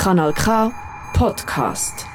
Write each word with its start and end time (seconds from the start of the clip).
Kanal 0.00 0.32
K 0.32 0.72
Podcast. 1.12 2.06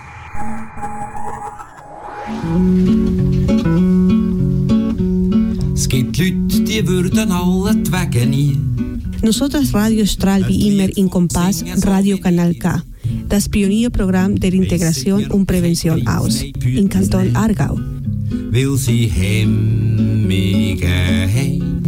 Es 5.75 5.87
gibt 5.87 6.17
Leute, 6.17 6.61
die 6.63 6.87
würden 6.87 7.31
alle 7.31 7.75
die 7.75 7.91
Wege 7.91 8.25
nie. 8.25 8.57
Nosotras 9.21 9.71
Radio 9.71 10.03
Stralbi 10.03 10.67
Immer 10.67 10.97
in 10.97 11.11
Compás 11.11 11.63
Radio 11.85 12.17
Canal 12.17 12.55
K, 12.55 12.81
das 13.29 13.47
Pionierprogramm 13.47 14.39
der 14.39 14.53
Integration 14.53 15.27
und 15.27 15.45
Prävention 15.45 16.07
aus, 16.07 16.41
in 16.41 16.89
Kanton 16.89 17.35
Aargau. 17.35 17.77
Weil 18.49 18.77
sie 18.77 19.05
Hemmige 19.05 20.87
haben. 20.87 21.83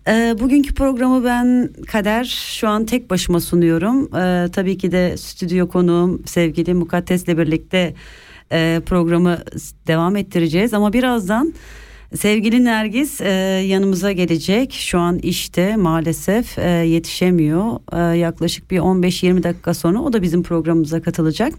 Ee, 0.08 0.34
bugünkü 0.40 0.74
programı 0.74 1.24
ben 1.24 1.70
Kader 1.86 2.24
şu 2.24 2.68
an 2.68 2.86
tek 2.86 3.10
başıma 3.10 3.40
sunuyorum. 3.40 4.16
Ee, 4.16 4.48
tabii 4.52 4.78
ki 4.78 4.92
de 4.92 5.16
stüdyo 5.16 5.68
konuğum 5.68 6.22
sevgili 6.26 6.74
Mukaddes'le 6.74 7.28
birlikte 7.28 7.94
e, 8.52 8.80
programı 8.86 9.38
devam 9.86 10.16
ettireceğiz. 10.16 10.74
Ama 10.74 10.92
birazdan 10.92 11.54
Sevgili 12.14 12.64
Nergis 12.64 13.20
e, 13.20 13.30
yanımıza 13.66 14.12
gelecek. 14.12 14.72
Şu 14.72 14.98
an 14.98 15.18
işte 15.18 15.76
maalesef 15.76 16.58
e, 16.58 16.68
yetişemiyor. 16.68 17.80
E, 17.92 18.18
yaklaşık 18.18 18.70
bir 18.70 18.78
15-20 18.78 19.42
dakika 19.42 19.74
sonra 19.74 19.98
o 19.98 20.12
da 20.12 20.22
bizim 20.22 20.42
programımıza 20.42 21.02
katılacak. 21.02 21.52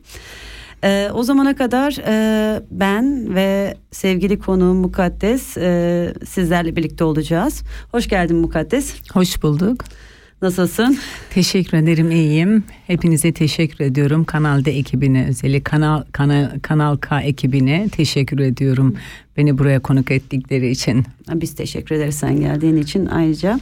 E, 0.84 1.10
o 1.14 1.24
zamana 1.24 1.56
kadar 1.56 1.98
e, 2.08 2.62
ben 2.72 3.36
ve 3.36 3.78
sevgili 3.92 4.40
konuğum 4.40 4.78
Mukaddes 4.78 5.58
e, 5.58 6.14
sizlerle 6.26 6.76
birlikte 6.76 7.04
olacağız. 7.04 7.64
Hoş 7.92 8.08
geldin 8.08 8.38
Mukaddes. 8.38 8.96
Hoş 9.14 9.44
bulduk. 9.44 9.86
Nasılsın? 10.44 10.98
Teşekkür 11.30 11.78
ederim 11.78 12.12
iyiyim. 12.12 12.64
Hepinize 12.88 13.32
teşekkür 13.32 13.86
ediyorum. 13.86 14.24
Kanalda 14.24 14.70
ekibine 14.70 15.28
özellikle 15.30 15.64
Kanal 15.64 16.04
Kanal 16.12 16.50
Kanal 16.62 16.98
K 16.98 17.22
ekibine 17.22 17.90
teşekkür 17.92 18.40
ediyorum. 18.40 18.96
Beni 19.38 19.58
buraya 19.58 19.80
konuk 19.80 20.12
ettikleri 20.12 20.70
için. 20.70 21.06
Biz 21.34 21.56
teşekkür 21.56 21.96
ederiz 21.96 22.16
sen 22.16 22.40
geldiğin 22.40 22.78
için 22.78 23.06
ayrıca. 23.06 23.60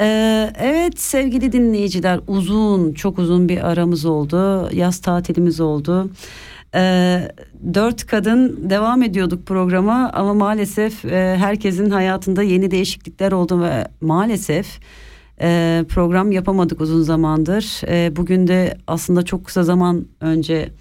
Ee, 0.00 0.50
evet 0.58 1.00
sevgili 1.00 1.52
dinleyiciler 1.52 2.20
uzun 2.26 2.92
çok 2.92 3.18
uzun 3.18 3.48
bir 3.48 3.70
aramız 3.70 4.04
oldu. 4.04 4.70
Yaz 4.72 5.00
tatilimiz 5.00 5.60
oldu. 5.60 6.10
Ee, 6.74 7.32
dört 7.74 8.06
kadın 8.06 8.70
devam 8.70 9.02
ediyorduk 9.02 9.46
programa 9.46 10.10
ama 10.14 10.34
maalesef 10.34 11.04
e, 11.04 11.36
herkesin 11.38 11.90
hayatında 11.90 12.42
yeni 12.42 12.70
değişiklikler 12.70 13.32
oldu 13.32 13.62
ve 13.62 13.88
maalesef 14.00 14.66
e, 15.40 15.84
program 15.88 16.32
yapamadık 16.32 16.80
uzun 16.80 17.02
zamandır. 17.02 17.80
E, 17.88 18.16
bugün 18.16 18.46
de 18.46 18.78
aslında 18.86 19.24
çok 19.24 19.44
kısa 19.44 19.62
zaman 19.62 20.06
önce 20.20 20.72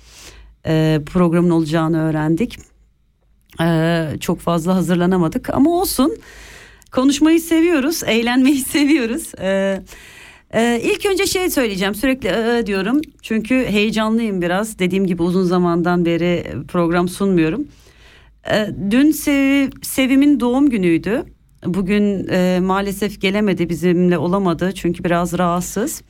e, 0.66 1.02
programın 1.06 1.50
olacağını 1.50 2.02
öğrendik. 2.02 2.60
Ee, 3.62 4.08
çok 4.20 4.40
fazla 4.40 4.76
hazırlanamadık 4.76 5.50
ama 5.50 5.82
olsun. 5.82 6.18
Konuşmayı 6.92 7.42
seviyoruz, 7.42 8.04
eğlenmeyi 8.04 8.60
seviyoruz. 8.66 9.32
Ee, 9.42 9.82
e, 10.54 10.82
ilk 10.84 11.06
önce 11.06 11.26
şey 11.26 11.50
söyleyeceğim 11.50 11.96
sürekli 11.96 12.68
diyorum 12.68 13.02
çünkü 13.22 13.66
heyecanlıyım 13.66 14.42
biraz. 14.42 14.80
Dediğim 14.80 15.08
gibi 15.08 15.24
uzun 15.24 15.44
zamandan 15.44 16.06
beri 16.06 16.44
program 16.68 17.08
sunmuyorum. 17.08 17.68
Ee, 18.52 18.68
dün 18.92 19.12
Sev, 19.12 19.70
Sevim'in 19.82 20.40
doğum 20.40 20.70
günüydü. 20.70 21.24
Bugün 21.66 22.28
e, 22.32 22.60
maalesef 22.64 23.22
gelemedi 23.22 23.70
bizimle 23.70 24.18
olamadı 24.18 24.72
çünkü 24.76 25.04
biraz 25.04 25.38
rahatsız. 25.38 26.02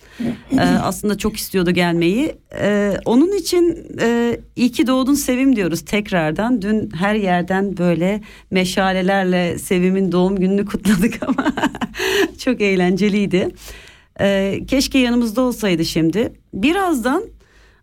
Ee, 0.51 0.59
aslında 0.59 1.17
çok 1.17 1.38
istiyordu 1.38 1.71
gelmeyi. 1.71 2.35
Ee, 2.59 2.97
onun 3.05 3.31
için 3.31 3.88
e, 4.01 4.39
iyi 4.55 4.71
ki 4.71 4.88
doğdun 4.88 5.13
Sevim 5.13 5.55
diyoruz 5.55 5.81
tekrardan. 5.85 6.61
Dün 6.61 6.91
her 6.91 7.16
yerden 7.16 7.77
böyle 7.77 8.21
meşalelerle 8.51 9.59
Sevim'in 9.59 10.11
doğum 10.11 10.35
gününü 10.35 10.66
kutladık 10.66 11.19
ama 11.27 11.53
çok 12.37 12.61
eğlenceliydi. 12.61 13.49
Ee, 14.22 14.59
keşke 14.67 14.99
yanımızda 14.99 15.41
olsaydı 15.41 15.85
şimdi. 15.85 16.33
Birazdan 16.53 17.23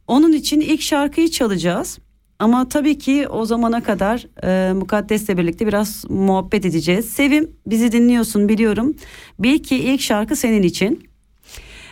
onun 0.06 0.32
için 0.32 0.60
ilk 0.60 0.82
şarkıyı 0.82 1.30
çalacağız. 1.30 1.98
Ama 2.42 2.68
tabii 2.68 2.98
ki 2.98 3.28
o 3.28 3.44
zamana 3.44 3.82
kadar 3.82 4.26
e, 4.44 4.72
Mukaddes'le 4.72 5.28
birlikte 5.28 5.66
biraz 5.66 6.04
muhabbet 6.08 6.66
edeceğiz. 6.66 7.08
Sevim 7.08 7.50
bizi 7.66 7.92
dinliyorsun 7.92 8.48
biliyorum. 8.48 8.94
Bil 9.38 9.58
ki 9.58 9.76
ilk 9.76 10.00
şarkı 10.00 10.36
senin 10.36 10.62
için. 10.62 11.08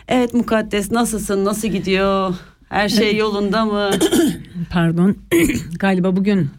Evet 0.07 0.33
Mukaddes 0.33 0.91
nasılsın? 0.91 1.45
Nasıl 1.45 1.67
gidiyor? 1.67 2.35
Her 2.69 2.89
şey 2.89 3.17
yolunda 3.17 3.65
mı? 3.65 3.89
Pardon. 4.71 5.15
Galiba 5.79 6.15
bugün 6.15 6.49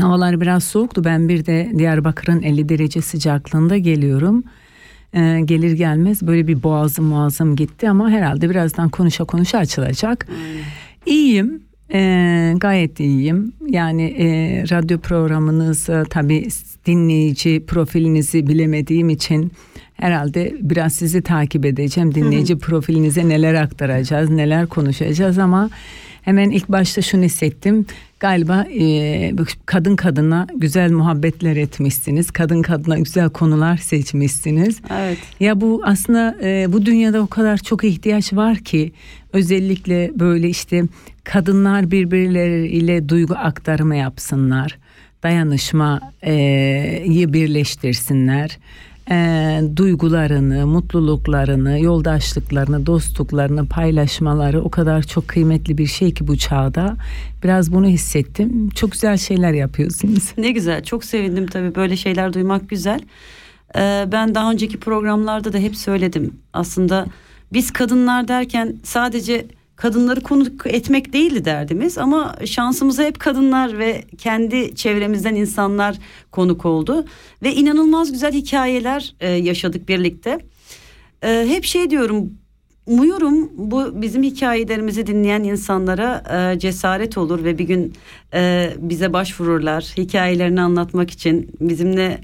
havalar 0.00 0.40
biraz 0.40 0.64
soğuktu. 0.64 1.04
Ben 1.04 1.28
bir 1.28 1.46
de 1.46 1.72
Diyarbakır'ın 1.78 2.42
50 2.42 2.68
derece 2.68 3.00
sıcaklığında 3.02 3.78
geliyorum. 3.78 4.44
Ee, 5.14 5.40
gelir 5.44 5.72
gelmez 5.72 6.22
böyle 6.22 6.46
bir 6.46 6.62
boğazım 6.62 7.10
boğazım 7.10 7.56
gitti 7.56 7.88
ama 7.90 8.10
herhalde 8.10 8.50
birazdan 8.50 8.88
konuşa 8.88 9.24
konuşa 9.24 9.58
açılacak. 9.58 10.26
İyiyim. 11.06 11.71
Ee, 11.94 12.54
gayet 12.56 13.00
iyiyim. 13.00 13.52
Yani 13.68 14.02
e, 14.02 14.26
radyo 14.70 14.98
programınız 14.98 15.88
e, 15.88 16.02
tabii 16.10 16.48
dinleyici 16.86 17.62
profilinizi 17.66 18.46
bilemediğim 18.46 19.08
için 19.08 19.52
herhalde 19.94 20.54
biraz 20.60 20.94
sizi 20.94 21.22
takip 21.22 21.64
edeceğim. 21.64 22.14
Dinleyici 22.14 22.58
profilinize 22.58 23.28
neler 23.28 23.54
aktaracağız, 23.54 24.30
neler 24.30 24.66
konuşacağız 24.66 25.38
ama 25.38 25.70
hemen 26.22 26.50
ilk 26.50 26.68
başta 26.68 27.02
şunu 27.02 27.22
hissettim. 27.22 27.86
Galiba 28.22 28.66
e, 28.80 29.32
kadın 29.66 29.96
kadına 29.96 30.46
güzel 30.54 30.92
muhabbetler 30.92 31.56
etmişsiniz. 31.56 32.30
Kadın 32.30 32.62
kadına 32.62 32.98
güzel 32.98 33.28
konular 33.28 33.76
seçmişsiniz. 33.76 34.80
Evet. 34.90 35.18
Ya 35.40 35.60
bu 35.60 35.82
aslında 35.84 36.36
e, 36.42 36.72
bu 36.72 36.86
dünyada 36.86 37.20
o 37.20 37.26
kadar 37.26 37.58
çok 37.58 37.84
ihtiyaç 37.84 38.32
var 38.32 38.58
ki 38.58 38.92
özellikle 39.32 40.10
böyle 40.14 40.48
işte 40.48 40.82
kadınlar 41.24 41.90
birbirleriyle 41.90 43.08
duygu 43.08 43.34
aktarımı 43.34 43.96
yapsınlar. 43.96 44.78
Dayanışmayı 45.22 47.32
birleştirsinler. 47.32 48.58
E, 49.10 49.60
duygularını, 49.76 50.66
mutluluklarını, 50.66 51.80
yoldaşlıklarını, 51.80 52.86
dostluklarını 52.86 53.66
paylaşmaları 53.66 54.62
o 54.62 54.70
kadar 54.70 55.02
çok 55.02 55.28
kıymetli 55.28 55.78
bir 55.78 55.86
şey 55.86 56.14
ki 56.14 56.26
bu 56.28 56.36
çağda. 56.36 56.96
Biraz 57.44 57.72
bunu 57.72 57.86
hissettim. 57.86 58.70
Çok 58.70 58.92
güzel 58.92 59.16
şeyler 59.16 59.52
yapıyorsunuz. 59.52 60.32
Ne 60.38 60.50
güzel 60.50 60.84
çok 60.84 61.04
sevindim 61.04 61.46
tabii 61.46 61.74
böyle 61.74 61.96
şeyler 61.96 62.32
duymak 62.32 62.68
güzel. 62.70 63.00
Ee, 63.76 64.04
ben 64.12 64.34
daha 64.34 64.50
önceki 64.50 64.80
programlarda 64.80 65.52
da 65.52 65.58
hep 65.58 65.76
söyledim. 65.76 66.36
Aslında 66.52 67.06
biz 67.52 67.70
kadınlar 67.70 68.28
derken 68.28 68.76
sadece 68.82 69.46
kadınları 69.82 70.20
konuk 70.20 70.66
etmek 70.66 71.12
değildi 71.12 71.44
derdimiz 71.44 71.98
ama 71.98 72.36
şansımıza 72.44 73.02
hep 73.02 73.20
kadınlar 73.20 73.78
ve 73.78 74.04
kendi 74.18 74.74
çevremizden 74.74 75.34
insanlar 75.34 75.96
konuk 76.30 76.64
oldu 76.64 77.04
ve 77.42 77.54
inanılmaz 77.54 78.12
güzel 78.12 78.32
hikayeler 78.32 79.14
e, 79.20 79.30
yaşadık 79.30 79.88
birlikte. 79.88 80.38
E, 81.22 81.44
hep 81.48 81.64
şey 81.64 81.90
diyorum 81.90 82.30
umuyorum 82.86 83.50
bu 83.54 84.02
bizim 84.02 84.22
hikayelerimizi 84.22 85.06
dinleyen 85.06 85.42
insanlara 85.42 86.24
e, 86.54 86.58
cesaret 86.58 87.18
olur 87.18 87.44
ve 87.44 87.58
bir 87.58 87.64
gün 87.64 87.92
e, 88.34 88.72
bize 88.78 89.12
başvururlar 89.12 89.82
hikayelerini 89.96 90.60
anlatmak 90.60 91.10
için 91.10 91.50
bizimle 91.60 92.20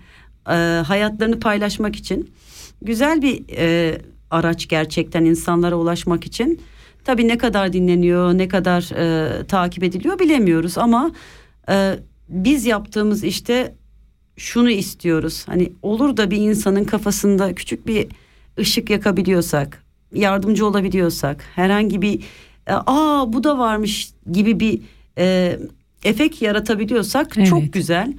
e, 0.49 0.83
hayatlarını 0.87 1.41
paylaşmak 1.41 1.97
için 1.97 2.31
güzel 2.83 3.23
bir 3.23 3.45
e, 3.57 3.99
araç 4.31 4.69
gerçekten 4.69 5.25
insanlara 5.25 5.77
ulaşmak 5.77 6.25
için. 6.25 6.61
Tabii 7.09 7.29
ne 7.29 7.39
kadar 7.39 7.73
dinleniyor, 7.73 8.39
ne 8.39 8.49
kadar 8.49 8.91
e, 8.97 9.47
takip 9.47 9.85
ediliyor 9.85 10.19
bilemiyoruz 10.19 10.79
ama 10.79 11.11
e, 11.71 11.95
biz 12.29 12.67
yaptığımız 12.67 13.25
işte 13.25 13.75
şunu 14.37 14.71
istiyoruz. 14.71 15.45
Hani 15.47 15.73
olur 15.83 16.17
da 16.17 16.31
bir 16.31 16.37
insanın 16.37 16.85
kafasında 16.85 17.55
küçük 17.55 17.87
bir 17.87 18.07
ışık 18.59 18.91
yakabiliyorsak, 18.91 19.85
yardımcı 20.15 20.67
olabiliyorsak, 20.67 21.45
herhangi 21.55 22.03
bir 22.03 22.21
e, 22.67 22.73
aa 22.73 23.33
bu 23.33 23.45
da 23.45 23.59
varmış 23.59 24.11
gibi 24.33 24.61
bir 24.61 24.81
e, 25.19 25.59
efekt 26.05 26.43
yaratabiliyorsak 26.43 27.33
Evet. 27.37 27.49
çok 27.49 27.73
güzel. 27.73 28.13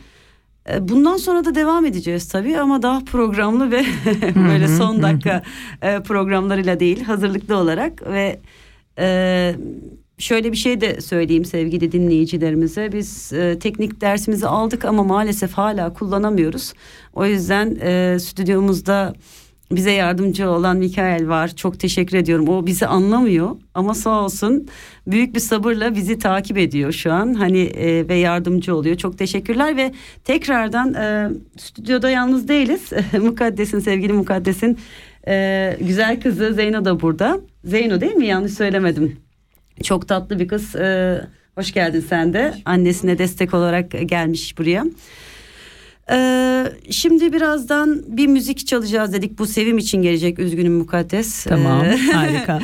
E, 0.70 0.90
Bundan 0.90 1.18
sonra 1.18 1.46
da 1.46 1.56
devam 1.56 1.86
edeceğiz 1.86 2.28
tabii 2.28 2.58
ama 2.60 2.82
daha 2.82 3.00
programlı 3.04 3.72
ve 3.72 3.86
böyle 4.50 4.68
son 4.68 5.02
dakika 5.02 5.44
e, 5.82 6.00
programlarıyla 6.00 6.80
değil 6.80 7.04
hazırlıklı 7.04 7.58
olarak 7.58 8.10
ve 8.12 8.40
e, 9.00 9.56
şöyle 10.18 10.52
bir 10.52 10.58
şey 10.58 10.82
de 10.82 11.02
söyleyeyim 11.02 11.46
sevgili 11.46 11.92
dinleyicilerimize 11.92 12.92
biz 12.92 13.34
e, 13.34 13.60
teknik 13.60 14.02
dersimizi 14.02 14.48
aldık 14.48 14.86
ama 14.86 15.04
maalesef 15.04 15.54
hala 15.54 15.94
kullanamıyoruz. 15.94 16.74
O 17.14 17.26
yüzden 17.26 17.78
e, 17.82 18.20
stüdyomuzda 18.20 19.14
bize 19.72 19.92
yardımcı 19.92 20.50
olan 20.50 20.78
Mikael 20.78 21.28
var. 21.28 21.56
Çok 21.56 21.80
teşekkür 21.80 22.18
ediyorum. 22.18 22.48
O 22.48 22.66
bizi 22.66 22.88
anlamıyor 22.88 23.56
ama 23.74 23.94
sağ 23.94 24.26
olsun 24.26 24.68
büyük 25.08 25.36
bir 25.36 25.40
sabırla 25.40 25.96
bizi 25.96 26.20
takip 26.20 26.58
ediyor 26.58 26.92
şu 26.92 27.14
an. 27.14 27.34
Hani 27.34 27.60
e, 27.60 28.08
ve 28.08 28.16
yardımcı 28.16 28.76
oluyor. 28.76 28.98
Çok 28.98 29.18
teşekkürler 29.18 29.78
ve 29.78 29.92
tekrardan 30.24 30.94
e, 30.94 31.30
stüdyoda 31.58 32.10
yalnız 32.10 32.48
değiliz. 32.48 32.90
Mukaddes'in 33.22 33.80
sevgili 33.80 34.14
Mukaddes'in 34.14 34.78
e, 35.28 35.78
güzel 35.82 36.22
kızı 36.22 36.54
Zeyno 36.54 36.86
da 36.86 37.02
burada. 37.02 37.40
Zeyno 37.64 38.02
değil 38.02 38.16
mi? 38.16 38.26
Yanlış 38.28 38.54
söylemedim. 38.54 39.18
Çok 39.84 40.08
tatlı 40.08 40.40
bir 40.40 40.48
kız. 40.48 40.76
E, 40.76 41.22
hoş 41.56 41.72
geldin 41.74 42.06
sen 42.10 42.34
de. 42.34 42.54
Annesine 42.66 43.18
destek 43.18 43.54
olarak 43.54 43.92
gelmiş 44.10 44.58
buraya. 44.58 44.86
Ee, 46.12 46.66
şimdi 46.90 47.34
birazdan 47.34 48.04
bir 48.08 48.28
müzik 48.28 48.68
çalacağız 48.68 49.14
dedik. 49.14 49.40
Bu 49.40 49.46
sevim 49.48 49.78
için 49.78 50.02
gelecek. 50.02 50.40
Üzgünüm 50.40 50.74
mukaddes. 50.74 51.44
Tamam 51.44 51.86
Ee, 51.86 51.98
harika. 52.14 52.60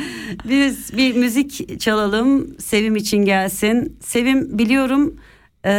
Biz 0.48 0.96
bir 0.96 1.14
müzik 1.16 1.80
çalalım. 1.80 2.56
Sevim 2.58 2.96
için 2.96 3.18
gelsin. 3.18 3.98
Sevim 4.00 4.58
biliyorum 4.58 5.16
e, 5.66 5.72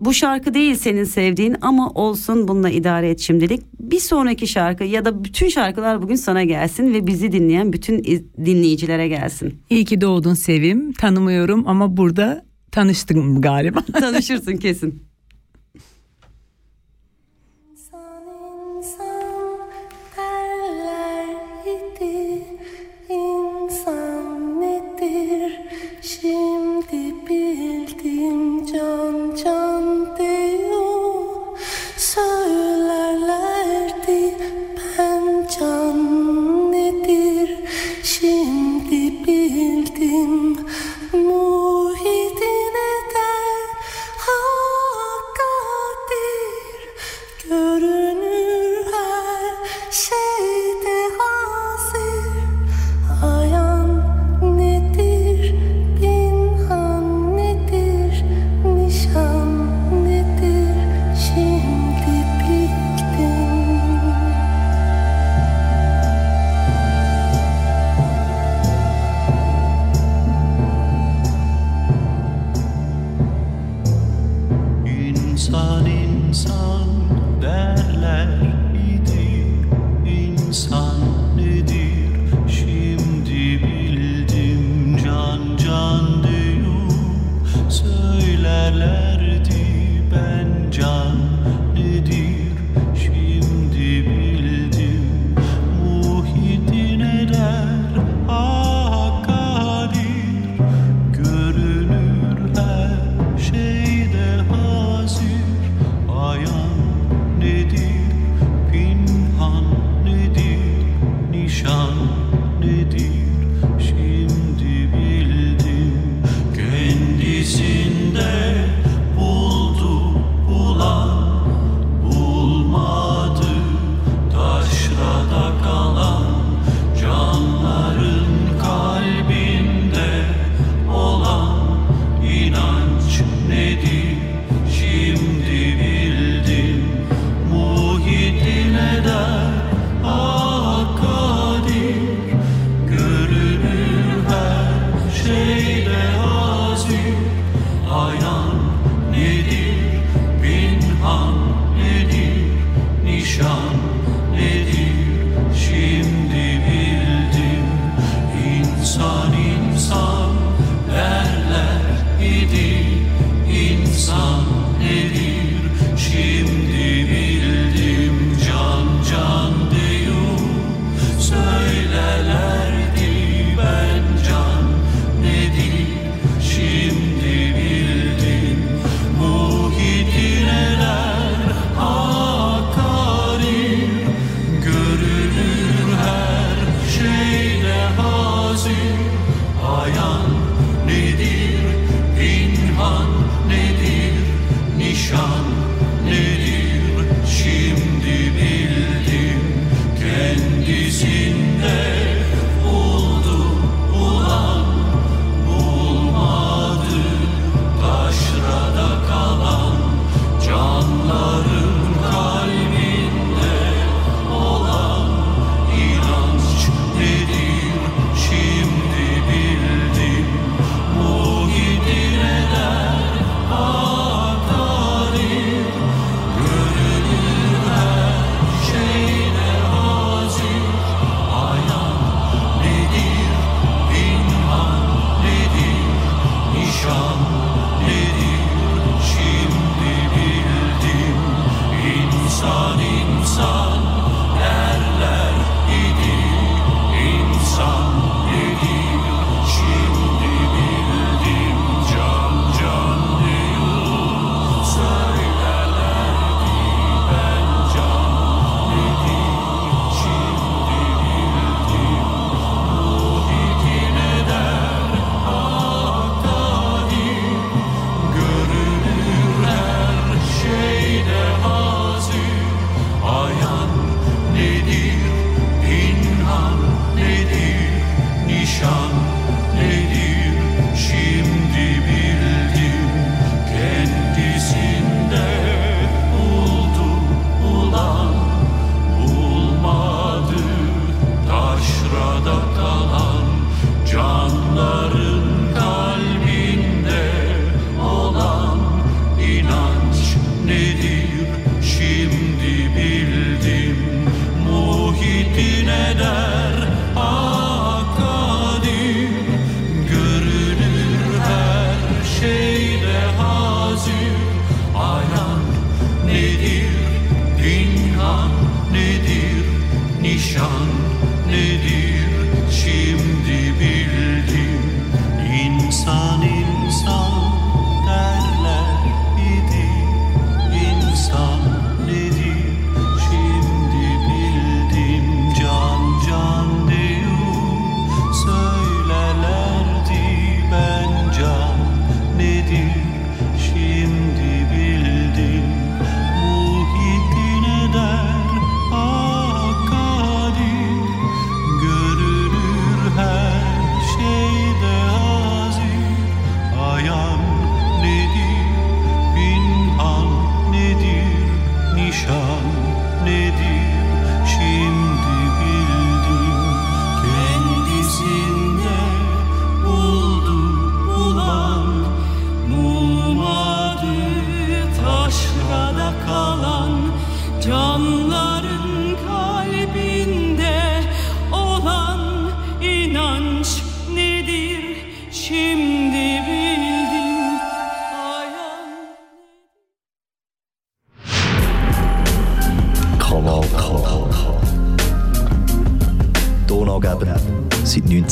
bu 0.00 0.14
şarkı 0.14 0.54
değil 0.54 0.74
senin 0.74 1.04
sevdiğin 1.04 1.56
ama 1.60 1.90
olsun 1.90 2.48
bununla 2.48 2.70
idare 2.70 3.10
et 3.10 3.20
şimdilik. 3.20 3.62
Bir 3.80 4.00
sonraki 4.00 4.46
şarkı 4.46 4.84
ya 4.84 5.04
da 5.04 5.24
bütün 5.24 5.48
şarkılar 5.48 6.02
bugün 6.02 6.14
sana 6.14 6.44
gelsin 6.44 6.94
ve 6.94 7.06
bizi 7.06 7.32
dinleyen 7.32 7.72
bütün 7.72 8.04
dinleyicilere 8.44 9.08
gelsin. 9.08 9.62
İyi 9.70 9.84
ki 9.84 10.00
doğdun 10.00 10.34
Sevim. 10.34 10.92
Tanımıyorum 10.92 11.68
ama 11.68 11.96
burada 11.96 12.44
tanıştım 12.72 13.40
galiba. 13.40 13.80
Tanışırsın 14.00 14.56
kesin. 14.56 15.07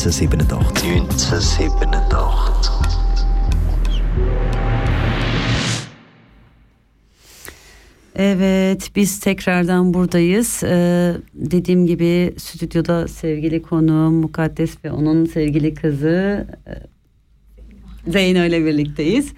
1987. 0.06 0.84
1987. 0.84 1.86
Evet 8.16 8.90
biz 8.96 9.20
tekrardan 9.20 9.94
buradayız. 9.94 10.62
Ee, 10.64 11.14
dediğim 11.34 11.86
gibi 11.86 12.34
stüdyoda 12.38 13.08
sevgili 13.08 13.62
konuğum 13.62 14.14
Mukaddes 14.14 14.84
ve 14.84 14.90
onun 14.90 15.24
sevgili 15.24 15.74
kızı 15.74 16.46
e, 16.66 16.72
Zeyno 18.10 18.44
ile 18.44 18.64
birlikteyiz. 18.64 19.32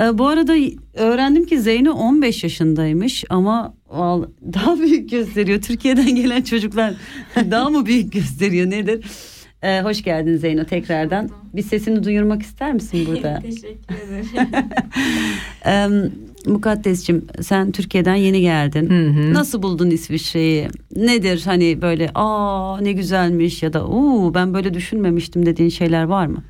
Ee, 0.00 0.18
bu 0.18 0.26
arada 0.26 0.56
öğrendim 0.94 1.46
ki 1.46 1.60
Zeyno 1.60 1.92
15 1.92 2.42
yaşındaymış 2.44 3.24
ama 3.30 3.74
daha 4.54 4.78
büyük 4.78 5.10
gösteriyor. 5.10 5.62
Türkiye'den 5.62 6.14
gelen 6.14 6.42
çocuklar 6.42 6.94
daha 7.36 7.70
mı 7.70 7.86
büyük 7.86 8.12
gösteriyor 8.12 8.70
nedir? 8.70 9.04
Ee, 9.62 9.80
hoş 9.82 10.02
geldin 10.02 10.36
Zeyno 10.36 10.64
tekrardan. 10.64 11.28
Bir 11.54 11.62
sesini 11.62 12.04
duyurmak 12.04 12.42
ister 12.42 12.72
misin 12.72 13.06
burada? 13.08 13.38
Teşekkür 13.42 13.94
ederim. 13.94 14.48
Ee, 15.66 15.86
Mukaddesciğim 16.46 17.26
sen 17.40 17.72
Türkiye'den 17.72 18.14
yeni 18.14 18.40
geldin. 18.40 18.90
Hı 18.90 19.20
hı. 19.20 19.34
Nasıl 19.34 19.62
buldun 19.62 19.90
İsviçre'yi? 19.90 20.68
Nedir 20.96 21.42
hani 21.44 21.82
böyle 21.82 22.10
aa 22.14 22.80
ne 22.80 22.92
güzelmiş 22.92 23.62
ya 23.62 23.72
da 23.72 23.86
uuu 23.86 24.34
ben 24.34 24.54
böyle 24.54 24.74
düşünmemiştim 24.74 25.46
dediğin 25.46 25.68
şeyler 25.70 26.02
var 26.02 26.26
mı? 26.26 26.42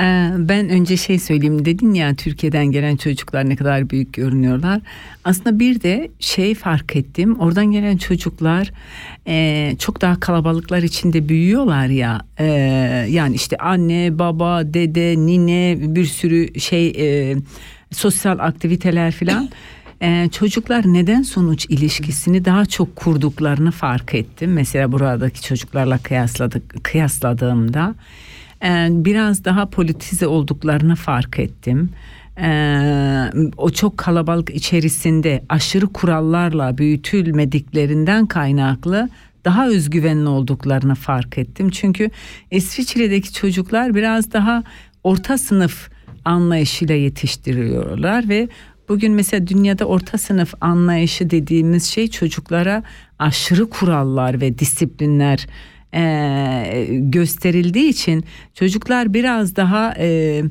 Ee, 0.00 0.30
Ben 0.38 0.68
önce 0.68 0.96
şey 0.96 1.18
söyleyeyim 1.18 1.64
dedin 1.64 1.94
ya 1.94 2.14
Türkiye'den 2.14 2.66
gelen 2.66 2.96
çocuklar 2.96 3.48
ne 3.48 3.56
kadar 3.56 3.90
büyük 3.90 4.12
görünüyorlar. 4.12 4.80
Aslında 5.24 5.58
bir 5.58 5.82
de 5.82 6.10
şey 6.20 6.54
fark 6.54 6.96
ettim 6.96 7.38
oradan 7.38 7.66
gelen 7.72 7.96
çocuklar 7.96 8.72
e, 9.26 9.76
çok 9.78 10.00
daha 10.00 10.20
kalabalıklar 10.20 10.82
içinde 10.82 11.28
büyüyorlar 11.28 11.86
ya. 11.86 12.20
E, 12.38 12.44
yani 13.10 13.34
işte 13.34 13.56
anne, 13.56 14.18
baba, 14.18 14.74
dede, 14.74 15.14
nine 15.16 15.76
bir 15.94 16.04
sürü 16.04 16.60
şey 16.60 16.88
e, 16.88 17.36
sosyal 17.92 18.38
aktiviteler 18.38 19.12
filan. 19.12 19.48
E, 20.02 20.28
çocuklar 20.32 20.92
neden 20.92 21.22
sonuç 21.22 21.66
ilişkisini 21.68 22.44
daha 22.44 22.66
çok 22.66 22.96
kurduklarını 22.96 23.70
fark 23.70 24.14
ettim. 24.14 24.52
Mesela 24.52 24.92
buradaki 24.92 25.42
çocuklarla 25.42 25.98
kıyasladık 25.98 26.84
kıyasladığımda 26.84 27.94
biraz 28.88 29.44
daha 29.44 29.66
politize 29.66 30.26
olduklarını 30.26 30.96
fark 30.96 31.38
ettim. 31.38 31.90
E, 32.40 33.30
o 33.56 33.70
çok 33.70 33.98
kalabalık 33.98 34.50
içerisinde 34.50 35.44
aşırı 35.48 35.86
kurallarla 35.86 36.78
büyütülmediklerinden 36.78 38.26
kaynaklı 38.26 39.08
daha 39.44 39.68
özgüvenli 39.68 40.28
olduklarını 40.28 40.94
fark 40.94 41.38
ettim. 41.38 41.70
Çünkü 41.70 42.10
İsviçre'deki 42.50 43.32
çocuklar 43.32 43.94
biraz 43.94 44.32
daha 44.32 44.62
orta 45.04 45.38
sınıf 45.38 45.90
anlayışıyla 46.24 46.94
yetiştiriyorlar 46.94 48.28
ve 48.28 48.48
bugün 48.88 49.12
mesela 49.12 49.46
dünyada 49.46 49.84
orta 49.84 50.18
sınıf 50.18 50.54
anlayışı 50.60 51.30
dediğimiz 51.30 51.84
şey 51.84 52.08
çocuklara 52.08 52.82
aşırı 53.18 53.70
kurallar 53.70 54.40
ve 54.40 54.58
disiplinler 54.58 55.46
e, 55.94 56.86
gösterildiği 56.90 57.88
için 57.88 58.24
çocuklar 58.54 59.14
biraz 59.14 59.56
daha 59.56 59.94
e, 59.98 60.42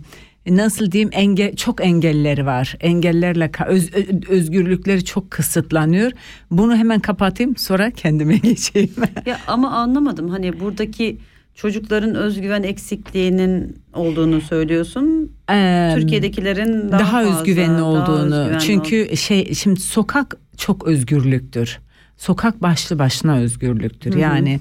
nasıl 0.48 0.92
diyeyim 0.92 1.10
enge 1.14 1.56
çok 1.56 1.86
engelleri 1.86 2.46
var. 2.46 2.78
Engellerle 2.80 3.52
öz- 3.68 3.94
özgürlükleri 4.30 5.06
çok 5.06 5.32
kısıtlanıyor. 5.32 6.12
Bunu 6.52 6.76
hemen 6.76 7.00
kapatayım 7.00 7.58
sonra 7.58 7.92
kendime 7.92 8.38
geçeyim. 8.44 8.90
Ya 9.26 9.40
ama 9.48 9.72
anlamadım 9.72 10.30
hani 10.30 10.60
buradaki 10.60 11.18
çocukların 11.56 12.16
özgüven 12.16 12.64
eksikliğinin 12.64 13.76
olduğunu 13.94 14.42
söylüyorsun. 14.42 15.32
Ee, 15.52 15.92
Türkiye'dekilerin 15.96 16.92
daha, 16.92 17.00
daha, 17.00 17.24
fazla, 17.24 17.40
özgüvenli 17.40 17.78
daha 17.78 17.86
olduğunu. 17.86 18.36
özgüvenli 18.36 18.60
Çünkü 18.60 19.18
şey 19.18 19.54
şimdi 19.54 19.80
sokak 19.80 20.38
çok 20.58 20.88
özgürlüktür. 20.88 21.80
Sokak 22.18 22.62
başlı 22.62 23.00
başına 23.00 23.38
özgürlüktür. 23.38 24.12
Hı 24.12 24.16
hı. 24.16 24.20
Yani 24.20 24.60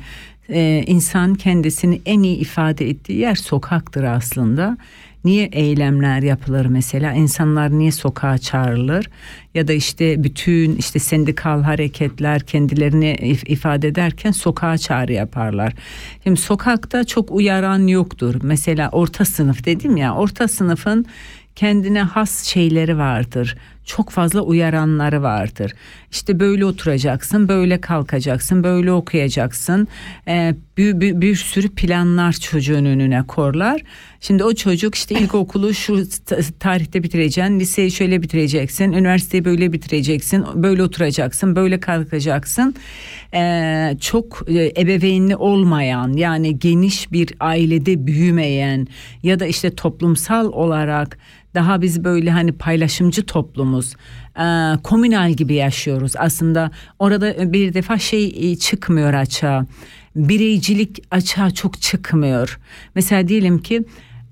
e, 0.49 0.84
insan 0.87 1.34
kendisini 1.34 2.00
en 2.06 2.22
iyi 2.22 2.37
ifade 2.37 2.90
ettiği 2.90 3.18
yer 3.18 3.34
sokaktır 3.34 4.04
aslında. 4.04 4.76
Niye 5.25 5.44
eylemler 5.44 6.22
yapılır 6.22 6.66
mesela? 6.66 7.12
İnsanlar 7.12 7.70
niye 7.70 7.92
sokağa 7.92 8.38
çağrılır? 8.38 9.11
Ya 9.54 9.68
da 9.68 9.72
işte 9.72 10.25
bütün 10.25 10.76
işte 10.76 10.99
sendikal 10.99 11.62
hareketler 11.62 12.40
kendilerini 12.40 13.12
if- 13.20 13.49
ifade 13.52 13.88
ederken 13.88 14.30
sokağa 14.30 14.78
çağrı 14.78 15.12
yaparlar. 15.12 15.72
Şimdi 16.25 16.40
sokakta 16.40 17.04
çok 17.04 17.30
uyaran 17.30 17.87
yoktur. 17.87 18.34
Mesela 18.42 18.88
orta 18.92 19.25
sınıf 19.25 19.64
dedim 19.64 19.96
ya 19.96 20.14
orta 20.14 20.49
sınıfın 20.49 21.06
kendine 21.56 22.02
has 22.02 22.44
şeyleri 22.44 22.99
vardır. 22.99 23.56
Çok 23.85 24.11
fazla 24.11 24.41
uyaranları 24.41 25.23
vardır. 25.23 25.73
İşte 26.11 26.41
böyle 26.41 26.65
oturacaksın, 26.65 27.49
böyle 27.49 27.81
kalkacaksın, 27.81 28.65
böyle 28.65 28.93
okuyacaksın. 28.93 29.89
Ee, 30.29 30.55
bir, 30.77 31.01
bir, 31.01 31.21
bir 31.21 31.37
sürü 31.37 31.75
planlar 31.75 32.33
çocuğun 32.33 32.85
önüne 32.85 33.23
korlar. 33.27 33.83
Şimdi 34.21 34.45
o 34.45 34.55
çocuk 34.55 34.95
işte 34.95 35.15
ilkokulu 35.15 35.75
şu 35.75 36.09
ta- 36.27 36.39
tarihte 36.61 37.03
bitireceksin, 37.03 37.61
liseyi 37.61 37.91
şöyle 37.91 38.23
bitireceksin, 38.23 38.93
üniversiteyi 38.93 39.45
böyle 39.45 39.73
bitireceksin, 39.73 40.45
böyle 40.55 40.83
oturacaksın, 40.83 41.57
böyle 41.57 41.81
kalkacaksın. 41.81 42.75
Ee, 43.35 43.97
çok 44.01 44.45
e, 44.49 44.73
ebeveynli 44.81 45.37
olmayan 45.37 46.12
yani 46.12 46.59
geniş 46.59 47.12
bir 47.12 47.35
ailede 47.41 48.07
büyümeyen 48.07 48.87
ya 49.23 49.41
da 49.41 49.47
işte 49.47 49.75
toplumsal 49.75 50.53
olarak 50.53 51.19
daha 51.54 51.82
biz 51.82 52.04
böyle 52.04 52.30
hani 52.30 52.52
paylaşımcı 52.52 53.26
toplumuz 53.26 53.94
e, 54.38 54.76
komünal 54.82 55.32
gibi 55.32 55.54
yaşıyoruz. 55.54 56.12
Aslında 56.18 56.71
orada 56.99 57.52
bir 57.52 57.75
defa 57.75 57.99
şey 57.99 58.52
e, 58.52 58.56
çıkmıyor 58.56 59.14
açığa. 59.14 59.66
Bireycilik 60.16 61.02
açığa 61.11 61.50
çok 61.50 61.82
çıkmıyor. 61.82 62.59
Mesela 62.94 63.28
diyelim 63.28 63.59
ki 63.59 63.85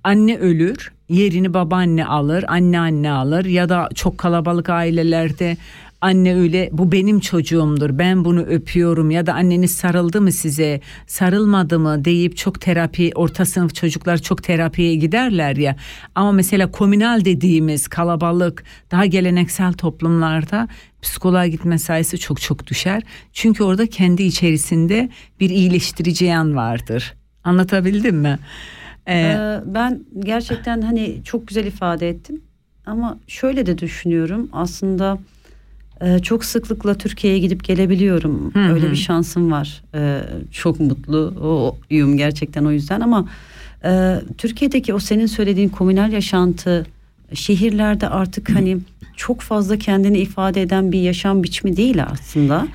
anne 0.04 0.36
ölür 0.36 0.92
yerini 1.08 1.54
babaanne 1.54 2.06
alır 2.06 2.44
anneanne 2.48 3.10
alır 3.10 3.44
ya 3.44 3.68
da 3.68 3.88
çok 3.94 4.18
kalabalık 4.18 4.68
ailelerde 4.68 5.56
anne 6.00 6.35
öyle 6.35 6.69
bu 6.73 6.92
benim 6.92 7.21
çocuğumdur 7.21 7.99
ben 7.99 8.25
bunu 8.25 8.40
öpüyorum 8.42 9.11
ya 9.11 9.26
da 9.26 9.35
anneniz 9.35 9.75
sarıldı 9.75 10.21
mı 10.21 10.33
size 10.33 10.80
sarılmadı 11.07 11.78
mı? 11.78 12.04
deyip 12.04 12.37
çok 12.37 12.61
terapi 12.61 13.11
orta 13.14 13.45
sınıf 13.45 13.75
çocuklar 13.75 14.19
çok 14.19 14.42
terapiye 14.42 14.95
giderler 14.95 15.57
ya. 15.57 15.76
Ama 16.14 16.33
mesela 16.33 16.71
komünal 16.71 17.25
dediğimiz 17.25 17.88
kalabalık 17.88 18.64
daha 18.90 19.07
geleneksel 19.07 19.73
toplumlarda 19.73 20.69
psikoloğa 21.02 21.47
gitme 21.47 21.78
sayısı 21.78 22.19
çok 22.19 22.40
çok 22.40 22.66
düşer. 22.66 23.02
Çünkü 23.33 23.64
orada 23.64 23.87
kendi 23.87 24.23
içerisinde 24.23 25.09
bir 25.40 25.50
iyileştirici 25.50 26.25
yan 26.25 26.57
vardır. 26.57 27.14
Anlatabildim 27.45 28.16
mi? 28.16 28.38
Ee, 29.07 29.19
Ee, 29.21 29.61
ben 29.66 30.00
gerçekten 30.19 30.80
hani 30.83 31.16
çok 31.25 31.49
güzel 31.49 31.64
ifade 31.66 32.09
ettin 32.09 32.45
ama 32.87 33.19
şöyle 33.26 33.66
de 33.66 33.78
düşünüyorum. 33.78 34.49
Aslında 34.52 35.19
e, 36.00 36.19
çok 36.19 36.45
sıklıkla 36.45 36.95
Türkiye'ye 36.95 37.38
gidip 37.38 37.64
gelebiliyorum 37.64 38.54
Hı 38.54 38.59
hı. 38.59 38.73
öyle 38.73 38.90
bir 38.90 38.97
şansım 38.97 39.50
var 39.52 39.83
Ee, 39.95 40.21
çok 40.52 40.80
mutluyum 40.80 42.16
gerçekten 42.16 42.64
o 42.64 42.71
yüzden 42.71 43.00
ama 43.00 43.28
e, 43.85 44.21
Türkiye'deki 44.38 44.95
o 44.95 44.99
senin 44.99 45.26
söylediğin 45.26 45.69
komünal 45.69 46.12
yaşantı 46.12 46.87
şehirlerde 47.35 48.09
artık 48.09 48.50
hani 48.50 48.78
çok 49.16 49.40
fazla 49.40 49.76
kendini 49.76 50.19
ifade 50.19 50.62
eden 50.62 50.92
bir 50.92 51.00
yaşam 51.00 51.42
biçimi 51.42 51.76
değil 51.76 52.04
aslında. 52.12 52.69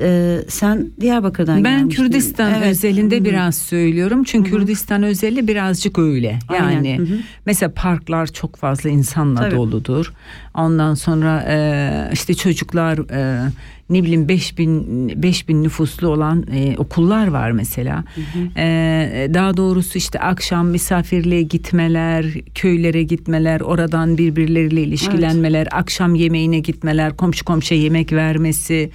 Ee, 0.00 0.38
sen 0.48 0.86
Diyarbakır'dan 1.00 1.64
Ben 1.64 1.78
gelmiştin. 1.78 2.02
Kürdistan 2.02 2.54
Evet. 2.54 2.66
özelinde 2.70 3.16
Hı 3.16 3.20
hı. 3.20 3.24
biraz 3.24 3.58
söylüyorum. 3.58 4.24
Çünkü 4.24 4.50
Hı 4.50 4.54
hı. 4.54 4.58
Kürdistan 4.58 5.02
özeli 5.02 5.48
birazcık 5.48 5.98
öyle. 5.98 6.38
Yani 6.58 7.00
mesela 7.46 7.72
parklar 7.74 8.26
çok 8.26 8.56
fazla 8.56 8.90
insanla 8.90 9.40
Tabii. 9.40 9.54
doludur. 9.56 10.12
Ondan 10.54 10.94
sonra 10.94 11.44
e, 11.48 12.10
işte 12.12 12.34
çocuklar 12.34 12.98
e, 12.98 13.50
ne 13.90 14.02
bileyim 14.02 14.28
5000 14.28 15.22
5000 15.22 15.62
nüfuslu 15.62 16.08
olan 16.08 16.44
e, 16.52 16.76
okullar 16.78 17.26
var 17.28 17.50
mesela. 17.50 18.04
E, 18.56 19.30
daha 19.34 19.56
doğrusu 19.56 19.98
işte 19.98 20.20
akşam 20.20 20.68
misafirliğe 20.68 21.42
gitmeler, 21.42 22.24
köylere 22.54 23.02
gitmeler, 23.02 23.60
oradan 23.60 24.18
birbirleriyle 24.18 24.82
ilişkilenmeler, 24.82 25.68
akşam 25.70 26.14
yemeğine 26.14 26.58
gitmeler, 26.58 27.16
komşu 27.16 27.44
komşuya 27.44 27.80
yemek 27.80 28.12
vermesi. 28.12 28.90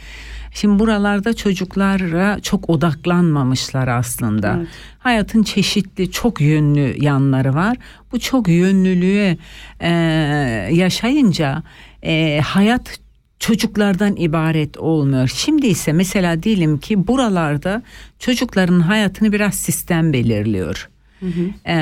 Şimdi 0.53 0.79
buralarda 0.79 1.33
çocuklara 1.33 2.39
çok 2.39 2.69
odaklanmamışlar 2.69 3.87
aslında. 3.87 4.55
Evet. 4.57 4.67
Hayatın 4.99 5.43
çeşitli 5.43 6.11
çok 6.11 6.41
yönlü 6.41 6.95
yanları 7.03 7.53
var. 7.55 7.77
Bu 8.11 8.19
çok 8.19 8.47
yönlülüğe 8.47 9.37
e, 9.79 9.89
yaşayınca 10.71 11.63
e, 12.03 12.41
hayat 12.45 12.99
çocuklardan 13.39 14.15
ibaret 14.15 14.77
olmuyor. 14.77 15.31
Şimdi 15.35 15.67
ise 15.67 15.93
mesela 15.93 16.43
diyelim 16.43 16.77
ki 16.79 17.07
buralarda 17.07 17.81
çocukların 18.19 18.79
hayatını 18.79 19.31
biraz 19.31 19.53
sistem 19.55 20.13
belirliyor. 20.13 20.89
Ee, 21.67 21.73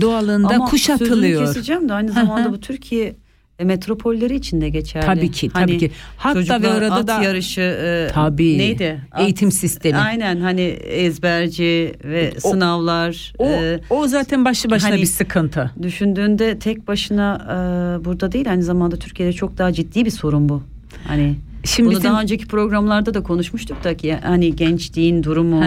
doğalında 0.00 0.54
Ama 0.54 0.64
kuşatılıyor. 0.64 1.40
sözünü 1.40 1.54
keseceğim 1.54 1.88
de 1.88 1.92
aynı 1.92 2.08
Hı 2.08 2.12
zamanda 2.12 2.48
hı. 2.48 2.52
bu 2.52 2.60
Türkiye 2.60 3.16
e, 3.58 3.64
metropolleri 3.64 4.34
için 4.34 4.60
de 4.60 4.68
geçerli. 4.68 5.06
Tabii 5.06 5.30
ki, 5.30 5.48
tabii 5.54 5.78
ki. 5.78 5.90
Hatta 6.16 6.62
ve 6.62 6.68
orada 6.68 6.94
at 6.94 7.06
da- 7.08 7.22
yarışı 7.22 7.60
e, 7.60 8.08
Tabii. 8.14 8.58
neydi? 8.58 9.00
At- 9.12 9.20
Eğitim 9.22 9.52
sistemi. 9.52 9.96
Aynen 9.98 10.40
hani 10.40 10.60
ezberci 10.62 11.94
ve 12.04 12.32
O- 12.44 12.50
sınavlar. 12.50 13.32
O, 13.38 13.46
e, 13.46 13.80
o 13.90 14.06
zaten 14.06 14.44
başlı 14.44 14.70
başına 14.70 14.90
hani- 14.90 15.00
bir 15.00 15.06
sıkıntı. 15.06 15.70
düşündüğünde 15.82 16.58
tek 16.58 16.88
başına 16.88 17.38
e, 18.00 18.04
burada 18.04 18.32
değil 18.32 18.50
aynı 18.50 18.62
zamanda 18.62 18.96
Türkiye'de 18.96 19.32
çok 19.32 19.58
daha 19.58 19.72
ciddi 19.72 20.04
bir 20.04 20.10
sorun 20.10 20.48
bu. 20.48 20.62
Hani 21.06 21.34
Şimdi 21.64 21.88
bunu 21.88 21.98
bizim- 21.98 22.10
daha 22.10 22.22
önceki 22.22 22.46
programlarda 22.46 23.14
da 23.14 23.22
konuşmuştuk 23.22 23.84
da 23.84 23.96
ki 23.96 24.14
hani 24.22 24.56
gençliğin 24.56 25.22
durumu 25.22 25.64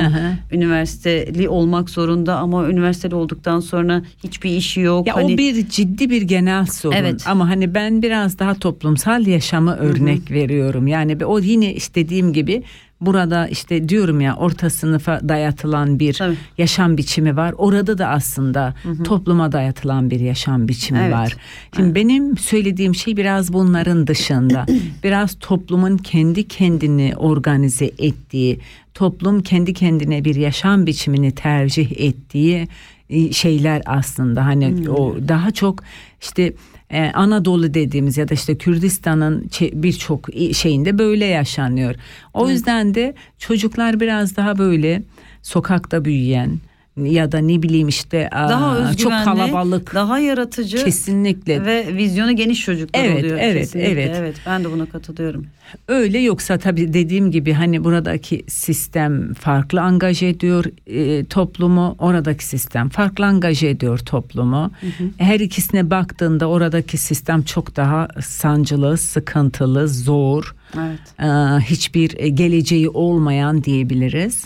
üniversiteli 0.51 1.49
olmak 1.49 1.89
zorunda 1.89 2.35
ama 2.37 2.69
üniversiteli 2.69 3.15
olduktan 3.15 3.59
sonra 3.59 4.01
hiçbir 4.23 4.49
işi 4.49 4.81
yok. 4.81 5.07
Ya 5.07 5.15
hani 5.15 5.33
o 5.33 5.37
bir 5.37 5.69
ciddi 5.69 6.09
bir 6.09 6.21
genel 6.21 6.65
sorun. 6.65 6.95
Evet. 6.95 7.23
Ama 7.27 7.49
hani 7.49 7.73
ben 7.75 8.01
biraz 8.01 8.39
daha 8.39 8.53
toplumsal 8.53 9.27
yaşamı 9.27 9.75
örnek 9.75 10.31
veriyorum. 10.31 10.87
Yani 10.87 11.25
o 11.25 11.39
yine 11.39 11.73
işte 11.73 11.95
dediğim 11.95 12.33
gibi 12.33 12.63
burada 13.01 13.47
işte 13.47 13.89
diyorum 13.89 14.21
ya 14.21 14.35
orta 14.35 14.69
sınıfa 14.69 15.29
dayatılan 15.29 15.99
bir 15.99 16.13
Tabii. 16.13 16.37
yaşam 16.57 16.97
biçimi 16.97 17.37
var. 17.37 17.53
Orada 17.57 17.97
da 17.97 18.07
aslında 18.07 18.73
topluma 19.03 19.51
dayatılan 19.51 20.09
bir 20.11 20.19
yaşam 20.19 20.67
biçimi 20.67 20.99
Evet. 20.99 21.13
var. 21.13 21.37
Şimdi 21.75 21.95
benim 21.95 22.37
söylediğim 22.37 22.95
şey 22.95 23.17
biraz 23.17 23.53
bunların 23.53 24.07
dışında. 24.07 24.65
biraz 25.03 25.35
toplumun 25.39 25.97
kendi 25.97 26.47
kendini 26.47 27.13
organize 27.17 27.85
ettiği, 27.85 28.59
toplum 28.93 29.41
kendi 29.41 29.73
kendine 29.73 30.25
bir 30.25 30.35
yaşam 30.35 30.85
biçimini 30.85 31.31
tercih 31.31 31.91
ettiği 32.01 32.67
e, 33.09 33.31
şeyler 33.31 33.81
aslında 33.85 34.45
hani 34.45 34.89
o 34.89 35.15
daha 35.27 35.51
çok 35.51 35.83
işte 36.21 36.53
e, 36.95 37.11
Anadolu 37.13 37.73
dediğimiz 37.73 38.17
ya 38.17 38.29
da 38.29 38.33
işte 38.33 38.57
Kürdistan'ın 38.57 39.49
birçok 39.73 40.27
şeyinde 40.53 40.97
böyle 40.97 41.25
yaşanıyor. 41.25 41.95
O 42.33 42.49
yüzden 42.49 42.95
de 42.95 43.15
çocuklar 43.37 43.99
biraz 43.99 44.37
daha 44.37 44.57
böyle 44.57 45.03
sokakta 45.41 46.05
büyüyen 46.05 46.59
ya 47.03 47.31
da 47.31 47.37
ne 47.37 47.61
bileyim 47.63 47.87
işte 47.87 48.29
aa, 48.31 48.49
daha 48.49 48.75
çok 48.77 48.89
özgüvenli, 48.89 49.23
kalabalık 49.25 49.95
daha 49.95 50.19
yaratıcı 50.19 50.85
kesinlikle 50.85 51.65
ve 51.65 51.95
vizyonu 51.97 52.35
geniş 52.35 52.61
çocuklar 52.65 53.03
Evet, 53.05 53.19
oluyor. 53.23 53.37
evet, 53.41 53.61
kesinlikle. 53.61 53.91
evet. 53.91 54.15
Evet 54.19 54.35
ben 54.45 54.63
de 54.63 54.71
buna 54.71 54.85
katılıyorum. 54.85 55.45
Öyle 55.87 56.19
yoksa 56.19 56.57
tabii 56.57 56.93
dediğim 56.93 57.31
gibi 57.31 57.53
hani 57.53 57.83
buradaki 57.83 58.43
sistem 58.47 59.33
farklı 59.33 59.81
angaje 59.81 60.27
ediyor 60.27 60.65
e, 60.87 61.25
toplumu, 61.25 61.95
oradaki 61.99 62.45
sistem 62.45 62.89
farklı 62.89 63.25
angaje 63.25 63.69
ediyor 63.69 63.97
toplumu. 63.99 64.71
Her 65.17 65.39
ikisine 65.39 65.89
baktığında 65.89 66.49
oradaki 66.49 66.97
sistem 66.97 67.41
çok 67.43 67.75
daha 67.75 68.07
sancılı, 68.25 68.97
sıkıntılı, 68.97 69.87
zor, 69.87 70.55
Evet. 70.77 70.99
e, 71.19 71.25
hiçbir 71.65 72.09
geleceği 72.27 72.89
olmayan 72.89 73.63
diyebiliriz. 73.63 74.45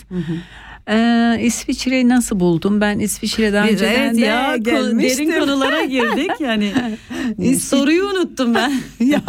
E, 0.88 1.36
İsviçre'yi 1.42 2.08
nasıl 2.08 2.40
buldum? 2.40 2.80
Ben 2.80 2.98
İsviçre'den 2.98 3.64
Biz- 3.66 3.72
önceden 3.72 4.00
evet 4.04 4.16
de 4.16 4.20
ya 4.20 4.56
gelmiştim. 4.56 5.28
derin 5.30 5.40
konulara 5.40 5.84
girdik 5.84 6.30
yani 6.40 6.72
soruyu 7.60 8.04
unuttum 8.04 8.54
ben. 8.54 8.72
ya 9.00 9.22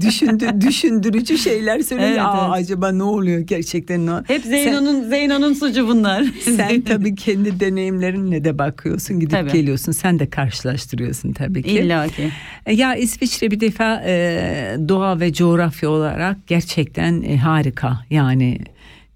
düşündü, 0.00 0.50
düşündürücü 0.60 1.38
şeyler 1.38 1.80
söylüyor. 1.80 2.08
Evet, 2.10 2.20
Aa, 2.20 2.44
evet. 2.56 2.64
acaba 2.64 2.92
ne 2.92 3.02
oluyor 3.02 3.40
gerçekten? 3.40 4.06
Ne? 4.06 4.10
Hep 4.26 4.42
Zeyno'nun 4.44 5.02
Zeyno'nun 5.08 5.52
suçu 5.52 5.88
bunlar. 5.88 6.24
Sen, 6.44 6.56
sen 6.56 6.80
tabii 6.88 7.14
kendi 7.14 7.60
deneyimlerinle 7.60 8.44
de 8.44 8.58
bakıyorsun, 8.58 9.20
gidip 9.20 9.30
Tabii. 9.30 9.52
geliyorsun. 9.52 9.92
Sen 9.92 10.18
de 10.18 10.30
karşılaştırıyorsun 10.30 11.32
tabii 11.32 11.62
ki. 11.62 11.70
İlla 11.70 12.08
ki. 12.08 12.30
Ya 12.70 12.94
İsviçre 12.94 13.50
bir 13.50 13.60
defa 13.60 14.02
e, 14.06 14.76
doğa 14.88 15.20
ve 15.20 15.32
coğrafya 15.32 15.90
olarak 15.90 16.46
gerçekten 16.46 17.22
e, 17.22 17.36
harika. 17.36 17.98
Yani 18.10 18.58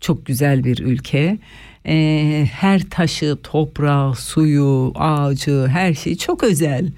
çok 0.00 0.26
güzel 0.26 0.64
bir 0.64 0.78
ülke. 0.78 1.38
E, 1.88 2.46
her 2.52 2.80
taşı, 2.90 3.36
toprağı, 3.42 4.14
suyu, 4.14 4.92
ağacı, 4.94 5.66
her 5.66 5.94
şey 5.94 6.16
çok 6.16 6.42
özel. 6.44 6.90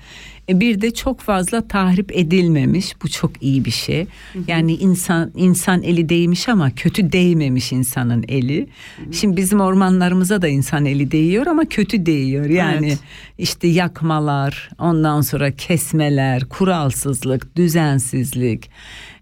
E, 0.49 0.61
bir 0.61 0.81
de 0.81 0.95
çok 0.95 1.21
fazla 1.21 1.69
tahrip 1.69 2.17
edilmemiş. 2.17 2.95
Bu 3.03 3.09
çok 3.09 3.43
iyi 3.43 3.65
bir 3.65 3.71
şey. 3.71 4.07
Yani 4.47 4.75
insan 4.75 5.33
insan 5.37 5.83
eli 5.83 6.09
değmiş 6.09 6.49
ama 6.49 6.71
kötü 6.71 7.13
değmemiş 7.13 7.73
insanın 7.73 8.25
eli. 8.29 8.67
Şimdi 9.13 9.37
bizim 9.37 9.61
ormanlarımıza 9.61 10.43
da 10.43 10.49
insan 10.49 10.87
eli 10.87 11.11
değiyor 11.11 11.47
ama 11.47 11.65
kötü 11.65 12.07
değiyor. 12.07 12.45
Yani 12.47 12.87
Evet. 12.87 12.99
işte 13.39 13.69
yakmalar, 13.69 14.71
ondan 14.79 15.21
sonra 15.21 15.51
kesmeler, 15.51 16.45
kuralsızlık, 16.45 17.57
düzensizlik. 17.57 18.71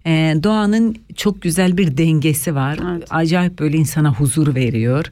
Ee, 0.05 0.35
doğanın 0.43 0.95
çok 1.15 1.41
güzel 1.41 1.77
bir 1.77 1.97
dengesi 1.97 2.55
var. 2.55 2.79
Evet. 2.91 3.07
Acayip 3.09 3.59
böyle 3.59 3.77
insana 3.77 4.13
huzur 4.13 4.55
veriyor. 4.55 5.05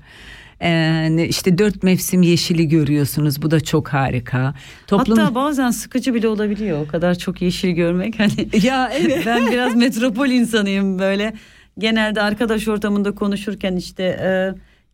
Ee, 0.62 1.28
işte 1.30 1.58
dört 1.58 1.84
mevsim 1.84 2.22
yeşili 2.22 2.68
görüyorsunuz. 2.68 3.42
Bu 3.42 3.52
da 3.52 3.60
çok 3.60 3.88
harika. 3.88 4.54
Toplum 4.88 5.18
Hatta 5.18 5.36
bazen 5.36 5.72
sıkıcı 5.72 6.14
bile 6.14 6.28
olabiliyor 6.28 6.86
o 6.86 6.88
kadar 6.88 7.16
çok 7.16 7.42
yeşil 7.42 7.70
görmek. 7.70 8.16
Hani 8.26 8.66
ya 8.66 8.92
evet. 8.94 9.24
ben 9.26 9.52
biraz 9.52 9.76
metropol 9.76 10.28
insanıyım 10.28 11.00
böyle. 11.00 11.34
Genelde 11.78 12.22
arkadaş 12.22 12.68
ortamında 12.68 13.16
konuşurken 13.16 13.76
işte 13.76 14.04
e, 14.04 14.30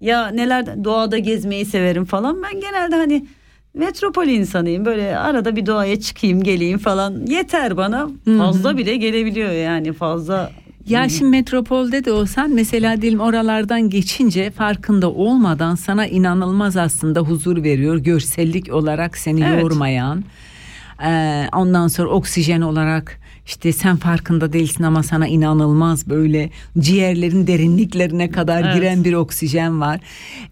ya 0.06 0.28
neler 0.28 0.84
doğada 0.84 1.18
gezmeyi 1.18 1.66
severim 1.66 2.06
falan. 2.06 2.44
Ben 2.44 2.62
genelde 2.62 2.96
hani 2.96 3.26
metropol 3.74 4.28
insanıyım. 4.28 4.86
Böyle 4.86 5.18
arada 5.18 5.56
bir 5.56 5.66
doğaya 5.66 6.00
çıkayım 6.00 6.44
geleyim 6.44 6.78
falan. 6.78 7.26
Yeter 7.26 7.78
bana. 7.78 8.10
Fazla 8.38 8.78
bile 8.78 8.96
gelebiliyor 8.96 9.52
yani 9.52 9.94
fazla. 9.94 10.52
Ya 10.88 11.10
şimdi 11.10 11.32
metropolde 11.32 12.06
de 12.06 12.12
olsan 12.12 12.50
mesela 12.54 13.02
diyelim 13.02 13.20
oralardan 13.20 13.90
geçince 13.90 14.52
farkında 14.52 15.12
olmadan 15.12 15.76
sana 15.76 16.08
inanılmaz 16.08 16.78
aslında 16.78 17.20
huzur 17.20 17.64
veriyor. 17.64 17.98
Görsellik 17.98 18.74
olarak 18.74 19.18
seni 19.18 19.44
Evet. 19.44 19.62
yormayan. 19.64 20.24
Ee, 21.06 21.48
ondan 21.54 21.88
sonra 21.88 22.10
oksijen 22.10 22.62
olarak 22.62 23.20
işte 23.46 23.72
sen 23.74 23.96
farkında 23.98 24.54
değilsin 24.54 24.84
ama 24.84 25.04
sana 25.04 25.28
inanılmaz 25.28 26.10
böyle 26.10 26.50
ciğerlerin 26.80 27.48
derinliklerine 27.48 28.30
kadar 28.30 28.62
Evet. 28.64 28.76
giren 28.76 29.04
bir 29.04 29.14
oksijen 29.14 29.82
var. 29.82 30.00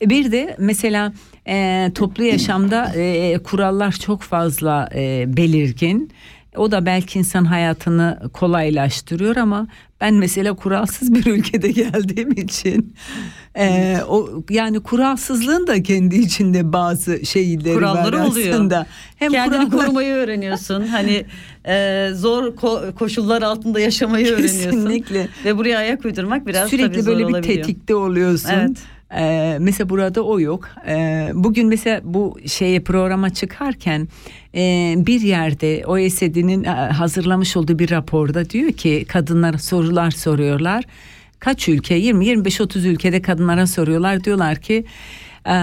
E, 0.01 0.09
Bir 0.09 0.31
de 0.31 0.55
mesela 0.59 1.13
e, 1.47 1.91
toplu 1.95 2.23
yaşamda 2.23 2.93
e, 2.95 3.37
kurallar 3.43 3.91
çok 3.91 4.21
fazla 4.21 4.89
e, 4.95 5.25
belirgin. 5.37 6.11
O 6.57 6.71
da 6.71 6.85
belki 6.85 7.19
insan 7.19 7.45
hayatını 7.45 8.19
kolaylaştırıyor 8.33 9.35
ama 9.35 9.67
ben 10.01 10.13
mesela 10.13 10.53
kuralsız 10.53 11.13
bir 11.13 11.25
ülkede 11.25 11.71
geldiğim 11.71 12.31
için 12.31 12.95
e, 13.57 13.97
o 14.07 14.29
yani 14.49 14.79
kuralsızlığın 14.79 15.67
da 15.67 15.83
kendi 15.83 16.15
içinde 16.15 16.73
bazı 16.73 17.25
şeyleri 17.25 17.73
Kuralları 17.73 18.19
var 18.19 18.25
oluyor. 18.25 18.53
aslında. 18.53 18.85
Hem 19.15 19.31
Kendini 19.31 19.69
kurallar- 19.69 19.85
korumayı 19.85 20.13
öğreniyorsun. 20.13 20.87
Hani 20.87 21.25
e, 21.67 22.09
zor 22.13 22.43
ko- 22.43 22.93
koşullar 22.93 23.41
altında 23.41 23.79
yaşamayı 23.79 24.25
öğreniyorsun. 24.33 24.71
Kesinlikle. 24.71 25.27
Ve 25.45 25.57
buraya 25.57 25.77
ayak 25.77 26.05
uydurmak 26.05 26.47
biraz 26.47 26.69
tabii 26.69 26.81
sürekli 26.81 27.01
zor 27.01 27.11
böyle 27.11 27.27
bir 27.27 27.33
olabiliyor. 27.33 27.65
tetikte 27.65 27.95
oluyorsun. 27.95 28.49
Evet. 28.53 28.77
Ee, 29.17 29.57
mesela 29.59 29.89
burada 29.89 30.21
o 30.21 30.39
yok. 30.39 30.69
Ee, 30.87 31.29
bugün 31.33 31.67
mesela 31.67 32.01
bu 32.03 32.37
şeye 32.45 32.79
programa 32.79 33.29
çıkarken 33.29 34.07
e, 34.55 34.93
bir 34.97 35.21
yerde 35.21 35.83
OECD'nin 35.85 36.63
e, 36.63 36.69
hazırlamış 36.69 37.57
olduğu 37.57 37.79
bir 37.79 37.91
raporda 37.91 38.49
diyor 38.49 38.71
ki 38.71 39.05
kadınlara 39.07 39.57
sorular 39.57 40.11
soruyorlar. 40.11 40.83
Kaç 41.39 41.69
ülke 41.69 41.95
20 41.95 42.25
25 42.25 42.61
30 42.61 42.85
ülkede 42.85 43.21
kadınlara 43.21 43.67
soruyorlar 43.67 44.23
diyorlar 44.23 44.55
ki 44.55 44.85
e, 45.45 45.53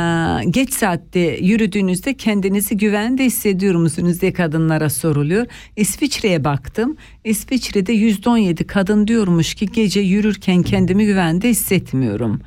geç 0.50 0.72
saatte 0.72 1.20
yürüdüğünüzde 1.20 2.14
kendinizi 2.14 2.76
güvende 2.76 3.24
hissediyor 3.24 3.74
musunuz 3.74 4.20
diye 4.20 4.32
kadınlara 4.32 4.90
soruluyor. 4.90 5.46
İsviçre'ye 5.76 6.44
baktım. 6.44 6.96
İsviçre'de 7.24 7.94
%17 7.94 8.64
kadın 8.64 9.08
diyormuş 9.08 9.54
ki 9.54 9.66
gece 9.66 10.00
yürürken 10.00 10.62
kendimi 10.62 11.06
güvende 11.06 11.48
hissetmiyorum. 11.48 12.40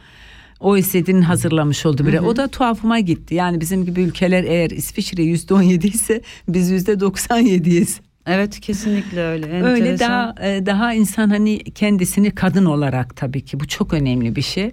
OECD'nin 0.59 1.21
hazırlamış 1.21 1.85
olduğu 1.85 2.07
bir. 2.07 2.19
O 2.19 2.35
da 2.35 2.47
tuhafıma 2.47 2.99
gitti. 2.99 3.35
Yani 3.35 3.61
bizim 3.61 3.85
gibi 3.85 4.01
ülkeler 4.01 4.43
eğer 4.43 4.69
İsviçre 4.69 5.23
%17 5.23 5.87
ise 5.87 6.21
biz 6.47 6.71
%97'yiz. 6.71 7.99
Evet 8.27 8.59
kesinlikle 8.59 9.21
öyle. 9.21 9.63
Öyle 9.63 9.89
Enteresan. 9.89 10.09
daha 10.09 10.35
e, 10.47 10.65
daha 10.65 10.93
insan 10.93 11.29
hani 11.29 11.59
kendisini 11.63 12.31
kadın 12.31 12.65
olarak 12.65 13.15
tabii 13.15 13.45
ki 13.45 13.59
bu 13.59 13.67
çok 13.67 13.93
önemli 13.93 14.35
bir 14.35 14.41
şey. 14.41 14.71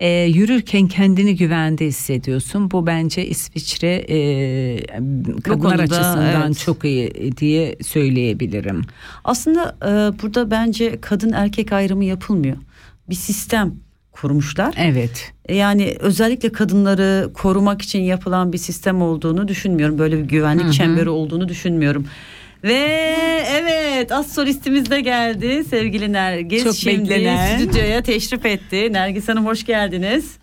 e, 0.00 0.08
yürürken 0.08 0.88
kendini 0.88 1.36
güvende 1.36 1.86
hissediyorsun. 1.86 2.70
Bu 2.70 2.86
bence 2.86 3.26
İsviçre 3.26 4.04
e, 4.08 4.86
kadınlar 5.44 5.76
konuda, 5.76 5.82
açısından 5.82 6.46
evet. 6.46 6.58
çok 6.58 6.84
iyi 6.84 7.36
diye 7.36 7.76
söyleyebilirim. 7.82 8.82
Aslında 9.24 9.76
e, 9.82 10.22
burada 10.22 10.50
bence 10.50 11.00
kadın 11.00 11.32
erkek 11.32 11.72
ayrımı 11.72 12.04
yapılmıyor. 12.04 12.56
Bir 13.08 13.14
sistem 13.14 13.74
kurmuşlar. 14.20 14.74
Evet. 14.78 15.32
Yani 15.48 15.96
özellikle 16.00 16.52
kadınları 16.52 17.30
korumak 17.34 17.82
için 17.82 18.00
yapılan 18.00 18.52
bir 18.52 18.58
sistem 18.58 19.02
olduğunu 19.02 19.48
düşünmüyorum. 19.48 19.98
Böyle 19.98 20.18
bir 20.18 20.24
güvenlik 20.24 20.72
çemberi 20.72 21.08
olduğunu 21.10 21.48
düşünmüyorum. 21.48 22.06
Ve 22.64 23.14
evet 23.50 24.12
az 24.12 24.32
solistimiz 24.32 24.90
de 24.90 25.00
geldi 25.00 25.64
sevgili 25.70 26.12
Nergis. 26.12 26.64
Çok 26.64 26.74
Şimdi 26.76 27.10
beklenen. 27.10 27.58
stüdyoya 27.58 28.02
teşrif 28.02 28.46
etti. 28.46 28.88
Nergis 28.92 29.28
Hanım 29.28 29.46
hoş 29.46 29.66
geldiniz. 29.66 30.36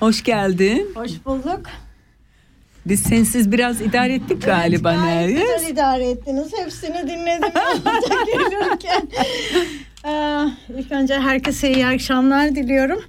Hoş 0.00 0.22
geldin. 0.24 0.88
Hoş 0.94 1.10
bulduk. 1.26 1.60
Biz 2.86 3.02
sensiz 3.02 3.52
biraz 3.52 3.80
idare 3.80 4.14
ettik 4.14 4.44
galiba 4.44 4.94
Gayet 4.94 5.04
Nergis. 5.36 5.40
güzel 5.56 5.70
idare 5.72 6.10
ettiniz. 6.10 6.48
Hepsini 6.64 7.02
dinledim 7.02 7.52
gelirken. 8.26 9.08
Ee, 10.06 10.44
ilk 10.78 10.92
önce 10.92 11.14
herkese 11.14 11.72
iyi 11.72 11.86
akşamlar 11.86 12.54
diliyorum. 12.54 13.00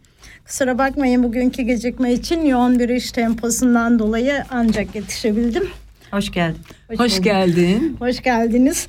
Kusura 0.46 0.78
bakmayın 0.78 1.24
bugünkü 1.24 1.62
gecikme 1.62 2.14
için 2.14 2.46
yoğun 2.46 2.80
bir 2.80 2.90
iş 2.90 3.12
temposundan 3.12 4.00
dolayı 4.00 4.44
ancak 4.50 4.96
yetişebildim. 4.96 5.64
Hoş 6.12 6.32
geldin. 6.32 6.60
Hoş 6.98 7.12
bulduk. 7.12 7.24
geldin. 7.24 7.96
Hoş 8.00 8.22
geldiniz. 8.22 8.88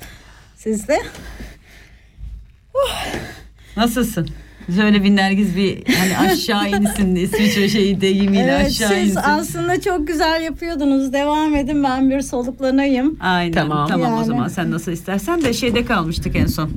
Siz 0.55 0.87
de. 0.87 0.97
Nasılsın? 3.77 4.29
Şöyle 4.75 5.03
bir 5.03 5.15
Nergis 5.15 5.55
bir 5.55 5.83
hani 5.97 6.17
aşağı 6.31 6.69
insin 6.69 7.15
İsviçre 7.25 7.69
şeyi 7.69 8.01
deyimiyle 8.01 8.43
Evet, 8.43 8.67
aşağı 8.67 8.89
siz 8.89 9.07
insin. 9.07 9.19
aslında 9.23 9.81
çok 9.81 10.07
güzel 10.07 10.41
yapıyordunuz. 10.41 11.13
Devam 11.13 11.55
edin 11.55 11.83
ben 11.83 12.09
bir 12.09 12.21
soluklanayım. 12.21 13.17
Aynen 13.21 13.51
Tamam. 13.53 13.87
tamam, 13.87 14.13
o 14.13 14.15
Yani. 14.15 14.25
zaman 14.25 14.47
sen 14.47 14.71
nasıl 14.71 14.91
istersen 14.91 15.41
de 15.41 15.53
şeyde 15.53 15.85
kalmıştık 15.85 16.35
en 16.35 16.45
son. 16.45 16.71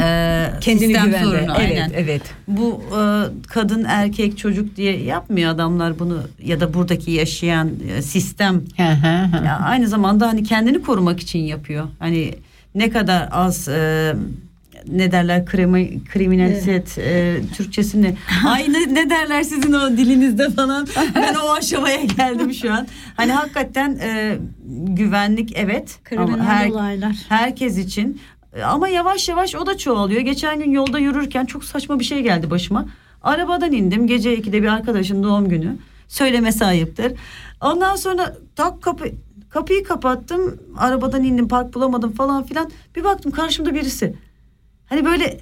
Ee, 0.00 0.50
Kendini 0.60 0.86
sistem 0.86 1.04
güvende. 1.06 1.24
sorunu, 1.24 1.40
evet, 1.40 1.50
aynen. 1.58 1.90
evet. 1.94 2.22
Bu 2.48 2.82
e, 2.90 3.00
kadın 3.48 3.84
erkek 3.88 4.38
çocuk 4.38 4.76
diye 4.76 5.02
yapmıyor 5.02 5.50
adamlar 5.50 5.98
bunu 5.98 6.20
ya 6.44 6.60
da 6.60 6.74
buradaki 6.74 7.10
yaşayan 7.10 7.70
e, 7.96 8.02
sistem 8.02 8.54
Hı 8.76 8.82
hı 8.82 9.24
hı. 9.38 9.44
ya 9.44 9.58
aynı 9.64 9.88
zamanda 9.88 10.28
hani 10.28 10.42
kendini 10.44 10.82
korumak 10.82 11.20
için 11.20 11.38
yapıyor. 11.38 11.88
Hani 11.98 12.34
ne 12.74 12.90
kadar 12.90 13.28
az 13.30 13.68
e, 13.68 14.14
ne 14.88 15.12
derler 15.12 15.46
krimi, 15.46 16.04
kriminalitet 16.04 16.98
e, 16.98 17.36
Türkçesi 17.56 18.02
ne? 18.02 18.14
Ay 18.46 18.72
ne, 18.72 18.94
ne 18.94 19.10
derler 19.10 19.42
sizin 19.42 19.72
o 19.72 19.90
dilinizde 19.96 20.50
falan. 20.50 20.86
Ben 21.14 21.34
o 21.34 21.52
aşamaya 21.52 22.04
geldim 22.16 22.54
şu 22.54 22.72
an. 22.72 22.86
Hani 23.16 23.32
hakikaten 23.32 23.98
e, 24.02 24.38
güvenlik 24.86 25.52
evet 25.56 25.98
ama 26.16 26.26
Kriminal 26.26 26.44
her- 26.44 26.68
olaylar. 26.70 27.16
herkes 27.28 27.78
için 27.78 28.20
ama 28.64 28.88
yavaş 28.88 29.28
yavaş 29.28 29.54
o 29.54 29.66
da 29.66 29.78
çoğalıyor. 29.78 30.20
Geçen 30.20 30.58
gün 30.58 30.70
yolda 30.70 30.98
yürürken 30.98 31.44
çok 31.46 31.64
saçma 31.64 31.98
bir 31.98 32.04
şey 32.04 32.22
geldi 32.22 32.50
başıma. 32.50 32.86
Arabadan 33.22 33.72
indim 33.72 34.06
gece 34.06 34.38
2'de 34.38 34.62
bir 34.62 34.68
arkadaşın 34.68 35.22
doğum 35.22 35.48
günü. 35.48 35.76
Söylemesi 36.08 36.64
ayıptır. 36.64 37.12
Ondan 37.60 37.96
sonra 37.96 38.36
tak 38.56 38.82
kapı 38.82 39.04
kapıyı 39.50 39.84
kapattım. 39.84 40.58
Arabadan 40.78 41.24
indim 41.24 41.48
park 41.48 41.74
bulamadım 41.74 42.12
falan 42.12 42.44
filan. 42.44 42.70
Bir 42.96 43.04
baktım 43.04 43.32
karşımda 43.32 43.74
birisi. 43.74 44.14
Hani 44.86 45.04
böyle 45.04 45.40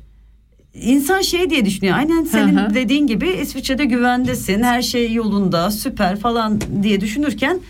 insan 0.75 1.21
şey 1.21 1.51
diye 1.51 1.65
düşünüyor. 1.65 1.97
Aynen 1.97 2.25
senin 2.25 2.57
Hı 2.57 2.67
hı. 2.67 2.75
dediğin 2.75 3.07
gibi 3.07 3.29
İsviçre'de 3.29 3.85
güvendesin. 3.85 4.63
Her 4.63 4.83
şey 4.83 5.13
yolunda 5.13 5.71
süper 5.71 6.19
falan 6.19 6.61
diye 6.83 7.01
düşünürken 7.01 7.61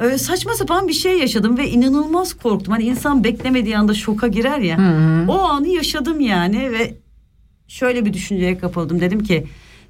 Öyle 0.00 0.18
saçma 0.18 0.54
sapan 0.54 0.88
bir 0.88 0.92
şey 0.92 1.18
yaşadım 1.18 1.58
ve 1.58 1.70
inanılmaz 1.70 2.34
korktum. 2.34 2.72
Hani 2.72 2.84
insan 2.84 3.24
beklemediği 3.24 3.78
anda 3.78 3.94
şoka 3.94 4.28
girer 4.28 4.58
ya. 4.58 4.76
O 5.28 5.38
anı 5.40 5.68
yaşadım 5.68 6.20
yani 6.20 6.72
ve 6.72 6.94
şöyle 7.68 8.04
bir 8.04 8.12
düşünceye 8.12 8.58
kapıldım. 8.58 9.00
Dedim 9.00 9.22
ki 9.22 9.46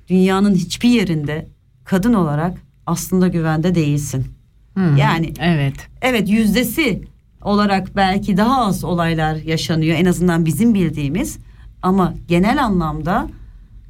dünyanın 0.09 0.55
hiçbir 0.55 0.89
yerinde 0.89 1.49
kadın 1.85 2.15
olarak 2.15 2.59
aslında 2.87 3.29
güvende 3.29 3.75
değilsin. 3.75 4.27
Yani 4.99 5.33
Evet. 5.41 5.75
evet 6.03 6.29
yüzdesi 6.29 7.03
olarak 7.43 7.97
belki 7.97 8.37
daha 8.37 8.67
az 8.67 8.85
olaylar 8.85 9.35
yaşanıyor 9.37 9.97
en 9.97 10.05
azından 10.05 10.47
bizim 10.47 10.75
bildiğimiz 10.75 11.39
ama 11.83 12.15
genel 12.29 12.65
anlamda 12.65 13.29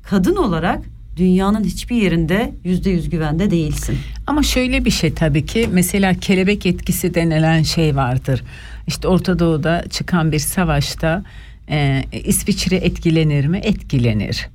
kadın 0.03 0.37
olarak 0.37 0.85
dünyanın 1.17 1.65
hiçbir 1.65 1.97
yerinde 1.97 2.55
yüzde 2.65 2.91
yüz 2.91 3.11
güvende 3.11 3.51
değilsin. 3.51 3.99
Ama 4.27 4.43
şöyle 4.43 4.85
bir 4.85 4.91
şey 4.91 5.15
tabii 5.15 5.47
ki 5.47 5.69
mesela 5.73 6.15
kelebek 6.15 6.67
etkisi 6.67 7.15
denilen 7.15 7.63
şey 7.63 7.97
vardır. 7.97 8.43
İşte 8.87 9.09
Orta 9.09 9.39
Doğu'da 9.39 9.85
çıkan 9.91 10.33
bir 10.33 10.39
savaşta 10.39 11.25
e, 11.71 12.05
İsviçre 12.25 12.77
etkilenir 12.77 13.47
mi? 13.47 13.61
Etkilenir. 13.65 14.49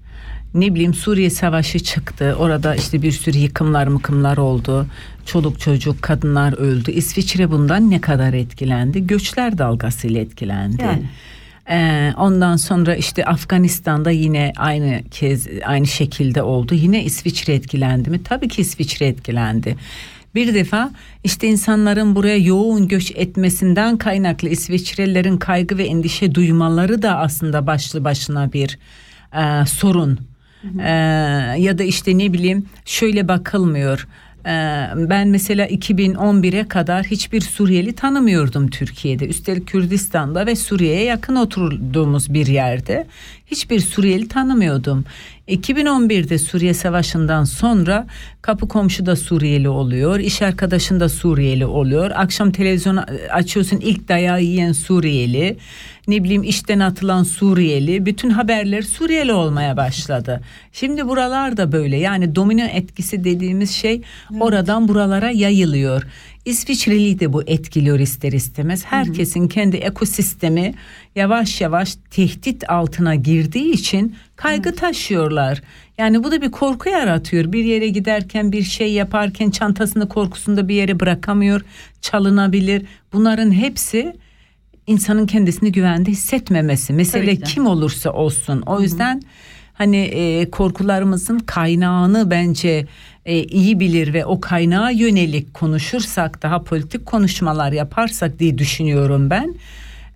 Ne 0.53 0.73
bileyim 0.75 0.93
Suriye 0.93 1.29
Savaşı 1.29 1.79
çıktı. 1.79 2.35
Orada 2.39 2.75
işte 2.75 3.01
bir 3.01 3.11
sürü 3.11 3.37
yıkımlar 3.37 3.87
mıkımlar 3.87 4.37
oldu. 4.37 4.87
Çoluk 5.25 5.59
çocuk 5.59 6.01
kadınlar 6.01 6.53
öldü. 6.53 6.91
İsviçre 6.91 7.51
bundan 7.51 7.89
ne 7.89 8.01
kadar 8.01 8.33
etkilendi? 8.33 9.07
Göçler 9.07 9.57
dalgasıyla 9.57 10.21
etkilendi. 10.21 10.81
Yani. 10.81 11.03
Ee, 11.69 12.13
ondan 12.17 12.56
sonra 12.56 12.95
işte 12.95 13.25
Afganistan'da 13.25 14.12
yine 14.12 14.54
aynı 14.58 15.01
kez 15.12 15.47
aynı 15.65 15.88
şekilde 15.88 16.41
oldu. 16.41 16.73
Yine 16.73 17.04
İsviçre 17.04 17.54
etkilendi 17.54 18.10
mi? 18.10 18.23
Tabii 18.23 18.47
ki 18.47 18.62
İsviçre 18.62 19.08
etkilendi. 19.08 19.75
Bir 20.36 20.54
defa 20.54 20.91
işte 21.23 21.47
insanların 21.47 22.15
buraya 22.15 22.38
yoğun 22.38 22.88
göç 22.88 23.12
etmesinden 23.15 23.97
kaynaklı 23.97 24.49
İsviçrelilerin 24.49 25.38
kaygı 25.38 25.78
ve 25.78 25.86
endişe 25.86 26.36
duymaları 26.36 27.01
da 27.01 27.17
aslında 27.17 27.67
başlı 27.67 28.04
başına 28.04 28.54
bir 28.54 28.80
e, 29.34 29.65
sorun. 29.65 30.19
E, 30.80 30.91
ya 31.58 31.78
da 31.78 31.84
işte 31.84 32.17
ne 32.17 32.34
bileyim 32.34 32.65
şöyle 32.86 33.28
bakılmıyor. 33.28 34.08
E, 34.45 34.49
ben 34.95 35.27
mesela 35.27 35.67
2011'e 35.67 36.67
kadar 36.67 37.05
hiçbir 37.05 37.41
Suriyeli 37.41 37.93
tanımıyordum 37.93 38.69
Türkiye'de. 38.69 39.27
Üstelik 39.27 39.67
Kürdistan'da 39.67 40.45
ve 40.45 40.55
Suriye'ye 40.55 41.03
yakın 41.03 41.36
oturduğumuz 41.36 42.34
bir 42.34 42.47
yerde 42.47 43.08
hiçbir 43.45 43.79
Suriyeli 43.79 44.27
tanımıyordum. 44.27 45.05
2011'de 45.47 46.38
Suriye 46.38 46.73
Savaşı'ndan 46.73 47.43
sonra 47.43 48.08
kapı 48.41 48.67
komşu 48.67 49.05
da 49.05 49.15
Suriyeli 49.15 49.69
oluyor, 49.69 50.19
iş 50.19 50.41
arkadaşın 50.41 50.99
da 50.99 51.10
Suriyeli 51.10 51.65
oluyor. 51.65 52.12
Akşam 52.15 52.51
televizyon 52.51 52.97
açıyorsun 53.31 53.77
ilk 53.77 54.08
dayağı 54.08 54.41
yiyen 54.43 54.71
Suriyeli, 54.71 55.58
ne 56.08 56.23
bileyim 56.23 56.43
işten 56.43 56.79
atılan 56.79 57.23
Suriyeli, 57.23 58.05
bütün 58.05 58.29
haberler 58.29 58.81
Suriyeli 58.81 59.34
olmaya 59.34 59.77
başladı. 59.77 60.41
Şimdi 60.73 61.08
buralar 61.08 61.58
da 61.58 61.71
böyle 61.71 61.97
yani 61.97 62.36
domino 62.36 62.65
etkisi 62.65 63.23
dediğimiz 63.23 63.71
şey 63.71 64.01
oradan 64.39 64.88
buralara 64.88 65.31
yayılıyor. 65.31 66.03
İsviçreli 66.45 67.19
de 67.19 67.34
bu 67.34 67.43
etkiliyor 67.43 67.99
ister 67.99 68.31
istemez. 68.31 68.86
Herkesin 68.86 69.47
kendi 69.47 69.77
ekosistemi 69.77 70.73
yavaş 71.15 71.62
yavaş 71.62 71.95
tehdit 72.12 72.69
altına 72.69 73.15
girdiği 73.15 73.71
için 73.71 74.15
kaygı 74.36 74.75
taşıyorlar. 74.75 75.62
Yani 75.97 76.23
bu 76.23 76.31
da 76.31 76.41
bir 76.41 76.51
korku 76.51 76.89
yaratıyor. 76.89 77.51
Bir 77.51 77.63
yere 77.63 77.88
giderken 77.88 78.51
bir 78.51 78.63
şey 78.63 78.93
yaparken 78.93 79.49
çantasını 79.49 80.10
korkusunda 80.10 80.67
bir 80.67 80.75
yere 80.75 80.99
bırakamıyor. 80.99 81.62
Çalınabilir. 82.01 82.86
Bunların 83.13 83.51
hepsi 83.51 84.13
insanın 84.88 85.25
kendisini 85.25 85.71
güvende 85.71 86.12
hissetmemesi. 86.12 86.93
Mesele 86.93 87.36
kim 87.36 87.67
olursa 87.67 88.12
olsun. 88.12 88.62
O 88.62 88.81
yüzden 88.81 89.21
hani 89.77 89.97
e, 89.97 90.49
korkularımızın 90.49 91.39
kaynağını 91.39 92.31
bence 92.31 92.88
e, 93.25 93.43
iyi 93.43 93.79
bilir 93.79 94.13
ve 94.13 94.25
o 94.25 94.39
kaynağa 94.39 94.89
yönelik 94.89 95.53
konuşursak 95.53 96.43
daha 96.43 96.63
politik 96.63 97.05
konuşmalar 97.05 97.71
yaparsak 97.71 98.39
diye 98.39 98.57
düşünüyorum 98.57 99.29
ben. 99.29 99.55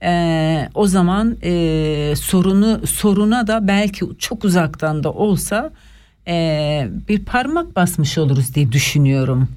E, 0.03 0.69
o 0.73 0.87
zaman 0.87 1.37
e, 1.43 2.13
sorunu 2.15 2.87
soruna 2.87 3.47
da 3.47 3.67
belki 3.67 4.05
çok 4.19 4.45
uzaktan 4.45 5.03
da 5.03 5.11
olsa 5.11 5.71
e, 6.27 6.87
bir 7.07 7.25
parmak 7.25 7.75
basmış 7.75 8.17
oluruz 8.17 8.55
diye 8.55 8.71
düşünüyorum. 8.71 9.49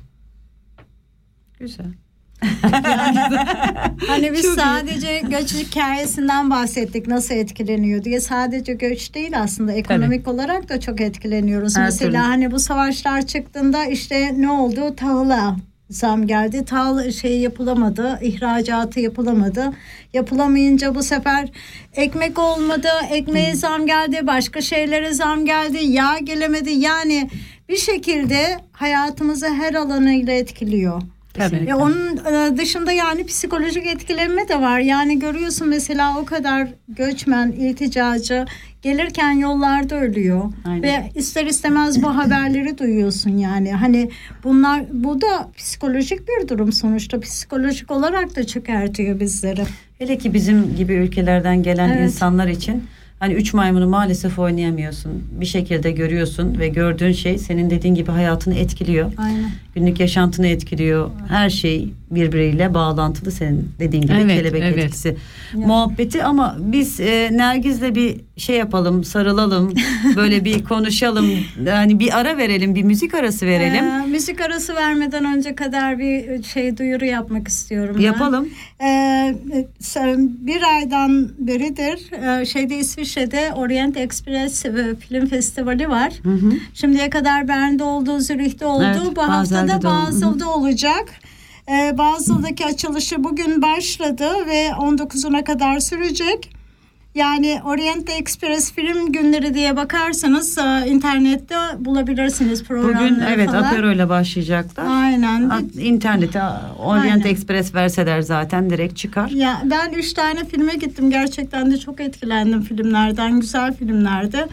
Güzel. 1.59 2.02
Hani 4.07 4.33
biz 4.33 4.47
sadece 4.47 5.23
göç 5.31 5.55
hikayesinden 5.55 6.51
bahsettik 6.51 7.07
nasıl 7.07 7.35
etkileniyor 7.35 8.05
diye. 8.05 8.21
Sadece 8.21 8.73
göç 8.73 9.15
değil 9.15 9.41
aslında 9.41 9.73
ekonomik 9.73 10.29
olarak 10.29 10.69
da 10.69 10.81
çok 10.81 11.01
etkileniyoruz. 11.01 11.77
Her 11.77 11.85
Mesela 11.85 12.11
türlü. 12.11 12.17
hani 12.17 12.51
bu 12.51 12.59
savaşlar 12.59 13.27
çıktığında 13.27 13.85
işte 13.85 14.35
ne 14.37 14.51
oldu? 14.51 14.97
Tahıla 14.97 15.57
zam 15.91 16.27
geldi. 16.27 16.65
Tal 16.65 17.11
şey 17.11 17.41
yapılamadı, 17.41 18.19
ihracatı 18.23 19.01
yapılamadı. 19.01 19.73
Yapılamayınca 20.13 20.95
bu 20.95 21.03
sefer 21.03 21.49
ekmek 21.95 22.39
olmadı, 22.39 22.89
ekmeğe 23.11 23.55
zam 23.55 23.87
geldi, 23.87 24.27
başka 24.27 24.61
şeylere 24.61 25.15
zam 25.15 25.45
geldi, 25.45 25.79
yağ 25.85 26.19
gelemedi. 26.19 26.71
Yani 26.71 27.31
bir 27.69 27.77
şekilde 27.77 28.57
hayatımızı 28.73 29.49
her 29.49 29.75
alanıyla 29.75 30.33
etkiliyor. 30.33 31.03
Tabii. 31.35 31.57
E, 31.69 31.75
onun 31.75 32.17
e, 32.17 32.57
dışında 32.57 32.93
yani 32.93 33.27
psikolojik 33.27 33.87
etkilenme 33.87 34.49
de 34.49 34.61
var. 34.61 34.79
Yani 34.79 35.19
görüyorsun 35.19 35.69
mesela 35.69 36.19
o 36.19 36.25
kadar 36.25 36.69
göçmen, 36.89 37.53
ilticacı 37.53 38.47
gelirken 38.83 39.31
yollarda 39.31 40.01
ölüyor. 40.01 40.53
Aynen. 40.65 40.83
Ve 40.83 41.11
ister 41.15 41.47
istemez 41.47 42.03
bu 42.03 42.17
haberleri 42.17 42.79
duyuyorsun 42.79 43.31
yani. 43.31 43.73
Hani 43.73 44.11
bunlar 44.45 44.83
bu 44.93 45.21
da 45.21 45.49
psikolojik 45.57 46.21
bir 46.29 46.49
durum 46.49 46.73
sonuçta. 46.73 47.21
Psikolojik 47.21 47.91
olarak 47.91 48.37
da 48.37 48.47
çökertiyor 48.47 49.21
bizleri. 49.21 49.63
Hele 49.99 50.19
ki 50.19 50.35
bizim 50.35 50.77
gibi 50.77 50.93
ülkelerden 50.93 51.63
gelen 51.63 51.89
Evet. 51.89 52.05
insanlar 52.05 52.49
için 52.49 52.85
hani 53.23 53.35
üç 53.35 53.55
maymunu 53.55 53.87
maalesef 53.89 54.39
oynayamıyorsun. 54.39 55.25
Bir 55.41 55.47
şekilde 55.47 55.91
görüyorsun 55.91 56.59
ve 56.59 56.69
gördüğün 56.69 57.13
şey 57.13 57.39
senin 57.39 57.71
dediğin 57.71 57.95
gibi 57.95 58.11
hayatını 58.11 58.55
etkiliyor. 58.55 59.13
Aynen. 59.19 59.51
Günlük 59.75 60.01
yaşantını 60.01 60.47
etkiliyor. 60.47 61.11
Her 61.29 61.51
şey 61.51 61.89
birbiriyle 62.11 62.75
bağlantılı 62.75 63.31
senin 63.31 63.69
dediğin 63.79 64.03
gibi 64.03 64.13
Evet, 64.21 64.37
kelebek 64.37 64.63
evet. 64.63 64.79
etkisi. 64.79 65.17
Muhabbeti 65.55 66.25
ama 66.25 66.57
biz 66.61 67.01
e, 67.01 67.29
Nergiz'le 67.33 67.95
bir 67.95 68.21
şey 68.37 68.57
yapalım, 68.57 69.05
sarılalım, 69.05 69.75
böyle 70.17 70.45
bir 70.45 70.65
konuşalım. 70.65 71.31
Yani 71.67 71.99
bir 71.99 72.19
ara 72.19 72.37
verelim, 72.37 72.75
bir 72.75 72.83
müzik 72.83 73.15
arası 73.15 73.47
verelim. 73.47 73.85
Ee, 73.85 74.07
müzik 74.07 74.41
arası 74.41 74.75
vermeden 74.75 75.25
önce 75.37 75.55
kadar 75.55 75.99
bir 75.99 76.43
şey 76.43 76.77
duyuru 76.79 77.05
yapmak 77.05 77.49
istiyorum. 77.49 77.97
ben. 77.99 78.03
Yapalım. 78.03 78.49
Ee, 78.85 79.35
sen- 79.81 80.31
bir 80.47 80.63
aydan 80.77 81.29
beridir 81.39 82.13
e, 82.41 82.45
şeyde 82.47 82.79
İsviçre'de 83.13 83.53
Orient 83.55 83.97
Express 83.97 84.65
e, 84.65 84.97
Film 84.97 85.27
Festivali 85.27 85.89
var. 85.89 86.13
Şimdiye 86.75 87.11
kadar 87.11 87.49
Bern'de 87.49 87.85
oldu, 87.85 88.21
Zürih'te 88.21 88.67
oldu. 88.67 88.85
Evet, 88.87 89.17
Bu 89.17 89.23
hafta 89.23 89.69
da. 89.69 89.83
Basel'de 89.83 90.45
olacak. 90.45 91.05
Ee, 91.69 91.99
Basel'daki 91.99 92.67
açılışı 92.67 93.25
bugün 93.25 93.63
başladı 93.63 94.29
ve 94.47 94.67
19'una 94.69 95.45
kadar 95.45 95.81
sürecek. 95.81 96.62
Yani 97.15 97.61
Orient 97.65 98.11
Express 98.11 98.73
Film 98.73 99.13
Günleri 99.13 99.55
diye 99.55 99.77
bakarsanız 99.77 100.59
e, 100.59 100.85
internette 100.89 101.57
bulabilirsiniz 101.79 102.65
programları 102.65 103.11
Bugün 103.11 103.21
evet 103.35 103.51
falan. 103.51 103.63
Apero 103.63 103.93
ile 103.93 104.09
başlayacaklar. 104.09 104.85
Aynen. 105.05 105.49
At- 105.51 105.77
İnternete 105.79 106.41
Orient 106.79 107.07
Aynen. 107.25 107.27
Express 107.35 107.75
verseler 107.75 108.21
zaten 108.21 108.71
direkt 108.71 108.97
çıkar. 108.97 109.29
Ya 109.31 109.63
ben 109.65 109.93
üç 109.93 110.13
tane 110.13 110.45
filme 110.45 110.75
gittim. 110.75 111.11
Gerçekten 111.11 111.71
de 111.71 111.79
çok 111.79 112.01
etkilendim 112.01 112.63
filmlerden. 112.63 113.41
Güzel 113.41 113.75
filmlerdi. 113.75 114.47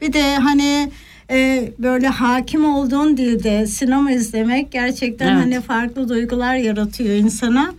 Bir 0.00 0.12
de 0.12 0.36
hani 0.36 0.90
e, 1.30 1.68
böyle 1.78 2.08
hakim 2.08 2.64
olduğun 2.64 3.16
dilde 3.16 3.66
sinema 3.66 4.10
izlemek 4.12 4.72
gerçekten 4.72 5.26
Evet. 5.32 5.44
hani 5.44 5.60
farklı 5.60 6.08
duygular 6.08 6.54
yaratıyor 6.56 7.14
insana. 7.14 7.74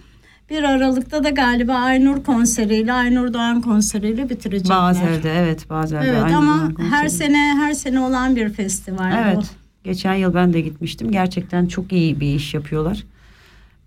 Bir 0.50 0.64
Aralık'ta 0.64 1.24
da 1.24 1.30
galiba 1.30 1.74
Aynur 1.74 2.24
konseriyle, 2.24 2.94
Aynur 2.94 3.34
Doğan 3.34 3.62
konseriyle 3.62 4.30
bitirecekler. 4.30 4.78
Bazel'de 4.78 5.34
evet 5.38 5.70
Bazel'de. 5.70 6.08
Evet 6.08 6.24
aynı 6.24 6.38
ama 6.38 6.74
konseri. 6.76 6.92
her 6.92 7.08
sene 7.08 7.38
her 7.38 7.74
sene 7.74 8.00
olan 8.00 8.36
bir 8.36 8.50
festival 8.50 9.24
Evet. 9.26 9.38
bu. 9.38 9.42
Geçen 9.84 10.14
yıl 10.14 10.34
ben 10.34 10.54
de 10.54 10.62
gitmiştim. 10.62 11.12
Gerçekten 11.12 11.66
çok 11.66 11.92
iyi 11.92 12.20
bir 12.20 12.36
iş 12.36 12.54
yapıyorlar. 12.54 13.04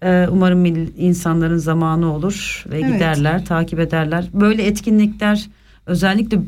Ee, 0.02 0.26
umarım 0.30 0.64
insanların 0.98 1.58
zamanı 1.58 2.14
olur 2.14 2.64
ve 2.70 2.80
Evet. 2.80 2.92
giderler, 2.92 3.44
takip 3.44 3.78
ederler. 3.80 4.24
Böyle 4.32 4.62
etkinlikler 4.66 5.48
özellikle 5.86 6.38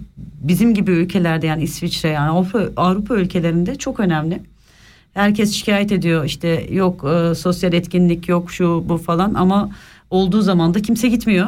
bizim 0.40 0.74
gibi 0.74 0.90
ülkelerde 0.90 1.46
yani 1.46 1.62
İsviçre 1.62 2.08
yani 2.08 2.30
Avrupa, 2.30 2.60
Avrupa 2.76 3.14
ülkelerinde 3.14 3.74
çok 3.74 4.00
önemli. 4.00 4.42
Herkes 5.14 5.52
şikayet 5.52 5.92
ediyor 5.92 6.24
işte 6.24 6.66
yok 6.70 7.04
e, 7.04 7.34
sosyal 7.34 7.72
etkinlik 7.72 8.28
yok 8.28 8.50
şu 8.50 8.84
bu 8.88 8.98
falan 8.98 9.34
ama 9.34 9.70
olduğu 10.12 10.42
zaman 10.42 10.74
da 10.74 10.82
kimse 10.82 11.08
gitmiyor. 11.08 11.46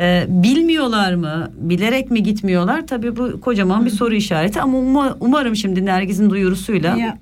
Ee, 0.00 0.24
bilmiyorlar 0.28 1.14
mı? 1.14 1.50
Bilerek 1.56 2.10
mi 2.10 2.22
gitmiyorlar? 2.22 2.86
Tabii 2.86 3.16
bu 3.16 3.40
kocaman 3.40 3.84
bir 3.86 3.90
soru 3.90 4.14
işareti 4.14 4.60
ama 4.60 4.78
uma- 4.78 5.16
umarım 5.20 5.56
şimdi 5.56 5.86
Nergiz'in 5.86 6.30
duyurusuyla 6.30 6.96
Ya. 6.96 7.18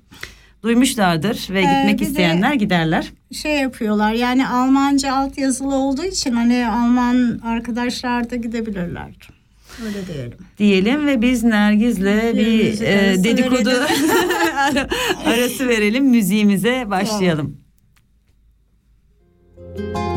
duymuşlardır 0.62 1.46
ve 1.50 1.58
Ee, 1.60 1.62
gitmek 1.62 2.02
isteyenler 2.02 2.54
giderler. 2.54 3.12
şey 3.32 3.52
yapıyorlar 3.60 4.12
yani 4.12 4.48
Almanca 4.48 5.14
altyazılı 5.14 5.74
olduğu 5.74 6.04
için 6.04 6.32
hani 6.32 6.68
Alman 6.68 7.40
arkadaşlar 7.44 8.30
da 8.30 8.36
gidebilirler. 8.36 9.14
Öyle 9.86 10.06
diyelim. 10.14 10.38
Diyelim 10.58 11.06
ve 11.06 11.22
biz 11.22 11.44
Nergiz'le 11.44 12.34
bir 12.36 12.80
e, 12.80 13.24
dedikodu 13.24 13.68
verelim. 13.70 14.88
arası 15.26 15.68
verelim 15.68 16.04
müziğimize 16.04 16.84
başlayalım. 16.90 17.56
Hayat 19.86 20.15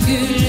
Penceremde 0.00 0.39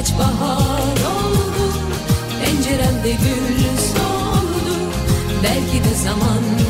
kaç 0.00 0.18
bahar 0.18 0.96
oldu. 1.16 1.66
Penceremde 2.44 3.10
gül 3.10 3.76
soldu 3.76 4.76
Belki 5.42 5.84
de 5.84 5.94
zaman 5.94 6.69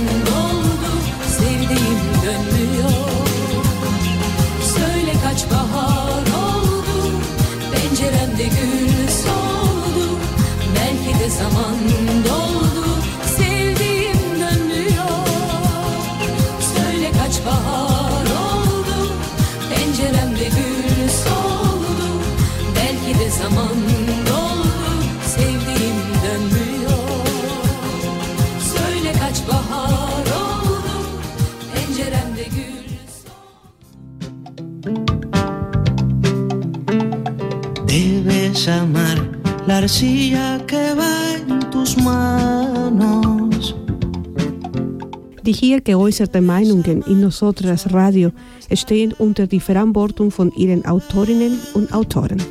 la 39.70 39.78
arcilla 39.78 40.58
que 40.66 40.94
va 41.00 41.14
en 41.36 41.60
tus 41.70 41.96
manos. 41.96 43.76
Die 45.44 45.52
hier 45.52 45.80
geäußerten 45.80 46.44
Meinungen 46.44 47.02
in 47.06 47.20
Nosotras 47.20 47.92
Radio 47.92 48.32
stehen 48.74 49.12
unter 49.12 49.46
die 49.46 49.60
Verantwortung 49.60 50.32
von 50.32 50.50
ihren 50.56 50.84
Autorinnen 50.86 51.60
und 51.74 51.92
Autoren. 51.92 52.42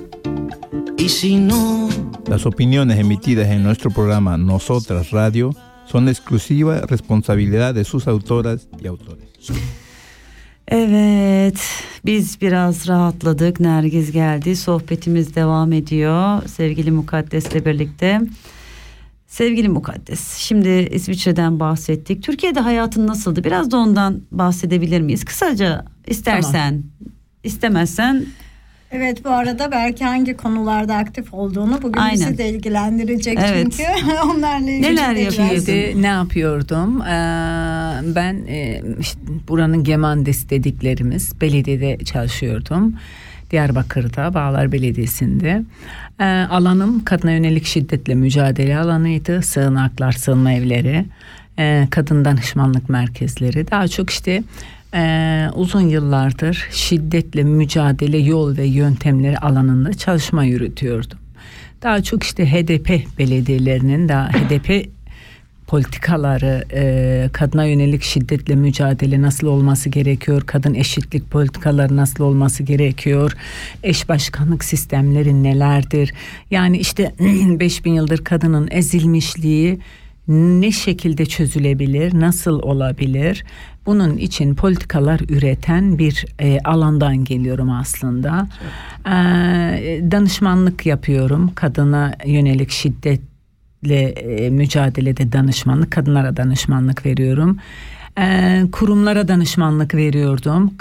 Y 0.97 1.10
si 1.10 1.36
no, 1.36 1.89
Las 2.29 2.45
opiniones 2.45 2.97
emitidas 2.97 3.47
en 3.49 3.63
nuestro 3.63 3.89
programa 3.91 4.38
Nosotras 4.38 5.12
Radio 5.12 5.53
son 5.88 6.05
la 6.05 6.12
exclusiva 6.12 6.82
responsabilidad 6.88 7.73
de 7.73 7.84
sus 7.84 8.08
autoras 8.08 8.69
y 8.82 8.88
autores. 8.88 9.27
Evet, 10.71 11.60
biz 12.05 12.41
biraz 12.41 12.88
rahatladık. 12.88 13.60
Nergiz 13.60 14.12
geldi. 14.12 14.55
Sohbetimiz 14.55 15.36
devam 15.36 15.73
ediyor. 15.73 16.47
Sevgili 16.47 16.91
Mukaddes'le 16.91 17.65
birlikte. 17.65 18.22
Sevgili 19.28 19.70
Mukaddes, 19.70 20.38
şimdi 20.38 20.70
İsviçre'den 20.70 21.59
bahsettik. 21.59 22.24
Türkiye'de 22.24 22.59
hayatın 22.59 23.07
nasıldı? 23.07 23.43
Biraz 23.43 23.72
da 23.72 23.78
ondan 23.78 24.22
bahsedebilir 24.32 25.01
miyiz? 25.01 25.26
Kısaca 25.26 25.86
istersen, 26.07 26.84
istemezsen 27.43 28.26
Evet 28.91 29.25
bu 29.25 29.29
arada 29.29 29.71
belki 29.71 30.05
hangi 30.05 30.37
konularda 30.37 30.95
aktif 30.95 31.33
olduğunu 31.33 31.81
bugün 31.81 32.01
Aynen. 32.01 32.13
bizi 32.15 32.37
de 32.37 32.49
ilgilendirecek 32.49 33.37
Evet. 33.41 33.73
çünkü 33.77 33.83
onlarla 34.25 34.71
ilgili 34.71 34.95
Neler? 34.95 35.31
Şimdi 35.31 36.01
ne 36.01 36.07
yapıyordum? 36.07 37.01
Ee, 37.01 37.05
ben 38.15 38.33
e, 38.47 38.81
işte 38.99 39.19
buranın 39.47 39.83
Gemandes 39.83 40.49
dediklerimiz 40.49 41.41
belediyede 41.41 41.97
çalışıyordum. 42.05 42.95
Diyarbakır'da 43.51 44.33
Bağlar 44.33 44.71
Belediyesi'nde. 44.71 45.63
Ee, 46.19 46.23
alanım 46.25 47.03
kadına 47.05 47.31
yönelik 47.31 47.65
şiddetle 47.65 48.15
mücadele 48.15 48.77
alanıydı. 48.77 49.41
Sığınaklar, 49.41 50.11
sığınma 50.11 50.51
evleri, 50.51 51.05
e, 51.59 51.87
kadın 51.89 52.25
danışmanlık 52.25 52.89
merkezleri. 52.89 53.71
Daha 53.71 53.87
çok 53.87 54.09
işte 54.09 54.43
e, 54.93 55.45
uzun 55.55 55.81
yıllardır 55.81 56.67
şiddetle 56.71 57.43
mücadele 57.43 58.17
yol 58.17 58.57
ve 58.57 58.65
yöntemleri 58.65 59.37
alanında 59.37 59.93
çalışma 59.93 60.43
yürütüyordum. 60.43 61.17
Daha 61.81 62.03
çok 62.03 62.23
işte 62.23 62.51
HDP 62.51 63.17
belediyelerinin 63.17 64.09
daha 64.09 64.29
HDP 64.29 64.89
politikaları, 65.69 66.63
e, 66.73 67.29
kadına 67.33 67.65
yönelik 67.65 68.03
şiddetle 68.03 68.55
mücadele 68.55 69.21
nasıl 69.21 69.47
olması 69.47 69.89
gerekiyor, 69.89 70.41
kadın 70.45 70.73
eşitlik 70.73 71.31
politikaları 71.31 71.95
nasıl 71.95 72.23
olması 72.23 72.63
gerekiyor, 72.63 73.37
eş 73.83 74.09
başkanlık 74.09 74.63
sistemleri 74.63 75.43
nelerdir? 75.43 76.13
Yani 76.51 76.77
işte 76.77 77.13
5000 77.19 77.93
yıldır 77.93 78.23
kadının 78.23 78.67
ezilmişliği 78.71 79.79
ne 80.27 80.71
şekilde 80.71 81.25
çözülebilir, 81.25 82.19
nasıl 82.19 82.59
olabilir? 82.61 83.43
Bunun 83.89 84.17
için 84.17 84.55
politikalar 84.55 85.19
üreten 85.29 85.97
bir 85.97 86.25
e, 86.39 86.59
alandan 86.59 87.23
geliyorum 87.23 87.69
aslında. 87.69 88.47
E, 89.05 89.11
danışmanlık 90.11 90.85
yapıyorum 90.85 91.51
kadına 91.55 92.13
yönelik 92.25 92.71
şiddetle 92.71 94.01
e, 94.09 94.49
mücadelede 94.49 95.31
danışmanlık, 95.31 95.91
kadınlara 95.91 96.37
danışmanlık 96.37 97.05
veriyorum. 97.05 97.57
E, 98.19 98.61
kurumlara 98.71 99.27
danışmanlık 99.27 99.95
veriyordum. 99.95 100.73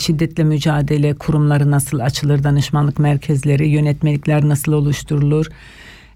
Şiddetle 0.00 0.44
mücadele 0.44 1.14
kurumları 1.14 1.70
nasıl 1.70 1.98
açılır, 1.98 2.44
danışmanlık 2.44 2.98
merkezleri, 2.98 3.68
yönetmelikler 3.68 4.48
nasıl 4.48 4.72
oluşturulur? 4.72 5.46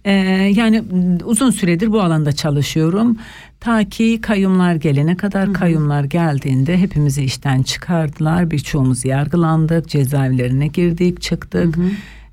Ee, 0.06 0.12
yani 0.56 0.82
uzun 1.24 1.50
süredir 1.50 1.92
bu 1.92 2.00
alanda 2.02 2.32
çalışıyorum. 2.32 3.16
Ta 3.60 3.84
ki 3.84 4.20
kayyumlar 4.22 4.74
gelene 4.74 5.16
kadar 5.16 5.52
kayyumlar 5.52 6.04
geldiğinde 6.04 6.78
hepimizi 6.78 7.24
işten 7.24 7.62
çıkardılar. 7.62 8.50
Birçoğumuz 8.50 9.04
yargılandık, 9.04 9.88
cezaevlerine 9.88 10.66
girdik, 10.66 11.22
çıktık. 11.22 11.78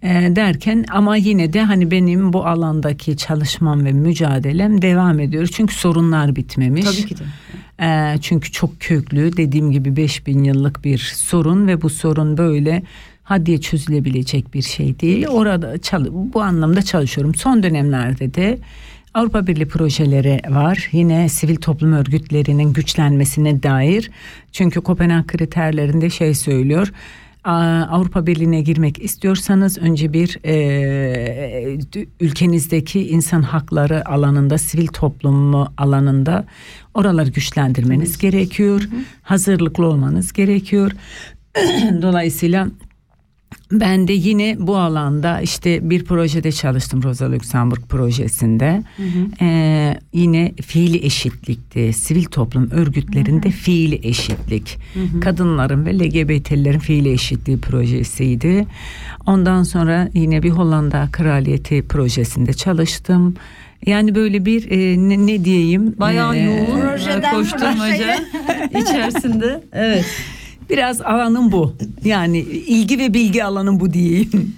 Ee, 0.03 0.35
derken 0.35 0.85
ama 0.91 1.15
yine 1.15 1.53
de 1.53 1.61
hani 1.61 1.91
benim 1.91 2.33
bu 2.33 2.45
alandaki 2.45 3.17
çalışmam 3.17 3.85
ve 3.85 3.91
mücadelem 3.91 4.81
devam 4.81 5.19
ediyor. 5.19 5.47
Çünkü 5.47 5.75
sorunlar 5.75 6.35
bitmemiş. 6.35 6.85
Tabii 6.85 7.05
ki 7.05 7.17
de. 7.17 7.23
Ee, 7.81 8.17
çünkü 8.21 8.51
çok 8.51 8.79
köklü 8.79 9.37
dediğim 9.37 9.71
gibi 9.71 9.95
5000 9.95 10.43
yıllık 10.43 10.83
bir 10.83 11.13
sorun 11.15 11.67
ve 11.67 11.81
bu 11.81 11.89
sorun 11.89 12.37
böyle 12.37 12.83
hadiye 13.23 13.61
çözülebilecek 13.61 14.53
bir 14.53 14.61
şey 14.61 14.99
değil. 14.99 15.27
Orada 15.27 15.75
bu 16.33 16.41
anlamda 16.41 16.81
çalışıyorum. 16.81 17.35
Son 17.35 17.63
dönemlerde 17.63 18.33
de 18.33 18.59
Avrupa 19.13 19.47
Birliği 19.47 19.67
projeleri 19.67 20.41
var. 20.49 20.89
Yine 20.91 21.29
sivil 21.29 21.55
toplum 21.55 21.93
örgütlerinin 21.93 22.73
güçlenmesine 22.73 23.63
dair. 23.63 24.11
Çünkü 24.51 24.81
Kopenhag 24.81 25.27
kriterlerinde 25.27 26.09
şey 26.09 26.33
söylüyor. 26.33 26.91
Avrupa 27.43 28.27
Birliği'ne 28.27 28.61
girmek 28.61 29.03
istiyorsanız 29.03 29.77
önce 29.77 30.13
bir 30.13 30.39
e, 30.45 31.77
ülkenizdeki 32.19 33.07
insan 33.09 33.41
hakları 33.41 34.09
alanında, 34.09 34.57
sivil 34.57 34.87
toplumu 34.87 35.73
alanında 35.77 36.45
oraları 36.93 37.29
güçlendirmeniz 37.29 38.17
gerekiyor. 38.17 38.89
Hazırlıklı 39.21 39.85
olmanız 39.85 40.33
gerekiyor. 40.33 40.91
Dolayısıyla 42.01 42.67
ben 43.71 44.07
de 44.07 44.13
yine 44.13 44.55
bu 44.59 44.77
alanda 44.77 45.41
işte 45.41 45.89
bir 45.89 46.05
projede 46.05 46.51
çalıştım 46.51 47.03
Rosa 47.03 47.31
Luxemburg 47.31 47.81
projesinde. 47.89 48.83
Ee, 49.41 49.97
yine 50.13 50.53
fiili 50.61 51.05
eşitlikti. 51.05 51.93
Sivil 51.93 52.25
toplum 52.25 52.71
örgütlerinde 52.71 53.49
fiili 53.49 54.07
eşitlik. 54.07 54.77
Kadınların 55.21 55.85
ve 55.85 55.99
LGBT'lerin 55.99 56.79
fiili 56.79 57.11
eşitliği 57.11 57.57
projesiydi. 57.57 58.65
Ondan 59.25 59.63
sonra 59.63 60.09
yine 60.13 60.43
bir 60.43 60.49
Hollanda 60.49 61.09
Kraliyeti 61.11 61.87
projesinde 61.87 62.53
çalıştım. 62.53 63.35
Yani 63.85 64.15
böyle 64.15 64.45
bir 64.45 64.71
e, 64.71 65.09
ne, 65.09 65.27
ne 65.27 65.45
diyeyim? 65.45 65.95
Bayağı 65.99 66.35
e, 66.35 66.39
yoğun 66.39 66.81
Projeden 66.81 67.35
koşturmaca 67.35 68.15
içerisinde. 68.79 69.63
Evet. 69.73 70.05
Biraz 70.69 71.01
alanım 71.01 71.51
bu. 71.51 71.75
Yani 72.03 72.37
ilgi 72.39 72.99
ve 72.99 73.13
bilgi 73.13 73.43
alanım 73.43 73.79
bu 73.79 73.93
diyeyim. 73.93 74.55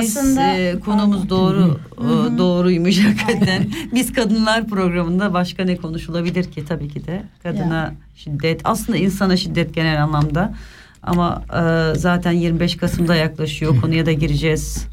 Biz 0.00 0.16
Aslında- 0.16 0.52
e, 0.56 0.80
konumuz 0.80 1.28
doğru 1.30 1.80
e, 1.98 2.38
doğruymuş 2.38 3.04
hakikaten. 3.04 3.66
Biz 3.94 4.12
kadınlar 4.12 4.66
programında 4.66 5.32
başka 5.34 5.64
ne 5.64 5.76
konuşulabilir 5.76 6.44
ki 6.52 6.64
tabii 6.64 6.88
ki 6.88 7.06
de 7.06 7.22
kadına 7.42 7.94
şiddet 8.16 8.60
aslında 8.64 8.98
insana 8.98 9.36
şiddet 9.36 9.74
genel 9.74 10.02
anlamda 10.04 10.54
ama 11.02 11.42
e, 11.52 11.94
zaten 11.98 12.32
25 12.32 12.76
Kasım'da 12.76 13.14
yaklaşıyor 13.14 13.80
konuya 13.80 14.06
da 14.06 14.12
gireceğiz. 14.12 14.86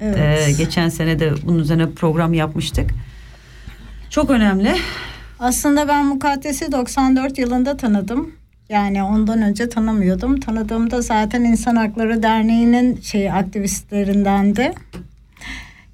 Evet. 0.00 0.48
E, 0.48 0.52
geçen 0.52 0.88
sene 0.88 1.18
de 1.20 1.32
bunun 1.46 1.58
üzerine 1.58 1.90
program 1.90 2.34
yapmıştık. 2.34 2.90
Çok 4.10 4.30
önemli. 4.30 4.74
Aslında 5.38 5.88
ben 5.88 6.06
Mukaddes'i 6.06 6.72
94 6.72 7.38
yılında 7.38 7.76
tanıdım. 7.76 8.30
Yani 8.68 9.02
ondan 9.02 9.42
önce 9.42 9.68
tanımıyordum. 9.68 10.40
Tanıdığımda 10.40 11.02
zaten 11.02 11.44
İnsan 11.44 11.76
Hakları 11.76 12.22
Derneği'nin 12.22 13.00
şey 13.00 13.30
aktivistlerindendi. 13.32 14.72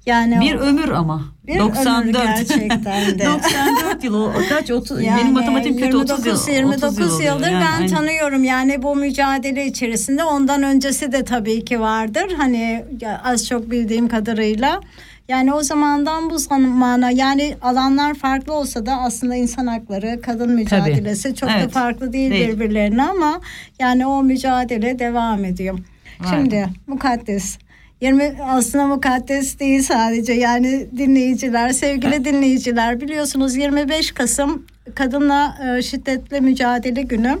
Yani 0.05 0.41
Bir 0.41 0.55
o- 0.55 0.59
ömür 0.59 0.89
ama. 0.89 1.21
Bir 1.47 1.59
94. 1.59 2.03
ömür 2.03 2.13
gerçekten 2.13 3.19
de. 3.19 3.25
94 3.25 4.03
yıl 4.03 4.13
o 4.15 4.31
kaç 4.49 4.71
30 4.71 5.03
Yani 5.03 5.21
benim 5.21 5.33
matematiğim 5.33 5.77
kötü 5.77 5.97
30 5.97 6.25
yıl. 6.25 6.47
29 6.47 6.47
29 6.53 6.83
30 6.83 6.99
yıl 6.99 7.21
yıldır 7.21 7.51
yani, 7.51 7.65
ben 7.65 7.77
aynen. 7.77 7.95
tanıyorum. 7.95 8.43
Yani 8.43 8.83
bu 8.83 8.95
mücadele 8.95 9.65
içerisinde 9.65 10.23
ondan 10.23 10.63
öncesi 10.63 11.11
de 11.11 11.23
tabii 11.23 11.65
ki 11.65 11.79
vardır. 11.79 12.33
Hani 12.37 12.85
az 13.23 13.47
çok 13.47 13.71
bildiğim 13.71 14.07
kadarıyla. 14.07 14.81
Yani 15.27 15.53
o 15.53 15.63
zamandan 15.63 16.29
bu 16.29 16.39
zamana 16.39 17.11
yani 17.11 17.55
alanlar 17.61 18.13
farklı 18.13 18.53
olsa 18.53 18.85
da 18.85 19.01
aslında 19.01 19.35
insan 19.35 19.67
hakları, 19.67 20.21
kadın 20.21 20.51
mücadelesi 20.51 21.35
çok 21.35 21.49
da 21.49 21.53
Evet. 21.59 21.71
farklı 21.71 22.13
değil, 22.13 22.31
Değil. 22.31 22.47
birbirlerine 22.47 23.03
ama 23.03 23.41
yani 23.79 24.05
o 24.05 24.23
mücadele 24.23 24.99
devam 24.99 25.45
ediyor. 25.45 25.79
Vay 26.19 26.29
Şimdi 26.29 26.67
mukaddes 26.87 27.57
20 28.01 28.35
aslında 28.43 28.87
mukaddes 28.87 29.59
değil 29.59 29.81
sadece 29.81 30.33
yani 30.33 30.87
dinleyiciler, 30.97 31.69
sevgili 31.69 32.25
dinleyiciler 32.25 33.01
biliyorsunuz 33.01 33.55
25 33.55 34.11
Kasım 34.11 34.65
Kadınla 34.95 35.57
e, 35.77 35.81
Şiddetle 35.81 36.39
Mücadele 36.39 37.01
Günü. 37.01 37.37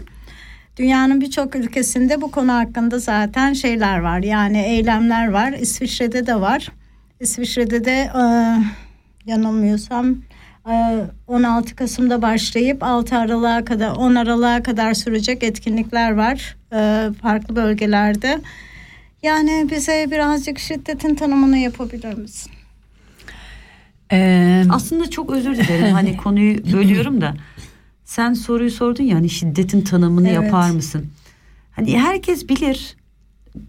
Dünyanın 0.77 1.21
birçok 1.21 1.55
ülkesinde 1.55 2.21
bu 2.21 2.31
konu 2.31 2.53
hakkında 2.53 2.99
zaten 2.99 3.53
şeyler 3.53 3.99
var. 3.99 4.19
Yani 4.19 4.57
eylemler 4.61 5.27
var. 5.27 5.51
İsviçre'de 5.51 6.27
de 6.27 6.35
var. 6.41 6.71
İsviçre'de 7.23 7.85
de 7.85 7.91
e, 8.15 8.23
yanılmıyorsam 9.25 10.15
e, 10.69 11.05
16 11.27 11.75
Kasım'da 11.75 12.21
başlayıp 12.21 12.83
6 12.83 13.17
Aralık'a 13.17 13.65
kadar 13.65 13.91
10 13.95 14.15
Aralık'a 14.15 14.63
kadar 14.63 14.93
sürecek 14.93 15.43
etkinlikler 15.43 16.11
var 16.11 16.55
e, 16.73 17.09
farklı 17.21 17.55
bölgelerde. 17.55 18.41
Yani 19.23 19.67
bize 19.71 20.07
birazcık 20.11 20.59
şiddetin 20.59 21.15
tanımını 21.15 21.57
yapabilir 21.57 22.13
misin? 22.13 22.51
Ee, 24.11 24.63
Aslında 24.69 25.09
çok 25.09 25.31
özür 25.31 25.55
dilerim 25.55 25.93
hani 25.93 26.17
konuyu 26.23 26.73
bölüyorum 26.73 27.21
da. 27.21 27.33
Sen 28.05 28.33
soruyu 28.33 28.71
sordun 28.71 29.03
ya 29.03 29.15
hani 29.15 29.29
şiddetin 29.29 29.81
tanımını 29.81 30.29
Evet. 30.29 30.43
yapar 30.43 30.69
mısın? 30.71 31.07
Hani 31.71 31.99
herkes 31.99 32.49
bilir, 32.49 32.95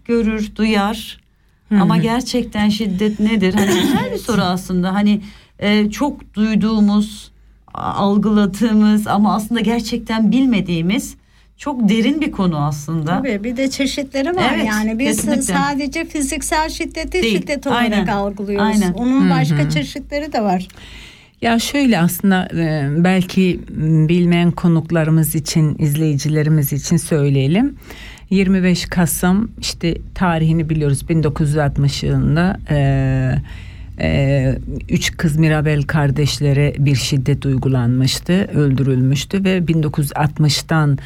görür, 0.05 0.55
duyar. 0.55 1.24
Ama 1.71 1.97
gerçekten 1.97 2.69
şiddet 2.69 3.19
nedir? 3.19 3.53
Hani 3.53 3.65
güzel 3.81 4.11
bir 4.13 4.17
soru 4.17 4.41
aslında. 4.41 4.93
Hani 4.93 5.21
e, 5.59 5.91
çok 5.91 6.33
duyduğumuz, 6.33 7.31
algıladığımız 7.73 9.07
ama 9.07 9.35
aslında 9.35 9.61
gerçekten 9.61 10.31
bilmediğimiz 10.31 11.15
çok 11.57 11.89
derin 11.89 12.21
bir 12.21 12.31
konu 12.31 12.65
aslında. 12.65 13.17
Tabii 13.17 13.43
bir 13.43 13.57
de 13.57 13.69
çeşitleri 13.69 14.35
var 14.35 14.53
Evet, 14.55 14.65
yani 14.67 14.99
biz 14.99 15.07
kesinlikle. 15.07 15.41
sadece 15.41 16.05
fiziksel 16.05 16.69
şiddeti 16.69 17.11
Değil, 17.11 17.37
şiddet 17.37 17.67
olarak 17.67 17.81
aynen, 17.81 18.07
algılıyoruz. 18.07 18.67
aynen. 18.67 18.93
Onun 18.93 19.29
başka 19.29 19.69
çeşitleri 19.69 20.33
de 20.33 20.41
var. 20.41 20.67
Ya 21.41 21.59
şöyle 21.59 21.99
aslında 21.99 22.47
e, 22.53 22.89
belki 23.03 23.59
bilmeyen 24.09 24.51
konuklarımız 24.51 25.35
için, 25.35 25.75
izleyicilerimiz 25.79 26.73
için 26.73 26.97
söyleyelim. 26.97 27.75
25 28.29 28.85
Kasım 28.85 29.51
işte 29.61 29.97
tarihini 30.15 30.69
biliyoruz 30.69 31.09
1960 31.09 32.03
yılında 32.03 32.57
e, 32.69 32.77
e, 33.99 34.59
üç 34.89 35.17
kız 35.17 35.37
Mirabel 35.37 35.83
kardeşlere 35.83 36.73
bir 36.79 36.95
şiddet 36.95 37.45
uygulanmıştı, 37.45 38.33
öldürülmüştü 38.33 39.43
ve 39.43 39.57
1960'tan 39.57 40.93
e, 40.93 40.99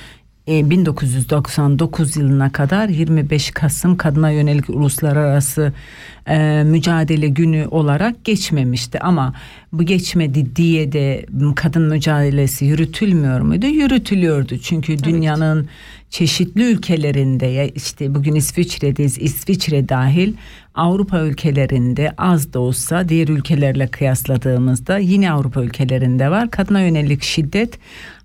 1999 0.49 2.17
yılına 2.17 2.51
kadar 2.51 2.89
25 2.89 3.51
Kasım 3.51 3.97
kadına 3.97 4.31
yönelik 4.31 4.69
uluslararası 4.69 5.73
e, 6.27 6.63
mücadele 6.63 7.27
günü 7.27 7.67
olarak 7.71 8.25
geçmemişti. 8.25 8.99
Ama 8.99 9.33
bu 9.73 9.83
geçmedi 9.83 10.55
diye 10.55 10.91
de 10.91 11.25
kadın 11.55 11.81
mücadelesi 11.81 12.65
yürütülmüyor 12.65 13.41
muydu? 13.41 13.65
Yürütülüyordu. 13.65 14.57
Çünkü 14.57 15.03
dünyanın 15.03 15.67
çeşitli 16.09 16.63
ülkelerinde 16.71 17.45
ya 17.45 17.65
işte 17.65 18.15
bugün 18.15 18.35
İsviçre'deyiz 18.35 19.17
İsviçre 19.17 19.89
dahil 19.89 20.33
Avrupa 20.75 21.19
ülkelerinde 21.19 22.13
az 22.17 22.53
da 22.53 22.59
olsa 22.59 23.09
diğer 23.09 23.27
ülkelerle 23.27 23.87
kıyasladığımızda 23.87 24.97
yine 24.97 25.31
Avrupa 25.31 25.61
ülkelerinde 25.63 26.31
var. 26.31 26.51
Kadına 26.51 26.81
yönelik 26.81 27.23
şiddet 27.23 27.79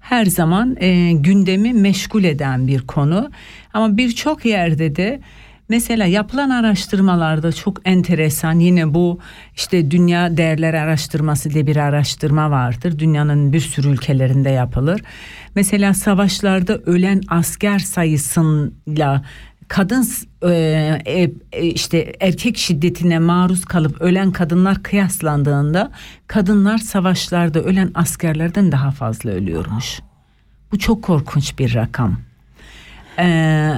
her 0.05 0.27
zaman 0.27 0.77
e, 0.81 1.13
gündemi 1.13 1.73
meşgul 1.73 2.25
eden 2.25 2.67
bir 2.67 2.87
konu 2.87 3.31
ama 3.73 3.97
birçok 3.97 4.45
yerde 4.45 4.97
de 4.97 5.21
Mesela 5.69 6.07
yapılan 6.07 6.51
araştırmalarda 6.51 7.53
çok 7.53 7.81
enteresan 7.85 8.59
yine 8.59 8.95
bu 8.95 9.19
işte 9.57 9.91
dünya 9.91 10.37
değerleri 10.37 10.81
araştırması 10.81 11.51
diye 11.51 11.67
bir 11.67 11.77
araştırma 11.77 12.51
vardır. 12.51 12.99
Dünyanın 12.99 13.53
bir 13.53 13.61
sürü 13.61 13.89
ülkelerinde 13.89 14.51
yapılır. 14.51 15.03
Mesela 15.55 15.95
savaşlarda 15.95 16.79
ölen 16.79 17.21
asker 17.29 17.79
sayısıyla 17.79 19.23
kadın 19.69 20.07
e, 20.43 20.51
e, 21.07 21.31
e, 21.53 21.67
işte 21.67 22.12
erkek 22.21 22.59
şiddetine 22.59 23.19
maruz 23.19 23.65
kalıp 23.65 24.01
ölen 24.01 24.33
kadınlar 24.33 24.83
kıyaslandığında 24.83 25.91
kadınlar 26.27 26.79
savaşlarda 26.79 27.61
ölen 27.61 27.91
askerlerden 27.95 28.73
daha 28.73 28.91
fazla 28.91 29.31
ölüyormuş. 29.31 30.01
Bu 30.73 30.79
çok 30.79 31.03
korkunç 31.03 31.59
bir 31.59 31.75
rakam. 31.75 32.17
Ee, 33.19 33.25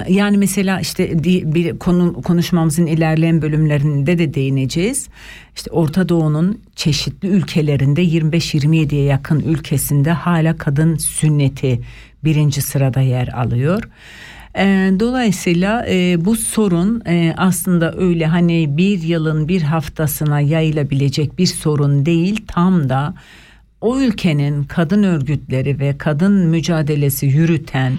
yani 0.09 0.37
mesela 0.37 0.79
işte 0.79 1.23
bir 1.23 1.79
konu 1.79 2.21
konuşmamızın 2.21 2.85
ilerleyen 2.85 3.41
bölümlerinde 3.41 4.17
de 4.17 4.33
değineceğiz. 4.33 5.07
İşte 5.55 5.71
Orta 5.71 6.09
Doğu'nun 6.09 6.61
çeşitli 6.75 7.27
ülkelerinde 7.27 8.03
25-27'ye 8.03 9.03
yakın 9.03 9.39
ülkesinde 9.39 10.11
hala 10.11 10.57
kadın 10.57 10.95
sünneti 10.95 11.81
birinci 12.23 12.61
sırada 12.61 13.01
yer 13.01 13.27
alıyor. 13.27 13.83
Ee, 14.59 14.91
dolayısıyla 14.99 15.85
e, 15.89 16.25
bu 16.25 16.35
sorun 16.35 17.01
e, 17.07 17.33
aslında 17.37 17.93
öyle 17.97 18.25
hani 18.25 18.77
bir 18.77 19.01
yılın 19.01 19.47
bir 19.47 19.61
haftasına 19.61 20.39
yayılabilecek 20.41 21.37
bir 21.37 21.45
sorun 21.45 22.05
değil 22.05 22.45
tam 22.47 22.89
da 22.89 23.13
o 23.81 23.99
ülkenin 23.99 24.63
kadın 24.63 25.03
örgütleri 25.03 25.79
ve 25.79 25.97
kadın 25.97 26.33
mücadelesi 26.33 27.25
yürüten 27.25 27.93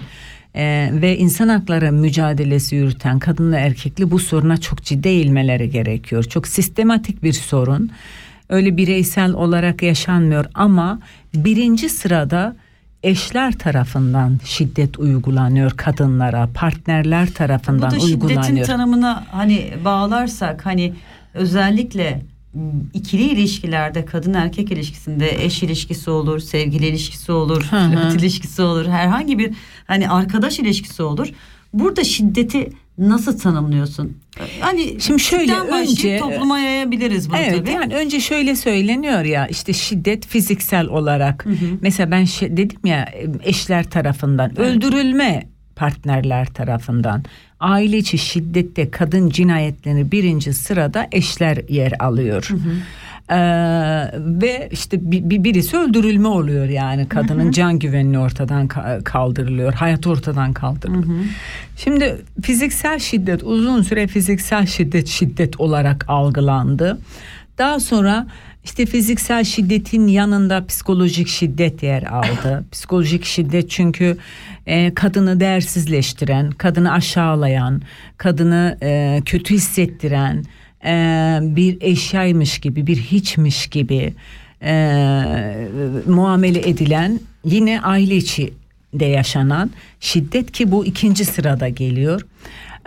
e, 0.55 0.89
ve 0.93 1.17
insan 1.17 1.47
hakları 1.47 1.91
mücadelesi 1.91 2.75
yürüten 2.75 3.19
kadınla 3.19 3.57
erkekli 3.57 4.11
bu 4.11 4.19
soruna 4.19 4.57
çok 4.57 4.83
ciddi 4.83 5.07
eğilmeleri 5.07 5.69
gerekiyor. 5.69 6.23
Çok 6.23 6.47
sistematik 6.47 7.23
bir 7.23 7.33
sorun. 7.33 7.91
Öyle 8.49 8.77
bireysel 8.77 9.33
olarak 9.33 9.83
yaşanmıyor 9.83 10.45
ama 10.53 10.99
birinci 11.35 11.89
sırada 11.89 12.55
eşler 13.03 13.57
tarafından 13.57 14.39
şiddet 14.45 14.99
uygulanıyor 14.99 15.71
kadınlara, 15.71 16.49
partnerler 16.53 17.33
tarafından 17.33 17.91
Bu 17.91 17.95
da 17.95 17.99
şiddetin 17.99 18.27
uygulanıyor. 18.27 18.67
tanımına 18.67 19.23
hani 19.31 19.73
bağlarsak 19.85 20.65
hani 20.65 20.93
özellikle 21.33 22.21
ikili 22.93 23.23
ilişkilerde 23.23 24.05
kadın 24.05 24.33
erkek 24.33 24.71
ilişkisinde 24.71 25.45
eş 25.45 25.63
ilişkisi 25.63 26.09
olur, 26.09 26.39
sevgili 26.39 26.87
ilişkisi 26.87 27.31
olur, 27.31 27.61
flört 27.61 28.15
ilişkisi 28.15 28.61
olur, 28.61 28.87
herhangi 28.87 29.39
bir 29.39 29.53
hani 29.87 30.09
arkadaş 30.09 30.59
ilişkisi 30.59 31.03
olur. 31.03 31.27
Burada 31.73 32.03
şiddeti 32.03 32.69
nasıl 32.99 33.39
tanımlıyorsun? 33.39 34.17
Hani 34.59 35.01
Şimdi 35.01 35.19
şöyle, 35.19 35.55
önce- 35.59 36.17
topluma 36.17 36.59
yayabiliriz 36.59 37.29
bunu 37.29 37.37
evet 37.37 37.57
tabii. 37.57 37.71
yani 37.71 37.95
önce 37.95 38.19
şöyle 38.19 38.55
söyleniyor 38.55 39.21
ya 39.21 39.47
işte 39.47 39.73
şiddet 39.73 40.27
fiziksel 40.27 40.87
olarak 40.87 41.45
mesela 41.81 42.11
ben 42.11 42.25
şey, 42.25 42.57
dedim 42.57 42.79
ya 42.85 43.09
eşler 43.43 43.89
tarafından 43.89 44.59
öldürülme 44.59 45.47
partnerler 45.75 46.45
tarafından 46.45 47.23
aile 47.59 47.97
içi 47.97 48.17
şiddette 48.17 48.91
kadın 48.91 49.29
cinayetlerini 49.29 50.11
birinci 50.11 50.53
sırada 50.53 51.07
eşler 51.11 51.57
yer 51.69 51.93
alıyor. 51.99 52.49
Ee, 53.31 53.35
ve 54.15 54.69
işte 54.71 55.11
bir, 55.11 55.29
bir- 55.29 55.43
birisi 55.43 55.77
öldürülme 55.77 56.27
oluyor 56.27 56.65
yani 56.65 57.09
kadının 57.09 57.51
can 57.51 57.79
güvenini 57.79 58.19
ortadan 58.19 58.67
ka- 58.67 59.03
kaldırılıyor 59.03 59.73
hayat 59.73 60.07
ortadan 60.07 60.53
kaldırılıyor. 60.53 61.03
Şimdi 61.77 62.17
fiziksel 62.43 62.99
şiddet 62.99 63.43
uzun 63.43 63.81
süre 63.81 64.07
fiziksel 64.07 64.65
şiddet 64.65 65.07
şiddet 65.07 65.59
olarak 65.59 66.05
algılandı. 66.07 66.99
Daha 67.57 67.79
sonra 67.79 68.27
işte 68.63 68.85
fiziksel 68.85 69.43
şiddetin 69.43 70.07
yanında 70.07 70.65
psikolojik 70.65 71.27
şiddet 71.27 71.83
yer 71.83 72.03
aldı. 72.03 72.63
psikolojik 72.71 73.25
şiddet 73.25 73.69
çünkü 73.69 74.17
e, 74.65 74.93
kadını 74.93 75.39
değersizleştiren, 75.39 76.51
kadını 76.51 76.91
aşağılayan, 76.91 77.81
kadını 78.17 78.77
e, 78.81 79.21
kötü 79.25 79.53
hissettiren, 79.53 80.43
e, 80.85 80.91
bir 81.41 81.77
eşyaymış 81.81 82.59
gibi, 82.59 82.87
bir 82.87 82.97
hiçmiş 82.97 83.67
gibi 83.67 84.13
e, 84.63 84.73
muamele 86.07 86.69
edilen 86.69 87.19
yine 87.45 87.81
aile 87.81 88.15
içi 88.15 88.53
de 88.93 89.05
yaşanan 89.05 89.71
şiddet 89.99 90.51
ki 90.51 90.71
bu 90.71 90.85
ikinci 90.85 91.25
sırada 91.25 91.69
geliyor. 91.69 92.21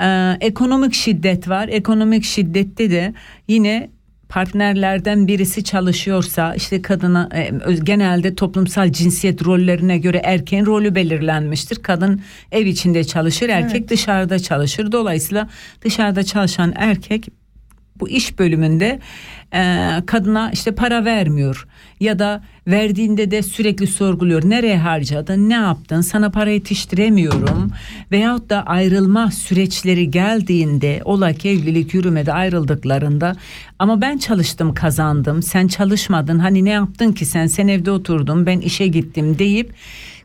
Ee, 0.01 0.37
ekonomik 0.41 0.95
şiddet 0.95 1.49
var. 1.49 1.69
Ekonomik 1.69 2.25
şiddette 2.25 2.91
de 2.91 3.15
yine 3.49 3.91
partnerlerden 4.29 5.29
birisi 5.29 5.65
çalışıyorsa 5.65 6.55
işte 6.55 6.83
kadına 6.83 7.29
e, 7.35 7.75
genelde 7.83 8.35
toplumsal 8.35 8.93
cinsiyet 8.93 9.45
rollerine 9.45 9.99
göre 9.99 10.21
erkeğin 10.25 10.67
rolü 10.67 10.95
belirlenmiştir. 10.95 11.77
Kadın 11.77 12.21
ev 12.53 12.67
içinde 12.67 13.05
çalışır, 13.05 13.49
erkek 13.49 13.81
Evet. 13.81 13.91
dışarıda 13.91 14.39
çalışır. 14.39 14.93
Dolayısıyla 14.93 15.49
dışarıda 15.83 16.23
çalışan 16.23 16.73
erkek 16.77 17.29
bu 18.01 18.09
iş 18.09 18.39
bölümünde 18.39 19.01
e, 19.55 19.93
kadına 20.07 20.51
işte 20.53 20.75
para 20.75 21.05
vermiyor 21.05 21.67
ya 22.01 22.19
da 22.19 22.43
verdiğinde 22.67 23.31
de 23.31 23.43
sürekli 23.43 23.87
sorguluyor. 23.87 24.51
Nereye 24.51 24.79
harcadın 24.79 25.49
ne 25.49 25.55
yaptın? 25.55 26.01
Sana 26.01 26.31
para 26.31 26.51
yetiştiremiyorum. 26.51 27.71
Veyahut 28.13 28.51
da 28.51 28.67
ayrılma 28.67 29.31
süreçleri 29.31 30.11
geldiğinde 30.11 31.01
ola 31.05 31.33
ki 31.33 31.49
evlilik 31.49 31.95
yürümede 31.95 32.33
ayrıldıklarında 32.33 33.37
ama 33.79 34.01
ben 34.01 34.19
çalıştım 34.19 34.75
kazandım. 34.75 35.43
Sen 35.43 35.69
çalışmadın. 35.69 36.39
Hani 36.39 36.65
ne 36.65 36.71
yaptın 36.71 37.13
ki 37.13 37.25
sen? 37.25 37.47
Sen 37.47 37.69
evde 37.69 37.91
oturdun 37.91 38.47
ben 38.47 38.61
işe 38.61 38.87
gittim. 38.87 39.39
deyip 39.39 39.75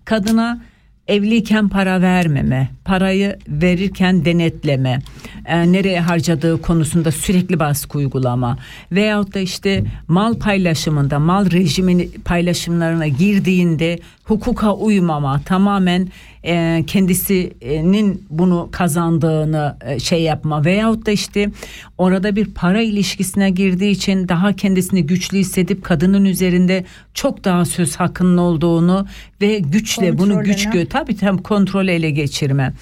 kadına 0.05 0.61
evliyken 1.07 1.69
para 1.69 2.01
vermeme, 2.01 2.69
parayı 2.85 3.37
verirken 3.47 4.25
denetleme, 4.25 4.99
e, 5.45 5.71
nereye 5.71 5.99
harcadığı 5.99 6.61
konusunda 6.61 7.11
sürekli 7.11 7.59
baskı 7.59 7.97
uygulama 7.97 8.57
veyahut 8.91 9.33
da 9.33 9.39
işte 9.39 9.83
mal 10.07 10.33
paylaşımında, 10.33 11.19
mal 11.19 11.51
rejimini 11.51 12.11
paylaşımlarına 12.11 13.07
girdiğinde 13.07 13.99
hukuka 14.23 14.73
uymama, 14.73 15.41
tamamen 15.45 16.07
e, 16.47 16.83
kendisinin 16.87 18.25
bunu 18.29 18.69
kazandığını 18.71 19.77
e, 19.85 19.99
şey 19.99 20.21
yapma 20.21 20.65
veyahut 20.65 21.05
da 21.05 21.11
işte 21.11 21.49
orada 21.97 22.35
bir 22.35 22.45
para 22.45 22.81
ilişkisine 22.81 23.49
girdiği 23.49 23.91
için 23.91 24.27
daha 24.27 24.53
kendisini 24.53 25.05
güçlü 25.05 25.37
hissedip 25.37 25.83
kadının 25.83 26.25
üzerinde 26.25 26.85
çok 27.13 27.43
daha 27.43 27.65
söz 27.65 27.95
hakkının 27.95 28.37
olduğunu 28.37 29.05
ve 29.41 29.59
güçle 29.59 30.17
bunu 30.17 30.43
güç 30.43 30.69
gö 30.69 30.85
tabii 30.85 31.15
tam 31.15 31.37
kontrol 31.37 31.87
ele 31.87 32.09
geçirme. 32.09 32.73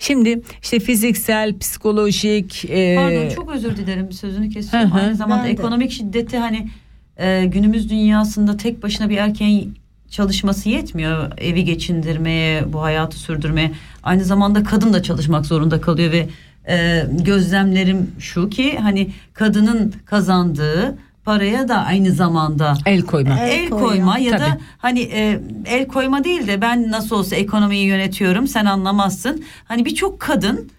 Şimdi 0.00 0.42
işte 0.62 0.78
fiziksel, 0.80 1.58
psikolojik 1.58 2.64
e, 2.64 2.96
Pardon 2.96 3.28
çok 3.34 3.50
özür 3.50 3.76
dilerim 3.76 4.12
sözünü 4.12 4.48
kesiyorum. 4.48 4.90
Hı 4.90 4.94
hı. 4.94 4.98
Aynı 5.00 5.14
zamanda 5.14 5.48
ekonomik 5.48 5.90
şiddeti 5.90 6.38
hani 6.38 6.68
e, 7.16 7.44
günümüz 7.46 7.90
dünyasında 7.90 8.56
tek 8.56 8.82
başına 8.82 9.10
bir 9.10 9.16
erkeğin 9.16 9.79
çalışması 10.10 10.68
yetmiyor 10.68 11.32
evi 11.38 11.64
geçindirmeye, 11.64 12.72
bu 12.72 12.82
hayatı 12.82 13.18
sürdürmeye. 13.18 13.72
Aynı 14.02 14.24
zamanda 14.24 14.62
kadın 14.62 14.92
da 14.92 15.02
çalışmak 15.02 15.46
zorunda 15.46 15.80
kalıyor 15.80 16.12
ve 16.12 16.28
e, 16.68 17.06
gözlemlerim 17.10 18.10
şu 18.18 18.50
ki 18.50 18.78
hani 18.78 19.10
kadının 19.34 19.94
kazandığı 20.04 20.98
paraya 21.24 21.68
da 21.68 21.76
aynı 21.76 22.12
zamanda 22.12 22.74
el 22.86 23.02
koyma. 23.02 23.38
El 23.38 23.50
el 23.50 23.70
koyma 23.70 24.18
ya 24.18 24.30
Tabii. 24.30 24.40
da 24.40 24.58
hani 24.78 25.00
e, 25.00 25.40
el 25.66 25.86
koyma 25.86 26.24
değil 26.24 26.46
de 26.46 26.60
ben 26.60 26.90
nasıl 26.90 27.16
olsa 27.16 27.36
ekonomiyi 27.36 27.86
yönetiyorum 27.86 28.46
sen 28.46 28.64
anlamazsın. 28.64 29.44
Hani 29.64 29.84
birçok 29.84 30.20
kadın 30.20 30.70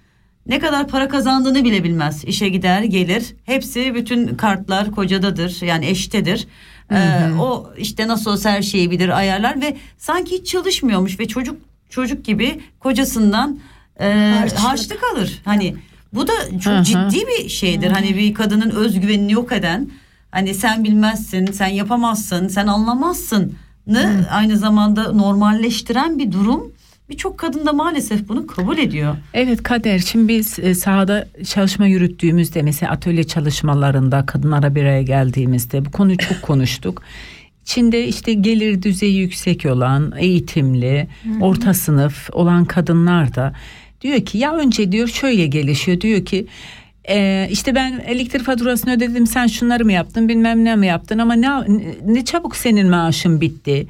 ne 0.48 0.60
kadar 0.60 0.88
para 0.88 1.08
kazandığını 1.08 1.64
bile 1.64 1.84
bilmez. 1.84 2.24
İşe 2.26 2.50
gider 2.50 2.84
gelir 2.84 3.36
hepsi 3.46 3.96
bütün 3.96 4.36
kartlar 4.36 4.92
kocadadır 4.92 5.62
yani 5.62 5.86
eştedir. 5.86 6.48
Ee, 6.92 7.32
o 7.40 7.74
işte 7.78 8.08
nasıl 8.08 8.32
olsa 8.32 8.50
her 8.52 8.62
şeyi 8.62 8.92
bilir 8.92 9.18
ayarlar 9.18 9.62
ve 9.62 9.78
sanki 9.98 10.36
hiç 10.36 10.48
çalışmıyormuş 10.48 11.20
ve 11.20 11.28
çocuk 11.28 11.56
çocuk 11.90 12.26
gibi 12.26 12.62
kocasından 12.80 13.60
e, 14.00 14.36
Harçlık. 14.40 14.60
harçlık 14.60 15.00
alır. 15.14 15.42
Hani 15.46 15.76
bu 16.14 16.28
da 16.28 16.34
çok 16.64 16.74
Hı 16.74 16.80
hı. 16.80 16.84
ciddi 16.84 17.28
bir 17.28 17.50
şeydir. 17.50 17.92
Hani 17.92 18.18
bir 18.18 18.34
kadının 18.34 18.70
özgüvenini 18.70 19.32
yok 19.32 19.52
eden 19.52 19.90
hani 20.32 20.54
sen 20.54 20.84
bilmezsin, 20.84 21.46
sen 21.52 21.68
yapamazsın, 21.68 22.48
sen 22.48 22.68
anlamazsın 22.68 23.56
aynı 24.32 24.58
zamanda 24.58 25.12
normalleştiren 25.14 26.20
bir 26.20 26.32
durum. 26.32 26.72
Birçok 27.12 27.38
kadın 27.38 27.66
da 27.66 27.74
maalesef 27.74 28.30
bunu 28.30 28.48
kabul 28.48 28.78
ediyor. 28.78 29.16
Evet 29.34 29.64
Kader 29.64 30.00
şimdi 30.00 30.28
biz 30.28 30.60
e, 30.60 30.76
sahada 30.76 31.28
çalışma 31.48 31.88
yürüttüğümüzde 31.88 32.62
mesela 32.62 32.92
atölye 32.92 33.24
çalışmalarında 33.24 34.26
kadınlara 34.26 34.76
bir 34.76 34.84
araya 34.84 35.02
geldiğimizde 35.02 35.86
bu 35.86 35.92
konuyu 35.92 36.18
çok 36.18 36.42
konuştuk. 36.42 37.02
İçinde 37.64 38.08
işte 38.08 38.34
gelir 38.34 38.82
düzeyi 38.82 39.18
yüksek 39.18 39.66
olan, 39.66 40.14
eğitimli, 40.18 41.08
orta 41.42 41.74
sınıf 41.74 42.30
olan 42.32 42.66
kadınlar 42.66 43.36
da 43.36 43.54
diyor 44.02 44.26
ki 44.26 44.38
ya 44.38 44.56
önce 44.56 44.92
diyor 44.92 45.08
şöyle 45.08 45.48
gelişiyor 45.48 46.02
diyor 46.02 46.26
ki 46.26 46.48
e, 47.10 47.48
işte 47.52 47.76
ben 47.76 48.04
elektrik 48.08 48.44
faturasını 48.44 48.94
ödedim 48.94 49.28
sen 49.28 49.48
şunları 49.48 49.86
mı 49.86 49.92
yaptın 49.92 50.30
bilmem 50.30 50.66
ne 50.66 50.76
mi 50.76 50.88
yaptın 50.88 51.18
ama 51.18 51.34
ne, 51.34 51.50
ne 52.06 52.26
çabuk 52.26 52.56
senin 52.56 52.90
maaşın 52.90 53.42
bitti 53.42 53.88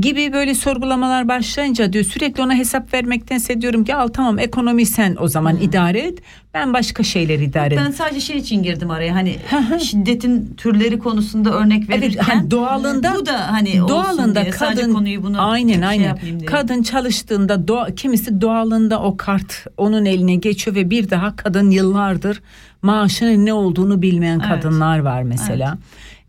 gibi 0.00 0.32
böyle 0.32 0.54
sorgulamalar 0.54 1.28
başlayınca 1.28 1.92
diyor 1.92 2.04
sürekli 2.04 2.42
ona 2.42 2.54
hesap 2.54 2.94
vermektense 2.94 3.60
diyorum 3.60 3.84
ki 3.84 3.94
al 3.94 4.08
tamam 4.08 4.38
ekonomi 4.38 4.86
sen 4.86 5.16
o 5.20 5.28
zaman 5.28 5.56
idare 5.56 5.98
et 5.98 6.18
ben 6.54 6.72
başka 6.72 7.02
şeyleri 7.02 7.44
idare 7.44 7.70
Ben 7.70 7.76
ederim. 7.76 7.92
sadece 7.92 8.20
şey 8.20 8.36
için 8.36 8.62
girdim 8.62 8.90
araya 8.90 9.14
hani 9.14 9.36
şiddetin 9.82 10.54
türleri 10.56 10.98
konusunda 10.98 11.50
örnek 11.50 11.82
Evet 11.88 12.02
verirken 12.02 12.22
hani 12.22 12.50
doğalında 12.50 13.14
bu 13.14 13.26
da 13.26 13.52
hani 13.52 13.78
doğalında 13.88 14.42
diye 14.42 14.50
kadın 14.50 14.92
konuyu 14.94 15.22
bunu 15.22 15.48
aynen 15.50 15.74
şey 15.74 15.86
aynen 15.86 16.18
kadın 16.46 16.82
çalıştığında 16.82 17.68
doğa, 17.68 17.86
kimisi 17.90 18.40
doğalında 18.40 19.02
o 19.02 19.16
kart 19.16 19.66
onun 19.76 20.04
eline 20.04 20.34
geçiyor 20.34 20.76
ve 20.76 20.90
bir 20.90 21.10
daha 21.10 21.36
kadın 21.36 21.70
yıllardır 21.70 22.42
maaşının 22.82 23.46
ne 23.46 23.52
olduğunu 23.52 24.02
bilmeyen 24.02 24.40
Evet. 24.40 24.48
kadınlar 24.62 24.98
var 24.98 25.22
mesela. 25.22 25.78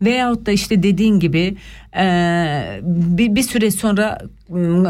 Veyahut 0.02 0.46
da 0.46 0.50
işte 0.52 0.82
dediğin 0.82 1.20
gibi 1.20 1.56
e, 1.96 2.04
bir, 2.82 3.34
bir 3.34 3.42
süre 3.42 3.70
sonra 3.70 4.18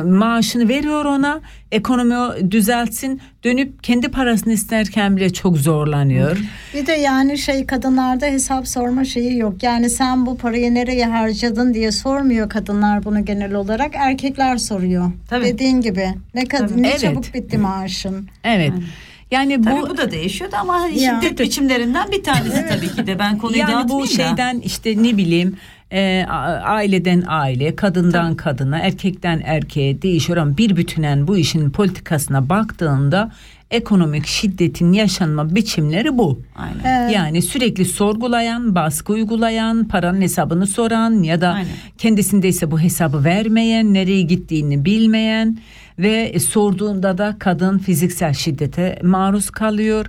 maaşını 0.04 0.68
veriyor 0.68 1.04
ona 1.04 1.40
ekonomi 1.72 2.50
düzeltsin 2.50 3.20
dönüp 3.44 3.82
kendi 3.82 4.08
parasını 4.08 4.52
isterken 4.52 5.16
bile 5.16 5.32
çok 5.32 5.58
zorlanıyor. 5.58 6.38
Bir 6.74 6.86
de 6.86 6.92
yani 6.92 7.38
şey 7.38 7.66
kadınlarda 7.66 8.26
hesap 8.26 8.68
sorma 8.68 9.04
şeyi 9.04 9.38
yok. 9.38 9.62
Yani 9.62 9.90
sen 9.90 10.26
bu 10.26 10.36
parayı 10.38 10.74
nereye 10.74 11.06
harcadın 11.06 11.74
diye 11.74 11.92
sormuyor 11.92 12.48
kadınlar 12.48 13.04
bunu 13.04 13.24
genel 13.24 13.54
olarak. 13.54 13.94
Erkekler 13.94 14.56
soruyor. 14.56 15.10
Tabii. 15.28 15.44
Dediğin 15.44 15.80
gibi. 15.80 16.08
Ne 16.34 16.44
Tabii. 16.44 16.82
ne 16.82 16.88
Evet. 16.88 17.00
çabuk 17.00 17.34
bitti 17.34 17.58
maaşın. 17.58 18.28
Evet. 18.44 18.68
Yani 18.68 18.82
Tabii 19.30 19.64
bu 19.82 19.90
bu, 19.90 19.96
da 19.96 20.10
değişiyor 20.10 20.52
da 20.52 20.58
ama 20.58 20.74
hani 20.74 21.00
Ya. 21.02 21.20
şiddet 21.22 21.40
biçimlerinden 21.40 22.12
bir 22.12 22.22
tanesi 22.24 22.66
tabii 22.68 22.88
ki 22.88 23.06
de 23.06 23.18
ben 23.18 23.38
konuyu 23.38 23.58
yani 23.58 23.70
bu 23.70 23.76
dağıtmayayım 23.78 24.02
da. 24.02 24.06
şeyden 24.24 24.60
işte 24.60 25.02
ne 25.02 25.16
bileyim 25.16 25.56
e, 25.90 26.24
aileden 26.64 27.24
aile, 27.26 27.76
kadından 27.76 28.34
kadına, 28.36 28.78
erkekten 28.78 29.42
erkeğe 29.44 30.02
değişiyor 30.02 30.36
ama 30.36 30.56
bir 30.56 30.76
bütünen 30.76 31.26
bu 31.28 31.36
işin 31.38 31.70
politikasına 31.70 32.48
baktığında 32.48 33.30
ekonomik 33.70 34.26
şiddetin 34.26 34.92
yaşanma 34.92 35.54
biçimleri 35.54 36.18
bu. 36.18 36.40
Aynen. 36.56 37.08
Ee, 37.08 37.12
Yani 37.12 37.42
sürekli 37.42 37.84
sorgulayan, 37.84 38.74
baskı 38.74 39.12
uygulayan, 39.12 39.88
paranın 39.88 40.20
hesabını 40.20 40.66
soran 40.66 41.22
ya 41.22 41.40
da 41.40 41.48
Aynen. 41.48 41.68
kendisindeyse 41.98 42.70
bu 42.70 42.80
hesabı 42.80 43.24
vermeyen, 43.24 43.94
nereye 43.94 44.22
gittiğini 44.22 44.84
bilmeyen 44.84 45.58
ve 45.98 46.38
sorduğunda 46.38 47.18
da 47.18 47.36
kadın 47.38 47.78
fiziksel 47.78 48.34
şiddete 48.34 48.98
maruz 49.02 49.50
kalıyor. 49.50 50.06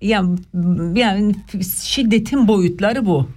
Yani, 0.00 0.38
yani 0.94 1.34
şiddetin 1.82 2.48
boyutları 2.48 3.06
bu. 3.06 3.28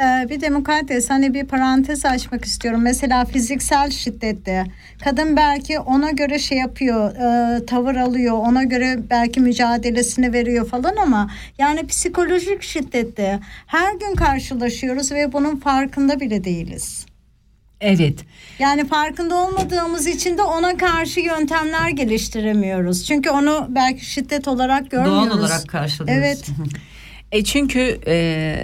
Ee, 0.00 0.28
bir 0.30 0.40
de 0.40 0.50
mukaddes 0.50 1.10
hani 1.10 1.34
bir 1.34 1.44
parantez 1.44 2.06
açmak 2.06 2.44
istiyorum. 2.44 2.80
Mesela 2.82 3.24
fiziksel 3.24 3.90
şiddette 3.90 4.64
kadın 5.04 5.36
belki 5.36 5.78
ona 5.78 6.10
göre 6.10 6.38
şey 6.38 6.58
yapıyor, 6.58 7.10
e, 7.14 7.66
tavır 7.66 7.96
alıyor, 7.96 8.38
ona 8.38 8.64
göre 8.64 8.98
belki 9.10 9.40
mücadelesini 9.40 10.32
veriyor 10.32 10.68
falan 10.68 10.96
ama 10.96 11.30
yani 11.58 11.86
psikolojik 11.86 12.62
şiddette 12.62 13.40
her 13.66 13.94
gün 13.94 14.14
karşılaşıyoruz 14.14 15.12
ve 15.12 15.32
bunun 15.32 15.56
farkında 15.56 16.20
bile 16.20 16.44
değiliz. 16.44 17.06
Evet. 17.84 18.24
Yani 18.58 18.88
farkında 18.88 19.34
olmadığımız 19.34 20.06
için 20.06 20.38
de 20.38 20.42
ona 20.42 20.76
karşı 20.76 21.20
yöntemler 21.20 21.88
geliştiremiyoruz. 21.88 23.06
Çünkü 23.06 23.30
onu 23.30 23.66
belki 23.68 24.04
şiddet 24.04 24.48
olarak 24.48 24.90
görmüyoruz. 24.90 25.30
Doğal 25.30 25.38
olarak 25.38 25.68
karşılıyoruz. 25.68 26.24
Evet. 26.24 26.44
E 27.32 27.44
çünkü 27.44 27.98
e, 28.06 28.56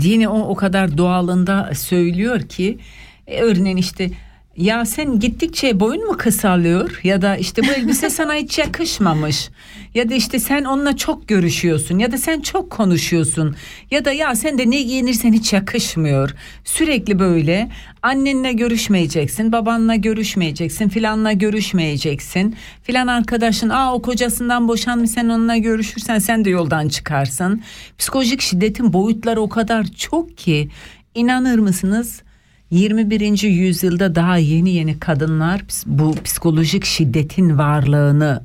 dini 0.00 0.28
o 0.28 0.40
o 0.40 0.54
kadar 0.54 0.98
doğalında 0.98 1.70
söylüyor 1.74 2.40
ki 2.40 2.78
e, 3.26 3.40
örneğin 3.40 3.76
işte 3.76 4.10
ya 4.56 4.84
sen 4.84 5.20
gittikçe 5.20 5.80
boyun 5.80 6.06
mu 6.06 6.16
kısalıyor? 6.16 7.00
Ya 7.04 7.22
da 7.22 7.36
işte 7.36 7.62
bu 7.62 7.66
elbise 7.66 8.10
sana 8.10 8.34
hiç 8.34 8.58
yakışmamış. 8.58 9.50
Ya 9.94 10.10
da 10.10 10.14
işte 10.14 10.38
sen 10.38 10.64
onunla 10.64 10.96
çok 10.96 11.28
görüşüyorsun. 11.28 11.98
Ya 11.98 12.12
da 12.12 12.18
sen 12.18 12.40
çok 12.40 12.70
konuşuyorsun. 12.70 13.56
Ya 13.90 14.04
da 14.04 14.12
ya 14.12 14.34
sen 14.34 14.58
de 14.58 14.70
ne 14.70 14.82
giyinirsen 14.82 15.32
hiç 15.32 15.52
yakışmıyor. 15.52 16.34
Sürekli 16.64 17.18
böyle 17.18 17.68
annenle 18.02 18.52
görüşmeyeceksin 18.52 19.52
babanla 19.52 19.94
görüşmeyeceksin 19.94 20.88
filanla 20.88 21.32
görüşmeyeceksin. 21.32 22.56
Filan 22.82 23.06
arkadaşın 23.06 23.68
aa 23.68 23.94
o 23.94 24.02
kocasından 24.02 24.68
boşanmış 24.68 25.10
sen 25.10 25.28
onunla 25.28 25.56
görüşürsen 25.56 26.18
sen 26.18 26.44
de 26.44 26.50
yoldan 26.50 26.88
çıkarsın. 26.88 27.62
Psikolojik 27.98 28.40
şiddetin 28.40 28.92
boyutları 28.92 29.40
o 29.40 29.48
kadar 29.48 29.84
çok 29.84 30.38
ki 30.38 30.68
inanır 31.14 31.58
mısınız 31.58 32.22
21. 32.70 33.42
yüzyılda 33.42 34.14
daha 34.14 34.36
yeni 34.36 34.70
yeni 34.70 34.98
kadınlar 34.98 35.62
bu 35.86 36.14
psikolojik 36.24 36.84
şiddetin 36.84 37.58
varlığını 37.58 38.42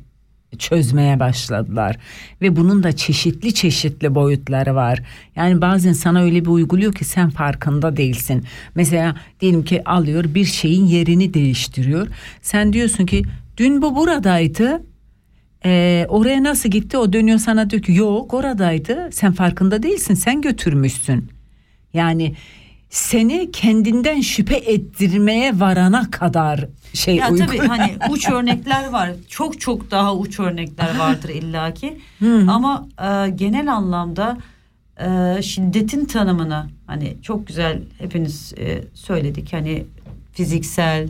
çözmeye 0.57 1.19
başladılar 1.19 1.97
ve 2.41 2.55
bunun 2.55 2.83
da 2.83 2.91
çeşitli 2.91 3.53
çeşitli 3.53 4.15
boyutları 4.15 4.75
var. 4.75 5.03
Yani 5.35 5.61
bazen 5.61 5.93
sana 5.93 6.21
öyle 6.21 6.45
bir 6.45 6.49
uyguluyor 6.49 6.93
ki 6.93 7.05
sen 7.05 7.29
farkında 7.29 7.97
değilsin. 7.97 8.45
Mesela 8.75 9.15
diyelim 9.39 9.63
ki 9.63 9.83
alıyor 9.85 10.23
bir 10.23 10.45
şeyin 10.45 10.85
yerini 10.85 11.33
değiştiriyor. 11.33 12.07
Sen 12.41 12.73
diyorsun 12.73 13.05
ki 13.05 13.23
dün 13.57 13.81
bu 13.81 13.95
buradaydı. 13.95 14.81
Ee, 15.65 16.05
oraya 16.09 16.43
nasıl 16.43 16.69
gitti? 16.69 16.97
O 16.97 17.13
dönüyor 17.13 17.37
sana 17.37 17.69
diyor 17.69 17.81
ki 17.81 17.93
yok 17.93 18.33
oradaydı. 18.33 19.09
Sen 19.11 19.31
farkında 19.31 19.83
değilsin. 19.83 20.13
Sen 20.13 20.41
götürmüşsün. 20.41 21.29
Yani 21.93 22.35
seni 22.91 23.51
kendinden 23.51 24.21
şüphe 24.21 24.55
ettirmeye 24.55 25.59
varana 25.59 26.11
kadar 26.11 26.65
şey 26.93 27.15
Ya 27.15 27.27
uygu- 27.29 27.45
tabii 27.45 27.57
hani 27.57 27.91
uç 28.09 28.29
örnekler 28.29 28.89
var. 28.89 29.11
Çok 29.29 29.59
çok 29.61 29.91
daha 29.91 30.15
uç 30.15 30.39
örnekler 30.39 30.97
vardır 30.99 31.29
illaki. 31.29 31.97
Ama 32.47 32.87
e, 33.01 33.29
genel 33.29 33.73
anlamda 33.73 34.37
e, 34.99 35.41
şiddetin 35.41 36.05
tanımını 36.05 36.65
hani 36.87 37.17
çok 37.21 37.47
güzel 37.47 37.81
hepiniz 37.97 38.53
e, 38.57 38.81
söyledik. 38.93 39.53
Hani 39.53 39.83
fiziksel, 40.33 41.09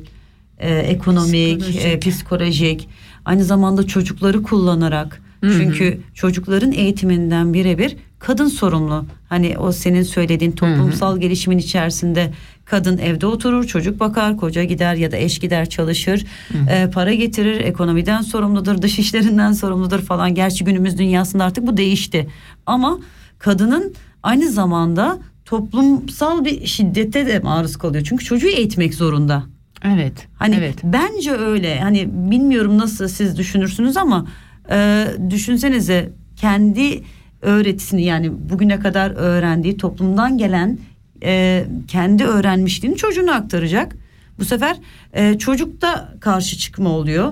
e, 0.59 0.75
ekonomik, 0.75 1.59
Psikolojik. 1.61 1.86
e, 1.86 1.99
psikolojik, 1.99 2.89
aynı 3.25 3.43
zamanda 3.43 3.88
çocukları 3.88 4.43
kullanarak. 4.43 5.21
Çünkü 5.41 6.01
çocukların 6.13 6.71
eğitiminden 6.71 7.53
birebir 7.53 7.95
kadın 8.22 8.47
sorumlu. 8.47 9.05
Hani 9.30 9.57
o 9.57 9.72
senin 9.72 10.03
söylediğin 10.03 10.51
toplumsal 10.51 11.17
gelişimin 11.17 11.57
içerisinde 11.57 12.32
kadın 12.65 12.97
evde 12.97 13.28
oturur, 13.28 13.63
çocuk 13.63 13.99
bakar, 13.99 14.38
koca 14.38 14.63
gider 14.63 14.95
ya 14.95 15.11
da 15.11 15.17
eş 15.17 15.39
gider 15.39 15.69
çalışır, 15.69 16.26
e, 16.69 16.89
para 16.93 17.13
getirir, 17.13 17.59
ekonomiden 17.61 18.22
sorumludur, 18.22 18.82
dış 18.82 18.99
işlerinden 18.99 19.51
sorumludur 19.51 19.99
falan. 19.99 20.36
Gerçi 20.36 20.63
günümüz 20.63 20.97
dünyasında 20.97 21.43
artık 21.43 21.67
bu 21.67 21.78
değişti. 21.78 22.28
Ama 22.65 22.99
kadının 23.39 23.93
aynı 24.24 24.49
zamanda 24.49 25.19
toplumsal 25.45 26.45
bir 26.45 26.65
şiddete 26.65 27.28
de 27.28 27.39
maruz 27.39 27.78
kalıyor. 27.78 28.05
Çünkü 28.09 28.26
çocuğu 28.26 28.47
eğitmek 28.47 28.93
zorunda. 28.93 29.43
Evet. 29.86 30.28
Hani 30.36 30.55
evet. 30.55 30.76
bence 30.84 31.32
öyle. 31.32 31.80
Hani 31.80 32.09
bilmiyorum 32.32 32.78
nasıl 32.78 33.07
siz 33.07 33.38
düşünürsünüz 33.38 33.97
ama 33.97 34.26
e, 34.72 35.07
düşünsenize 35.30 36.09
kendi 36.36 37.03
öğretisini 37.41 38.03
yani 38.03 38.31
bugüne 38.49 38.79
kadar 38.79 39.11
öğrendiği 39.11 39.77
toplumdan 39.77 40.37
gelen 40.37 40.77
e, 41.23 41.65
kendi 41.87 42.23
öğrenmişliğini 42.23 42.97
çocuğuna 42.97 43.33
aktaracak. 43.33 43.95
Bu 44.39 44.45
sefer 44.45 44.77
e, 45.13 45.37
çocukta 45.37 46.13
karşı 46.19 46.57
çıkma 46.57 46.89
oluyor. 46.89 47.31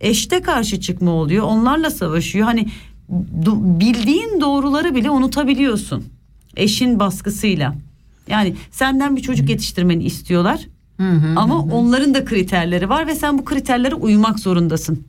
Eşte 0.00 0.42
karşı 0.42 0.80
çıkma 0.80 1.10
oluyor. 1.10 1.44
Onlarla 1.44 1.90
savaşıyor. 1.90 2.46
Hani 2.46 2.66
du- 3.44 3.80
bildiğin 3.80 4.40
doğruları 4.40 4.94
bile 4.94 5.10
unutabiliyorsun. 5.10 6.04
Eşin 6.56 6.98
baskısıyla. 7.00 7.74
Yani 8.28 8.54
senden 8.70 9.16
bir 9.16 9.22
çocuk 9.22 9.48
yetiştirmeni 9.50 10.04
istiyorlar. 10.04 10.60
Ama 11.36 11.58
onların 11.62 12.14
da 12.14 12.24
kriterleri 12.24 12.88
var 12.88 13.06
ve 13.06 13.14
sen 13.14 13.38
bu 13.38 13.44
kriterlere 13.44 13.94
uymak 13.94 14.38
zorundasın. 14.38 15.04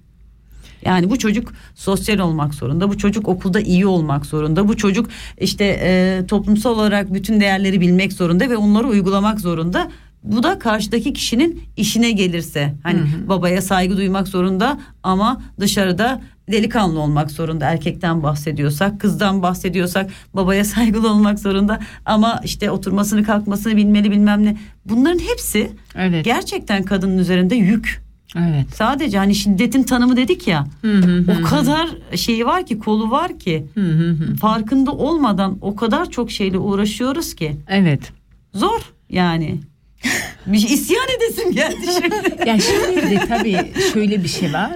Yani 0.86 1.10
bu 1.10 1.18
çocuk 1.20 1.54
sosyal 1.76 2.20
olmak 2.20 2.54
zorunda, 2.54 2.90
bu 2.90 2.98
çocuk 2.98 3.28
okulda 3.28 3.60
iyi 3.60 3.86
olmak 3.86 4.26
zorunda, 4.26 4.68
bu 4.68 4.78
çocuk 4.78 5.10
işte 5.40 5.80
e, 5.84 6.22
toplumsal 6.28 6.72
olarak 6.72 7.14
bütün 7.14 7.40
değerleri 7.40 7.82
bilmek 7.82 8.14
zorunda 8.14 8.50
ve 8.50 8.58
onları 8.58 8.88
uygulamak 8.88 9.40
zorunda. 9.40 9.92
Bu 10.24 10.44
da 10.44 10.60
karşıdaki 10.60 11.14
kişinin 11.14 11.64
işine 11.78 12.12
gelirse 12.12 12.74
hani 12.84 13.00
babaya 13.28 13.62
saygı 13.62 13.98
duymak 13.98 14.28
zorunda 14.28 14.80
ama 15.04 15.42
dışarıda 15.60 16.22
delikanlı 16.52 17.00
olmak 17.00 17.32
zorunda 17.32 17.66
erkekten 17.66 18.24
bahsediyorsak 18.24 19.00
kızdan 19.02 19.42
bahsediyorsak 19.42 20.12
babaya 20.34 20.66
saygılı 20.76 21.12
olmak 21.12 21.40
zorunda 21.40 21.80
ama 22.06 22.40
işte 22.44 22.72
oturmasını 22.72 23.24
kalkmasını 23.24 23.78
bilmeli 23.78 24.12
bilmem 24.12 24.46
ne 24.46 24.58
bunların 24.86 25.20
hepsi 25.20 25.72
Evet. 25.96 26.26
gerçekten 26.26 26.84
kadının 26.84 27.18
üzerinde 27.18 27.56
yük. 27.56 28.03
Evet. 28.38 28.76
Sadece 28.76 29.18
hani 29.18 29.36
şiddetin 29.36 29.84
tanımı 29.84 30.18
dedik 30.18 30.48
ya. 30.48 30.66
Hı 30.82 30.94
hı 30.98 31.18
hı. 31.18 31.38
O 31.40 31.44
kadar 31.44 31.90
şeyi 32.16 32.46
var 32.46 32.66
ki 32.66 32.80
kolu 32.80 33.12
var 33.12 33.40
ki 33.40 33.66
Hı 33.74 33.82
hı 33.82 34.10
hı. 34.10 34.36
farkında 34.36 34.92
olmadan 34.92 35.58
o 35.62 35.76
kadar 35.76 36.10
çok 36.10 36.32
şeyle 36.32 36.58
uğraşıyoruz 36.58 37.34
ki 37.36 37.56
Evet. 37.68 38.12
zor 38.54 38.94
yani. 39.10 39.58
Bir 40.46 40.58
şey 40.58 40.74
isyan 40.74 41.06
edesim 41.18 41.52
geldi 41.52 41.86
şimdi. 42.02 42.46
Ya 42.50 42.58
şimdi 42.60 43.10
de 43.10 43.26
tabii 43.28 43.72
şöyle 43.94 44.24
bir 44.24 44.28
şey 44.30 44.54
var. 44.54 44.72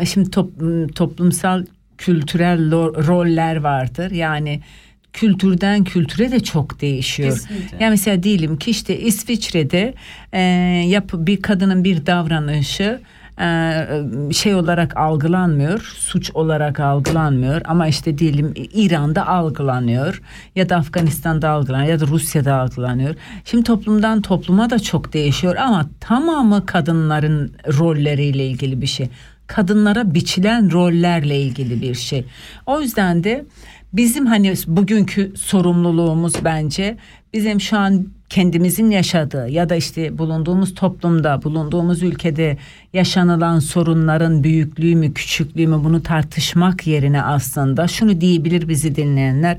Ee, 0.00 0.06
şimdi 0.06 0.30
top- 0.30 0.94
toplumsal 0.94 1.64
kültürel 1.98 2.70
roller 3.06 3.56
vardır. 3.56 4.10
Yani 4.10 4.60
kültürden 5.14 5.84
kültüre 5.84 6.30
de 6.30 6.40
çok 6.40 6.80
değişiyor. 6.80 7.30
Kesinlikle. 7.30 7.76
Yani 7.80 7.90
mesela 7.90 8.22
diyelim 8.22 8.56
ki 8.56 8.70
işte 8.70 8.98
İsviçre'de 8.98 9.94
e, 10.32 10.40
yap 10.88 11.10
bir 11.14 11.42
kadının 11.42 11.84
bir 11.84 12.06
davranışı 12.06 13.00
e, 13.40 13.86
şey 14.32 14.54
olarak 14.54 14.96
algılanmıyor, 14.96 15.80
suç 15.98 16.30
olarak 16.34 16.80
algılanmıyor 16.80 17.60
ama 17.64 17.88
işte 17.88 18.18
diyelim 18.18 18.54
İran'da 18.56 19.26
algılanıyor 19.26 20.22
ya 20.56 20.68
da 20.68 20.76
Afganistan'da 20.76 21.48
algılanıyor 21.48 21.88
ya 21.88 22.00
da 22.00 22.06
Rusya'da 22.06 22.54
algılanıyor. 22.54 23.14
Şimdi 23.44 23.64
toplumdan 23.64 24.22
topluma 24.22 24.70
da 24.70 24.78
çok 24.78 25.12
değişiyor 25.12 25.56
ama 25.56 25.86
tamamı 26.00 26.66
kadınların 26.66 27.52
rolleriyle 27.78 28.46
ilgili 28.46 28.80
bir 28.80 28.86
şey. 28.86 29.08
Kadınlara 29.46 30.14
biçilen 30.14 30.72
rollerle 30.72 31.40
ilgili 31.40 31.82
bir 31.82 31.94
şey. 31.94 32.24
O 32.66 32.80
yüzden 32.80 33.24
de 33.24 33.44
bizim 33.96 34.26
hani 34.26 34.54
bugünkü 34.66 35.32
sorumluluğumuz 35.36 36.44
bence 36.44 36.96
bizim 37.32 37.60
şu 37.60 37.78
an 37.78 38.06
kendimizin 38.28 38.90
yaşadığı 38.90 39.48
ya 39.48 39.68
da 39.68 39.76
işte 39.76 40.18
bulunduğumuz 40.18 40.74
toplumda, 40.74 41.42
bulunduğumuz 41.42 42.02
ülkede 42.02 42.58
yaşanılan 42.92 43.58
sorunların 43.58 44.44
büyüklüğü 44.44 44.96
mü, 44.96 45.14
küçüklüğü 45.14 45.66
mü 45.66 45.80
bunu 45.84 46.02
tartışmak 46.02 46.86
yerine 46.86 47.22
aslında 47.22 47.88
şunu 47.88 48.20
diyebilir 48.20 48.68
bizi 48.68 48.96
dinleyenler. 48.96 49.58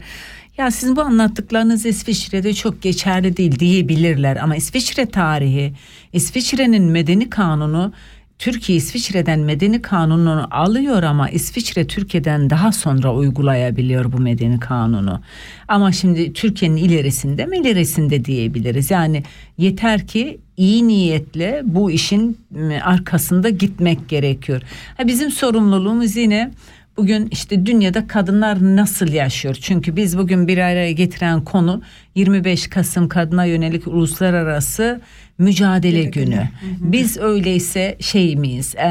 Ya 0.58 0.72
sizin 0.72 0.96
bu 0.96 1.02
anlattıklarınız 1.02 1.86
İsviçre'de 1.86 2.54
çok 2.54 2.82
geçerli 2.82 3.38
değil 3.38 3.60
diyebilirler 3.60 4.36
ama 4.36 4.56
İsviçre 4.56 5.06
tarihi, 5.06 5.74
İsviçre'nin 6.14 6.84
medeni 6.84 7.30
kanunu 7.30 7.94
Türkiye 8.40 8.78
İsviçre'den 8.78 9.40
medeni 9.40 9.82
kanununu 9.82 10.48
alıyor 10.52 11.04
ama 11.04 11.30
İsviçre 11.30 11.88
Türkiye'den 11.88 12.50
daha 12.50 12.72
sonra 12.72 13.14
uygulayabiliyor 13.16 14.12
bu 14.12 14.18
medeni 14.18 14.60
kanunu. 14.60 15.22
Ama 15.68 15.92
şimdi 15.92 16.34
Türkiye'nin 16.34 16.78
ilerisinde 16.78 17.46
mi 17.46 17.58
ilerisinde 17.58 18.26
diyebiliriz. 18.26 18.92
Yani 18.92 19.24
yeter 19.58 20.08
ki 20.08 20.38
iyi 20.58 20.88
niyetle 20.88 21.62
bu 21.66 21.92
işin 21.92 22.38
arkasında 22.84 23.50
gitmek 23.50 24.10
gerekiyor. 24.10 24.62
Bizim 25.06 25.32
sorumluluğumuz 25.32 26.16
yine 26.16 26.52
bugün 26.98 27.28
işte 27.32 27.66
dünyada 27.66 28.08
kadınlar 28.08 28.76
nasıl 28.76 29.08
yaşıyor? 29.08 29.58
Çünkü 29.62 29.96
biz 29.96 30.18
bugün 30.18 30.48
bir 30.48 30.58
araya 30.58 30.92
getiren 30.92 31.42
konu 31.44 31.82
25 32.16 32.68
Kasım 32.68 33.10
kadına 33.10 33.46
yönelik 33.46 33.88
uluslararası 33.88 35.02
mücadele 35.38 36.04
günü. 36.04 36.50
Biz 36.80 37.18
öyleyse 37.18 37.98
şey 38.00 38.36
miyiz? 38.36 38.76
Ee, 38.76 38.90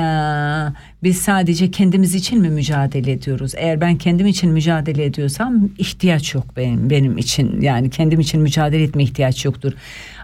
Biz 1.03 1.19
sadece 1.19 1.71
kendimiz 1.71 2.15
için 2.15 2.41
mi 2.41 2.49
mücadele 2.49 3.13
ediyoruz? 3.13 3.53
Eğer 3.57 3.81
ben 3.81 3.97
kendim 3.97 4.27
için 4.27 4.51
mücadele 4.51 5.05
ediyorsam 5.05 5.71
ihtiyaç 5.79 6.35
yok 6.35 6.45
benim 6.57 6.91
benim 6.91 7.19
için. 7.19 7.61
Yani 7.61 7.91
kendim 7.91 8.21
için 8.21 8.41
mücadele 8.41 8.83
etme 8.83 9.03
ihtiyaç 9.03 9.45
yoktur. 9.45 9.73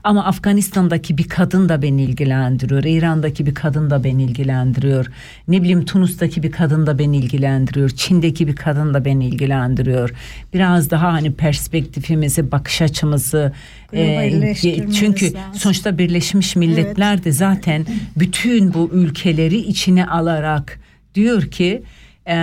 Ama 0.05 0.25
Afganistan'daki 0.25 1.19
bir 1.19 1.29
kadın 1.29 1.69
da 1.69 1.83
beni 1.83 2.03
ilgilendiriyor. 2.03 2.85
İran'daki 2.85 3.47
bir 3.47 3.55
kadın 3.55 3.91
da 3.91 4.05
beni 4.05 4.23
ilgilendiriyor. 4.23 5.07
Ne 5.49 5.63
bileyim 5.63 5.85
Tunus'taki 5.85 6.43
bir 6.43 6.51
kadın 6.51 6.87
da 6.87 6.99
beni 6.99 7.17
ilgilendiriyor. 7.17 7.91
Çin'deki 7.91 8.47
bir 8.47 8.57
kadın 8.57 8.95
da 8.95 9.05
beni 9.05 9.27
ilgilendiriyor. 9.27 10.11
Biraz 10.55 10.91
daha 10.91 11.13
hani 11.13 11.33
perspektifimizi, 11.33 12.53
bakış 12.53 12.83
açımızı 12.83 13.53
e, 13.93 14.55
çünkü 15.01 15.35
lazım. 15.35 15.55
sonuçta 15.55 15.99
Birleşmiş 15.99 16.57
Milletler 16.57 17.25
de 17.25 17.33
zaten 17.33 17.87
bütün 18.17 18.75
bu 18.75 18.91
ülkeleri 18.93 19.57
içine 19.57 20.07
alarak 20.07 20.81
diyor 21.15 21.43
ki 21.43 21.83
e, 22.27 22.37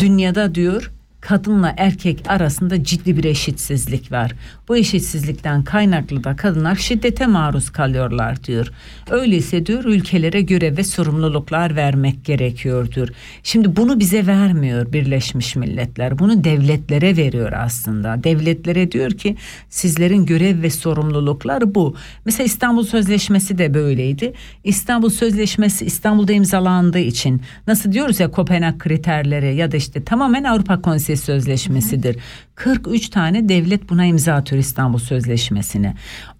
dünyada 0.00 0.54
diyor 0.54 0.90
kadınla 1.20 1.74
erkek 1.76 2.20
arasında 2.28 2.84
ciddi 2.84 3.16
bir 3.16 3.24
eşitsizlik 3.24 4.12
var. 4.12 4.32
Bu 4.68 4.76
eşitsizlikten 4.76 5.62
kaynaklı 5.62 6.24
da 6.24 6.36
kadınlar 6.36 6.76
şiddete 6.76 7.26
maruz 7.26 7.70
kalıyorlar 7.70 8.44
diyor. 8.44 8.72
Öyleyse 9.10 9.66
diyor 9.66 9.84
ülkelere 9.84 10.40
görev 10.40 10.76
ve 10.76 10.84
sorumluluklar 10.84 11.76
vermek 11.76 12.24
gerekiyordur. 12.24 13.08
Şimdi 13.42 13.76
bunu 13.76 14.00
bize 14.00 14.26
vermiyor 14.26 14.92
Birleşmiş 14.92 15.56
Milletler. 15.56 16.18
Bunu 16.18 16.44
devletlere 16.44 17.16
veriyor 17.16 17.52
aslında. 17.52 18.24
Devletlere 18.24 18.92
diyor 18.92 19.10
ki 19.10 19.36
sizlerin 19.68 20.26
görev 20.26 20.62
ve 20.62 20.70
sorumlulukları 20.70 21.74
bu. 21.74 21.96
Mesela 22.24 22.44
İstanbul 22.44 22.84
Sözleşmesi 22.84 23.58
de 23.58 23.74
böyleydi. 23.74 24.32
İstanbul 24.64 25.10
Sözleşmesi 25.10 25.84
İstanbul'da 25.84 26.32
imzalandığı 26.32 26.98
için 26.98 27.42
nasıl 27.66 27.92
diyoruz 27.92 28.20
ya 28.20 28.30
Kopenhag 28.30 28.78
kriterleri 28.78 29.56
ya 29.56 29.72
da 29.72 29.76
işte 29.76 30.04
tamamen 30.04 30.44
Avrupa 30.44 30.82
Konseyi 30.82 31.09
Sözleşmesi'dir. 31.16 32.16
43 32.54 33.08
tane 33.08 33.48
devlet 33.48 33.90
buna 33.90 34.04
imza 34.04 34.34
atıyor 34.34 34.60
İstanbul 34.60 34.98
Sözleşmesi'ne. 34.98 35.94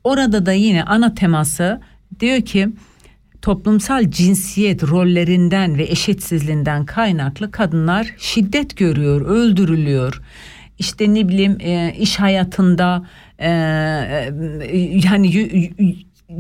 Orada 0.04 0.46
da 0.46 0.52
yine 0.52 0.84
ana 0.84 1.14
teması 1.14 1.80
diyor 2.20 2.40
ki 2.40 2.68
toplumsal 3.42 4.10
cinsiyet 4.10 4.82
rollerinden 4.82 5.78
ve 5.78 5.82
eşitsizliğinden 5.82 6.84
kaynaklı 6.84 7.50
kadınlar 7.50 8.14
şiddet 8.18 8.76
görüyor, 8.76 9.20
öldürülüyor. 9.20 10.22
İşte 10.78 11.14
ne 11.14 11.28
bileyim 11.28 11.56
e, 11.60 11.94
iş 11.98 12.20
hayatında 12.20 13.06
e, 13.38 13.48
e, 13.48 15.00
yani 15.04 15.36
y- 15.36 15.72
y- 15.78 15.94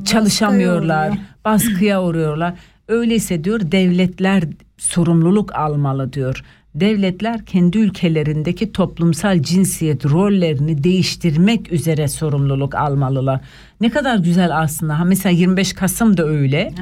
çalışamıyorlar, 0.04 1.18
baskıya 1.44 2.02
uğruyorlar. 2.02 2.54
Öyleyse 2.88 3.44
diyor 3.44 3.60
devletler 3.72 4.44
sorumluluk 4.78 5.54
almalı 5.54 6.12
diyor. 6.12 6.44
Devletler 6.74 7.44
kendi 7.46 7.78
ülkelerindeki 7.78 8.72
toplumsal 8.72 9.42
cinsiyet 9.42 10.04
rollerini 10.06 10.84
değiştirmek 10.84 11.72
üzere 11.72 12.08
sorumluluk 12.08 12.74
almalılar. 12.74 13.40
Ne 13.80 13.90
kadar 13.90 14.16
güzel 14.18 14.58
aslında. 14.58 14.98
Ha 14.98 15.04
mesela 15.04 15.32
25 15.36 15.72
Kasım 15.72 16.16
da 16.16 16.26
öyle. 16.26 16.72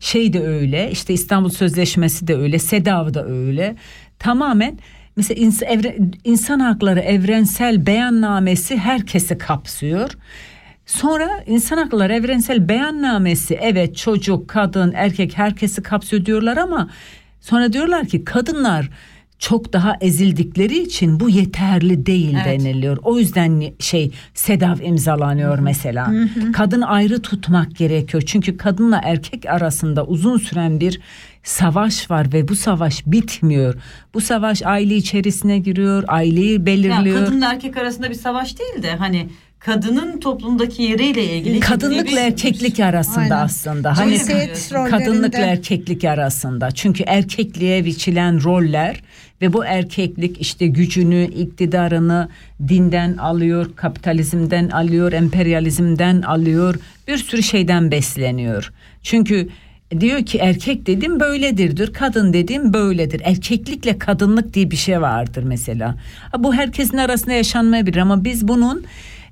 Şey 0.00 0.32
de 0.32 0.40
öyle. 0.46 0.90
işte 0.90 1.14
İstanbul 1.14 1.48
Sözleşmesi 1.48 2.26
de 2.26 2.36
öyle. 2.36 2.58
SEDAV 2.58 3.14
da 3.14 3.26
öyle. 3.26 3.76
Tamamen 4.18 4.78
mesela 5.16 5.42
ins- 5.46 5.64
evre- 5.64 6.12
insan 6.24 6.60
hakları 6.60 7.00
evrensel 7.00 7.86
beyannamesi 7.86 8.76
herkesi 8.76 9.38
kapsıyor. 9.38 10.10
Sonra 10.86 11.28
insan 11.46 11.76
hakları 11.78 12.12
evrensel 12.14 12.68
beyannamesi 12.68 13.58
evet 13.62 13.96
çocuk, 13.96 14.48
kadın, 14.48 14.92
erkek 14.96 15.38
herkesi 15.38 15.82
kapsıyor 15.82 16.24
diyorlar 16.26 16.56
ama 16.56 16.90
sonra 17.40 17.72
diyorlar 17.72 18.06
ki 18.06 18.24
kadınlar 18.24 18.90
çok 19.38 19.72
daha 19.72 19.96
ezildikleri 20.00 20.78
için 20.78 21.20
bu 21.20 21.28
yeterli 21.30 22.06
değil 22.06 22.36
Evet. 22.46 22.60
deniliyor. 22.60 22.98
O 23.02 23.18
yüzden 23.18 23.62
şey 23.78 24.10
SEDAV 24.34 24.80
imzalanıyor 24.80 25.58
mesela. 25.58 26.12
Kadın 26.52 26.80
ayrı 26.80 27.22
tutmak 27.22 27.76
gerekiyor. 27.76 28.22
Çünkü 28.26 28.56
kadınla 28.56 29.00
erkek 29.04 29.46
arasında 29.46 30.06
uzun 30.06 30.38
süren 30.38 30.80
bir 30.80 31.00
savaş 31.42 32.10
var 32.10 32.32
ve 32.32 32.48
bu 32.48 32.56
savaş 32.56 33.06
bitmiyor. 33.06 33.74
Bu 34.14 34.20
savaş 34.20 34.62
aile 34.62 34.96
içerisine 34.96 35.58
giriyor, 35.58 36.04
aileyi 36.08 36.52
Ya 36.52 36.66
belirliyor. 36.66 37.24
kadınla 37.26 37.52
erkek 37.52 37.76
arasında 37.76 38.10
bir 38.10 38.14
savaş 38.14 38.58
değil 38.58 38.82
de 38.82 38.96
hani 38.96 39.28
kadının 39.58 40.20
toplumdaki 40.20 40.82
yeriyle 40.82 41.24
ilgili 41.24 41.60
Kadınlıkla 41.60 42.20
erkeklik 42.20 42.80
arasında 42.80 43.20
Aynen. 43.20 43.36
aslında. 43.44 43.98
Hani 43.98 44.18
kadınlıkla 44.90 45.38
erkeklik 45.38 46.04
arasında. 46.04 46.70
Çünkü 46.70 47.02
erkekliğe 47.06 47.84
biçilen 47.84 48.44
roller 48.44 49.00
ve 49.42 49.52
bu 49.52 49.64
erkeklik 49.64 50.40
işte 50.40 50.66
gücünü, 50.66 51.24
iktidarını 51.24 52.28
dinden 52.68 53.16
alıyor, 53.16 53.66
kapitalizmden 53.76 54.68
alıyor, 54.68 55.12
emperyalizmden 55.12 56.22
alıyor. 56.22 56.74
Bir 57.08 57.16
sürü 57.16 57.42
şeyden 57.42 57.90
besleniyor. 57.90 58.72
Çünkü 59.02 59.48
diyor 60.00 60.26
ki 60.26 60.38
erkek 60.38 60.86
dedim 60.86 61.20
böyledir 61.20 61.76
diyor. 61.76 61.92
Kadın 61.92 62.32
dedim 62.32 62.72
böyledir. 62.72 63.20
Erkeklikle 63.24 63.98
kadınlık 63.98 64.54
diye 64.54 64.70
bir 64.70 64.76
şey 64.76 65.00
vardır 65.00 65.42
mesela. 65.42 65.94
Bu 66.38 66.54
herkesin 66.54 66.96
arasında 66.96 67.32
yaşanmayabilir 67.32 67.96
ama 67.96 68.24
biz 68.24 68.48
bunun 68.48 68.84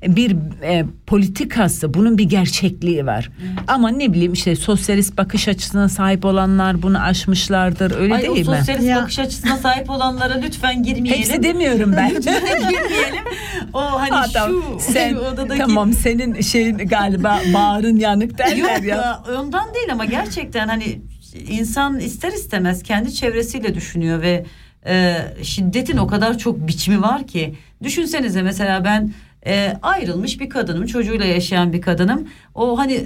bir 0.07 0.36
e, 0.62 0.84
politikası, 1.07 1.94
bunun 1.94 2.18
bir 2.18 2.24
gerçekliği 2.24 3.07
var. 3.07 3.30
Ama 3.68 3.88
ne 3.88 4.12
bileyim 4.12 4.32
işte 4.32 4.57
sosyalist 4.57 5.16
bakış 5.18 5.48
açısına 5.48 5.88
sahip 5.88 6.24
olanlar 6.24 6.82
bunu 6.82 6.98
aşmışlardır. 7.00 7.98
Öyle 7.98 8.14
Ay, 8.14 8.22
değil 8.22 8.46
o 8.46 8.50
mi? 8.50 8.57
sosyalist 8.59 8.88
Ya. 8.88 8.96
bakış 9.02 9.18
açısına 9.18 9.57
sahip 9.57 9.90
olanlara 9.90 10.34
lütfen 10.34 10.82
girmeyelim. 10.82 11.18
Hepsi 11.18 11.42
demiyorum 11.42 11.92
ben. 11.96 12.09
girmeyelim. 12.20 13.24
O 13.72 13.80
hani 13.80 14.11
Ha, 14.11 14.26
şu, 14.48 14.64
sen 14.80 15.14
odadaki 15.14 15.61
tamam 15.61 15.92
senin 15.92 16.40
şeyin 16.40 16.78
galiba 16.78 17.40
bağrın 17.55 17.96
yanık 17.96 18.38
derler 18.38 18.57
Yok 18.57 18.84
ya 18.84 19.22
ondan 19.38 19.74
değil 19.74 19.92
ama 19.92 20.05
gerçekten 20.05 20.68
hani 20.68 21.00
insan 21.48 21.98
ister 22.00 22.32
istemez 22.32 22.82
kendi 22.82 23.14
çevresiyle 23.14 23.74
düşünüyor 23.74 24.22
ve 24.22 24.44
e, 24.86 25.16
şiddetin 25.42 25.96
o 25.96 26.07
kadar 26.07 26.38
çok 26.38 26.66
biçimi 26.68 27.02
var 27.02 27.26
ki 27.26 27.55
düşünsenize 27.82 28.42
mesela 28.42 28.84
ben 28.84 29.12
e, 29.47 29.76
ayrılmış 29.82 30.40
bir 30.40 30.49
kadınım 30.49 30.86
çocuğuyla 30.86 31.24
yaşayan 31.26 31.72
bir 31.72 31.80
kadınım 31.82 32.28
o 32.55 32.78
hani 32.78 33.01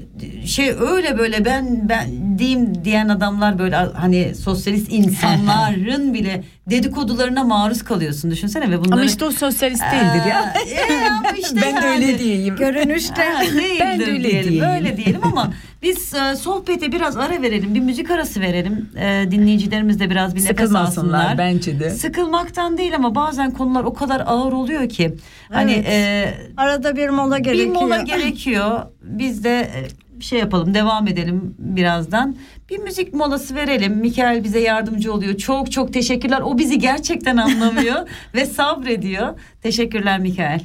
şey 0.47 0.71
öyle 0.81 1.19
böyle 1.19 1.45
ben 1.45 1.89
ben 1.89 2.39
diyeyim 2.39 2.85
diyen 2.85 3.09
adamlar 3.09 3.59
böyle 3.59 3.77
hani 3.77 4.35
sosyalist 4.35 4.93
insanların 4.93 6.15
bile 6.15 6.45
dedikodularına 6.71 7.45
maruz 7.45 7.83
kalıyorsun 7.85 8.31
düşünsene 8.31 8.71
ve 8.71 8.81
bunları 8.81 8.95
Ama 8.95 9.05
işte 9.05 9.25
o 9.25 9.31
sosyalist 9.31 9.83
değildir 9.83 10.29
ya. 10.31 10.55
Ee, 10.67 10.71
e, 10.71 11.39
işte 11.41 11.57
ben 11.57 11.83
de 11.83 11.87
yani. 11.87 11.97
öyle 11.97 12.19
diyeyim. 12.19 12.57
Görünüşte 12.57 13.23
Ha, 13.23 13.43
Ben 13.81 13.99
de 14.01 14.05
öyle 14.07 14.25
diyelim. 14.31 14.51
diyeyim. 14.51 14.65
Öyle 14.71 14.97
diyelim 14.97 15.21
ama 15.23 15.53
biz 15.83 16.15
e, 16.15 16.37
sohbete 16.37 16.93
biraz 16.93 17.17
ara 17.17 17.43
verelim. 17.43 17.75
Bir 17.75 17.81
müzik 17.81 18.11
arası 18.11 18.41
verelim. 18.41 18.89
E, 18.97 19.25
dinleyicilerimiz 19.31 20.01
de 20.01 20.11
biraz 20.11 20.35
bir 20.35 20.41
nefes 20.41 20.49
Sıkılmasınlar 20.57 21.19
alsınlar. 21.19 21.39
bence 21.39 21.81
de. 21.81 21.91
Sıkılmaktan 21.91 22.79
değil 22.79 22.95
ama 22.97 23.15
bazen 23.15 23.51
konular 23.51 23.85
o 23.85 23.95
kadar 23.95 24.23
ağır 24.27 24.53
oluyor 24.53 24.89
ki. 24.89 25.15
Hani 25.53 25.73
Evet. 25.73 25.87
e, 25.89 26.35
arada 26.57 26.97
bir 26.97 27.09
mola 27.09 27.39
bir 27.39 27.45
gerekiyor. 27.45 27.75
mola 27.75 28.03
gerekiyor. 28.03 28.81
Biz 29.03 29.45
de 29.45 29.61
e, 29.61 29.89
bir 30.21 30.25
şey 30.25 30.39
yapalım 30.39 30.75
devam 30.75 31.09
edelim 31.09 31.55
birazdan. 31.59 32.37
Bir 32.71 32.79
müzik 32.79 33.15
molası 33.15 33.55
verelim. 33.55 33.97
Mikael 33.97 34.45
bize 34.45 34.61
yardımcı 34.61 35.13
oluyor. 35.13 35.37
Çok 35.37 35.73
çok 35.73 35.93
teşekkürler. 35.93 36.41
O 36.41 36.59
bizi 36.59 36.79
gerçekten 36.79 37.37
anlamıyor 37.37 38.09
ve 38.35 38.47
sabrediyor. 38.47 39.41
Teşekkürler 39.63 40.19
Mikael. 40.21 40.61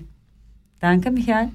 Danke 0.81 1.09
Mikael. 1.09 1.49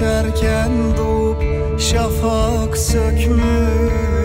Yaşarken 0.00 0.70
doğup 0.98 1.42
şafak 1.80 2.76
sökmüyor 2.76 4.19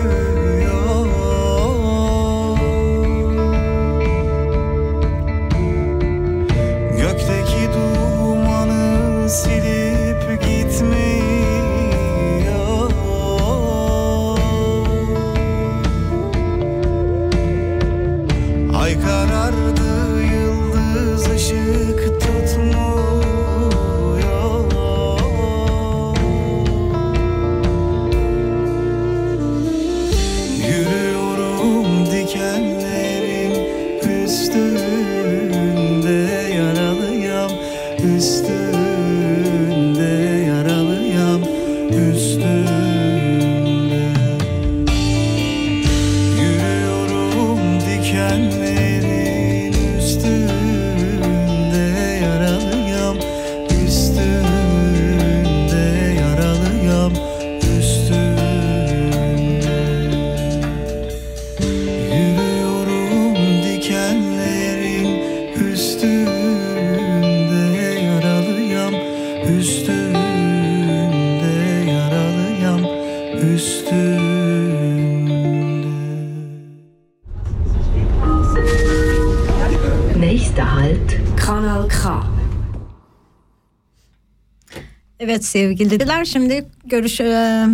Evet 85.36 85.44
sevgili 85.44 85.90
dinleyiciler 85.90 86.24
şimdi 86.24 86.64
görüş 86.84 87.20
e, 87.20 87.66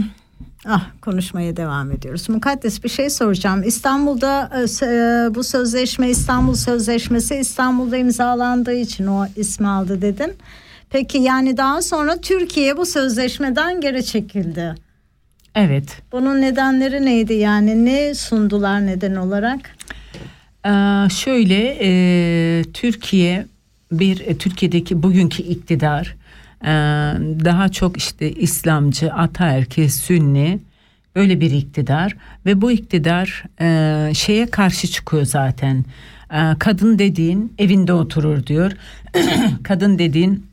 ah 0.66 0.90
konuşmaya 1.00 1.56
devam 1.56 1.92
ediyoruz. 1.92 2.28
Mukaddes 2.28 2.84
bir 2.84 2.88
şey 2.88 3.10
soracağım. 3.10 3.62
İstanbul'da 3.62 4.50
e, 4.54 4.86
e, 4.86 5.34
bu 5.34 5.44
sözleşme 5.44 6.10
İstanbul 6.10 6.54
Sözleşmesi 6.54 7.34
İstanbul'da 7.34 7.96
imzalandığı 7.96 8.74
için 8.74 9.06
o 9.06 9.26
ismi 9.36 9.68
aldı 9.68 10.02
dedin. 10.02 10.32
Peki 10.90 11.18
yani 11.18 11.56
daha 11.56 11.82
sonra 11.82 12.20
Türkiye 12.20 12.76
bu 12.76 12.86
sözleşmeden 12.86 13.80
geri 13.80 14.04
çekildi. 14.04 14.74
Evet. 15.54 16.02
Bunun 16.12 16.40
nedenleri 16.40 17.04
neydi 17.04 17.34
yani 17.34 17.84
ne 17.84 18.14
sundular 18.14 18.86
neden 18.86 19.14
olarak? 19.14 19.76
Ee, 20.66 21.08
şöyle 21.10 21.78
e, 21.80 22.62
Türkiye 22.72 23.46
bir 23.92 24.20
e, 24.20 24.38
Türkiye'deki 24.38 25.02
bugünkü 25.02 25.42
iktidar 25.42 26.21
daha 27.44 27.68
çok 27.68 27.96
işte 27.96 28.32
İslamcı, 28.32 29.12
ataerkil, 29.12 29.88
Sünni 29.88 30.60
öyle 31.14 31.40
bir 31.40 31.50
iktidar 31.50 32.16
ve 32.46 32.60
bu 32.60 32.72
iktidar 32.72 33.44
e, 33.60 34.14
şeye 34.14 34.46
karşı 34.46 34.88
çıkıyor 34.88 35.24
zaten. 35.24 35.84
E, 36.32 36.40
kadın 36.58 36.98
dediğin 36.98 37.52
evinde 37.58 37.92
oturur 37.92 38.46
diyor. 38.46 38.72
kadın 39.62 39.98
dediğin 39.98 40.46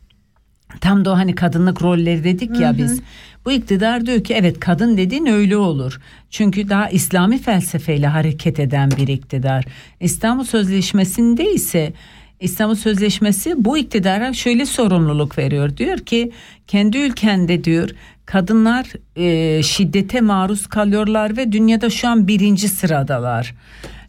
tam 0.82 1.06
da 1.06 1.12
o 1.12 1.18
hani 1.18 1.36
kadınlık 1.36 1.82
rolleri 1.82 2.24
dedik 2.24 2.60
ya 2.60 2.78
biz. 2.78 3.02
Bu 3.46 3.52
iktidar 3.52 4.06
diyor 4.06 4.24
ki 4.24 4.34
evet 4.34 4.60
kadın 4.60 4.98
dediğin 4.98 5.26
öyle 5.26 5.58
olur. 5.58 6.02
Çünkü 6.30 6.70
daha 6.70 6.90
İslami 6.90 7.38
felsefeyle 7.42 8.08
hareket 8.08 8.60
eden 8.60 8.92
bir 8.92 9.08
iktidar. 9.08 9.66
İstanbul 10.00 10.44
Sözleşmesi'nde 10.44 11.52
ise 11.54 11.94
İstanbul 12.40 12.76
Sözleşmesi 12.76 13.66
bu 13.66 13.78
iktidara 13.78 14.34
şöyle 14.34 14.66
sorumluluk 14.66 15.38
veriyor. 15.38 15.78
Diyor 15.78 15.98
ki 15.98 16.32
kendi 16.68 16.98
ülkende 16.98 17.64
diyor 17.64 17.90
kadınlar 18.26 18.88
e, 19.16 19.64
şiddete 19.64 20.22
maruz 20.22 20.68
kalıyorlar 20.68 21.38
ve 21.38 21.52
dünyada 21.52 21.90
şu 21.90 22.08
an 22.08 22.28
birinci 22.28 22.68
sıradalar. 22.68 23.56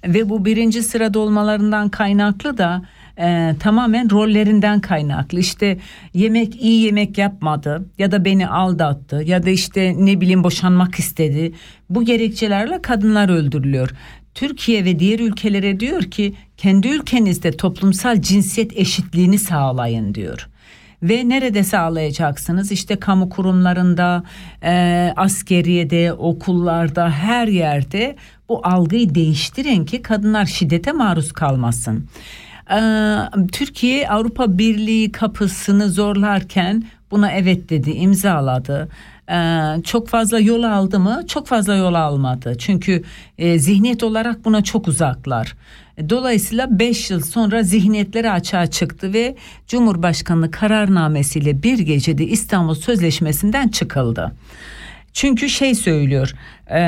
Ve 0.07 0.29
bu 0.29 0.45
birinci 0.45 0.83
sırada 0.83 1.19
olmalarından 1.19 1.89
kaynaklı 1.89 2.59
da 2.59 2.83
e, 3.19 3.55
tamamen 3.61 4.11
rollerinden 4.11 4.81
kaynaklı. 4.81 5.41
İşte 5.41 5.79
yemek 6.15 6.63
iyi 6.63 6.83
yemek 6.85 7.19
yapmadı 7.19 7.87
ya 7.99 8.13
da 8.13 8.25
beni 8.25 8.49
aldattı 8.49 9.23
ya 9.27 9.43
da 9.43 9.51
işte 9.51 9.95
ne 9.99 10.21
bileyim 10.21 10.45
boşanmak 10.45 10.95
istedi. 10.95 11.53
Bu 11.91 12.05
gerekçelerle 12.05 12.83
kadınlar 12.83 13.29
öldürülüyor. 13.29 13.91
Türkiye 14.35 14.85
ve 14.85 14.99
diğer 14.99 15.19
ülkelere 15.19 15.81
diyor 15.81 16.03
ki 16.03 16.35
kendi 16.61 16.89
ülkenizde 16.89 17.53
toplumsal 17.53 18.23
cinsiyet 18.23 18.77
eşitliğini 18.77 19.39
sağlayın 19.39 20.15
diyor. 20.15 20.49
Ve 21.03 21.29
nerede 21.29 21.63
sağlayacaksınız? 21.63 22.73
İşte 22.73 22.97
kamu 22.97 23.29
kurumlarında, 23.29 24.23
e, 24.63 25.13
askeriyede, 25.17 26.13
okullarda, 26.13 27.11
her 27.11 27.49
yerde 27.49 28.17
bu 28.49 28.61
algıyı 28.67 29.15
değiştirin 29.15 29.85
ki 29.85 30.03
kadınlar 30.03 30.47
şiddete 30.47 30.93
maruz 30.93 31.33
kalmasın. 31.33 32.09
Ee, 32.71 33.19
Türkiye 33.53 34.09
Avrupa 34.09 34.59
Birliği 34.59 35.13
kapısını 35.13 35.89
zorlarken 35.89 36.85
buna 37.11 37.33
evet 37.33 37.71
dedi, 37.71 37.91
imzaladı. 37.91 38.89
Ee, 39.31 39.83
çok 39.85 40.09
fazla 40.09 40.41
yol 40.41 40.63
aldı 40.63 41.01
mı? 41.01 41.23
Çok 41.29 41.47
fazla 41.47 41.75
yol 41.75 41.95
almadı. 41.95 42.55
Çünkü 42.59 43.03
e, 43.39 43.59
zihniyet 43.59 44.03
olarak 44.03 44.45
buna 44.45 44.65
çok 44.65 44.89
uzaklar. 44.89 45.55
Dolayısıyla 46.09 46.79
5 46.79 47.11
yıl 47.11 47.21
sonra 47.21 47.63
zihniyetleri 47.63 48.31
açığa 48.31 48.67
çıktı 48.67 49.13
ve 49.13 49.37
Cumhurbaşkanlığı 49.67 50.51
kararnamesiyle 50.51 51.63
bir 51.63 51.79
gecede 51.79 52.25
İstanbul 52.25 52.75
Sözleşmesi'nden 52.75 53.69
çıkıldı. 53.69 54.33
Çünkü 55.13 55.49
şey 55.49 55.75
söylüyor 55.75 56.33
e, 56.71 56.81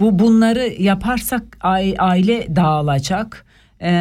bu 0.00 0.18
bunları 0.18 0.82
yaparsak 0.82 1.42
ai- 1.60 1.96
aile 1.98 2.56
dağılacak 2.56 3.44
e, 3.84 3.92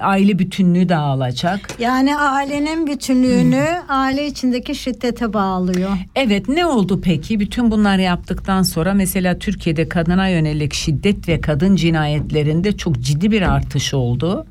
aile 0.00 0.38
bütünlüğü 0.38 0.88
dağılacak. 0.88 1.68
Yani 1.78 2.16
ailenin 2.16 2.86
bütünlüğünü 2.86 3.66
aile 3.88 4.26
içindeki 4.26 4.74
şiddete 4.74 5.32
bağlıyor. 5.32 5.90
Evet 6.16 6.48
ne 6.48 6.66
oldu 6.66 7.00
peki? 7.04 7.40
Bütün 7.40 7.70
bunları 7.70 8.02
yaptıktan 8.02 8.62
sonra 8.62 8.94
mesela 8.94 9.38
Türkiye'de 9.38 9.88
kadına 9.88 10.28
yönelik 10.28 10.74
şiddet 10.74 11.28
ve 11.28 11.40
kadın 11.40 11.76
cinayetlerinde 11.76 12.76
çok 12.76 13.00
ciddi 13.00 13.30
bir 13.30 13.42
artış 13.42 13.94
oldu. 13.94 14.46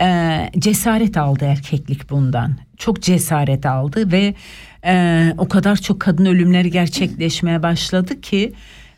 Ee, 0.00 0.50
cesaret 0.58 1.16
aldı 1.16 1.44
erkeklik 1.44 2.10
bundan. 2.10 2.56
Çok 2.76 3.02
cesaret 3.02 3.66
aldı 3.66 4.12
ve 4.12 4.34
e, 4.84 5.34
o 5.38 5.48
kadar 5.48 5.76
çok 5.76 6.00
kadın 6.00 6.26
ölümleri 6.26 6.70
gerçekleşmeye 6.70 7.62
başladı 7.62 8.20
ki 8.20 8.52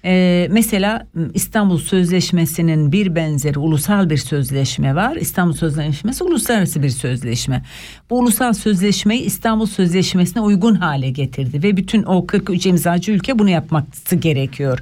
e, 0.05 0.47
mesela 0.51 1.07
İstanbul 1.35 1.79
Sözleşmesi'nin 1.79 2.93
bir 2.93 3.15
benzeri 3.15 3.59
ulusal 3.59 4.11
bir 4.11 4.17
sözleşme 4.17 4.95
var. 4.95 5.17
İstanbul 5.17 5.53
Sözleşmesi 5.53 6.25
uluslararası 6.25 6.83
bir 6.83 6.91
sözleşme. 6.91 7.63
Bu 8.11 8.19
ulusal 8.19 8.53
sözleşmeyi 8.53 9.23
İstanbul 9.23 9.67
Sözleşmesi'ne 9.67 10.43
uygun 10.43 10.75
hale 10.75 11.11
getirdi 11.11 11.63
ve 11.63 11.77
bütün 11.77 12.03
o 12.03 12.27
43 12.27 12.67
imzacı 12.67 13.13
ülke 13.13 13.39
bunu 13.39 13.51
yapması 13.51 14.17
gerekiyor. 14.17 14.79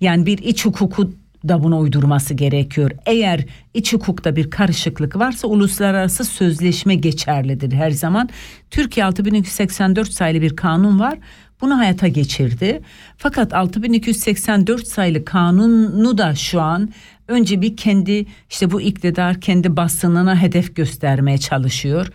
Yani 0.00 0.26
bir 0.26 0.38
iç 0.38 0.64
hukuku 0.66 1.10
da 1.48 1.62
buna 1.62 1.78
uydurması 1.78 2.34
gerekiyor. 2.34 2.90
Eğer 3.06 3.44
iç 3.74 3.92
hukukta 3.92 4.36
bir 4.36 4.50
karışıklık 4.50 5.16
varsa 5.16 5.48
uluslararası 5.48 6.24
sözleşme 6.24 6.94
geçerlidir 6.94 7.72
her 7.72 7.90
zaman. 7.90 8.28
Türkiye 8.70 9.06
6284 9.06 10.12
sayılı 10.12 10.40
bir 10.40 10.56
kanun 10.56 11.00
var. 11.00 11.18
Bunu 11.64 11.78
hayata 11.78 12.08
geçirdi. 12.08 12.80
Fakat 13.16 13.54
6284 13.54 14.86
sayılı 14.86 15.24
kanunu 15.24 16.18
da 16.18 16.34
şu 16.34 16.60
an 16.60 16.88
önce 17.28 17.62
bir 17.62 17.76
kendi 17.76 18.26
işte 18.50 18.70
bu 18.70 18.80
iktidar 18.80 19.40
kendi 19.40 19.76
basınına 19.76 20.42
hedef 20.42 20.76
göstermeye 20.76 21.38
çalışıyor. 21.38 22.08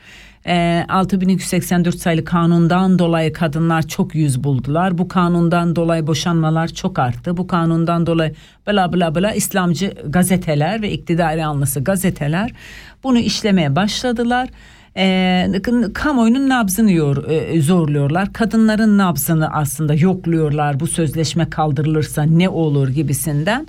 E, 0.47 0.85
6284 0.89 1.95
sayılı 1.95 2.25
kanundan 2.25 2.99
dolayı 2.99 3.33
kadınlar 3.33 3.87
çok 3.87 4.15
yüz 4.15 4.43
buldular. 4.43 4.97
Bu 4.97 5.07
kanundan 5.07 5.75
dolayı 5.75 6.07
boşanmalar 6.07 6.67
çok 6.67 6.99
arttı. 6.99 7.37
Bu 7.37 7.47
kanundan 7.47 8.05
dolayı 8.05 8.33
bla 8.67 8.93
bla 8.93 9.15
bla 9.15 9.33
İslamcı 9.33 9.93
gazeteler 10.05 10.81
ve 10.81 10.91
iktidar 10.91 11.35
yanlısı 11.35 11.83
gazeteler 11.83 12.51
bunu 13.03 13.19
işlemeye 13.19 13.75
başladılar. 13.75 14.49
E, 14.97 15.61
kamuoyunun 15.93 16.49
nabzını 16.49 16.91
yor, 16.91 17.29
e, 17.29 17.61
zorluyorlar. 17.61 18.33
Kadınların 18.33 18.97
nabzını 18.97 19.53
aslında 19.53 19.93
yokluyorlar. 19.93 20.79
Bu 20.79 20.87
sözleşme 20.87 21.49
kaldırılırsa 21.49 22.23
ne 22.23 22.49
olur 22.49 22.89
gibisinden. 22.89 23.67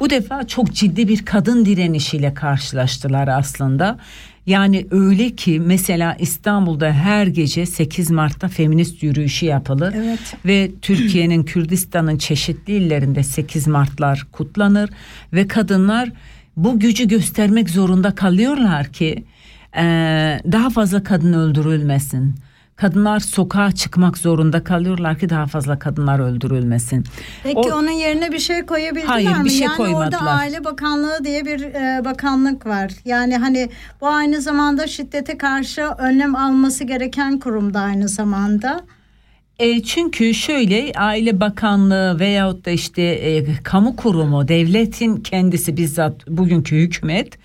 Bu 0.00 0.10
defa 0.10 0.46
çok 0.46 0.72
ciddi 0.72 1.08
bir 1.08 1.24
kadın 1.24 1.64
direnişiyle 1.64 2.34
karşılaştılar 2.34 3.28
aslında. 3.28 3.98
Yani 4.46 4.86
öyle 4.90 5.30
ki 5.30 5.60
mesela 5.60 6.16
İstanbul'da 6.18 6.92
her 6.92 7.26
gece 7.26 7.66
8 7.66 8.10
Mart'ta 8.10 8.48
feminist 8.48 9.02
yürüyüşü 9.02 9.46
yapılır. 9.46 9.94
Evet. 9.96 10.36
Ve 10.44 10.70
Türkiye'nin 10.82 11.42
Kürdistan'ın 11.44 12.18
çeşitli 12.18 12.72
illerinde 12.72 13.22
8 13.22 13.66
Mart'lar 13.66 14.26
kutlanır 14.32 14.90
ve 15.32 15.48
kadınlar 15.48 16.10
bu 16.56 16.80
gücü 16.80 17.08
göstermek 17.08 17.70
zorunda 17.70 18.14
kalıyorlar 18.14 18.92
ki 18.92 19.24
e, 19.76 19.82
daha 20.52 20.70
fazla 20.70 21.02
kadın 21.02 21.32
öldürülmesin. 21.32 22.34
Kadınlar 22.76 23.20
sokağa 23.20 23.72
çıkmak 23.72 24.18
zorunda 24.18 24.64
kalıyorlar 24.64 25.18
ki 25.18 25.28
daha 25.28 25.46
fazla 25.46 25.78
kadınlar 25.78 26.18
öldürülmesin. 26.18 27.04
Peki 27.42 27.58
O- 27.58 27.78
onun 27.78 27.90
yerine 27.90 28.32
bir 28.32 28.38
şey 28.38 28.66
koyabildiler 28.66 29.08
Hayır, 29.08 29.36
mi? 29.36 29.44
bir 29.44 29.50
şey 29.50 29.60
yani 29.60 29.72
orada 29.80 29.92
koymadılar. 29.92 30.38
Aile 30.38 30.64
Bakanlığı 30.64 31.24
diye 31.24 31.44
bir 31.44 31.60
e, 31.62 32.04
bakanlık 32.04 32.66
var. 32.66 32.92
Yani 33.04 33.36
hani 33.36 33.68
bu 34.00 34.08
aynı 34.08 34.40
zamanda 34.40 34.86
şiddete 34.86 35.38
karşı 35.38 35.82
önlem 35.82 36.36
alması 36.36 36.84
gereken 36.84 37.38
kurumda 37.38 37.80
aynı 37.80 38.08
zamanda. 38.08 38.80
E, 39.58 39.82
çünkü 39.82 40.34
şöyle 40.34 40.92
Aile 40.96 41.40
Bakanlığı 41.40 42.20
veyahut 42.20 42.64
da 42.66 42.70
işte 42.70 43.02
e, 43.02 43.44
kamu 43.62 43.96
kurumu, 43.96 44.48
devletin 44.48 45.16
kendisi 45.16 45.76
bizzat 45.76 46.26
bugünkü 46.28 46.76
hükümet 46.76 47.38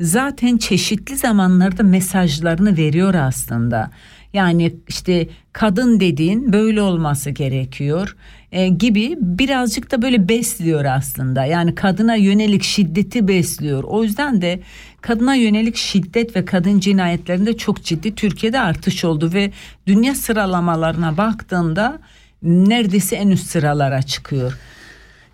zaten 0.00 0.56
çeşitli 0.56 1.16
zamanlarda 1.16 1.82
mesajlarını 1.82 2.76
veriyor 2.76 3.14
aslında. 3.14 3.90
Yani 4.32 4.74
işte 4.88 5.28
kadın 5.52 6.00
dediğin 6.00 6.52
böyle 6.52 6.82
olması 6.82 7.30
gerekiyor 7.30 8.16
e, 8.52 8.68
gibi 8.68 9.16
birazcık 9.20 9.90
da 9.90 10.02
böyle 10.02 10.28
besliyor 10.28 10.84
aslında. 10.84 11.44
Yani 11.44 11.74
kadına 11.74 12.14
yönelik 12.14 12.62
şiddeti 12.62 13.28
besliyor. 13.28 13.84
O 13.84 14.04
yüzden 14.04 14.42
de 14.42 14.60
kadına 15.00 15.34
yönelik 15.34 15.76
şiddet 15.76 16.36
ve 16.36 16.44
kadın 16.44 16.80
cinayetlerinde 16.80 17.56
çok 17.56 17.84
ciddi 17.84 18.14
Türkiye'de 18.14 18.60
artış 18.60 19.04
oldu 19.04 19.30
ve 19.34 19.52
dünya 19.86 20.14
sıralamalarına 20.14 21.16
baktığında 21.16 21.98
neredeyse 22.42 23.16
en 23.16 23.28
üst 23.28 23.46
sıralara 23.46 24.02
çıkıyor. 24.02 24.58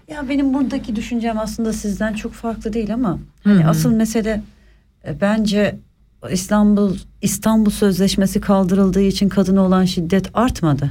Ya 0.09 0.29
benim 0.29 0.55
buradaki 0.55 0.97
düşüncem 0.97 1.39
aslında 1.39 1.73
sizden 1.73 2.15
çok 2.15 2.33
farklı 2.33 2.73
değil 2.73 2.95
ama 2.95 3.19
hani 3.45 3.67
asıl 3.67 3.93
mesele 3.93 4.41
bence 5.21 5.79
İstanbul 6.31 6.97
İstanbul 7.23 7.71
Sözleşmesi 7.71 8.41
kaldırıldığı 8.41 9.03
için 9.03 9.29
kadına 9.29 9.63
olan 9.63 9.85
şiddet 9.85 10.31
artmadı. 10.35 10.91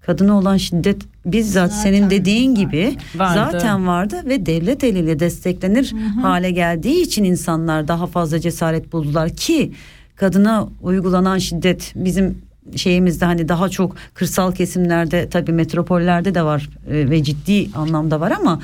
Kadına 0.00 0.38
olan 0.38 0.56
şiddet 0.56 1.02
bizzat 1.26 1.72
senin 1.74 2.10
dediğin 2.10 2.54
gibi 2.54 2.96
Vardı. 3.16 3.34
zaten 3.34 3.86
vardı 3.86 4.16
ve 4.24 4.46
devlet 4.46 4.84
eliyle 4.84 5.20
desteklenir 5.20 5.94
hale 6.22 6.50
geldiği 6.50 7.02
için 7.02 7.24
insanlar 7.24 7.88
daha 7.88 8.06
fazla 8.06 8.40
cesaret 8.40 8.92
buldular 8.92 9.30
ki 9.30 9.72
kadına 10.16 10.68
uygulanan 10.82 11.38
şiddet 11.38 11.92
bizim 11.96 12.38
şeyimizde 12.76 13.24
hani 13.24 13.48
daha 13.48 13.68
çok 13.68 13.96
kırsal 14.14 14.52
kesimlerde 14.52 15.28
tabii 15.28 15.52
metropollerde 15.52 16.34
de 16.34 16.42
var 16.42 16.68
e, 16.90 17.10
ve 17.10 17.22
ciddi 17.22 17.70
anlamda 17.76 18.20
var 18.20 18.30
ama 18.30 18.60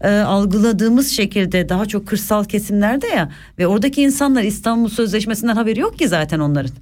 e, 0.00 0.10
algıladığımız 0.10 1.10
şekilde 1.10 1.68
daha 1.68 1.86
çok 1.86 2.06
kırsal 2.06 2.44
kesimlerde 2.44 3.06
ya 3.06 3.32
ve 3.58 3.66
oradaki 3.66 4.02
insanlar 4.02 4.42
İstanbul 4.42 4.88
Sözleşmesi'nden 4.88 5.56
haberi 5.56 5.80
yok 5.80 5.98
ki 5.98 6.08
zaten 6.08 6.38
onların. 6.38 6.72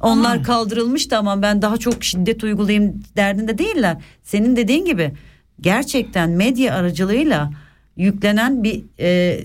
Onlar 0.00 0.42
kaldırılmış 0.42 1.06
tamam 1.06 1.42
ben 1.42 1.62
daha 1.62 1.76
çok 1.76 2.04
şiddet 2.04 2.44
uygulayayım 2.44 3.02
derdinde 3.16 3.58
değiller. 3.58 3.96
Senin 4.22 4.56
dediğin 4.56 4.84
gibi 4.84 5.12
gerçekten 5.60 6.30
medya 6.30 6.74
aracılığıyla 6.74 7.50
yüklenen 7.96 8.64
bir 8.64 8.82
e, 9.00 9.40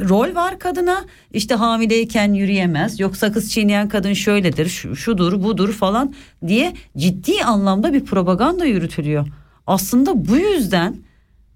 rol 0.00 0.34
var 0.34 0.58
kadına. 0.58 1.04
İşte 1.32 1.54
hamileyken 1.54 2.32
yürüyemez. 2.32 3.00
Yok 3.00 3.16
sakız 3.16 3.52
çiğneyen 3.52 3.88
kadın 3.88 4.12
şöyledir, 4.12 4.68
şu, 4.68 4.96
şudur, 4.96 5.42
budur 5.42 5.72
falan 5.72 6.14
diye 6.46 6.72
ciddi 6.96 7.44
anlamda 7.44 7.92
bir 7.92 8.04
propaganda 8.04 8.64
yürütülüyor. 8.64 9.26
Aslında 9.66 10.28
bu 10.28 10.36
yüzden 10.36 10.96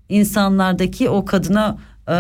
insanlardaki 0.09 1.09
o 1.09 1.25
kadına 1.25 1.79
e, 2.09 2.13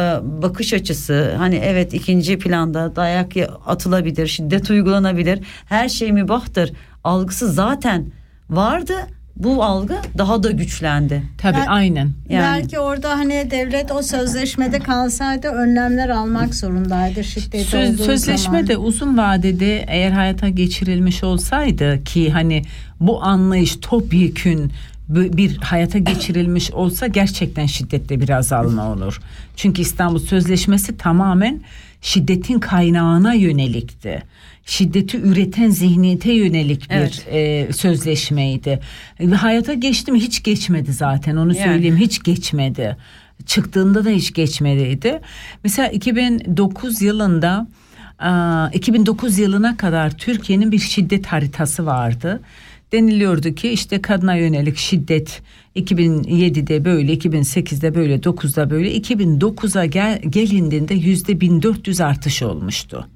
bakış 0.42 0.72
açısı 0.72 1.34
hani 1.38 1.54
evet 1.56 1.94
ikinci 1.94 2.38
planda 2.38 2.96
dayak 2.96 3.36
ya- 3.36 3.48
atılabilir, 3.66 4.26
şiddet 4.26 4.70
uygulanabilir, 4.70 5.38
her 5.66 5.88
şey 5.88 6.12
mübahtır 6.12 6.72
algısı 7.04 7.52
zaten 7.52 8.06
vardı. 8.50 8.94
Bu 9.36 9.64
algı 9.64 9.94
daha 10.18 10.42
da 10.42 10.50
güçlendi. 10.50 11.22
Tabii 11.38 11.56
Ben- 11.56 11.66
aynen. 11.66 12.10
Yani 12.28 12.60
Belki 12.62 12.78
orada 12.78 13.10
hani 13.10 13.48
devlet 13.50 13.92
o 13.92 14.02
sözleşmede 14.02 14.78
kalsaydı 14.78 15.48
önlemler 15.48 16.08
almak 16.08 16.54
zorundaydı 16.54 17.24
şiddet 17.24 17.66
Söz, 17.66 17.94
olduğu 17.94 18.02
sözleşme 18.02 18.52
zaman. 18.52 18.66
de 18.66 18.76
uzun 18.76 19.18
vadede 19.18 19.84
eğer 19.88 20.10
hayata 20.10 20.48
geçirilmiş 20.48 21.24
olsaydı 21.24 22.04
ki 22.04 22.30
hani 22.30 22.62
bu 23.00 23.22
anlayış 23.22 23.76
topyekün 23.80 24.72
bir 25.08 25.56
hayata 25.56 25.98
geçirilmiş 25.98 26.70
olsa 26.70 27.06
gerçekten 27.06 27.66
şiddette 27.66 28.20
bir 28.20 28.28
azalma 28.28 28.92
olur. 28.92 29.20
Çünkü 29.56 29.82
İstanbul 29.82 30.18
Sözleşmesi 30.18 30.96
tamamen 30.96 31.60
şiddetin 32.00 32.58
kaynağına 32.58 33.34
yönelikti. 33.34 34.22
Şiddeti 34.66 35.16
üreten 35.20 35.70
zihniyete 35.70 36.32
yönelik 36.32 36.90
bir 36.90 36.94
Evet. 36.94 37.26
e, 37.30 37.72
sözleşmeydi. 37.72 38.80
Ve 39.20 39.34
hayata 39.34 39.74
geçti 39.74 40.12
mi 40.12 40.20
hiç 40.20 40.42
geçmedi 40.42 40.92
zaten 40.92 41.36
onu 41.36 41.54
Yani. 41.56 41.64
söyleyeyim 41.68 41.96
hiç 41.96 42.22
geçmedi. 42.22 42.96
Çıktığında 43.46 44.04
da 44.04 44.08
hiç 44.10 44.32
geçmediydi. 44.34 45.20
Mesela 45.64 45.88
2009 45.88 47.02
yılında 47.02 47.66
aa, 48.18 48.68
2009 48.72 49.38
yılına 49.38 49.76
kadar 49.76 50.10
Türkiye'nin 50.10 50.72
bir 50.72 50.78
şiddet 50.78 51.26
haritası 51.26 51.86
vardı. 51.86 52.40
Deniliyordu 52.92 53.54
ki 53.54 53.68
işte 53.68 54.02
kadına 54.02 54.34
yönelik 54.34 54.76
şiddet 54.76 55.42
2007'de 55.76 56.84
böyle, 56.84 57.14
2008'de 57.14 57.94
böyle, 57.94 58.16
9'da 58.16 58.70
böyle, 58.70 58.96
2009'a 58.96 59.86
gel, 59.86 60.22
gelindiğinde 60.22 60.94
yüzde 60.94 61.40
1400 61.40 62.00
artış 62.00 62.42
olmuştu. 62.42 63.06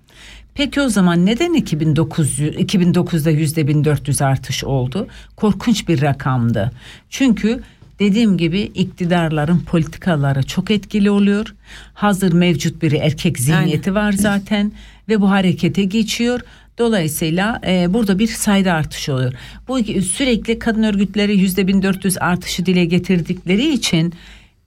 Peki 0.55 0.81
o 0.81 0.89
zaman 0.89 1.27
neden 1.27 1.55
2009 1.55 2.39
2009'da 2.39 3.31
yüzde 3.31 3.66
1400 3.66 4.23
artış 4.23 4.64
oldu? 4.64 5.07
Korkunç 5.37 5.89
bir 5.89 6.03
rakamdı. 6.03 6.73
Çünkü 7.11 7.62
dediğim 7.99 8.39
gibi 8.39 8.61
iktidarların 8.61 9.59
politikaları 9.59 10.43
çok 10.43 10.71
etkili 10.71 11.11
oluyor. 11.11 11.55
Hazır 11.95 12.33
mevcut 12.33 12.83
bir 12.83 12.93
erkek 12.93 13.39
zihniyeti 13.39 13.95
var 13.95 14.12
zaten 14.12 14.73
ve 15.09 15.21
bu 15.21 15.31
harekete 15.31 15.85
geçiyor. 15.85 16.41
Dolayısıyla 16.81 17.61
e, 17.66 17.95
burada 17.95 18.18
bir 18.18 18.26
sayıda 18.26 18.72
artış 18.72 19.09
oluyor. 19.09 19.33
Bu 19.68 19.78
sürekli 20.03 20.59
kadın 20.59 20.83
örgütleri 20.83 21.39
yüzde 21.39 21.66
1400 21.66 22.18
artışı 22.18 22.66
dile 22.66 22.85
getirdikleri 22.85 23.72
için 23.72 24.14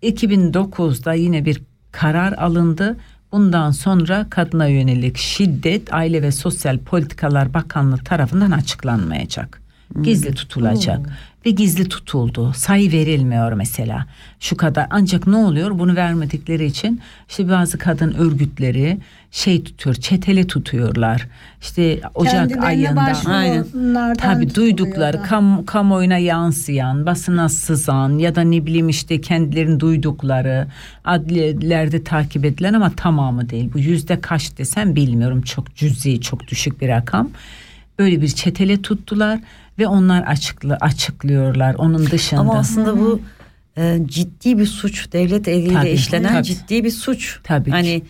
2009'da 0.04 1.14
yine 1.14 1.46
bir 1.46 1.62
karar 1.92 2.34
alındı. 2.34 2.98
Bundan 3.32 3.72
sonra 3.72 4.28
kadına 4.30 4.68
yönelik 4.68 5.18
şiddet 5.18 5.94
Aile 5.94 6.22
ve 6.22 6.32
Sosyal 6.32 6.78
Politikalar 6.78 7.54
Bakanlığı 7.54 7.98
tarafından 7.98 8.52
açıklanmayacak. 8.52 9.62
Gizli 10.02 10.34
tutulacak 10.34 11.10
ve 11.46 11.50
gizli 11.50 11.90
tutuldu. 11.90 12.54
Sayı 12.54 12.92
verilmiyor 12.92 13.54
mesela. 13.54 14.06
Şu 14.40 14.58
kadar 14.58 14.88
ancak 14.90 15.28
ne 15.28 15.36
oluyor? 15.36 15.80
Bunu 15.80 15.96
vermedikleri 15.96 16.66
için 16.66 17.02
işte 17.30 17.50
bazı 17.50 17.78
kadın 17.78 18.14
örgütleri 18.14 18.98
şey 19.34 19.64
tutuyor, 19.64 19.96
çetele 19.96 20.48
tutuyorlar. 20.48 21.28
İşte 21.62 22.02
Ocak 22.16 22.34
Kendilerine 22.34 22.66
ayında 22.66 22.96
başvuranlardan 22.96 24.14
Tabii 24.14 24.56
duydukları 24.56 25.24
kam, 25.24 25.66
kamuoyuna 25.66 26.18
yansıyan, 26.18 27.06
basına 27.06 27.50
sızan 27.50 28.18
ya 28.18 28.36
da 28.36 28.42
ne 28.42 28.66
bileyim 28.66 28.90
işte 28.90 29.22
kendilerini 29.22 29.80
duydukları 29.80 30.68
adliyelerde 31.06 32.04
takip 32.04 32.46
edilen 32.46 32.74
ama 32.74 32.92
tamamı 32.96 33.50
değil. 33.50 33.70
Bu 33.74 33.80
yüzde 33.80 34.22
kaç 34.22 34.58
desem 34.58 34.96
bilmiyorum 34.96 35.42
çok 35.42 35.76
cüzi 35.76 36.22
çok 36.22 36.48
düşük 36.48 36.82
bir 36.82 36.88
rakam. 36.88 37.30
Böyle 38.00 38.22
bir 38.22 38.28
çetele 38.28 38.82
tuttular 38.82 39.40
ve 39.80 39.88
onlar 39.88 40.22
açıklı 40.24 40.78
açıklıyorlar 40.82 41.76
onun 41.76 42.12
dışında. 42.12 42.42
Ama 42.42 42.58
aslında 42.58 43.00
bu 43.00 43.22
e, 43.78 44.00
ciddi 44.06 44.58
bir 44.58 44.66
suç. 44.66 45.14
Devlet 45.14 45.48
eliyle 45.48 45.74
Tabii, 45.74 45.90
işlenen 45.90 46.34
tabii. 46.34 46.44
ciddi 46.44 46.84
bir 46.84 46.92
suç. 46.92 47.40
Tabii 47.44 47.72
ki. 47.84 48.04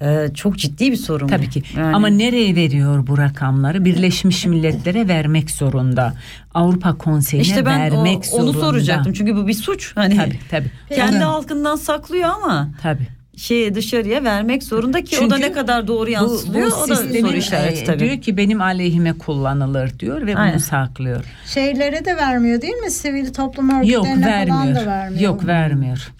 Hani 0.00 0.24
e, 0.30 0.34
çok 0.34 0.58
ciddi 0.58 0.92
bir 0.92 0.96
sorun. 0.96 1.28
bu. 1.28 1.32
Tabii 1.32 1.50
ki. 1.50 1.62
Yani- 1.76 1.96
Ama 1.96 2.08
nereye 2.08 2.56
veriyor 2.56 3.06
bu 3.06 3.18
rakamları? 3.18 3.84
Birleşmiş 3.84 4.46
Milletler'e 4.46 5.08
vermek 5.08 5.50
zorunda. 5.50 6.14
Avrupa 6.54 6.98
Konseyi'ne 6.98 7.46
işte 7.46 7.66
ben 7.66 7.76
o- 7.78 7.82
vermek 7.82 8.26
zorunda. 8.26 8.50
onu 8.50 8.60
soracaktım. 8.60 9.12
Çünkü 9.12 9.36
bu 9.36 9.48
bir 9.48 9.54
suç. 9.54 9.92
Hani 9.96 10.16
Tabii 10.16 10.38
tabii. 10.50 10.70
kendi 10.94 11.16
Onu- 11.16 11.24
halkından 11.24 11.76
saklıyor 11.76 12.28
ama 12.28 12.68
Tabii. 12.82 13.06
şey 13.36 13.74
dışarıya 13.74 14.24
vermek 14.24 14.62
zorunda 14.62 15.04
ki 15.04 15.16
o 15.18 15.30
da 15.30 15.34
Çünkü 15.36 15.48
ne 15.48 15.52
kadar 15.52 15.88
doğru 15.88 16.10
yansıtılıyor 16.10 16.66
o 16.84 16.88
da 16.88 16.96
soru 16.96 17.36
işareti 17.36 17.80
e, 17.80 17.84
tabii. 17.84 17.98
Diyor 17.98 18.20
ki 18.20 18.36
benim 18.36 18.60
aleyhime 18.60 19.12
kullanılır 19.12 19.98
diyor 19.98 20.26
ve 20.26 20.36
Aynen. 20.36 20.52
bunu 20.52 20.60
saklıyor. 20.60 21.24
Şeylere 21.46 22.04
de 22.04 22.16
vermiyor 22.16 22.62
değil 22.62 22.74
mi? 22.74 22.90
Sivil 22.90 23.32
toplum 23.32 23.70
Yok 23.84 24.06
örgütlerine 24.06 24.46
falan 24.48 24.62
da 24.66 24.66
vermiyor. 24.74 24.86
vermiyor. 24.86 25.20
Yok 25.22 25.46
vermiyor. 25.46 26.12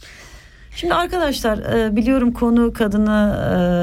Şimdi 0.77 0.95
arkadaşlar 0.95 1.59
e, 1.59 1.97
biliyorum 1.97 2.33
konu 2.33 2.73
kadına 2.73 3.37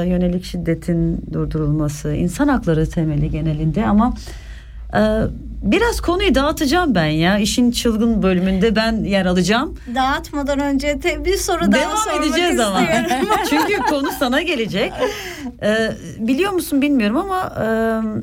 e, 0.04 0.08
yönelik 0.08 0.44
şiddetin 0.44 1.26
durdurulması, 1.32 2.12
insan 2.14 2.48
hakları 2.48 2.90
temeli 2.90 3.30
genelinde 3.30 3.86
ama 3.86 4.14
e, 4.96 5.00
biraz 5.64 6.00
konuyu 6.00 6.34
dağıtacağım 6.34 6.94
ben 6.94 7.06
ya. 7.06 7.38
İşin 7.38 7.70
çılgın 7.70 8.22
bölümünde 8.22 8.76
ben 8.76 9.04
yer 9.04 9.26
alacağım. 9.26 9.78
Dağıtmadan 9.94 10.60
önce 10.60 11.00
te- 11.00 11.24
bir 11.24 11.36
soru 11.36 11.60
daha 11.60 11.80
Devam 11.80 11.96
sormak 11.96 12.26
edeceğiz 12.26 12.60
ama. 12.60 12.80
Çünkü 13.50 13.76
konu 13.78 14.08
sana 14.18 14.42
gelecek. 14.42 14.92
E, 15.62 15.90
biliyor 16.18 16.52
musun 16.52 16.82
bilmiyorum 16.82 17.16
ama 17.16 17.52
e, 17.60 17.64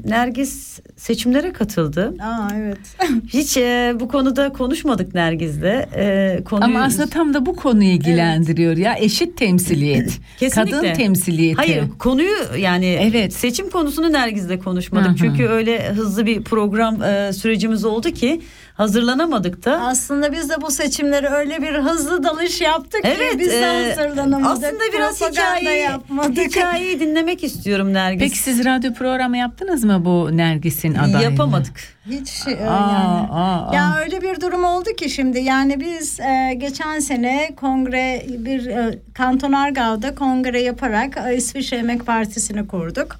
Nergis 0.09 0.79
seçimlere 0.97 1.53
katıldı. 1.53 2.13
Aa 2.21 2.49
evet. 2.55 2.77
Hiç 3.33 3.57
e, 3.57 3.93
bu 3.99 4.07
konuda 4.07 4.53
konuşmadık 4.53 5.13
Nergiz'le. 5.15 5.63
E, 5.95 6.39
konuyu... 6.45 6.65
Ama 6.65 6.83
aslında 6.83 7.07
tam 7.07 7.33
da 7.33 7.45
bu 7.45 7.55
konuyu 7.55 7.89
ilgilendiriyor 7.89 8.77
ya 8.77 8.95
eşit 8.97 9.37
temsiliyet. 9.37 10.19
Kesinlikle. 10.39 10.77
Kadın 10.77 10.93
temsiliyeti. 10.93 11.55
Hayır 11.57 11.83
konuyu 11.99 12.37
yani 12.57 12.85
Evet. 12.85 13.33
seçim 13.33 13.69
konusunu 13.69 14.11
Nergiz'le 14.11 14.63
konuşmadık. 14.63 15.07
Hı 15.07 15.11
hı. 15.11 15.17
Çünkü 15.17 15.47
öyle 15.47 15.89
hızlı 15.89 16.25
bir 16.25 16.43
program 16.43 17.03
e, 17.03 17.30
sürecimiz 17.33 17.85
oldu 17.85 18.11
ki 18.11 18.41
hazırlanamadık 18.73 19.65
da. 19.65 19.81
Aslında 19.81 20.31
biz 20.31 20.49
de 20.49 20.61
bu 20.61 20.71
seçimleri 20.71 21.27
öyle 21.27 21.61
bir 21.61 21.73
hızlı 21.73 22.23
dalış 22.23 22.61
yaptık 22.61 23.01
Evet, 23.03 23.31
ki 23.31 23.39
biz 23.39 23.47
de 23.49 23.59
e, 23.61 23.95
hazırlanamadık. 23.95 24.65
aslında 24.65 24.83
biraz 24.93 25.19
propaganda 25.19 25.55
hikayeyi, 25.59 25.83
yapmadık. 25.83 26.37
hikayeyi 26.37 26.99
dinlemek 26.99 27.43
istiyorum 27.43 27.93
Nergiz. 27.93 28.19
Peki 28.23 28.37
siz 28.37 28.65
radyo 28.65 28.93
programı 28.93 29.37
yaptınız 29.37 29.83
mı 29.83 30.05
bu 30.05 30.37
Nergis'in 30.37 30.95
adayını? 30.95 31.23
Yapamadık. 31.23 31.79
Hiç 32.09 32.29
şey, 32.29 32.53
Aa, 32.53 32.57
yani. 32.57 33.27
aa, 33.31 33.71
Ya 33.75 33.85
aa. 33.85 33.99
öyle 33.99 34.21
bir 34.21 34.41
durum 34.41 34.63
oldu 34.63 34.89
ki 34.97 35.09
şimdi 35.09 35.39
yani 35.39 35.79
biz 35.79 36.19
e, 36.19 36.53
geçen 36.57 36.99
sene 36.99 37.49
kongre 37.55 38.25
bir 38.27 38.65
e, 38.67 38.99
Kanton 39.13 39.51
Argau'da 39.53 40.15
kongre 40.15 40.61
yaparak 40.61 41.17
e, 41.27 41.35
İsviçre 41.35 41.77
Emek 41.77 42.05
Partisi'ni 42.05 42.67
kurduk. 42.67 43.15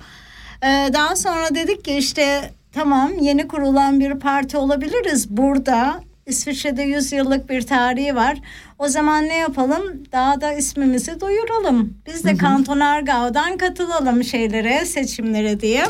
E, 0.64 0.68
daha 0.94 1.16
sonra 1.16 1.56
dedik 1.56 1.86
ki 1.86 1.94
işte 1.94 2.52
tamam 2.72 3.12
yeni 3.22 3.48
kurulan 3.48 4.00
bir 4.00 4.20
parti 4.20 4.58
olabiliriz 4.58 5.30
burada. 5.30 6.04
İsviçre'de 6.26 6.84
100 6.84 7.12
yıllık 7.12 7.50
bir 7.50 7.62
tarihi 7.62 8.16
var. 8.16 8.38
O 8.80 8.88
zaman 8.88 9.28
ne 9.28 9.38
yapalım? 9.38 10.04
Daha 10.12 10.42
da 10.42 10.54
ismimizi 10.54 11.20
duyuralım. 11.20 11.98
Biz 12.08 12.24
de 12.24 12.38
Kanton 12.38 12.80
Argau'dan 12.80 13.58
katılalım 13.58 14.24
şeylere, 14.24 14.86
seçimlere 14.86 15.60
diye. 15.60 15.86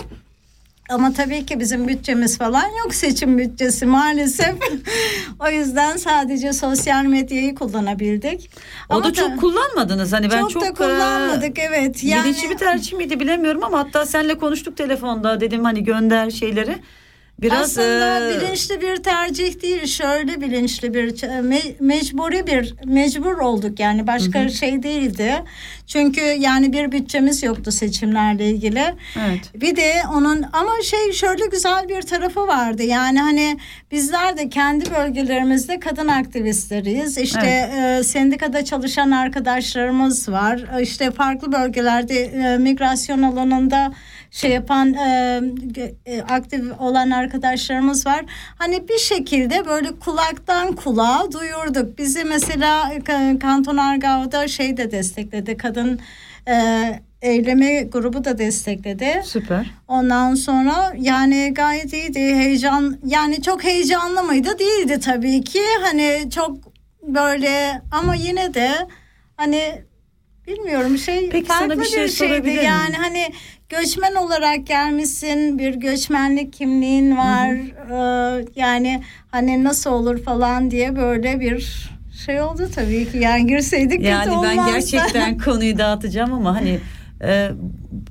Ama 0.90 1.14
tabii 1.14 1.46
ki 1.46 1.60
bizim 1.60 1.88
bütçemiz 1.88 2.38
falan 2.38 2.68
yok 2.84 2.94
seçim 2.94 3.38
bütçesi 3.38 3.86
maalesef. 3.86 4.56
o 5.40 5.50
yüzden 5.50 5.98
sadece 5.98 6.54
sosyal 6.54 7.06
medyayı 7.06 7.56
kullanabildik. 7.56 8.50
O 8.90 8.96
Ama 8.96 9.04
da 9.04 9.14
çok 9.14 9.40
kullanmadınız. 9.40 10.14
Hani 10.14 10.32
ben 10.32 10.42
çok, 10.42 10.52
çok, 10.52 10.64
da 10.64 10.74
kullanmadık 10.74 11.60
e, 11.60 11.62
evet. 11.62 12.04
Yani 12.04 12.24
Bilinçli 12.24 12.50
bir 12.50 12.58
tercih 12.58 12.98
miydi 12.98 13.20
bilemiyorum 13.20 13.64
ama 13.64 13.80
hatta 13.80 14.06
seninle 14.06 14.38
konuştuk 14.38 14.78
telefonda 14.78 15.42
dedim 15.42 15.64
hani 15.64 15.84
gönder 15.84 16.30
şeyleri. 16.30 16.76
Biraz 17.42 17.62
aslında 17.78 18.32
e, 18.32 18.36
bilinçli 18.42 18.82
bir 18.82 18.96
tercih 18.96 19.62
değil 19.62 19.86
şöyle 19.86 20.42
bilinçli 20.42 20.94
bir 20.94 21.10
me- 21.20 21.74
mecburi 21.80 22.48
bir 22.48 22.76
mecbur 22.86 23.38
olduk 23.38 23.80
yani 23.80 24.08
başka 24.08 24.50
şey 24.50 24.84
değildi. 24.84 25.34
Çünkü 25.88 26.22
yani 26.22 26.74
bir 26.74 26.92
bütçemiz 26.92 27.44
yoktu 27.44 27.72
seçimlerle 27.72 28.50
ilgili. 28.50 28.84
Evet. 29.28 29.40
Bir 29.56 29.76
de 29.76 29.94
onun 30.14 30.46
ama 30.54 30.72
şey 30.84 31.12
şöyle 31.14 31.46
güzel 31.46 31.90
bir 31.90 32.02
tarafı 32.02 32.48
vardı. 32.48 32.84
Yani 32.84 33.20
hani 33.20 33.58
bizler 33.92 34.38
de 34.38 34.50
kendi 34.50 34.92
bölgelerimizde 34.92 35.80
kadın 35.80 36.08
aktivistleriyiz. 36.08 37.18
İşte 37.18 37.48
e, 38.00 38.04
sendikada 38.04 38.66
çalışan 38.66 39.12
arkadaşlarımız 39.12 40.30
var. 40.30 40.66
E, 40.80 40.82
İşte 40.82 41.12
farklı 41.12 41.52
bölgelerde 41.52 42.22
e, 42.24 42.58
migrasyon 42.58 43.22
alanında 43.22 43.92
şey 44.32 44.52
yapan 44.52 44.94
e, 44.94 45.42
e, 46.06 46.22
aktif 46.22 46.64
olan 46.80 47.10
arkadaşlarımız 47.12 48.06
var. 48.06 48.26
Hani 48.58 48.88
bir 48.90 48.98
şekilde 48.98 49.66
böyle 49.66 50.00
kulaktan 50.00 50.76
kulağa 50.76 51.32
duyurduk. 51.32 51.98
Bizi 51.98 52.24
mesela 52.24 52.94
e, 52.94 53.40
Kanton 53.40 53.78
Argau'da 53.78 54.48
şey 54.48 54.78
de 54.78 54.92
destekledi. 54.92 55.58
Kadın 55.58 56.00
e, 56.48 56.56
eylemi 57.22 57.90
grubu 57.90 58.26
da 58.26 58.38
destekledi. 58.38 59.22
süper. 59.26 59.72
Ondan 59.88 60.36
sonra 60.36 60.94
yani 60.98 61.54
gayet 61.54 61.94
iyiydi. 61.94 62.20
Heyecan 62.20 62.98
yani 63.06 63.42
çok 63.42 63.64
heyecanlı 63.64 64.24
mıydı? 64.24 64.60
Değildi 64.60 65.00
tabii 65.00 65.44
ki. 65.44 65.62
Hani 65.82 66.30
çok 66.36 66.58
böyle 67.08 67.82
ama 67.92 68.16
yine 68.16 68.54
de 68.54 68.72
hani 69.38 69.82
bilmiyorum 70.48 70.98
şey 70.98 71.30
Peki 71.30 71.48
farklı 71.48 71.68
sana 71.68 71.80
bir 71.80 71.86
şey 71.86 72.08
şeydi. 72.08 72.12
sorabilir 72.12 72.42
miyim? 72.44 72.64
Yani 72.64 72.96
hani 72.96 73.34
göçmen 73.72 74.16
olarak 74.16 74.68
gelmişsin. 74.68 75.60
Bir 75.60 75.74
göçmenlik 75.76 76.54
kimliğin 76.54 77.18
var. 77.18 77.48
Ee, 77.52 78.46
yani 78.56 79.02
hani 79.32 79.64
nasıl 79.64 79.92
olur 79.92 80.24
falan 80.24 80.72
diye 80.72 80.96
böyle 80.96 81.40
bir 81.40 81.90
şey 82.26 82.42
oldu 82.42 82.70
tabii 82.76 83.12
ki. 83.12 83.18
Yani 83.18 83.48
girseydik 83.48 83.92
kötü 83.98 84.10
Yani 84.10 84.32
ben 84.32 84.36
olmazdı. 84.58 84.72
gerçekten 84.72 85.38
konuyu 85.46 85.78
dağıtacağım 85.78 86.34
ama 86.34 86.56
hani 86.56 86.80
e, 87.24 87.52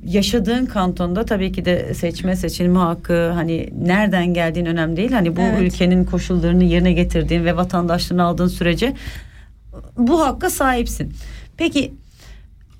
yaşadığın 0.04 0.66
kantonda 0.66 1.24
tabii 1.24 1.52
ki 1.52 1.64
de 1.64 1.94
seçme 1.94 2.36
seçilme 2.36 2.78
hakkı 2.78 3.30
hani 3.30 3.68
nereden 3.82 4.34
geldiğin 4.34 4.66
önemli 4.66 4.96
değil. 4.96 5.12
Hani 5.12 5.36
bu 5.36 5.40
Evet. 5.40 5.60
ülkenin 5.60 6.04
koşullarını 6.04 6.64
yerine 6.64 6.92
getirdiğin 6.92 7.44
ve 7.44 7.56
vatandaşlığını 7.56 8.22
aldığın 8.24 8.48
sürece 8.48 8.92
bu 9.98 10.20
hakka 10.20 10.50
sahipsin. 10.50 11.12
Peki 11.56 11.92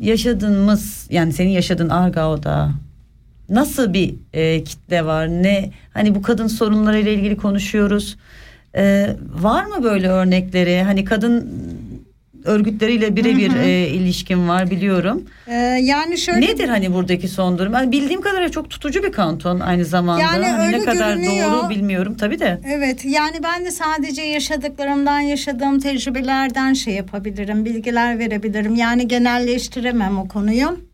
yaşadığımız 0.00 1.06
yani 1.10 1.32
senin 1.32 1.50
yaşadığın 1.50 1.88
Argao'da 1.88 2.70
nasıl 3.48 3.92
bir 3.92 4.14
e, 4.32 4.64
kitle 4.64 5.04
var? 5.04 5.28
Ne 5.28 5.70
hani 5.92 6.14
bu 6.14 6.22
kadın 6.22 6.46
sorunlarıyla 6.46 7.12
ilgili 7.12 7.36
konuşuyoruz. 7.36 8.16
E, 8.76 9.16
var 9.40 9.64
mı 9.64 9.84
böyle 9.84 10.08
örnekleri? 10.08 10.82
Hani 10.82 11.04
kadın 11.04 11.50
örgütleriyle 12.44 13.16
birebir 13.16 13.56
e, 13.56 13.88
ilişkin 13.88 14.48
var 14.48 14.70
biliyorum. 14.70 15.24
Ee, 15.46 15.54
yani 15.82 16.18
şöyle 16.18 16.40
Nedir 16.40 16.68
hani 16.68 16.92
buradaki 16.94 17.28
son 17.28 17.58
durum? 17.58 17.72
Yani 17.72 17.92
bildiğim 17.92 18.20
kadarıyla 18.20 18.50
çok 18.50 18.70
tutucu 18.70 19.02
bir 19.02 19.12
kanton 19.12 19.60
aynı 19.60 19.84
zamanda. 19.84 20.20
Yani 20.22 20.46
Hani 20.46 20.66
öyle 20.66 20.78
ne 20.80 20.84
kadar 20.84 21.16
görünüyor. 21.16 21.52
doğru 21.52 21.70
bilmiyorum 21.70 22.16
tabii 22.20 22.38
de. 22.38 22.60
Evet 22.64 23.04
yani 23.04 23.36
ben 23.42 23.64
de 23.64 23.70
sadece 23.70 24.22
yaşadıklarımdan 24.22 25.20
yaşadığım 25.20 25.78
tecrübelerden 25.80 26.72
şey 26.72 26.94
yapabilirim 26.94 27.64
bilgiler 27.64 28.18
verebilirim 28.18 28.74
yani 28.74 29.08
genelleştiremem 29.08 30.18
o 30.18 30.28
konuyu. 30.28 30.90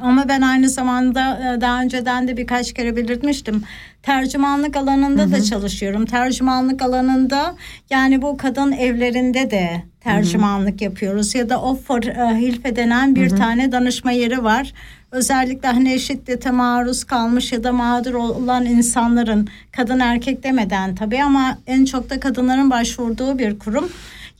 Ama 0.00 0.28
ben 0.28 0.40
aynı 0.40 0.68
zamanda 0.68 1.54
e, 1.56 1.60
daha 1.60 1.82
önceden 1.82 2.28
de 2.28 2.36
birkaç 2.36 2.72
kere 2.72 2.96
belirtmiştim. 2.96 3.62
Tercümanlık 4.02 4.76
alanında 4.76 5.32
da 5.32 5.42
çalışıyorum. 5.42 6.06
Tercümanlık 6.06 6.82
alanında 6.82 7.54
yani 7.90 8.22
bu 8.22 8.36
kadın 8.36 8.72
evlerinde 8.72 9.50
de 9.50 9.82
tercümanlık 10.06 10.82
yapıyoruz. 10.82 11.34
Ya 11.34 11.48
da 11.48 11.62
Offer 11.62 12.02
e, 12.02 12.40
Hilfe 12.40 12.76
denen 12.76 13.14
bir 13.14 13.30
tane 13.30 13.72
danışma 13.72 14.12
yeri 14.12 14.44
var. 14.44 14.72
Özellikle 15.10 15.68
hani 15.68 16.00
şiddete 16.00 16.50
maruz 16.50 17.04
kalmış 17.04 17.52
ya 17.52 17.64
da 17.64 17.72
mağdur 17.72 18.14
olan 18.14 18.64
insanların 18.64 19.48
kadın 19.72 20.00
erkek 20.00 20.42
demeden 20.42 20.94
tabii 20.94 21.22
ama 21.22 21.58
en 21.66 21.84
çok 21.84 22.10
da 22.10 22.20
kadınların 22.20 22.70
başvurduğu 22.70 23.38
bir 23.38 23.58
kurum. 23.58 23.88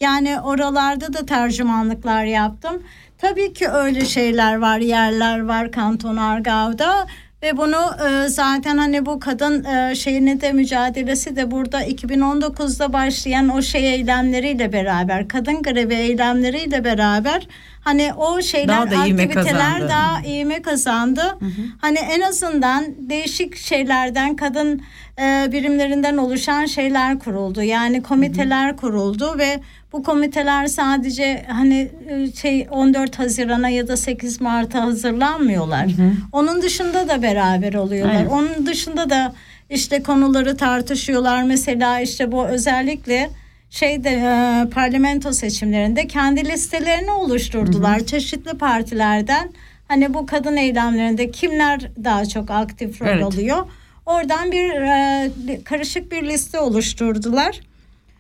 Yani 0.01 0.41
oralarda 0.41 1.13
da 1.13 1.27
tercümanlıklar 1.27 2.25
yaptım. 2.25 2.83
Tabii 3.19 3.53
ki 3.53 3.69
öyle 3.69 4.05
şeyler 4.05 4.57
var, 4.57 4.79
yerler 4.79 5.41
var 5.41 5.73
Kanton 5.73 6.17
Argau'da 6.17 7.07
ve 7.43 7.57
bunu 7.57 7.91
e, 8.09 8.29
zaten 8.29 8.79
hani 8.79 9.07
bu 9.07 9.21
kadın 9.21 9.65
e, 9.65 9.95
şeyini 9.95 10.41
de 10.41 10.53
mücadelesi 10.53 11.37
de 11.37 11.51
burada 11.51 11.85
2019'da 11.85 12.93
başlayan 12.93 13.49
o 13.49 13.63
şey 13.63 13.95
eylemleriyle 13.95 14.73
beraber, 14.73 15.29
kadın 15.29 15.63
grevi 15.63 15.95
eylemleriyle 15.95 16.85
beraber 16.85 17.49
hani 17.81 18.15
o 18.15 18.43
şeyler 18.43 18.69
Daha 18.69 18.91
da 18.91 19.07
ivme 19.07 19.23
aktiviteler 19.23 19.73
kazandı. 19.73 19.89
daha 19.89 20.23
ivme 20.23 20.63
kazandı. 20.63 21.39
Hani 21.81 21.99
en 21.99 22.21
azından 22.21 22.85
değişik 22.99 23.57
şeylerden 23.57 24.37
kadın 24.37 24.83
e, 25.19 25.49
birimlerinden 25.53 26.17
oluşan 26.17 26.67
şeyler 26.67 27.19
kuruldu. 27.19 27.63
Yani 27.63 28.03
komiteler 28.03 28.77
kuruldu 28.77 29.39
ve 29.39 29.61
bu 29.97 30.03
komiteler 30.03 30.67
sadece 30.67 31.45
hani 31.49 31.89
e, 32.09 32.33
şey 32.33 32.67
14 32.71 33.19
Haziran'a 33.19 33.69
ya 33.69 33.89
da 33.89 33.97
8 33.97 34.41
Mart'a 34.41 34.85
hazırlanmıyorlar. 34.85 35.87
Onun 36.33 36.63
dışında 36.63 37.09
da 37.09 37.23
beraber 37.23 37.75
oluyorlar. 37.75 38.15
Aynen. 38.15 38.27
Onun 38.27 38.67
dışında 38.67 39.11
da 39.11 39.35
işte 39.71 40.03
konuları 40.03 40.57
tartışıyorlar. 40.57 41.43
Mesela 41.43 42.01
işte 42.01 42.33
bu 42.33 42.47
özellikle 42.47 43.31
şeyde 43.71 44.11
e, 44.11 44.65
parlamento 44.71 45.33
seçimlerinde 45.33 46.07
kendi 46.07 46.45
listelerini 46.49 47.11
oluşturdular 47.11 48.07
çeşitli 48.07 48.59
partilerden. 48.59 49.51
Hani 49.89 50.15
bu 50.15 50.27
kadın 50.27 50.57
eylemlerinde 50.57 51.31
kimler 51.31 51.91
daha 52.05 52.27
çok 52.27 52.51
aktif 52.51 53.03
rol 53.03 53.07
Evet. 53.07 53.25
alıyor? 53.25 53.67
Oradan 54.07 54.53
bir 54.53 54.71
e, 54.71 55.31
karışık 55.65 56.13
bir 56.13 56.23
liste 56.23 56.61
oluşturdular. 56.61 57.61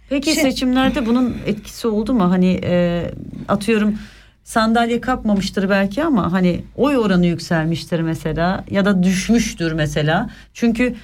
Peki 0.08 0.34
Şey- 0.34 0.42
seçimlerde 0.42 1.06
bunun 1.06 1.36
etkisi 1.46 1.88
oldu 1.88 2.14
mu? 2.14 2.30
Hani 2.30 2.60
e, 2.64 3.04
atıyorum 3.48 3.98
sandalye 4.44 5.00
kapmamıştır 5.00 5.70
belki 5.70 6.04
ama 6.04 6.32
hani 6.32 6.60
oy 6.76 6.96
oranı 6.96 7.26
yükselmiştir 7.26 8.00
mesela 8.00 8.64
ya 8.70 8.84
da 8.84 9.02
düşmüştür 9.02 9.72
mesela. 9.72 10.30
Çünkü 10.54 10.94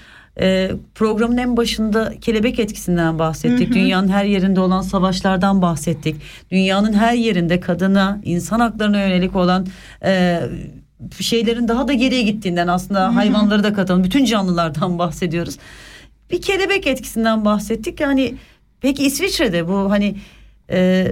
e, 0.40 0.70
programın 0.94 1.36
en 1.36 1.56
başında 1.56 2.12
kelebek 2.20 2.58
etkisinden 2.58 3.18
bahsettik. 3.18 3.68
Hı 3.68 3.70
hı. 3.70 3.74
Dünyanın 3.74 4.08
her 4.08 4.24
yerinde 4.24 4.60
olan 4.60 4.82
savaşlardan 4.82 5.62
bahsettik. 5.62 6.16
Dünyanın 6.50 6.92
her 6.92 7.14
yerinde 7.14 7.60
kadına, 7.60 8.20
insan 8.24 8.60
haklarına 8.60 9.00
yönelik 9.00 9.36
olan 9.36 9.66
e, 10.04 10.40
şeylerin 11.20 11.68
daha 11.68 11.88
da 11.88 11.92
geriye 11.92 12.22
gittiğinden 12.22 12.68
aslında 12.68 13.04
Hı 13.04 13.08
hı. 13.08 13.12
hayvanları 13.12 13.64
da 13.64 13.72
katalım. 13.72 14.04
Bütün 14.04 14.24
canlılardan 14.24 14.98
bahsediyoruz. 14.98 15.58
Bir 16.30 16.42
kelebek 16.42 16.86
etkisinden 16.86 17.44
bahsettik. 17.44 18.00
Yani 18.00 18.34
peki 18.82 19.04
İsviçre'de 19.04 19.68
bu 19.68 19.90
hani 19.90 20.16
e, 20.70 21.06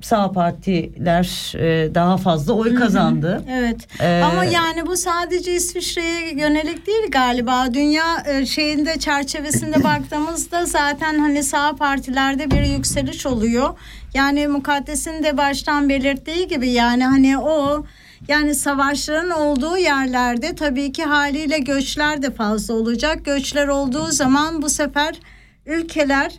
sağ 0.00 0.32
partiler 0.32 1.52
e, 1.56 1.94
daha 1.94 2.16
fazla 2.16 2.52
oy 2.52 2.74
kazandı. 2.74 3.44
Evet. 3.50 4.00
Ee, 4.00 4.22
Ama 4.24 4.44
yani 4.44 4.86
bu 4.86 4.96
sadece 4.96 5.54
İsviçre'ye 5.54 6.34
yönelik 6.34 6.86
değil 6.86 7.10
galiba. 7.10 7.74
Dünya 7.74 8.22
e, 8.26 8.46
şeyinde 8.46 8.98
çerçevesinde 8.98 9.84
baktığımızda 9.84 10.66
zaten 10.66 11.18
hani 11.18 11.42
sağ 11.42 11.76
partilerde 11.76 12.50
bir 12.50 12.62
yükseliş 12.62 13.26
oluyor. 13.26 13.78
Yani 14.14 14.48
Mukaddes'in 14.48 15.22
de 15.22 15.36
baştan 15.36 15.88
belirttiği 15.88 16.48
gibi 16.48 16.70
yani 16.70 17.04
hani 17.04 17.38
o 17.38 17.84
yani 18.28 18.54
savaşların 18.54 19.30
olduğu 19.30 19.78
yerlerde 19.78 20.54
tabii 20.54 20.92
ki 20.92 21.04
haliyle 21.04 21.58
göçler 21.58 22.22
de 22.22 22.30
fazla 22.30 22.74
olacak. 22.74 23.24
Göçler 23.24 23.68
olduğu 23.68 24.06
zaman 24.06 24.62
bu 24.62 24.68
sefer 24.68 25.14
ülkeler 25.66 26.32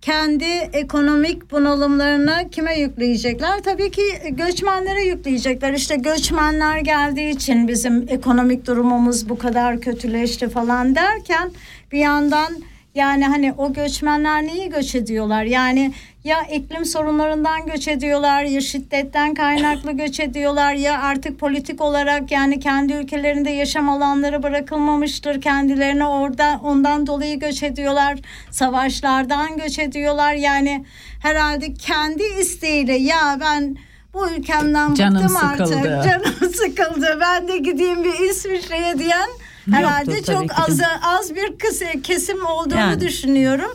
kendi 0.00 0.44
ekonomik 0.72 1.50
bunalımlarını 1.50 2.50
kime 2.50 2.78
yükleyecekler? 2.78 3.62
Tabii 3.62 3.90
ki 3.90 4.02
göçmenlere 4.30 5.02
yükleyecekler. 5.02 5.72
İşte 5.72 5.96
göçmenler 5.96 6.78
geldiği 6.78 7.30
için 7.30 7.68
bizim 7.68 8.06
ekonomik 8.08 8.66
durumumuz 8.66 9.28
bu 9.28 9.38
kadar 9.38 9.80
kötüleşti 9.80 10.48
falan 10.48 10.94
derken 10.94 11.50
bir 11.92 11.98
yandan 11.98 12.52
yani 12.94 13.24
hani 13.24 13.52
o 13.52 13.72
göçmenler 13.72 14.42
neyi 14.42 14.70
göç 14.70 14.94
ediyorlar? 14.94 15.42
Yani 15.44 15.92
ya 16.24 16.42
iklim 16.42 16.84
sorunlarından 16.84 17.66
göç 17.66 17.88
ediyorlar 17.88 18.42
ya 18.44 18.60
şiddetten 18.60 19.34
kaynaklı 19.34 19.92
göç 19.92 20.20
ediyorlar 20.20 20.74
ya 20.74 21.02
artık 21.02 21.38
politik 21.38 21.80
olarak 21.80 22.32
yani 22.32 22.60
kendi 22.60 22.92
ülkelerinde 22.92 23.50
yaşam 23.50 23.88
alanları 23.88 24.42
bırakılmamıştır 24.42 25.40
kendilerine 25.40 26.06
orada 26.06 26.60
ondan 26.64 27.06
dolayı 27.06 27.38
göç 27.38 27.62
ediyorlar 27.62 28.18
savaşlardan 28.50 29.56
göç 29.56 29.78
ediyorlar 29.78 30.34
yani 30.34 30.84
herhalde 31.22 31.74
kendi 31.74 32.22
isteğiyle 32.40 32.94
ya 32.94 33.38
ben 33.40 33.76
bu 34.14 34.30
ülkemden 34.30 34.94
Canım 34.94 35.22
bıktım 35.22 35.36
artık 35.36 35.66
sıkıldı. 35.66 36.02
canım 36.04 36.52
sıkıldı 36.54 37.18
ben 37.20 37.48
de 37.48 37.58
gideyim 37.58 38.04
bir 38.04 38.30
İsviçre'ye 38.30 38.98
diyen 38.98 39.28
herhalde 39.70 40.12
Yoktur 40.12 40.32
çok 40.32 40.60
az 40.60 40.80
az 41.02 41.34
bir 41.34 41.58
kesim 42.02 42.46
olduğunu 42.46 42.78
Yani. 42.78 43.00
düşünüyorum. 43.00 43.70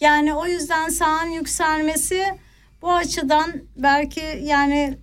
Yani 0.00 0.34
o 0.34 0.46
yüzden 0.46 0.88
sağın 0.88 1.30
yükselmesi 1.30 2.24
bu 2.82 2.92
açıdan 2.92 3.52
belki 3.76 4.40
yani 4.42 4.98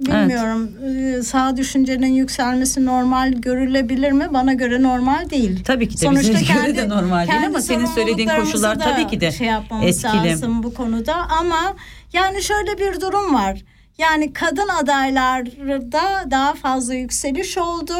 bilmiyorum 0.00 0.70
e, 1.18 1.22
sağ 1.22 1.56
düşüncenin 1.56 2.12
yükselmesi 2.12 2.84
normal 2.84 3.32
görülebilir 3.32 4.12
mi? 4.12 4.28
Bana 4.30 4.52
göre 4.54 4.82
normal 4.82 5.30
değil. 5.30 5.64
Tabii 5.64 5.88
ki 5.88 6.00
de 6.00 6.10
bize 6.10 6.32
göre 6.32 6.76
de 6.76 6.88
normal 6.88 7.18
değil 7.18 7.28
kendi 7.30 7.46
ama 7.46 7.60
senin 7.60 7.86
söylediğin 7.86 8.28
koşullar 8.28 8.78
tabii 8.78 9.06
ki 9.06 9.20
de 9.20 9.32
şey 9.32 9.46
yapmamız 9.46 10.04
etkili. 10.04 10.30
lazım 10.30 10.62
bu 10.62 10.74
konuda 10.74 11.14
ama 11.14 11.76
yani 12.12 12.42
şöyle 12.42 12.78
bir 12.78 13.00
durum 13.00 13.34
var. 13.34 13.64
Yani 13.98 14.32
kadın 14.32 14.68
adaylarda 14.68 16.30
daha 16.30 16.54
fazla 16.54 16.94
yükseliş 16.94 17.58
oldu 17.58 17.94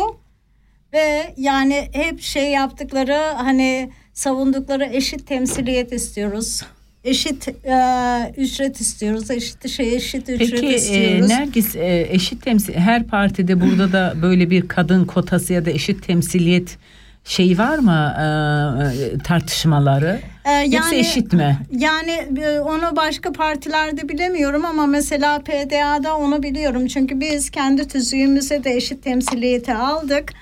ve 0.96 1.34
yani 1.36 1.88
hep 1.92 2.20
şey 2.20 2.50
yaptıkları 2.50 3.34
hani 3.36 3.90
savundukları 4.14 4.84
eşit 4.84 5.26
temsiliyet 5.26 5.92
istiyoruz. 5.92 6.62
Eşit 7.04 7.48
e, 7.48 8.32
ücret 8.36 8.80
istiyoruz. 8.80 9.30
Eşit 9.30 9.68
şey 9.68 9.96
eşit 9.96 10.28
ücret 10.28 10.50
Peki 10.50 10.66
e, 10.66 10.74
istiyoruz. 10.74 11.28
Nergis 11.28 11.76
e, 11.76 12.06
eşit 12.10 12.42
temsil 12.42 12.74
her 12.74 13.06
partide 13.06 13.60
burada 13.60 13.92
da 13.92 14.14
böyle 14.22 14.50
bir 14.50 14.68
kadın 14.68 15.04
kotası 15.04 15.52
ya 15.52 15.64
da 15.64 15.70
eşit 15.70 16.06
temsiliyet 16.06 16.78
şey 17.24 17.58
var 17.58 17.78
mı 17.78 18.14
e, 18.18 19.18
tartışmaları? 19.18 20.20
Ee, 20.44 20.76
Yoksa 20.76 20.94
eşit 20.94 21.32
mi? 21.32 21.58
Yani 21.70 22.40
e, 22.42 22.60
onu 22.60 22.96
başka 22.96 23.32
partilerde 23.32 24.08
bilemiyorum 24.08 24.64
ama 24.64 24.86
mesela 24.86 25.38
PDA'da 25.38 26.16
onu 26.16 26.42
biliyorum. 26.42 26.86
Çünkü 26.86 27.20
biz 27.20 27.50
kendi 27.50 27.88
tüzüğümüze 27.88 28.64
de 28.64 28.74
eşit 28.74 29.04
temsiliyeti 29.04 29.74
aldık. 29.74 30.32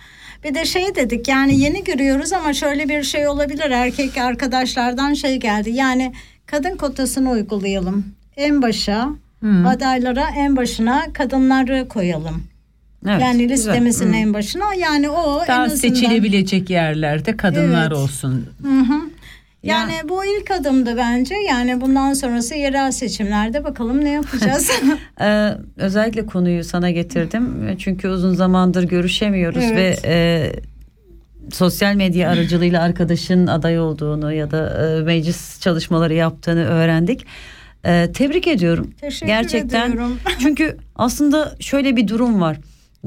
Bir 0.45 0.55
de 0.55 0.65
şey 0.65 0.95
dedik 0.95 1.29
yani 1.29 1.61
yeni 1.61 1.85
görüyoruz 1.85 2.33
ama 2.33 2.53
şöyle 2.53 2.89
bir 2.89 3.03
şey 3.03 3.29
olabilir. 3.29 3.71
Erkek 3.71 4.19
arkadaşlardan 4.19 5.15
şey 5.15 5.37
geldi. 5.37 5.71
Yani 5.71 6.13
kadın 6.47 6.77
kotasını 6.77 7.31
uygulayalım. 7.31 8.05
En 8.37 8.63
başa 8.63 9.09
Hı. 9.41 9.69
adaylara 9.69 10.27
en 10.37 10.57
başına 10.57 11.13
kadınları 11.13 11.89
koyalım. 11.89 12.45
Evet, 13.09 13.23
yani 13.23 13.39
güzel. 13.49 13.55
listemizin 13.55 14.13
Hı. 14.13 14.17
en 14.17 14.35
başına 14.35 14.75
yani 14.75 15.09
o 15.09 15.43
en 15.43 15.49
Daha 15.49 15.63
azından 15.63 15.77
seçilebilecek 15.77 16.71
yerlerde 16.71 17.37
kadınlar 17.37 17.87
Evet. 17.87 17.97
olsun. 17.97 18.47
Hı 18.63 18.81
hı. 18.81 19.01
Yani 19.65 19.93
bu 20.09 20.25
ilk 20.25 20.51
adımdı 20.51 20.97
bence. 20.97 21.35
Yani 21.49 21.81
bundan 21.81 22.13
sonrası 22.13 22.55
yerel 22.55 22.91
seçimlerde 22.91 23.65
bakalım 23.65 24.05
ne 24.05 24.11
yapacağız. 24.11 24.71
Ee, 25.21 25.51
özellikle 25.77 26.27
konuyu 26.27 26.65
sana 26.65 26.91
getirdim 26.91 27.77
çünkü 27.79 28.09
uzun 28.09 28.35
zamandır 28.35 28.85
görüşemiyoruz 28.85 29.63
Evet. 29.65 30.05
ve 30.05 30.09
e, 30.09 30.53
sosyal 31.53 31.95
medya 31.95 32.31
aracılığıyla 32.31 32.83
arkadaşın 32.83 33.47
aday 33.47 33.79
olduğunu 33.79 34.33
ya 34.33 34.51
da 34.51 34.87
e, 34.87 35.03
meclis 35.03 35.61
çalışmaları 35.61 36.15
yaptığını 36.15 36.65
öğrendik. 36.65 37.27
Ee, 37.87 38.11
tebrik 38.15 38.47
ediyorum. 38.49 38.91
Teşekkür 39.01 39.27
Gerçekten 39.27 39.91
ediyorum. 39.91 40.19
çünkü 40.39 40.77
aslında 40.97 41.57
şöyle 41.61 41.97
bir 41.97 42.09
durum 42.09 42.41
var. 42.41 42.57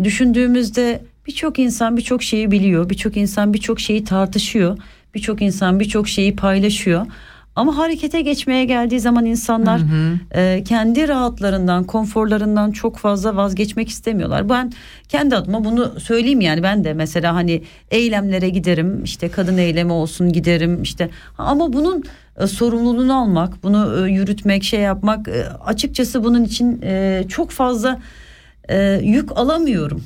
Düşündüğümüzde 0.03 1.01
birçok 1.27 1.59
insan 1.59 1.97
birçok 1.97 2.23
şeyi 2.23 2.51
biliyor, 2.51 2.89
birçok 2.89 3.17
insan 3.17 3.53
birçok 3.53 3.79
şeyi 3.79 4.03
tartışıyor, 4.03 4.77
birçok 5.17 5.41
insan 5.41 5.79
birçok 5.79 6.07
şeyi 6.07 6.35
paylaşıyor. 6.35 7.05
Ama 7.57 7.77
harekete 7.77 8.21
geçmeye 8.21 8.65
geldiği 8.65 8.99
zaman 8.99 9.25
insanlar 9.25 9.81
e, 10.35 10.63
kendi 10.63 11.07
rahatlarından, 11.07 11.83
konforlarından 11.83 12.71
çok 12.71 12.97
fazla 12.97 13.35
vazgeçmek 13.35 13.89
istemiyorlar. 13.89 14.49
Ben 14.49 14.71
kendi 15.09 15.35
adıma 15.35 15.65
bunu 15.65 15.99
söyleyeyim 15.99 16.41
yani 16.41 16.63
ben 16.63 16.83
de 16.83 16.93
mesela 16.93 17.35
hani 17.35 17.63
eylemlere 17.91 18.49
giderim, 18.49 19.03
işte 19.03 19.29
kadın 19.29 19.57
eylemi 19.57 19.91
olsun 19.91 20.33
giderim 20.33 20.81
işte 20.81 21.09
ama 21.37 21.73
bunun 21.73 22.03
e, 22.39 22.47
sorumluluğunu 22.47 23.19
almak, 23.21 23.63
bunu 23.63 24.07
e, 24.07 24.11
yürütmek, 24.11 24.63
şey 24.63 24.79
yapmak 24.79 25.27
e, 25.27 25.45
açıkçası 25.65 26.23
bunun 26.23 26.43
için 26.43 26.81
e, 26.81 27.23
çok 27.29 27.51
fazla 27.51 27.99
e, 28.69 28.99
yük 29.03 29.37
alamıyorum. 29.37 30.03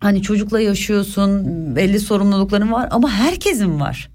Hani 0.00 0.22
çocukla 0.22 0.60
yaşıyorsun, 0.60 1.42
belli 1.76 2.00
sorumlulukların 2.00 2.72
var 2.72 2.88
ama 2.90 3.10
herkesin 3.10 3.80
var. 3.80 4.13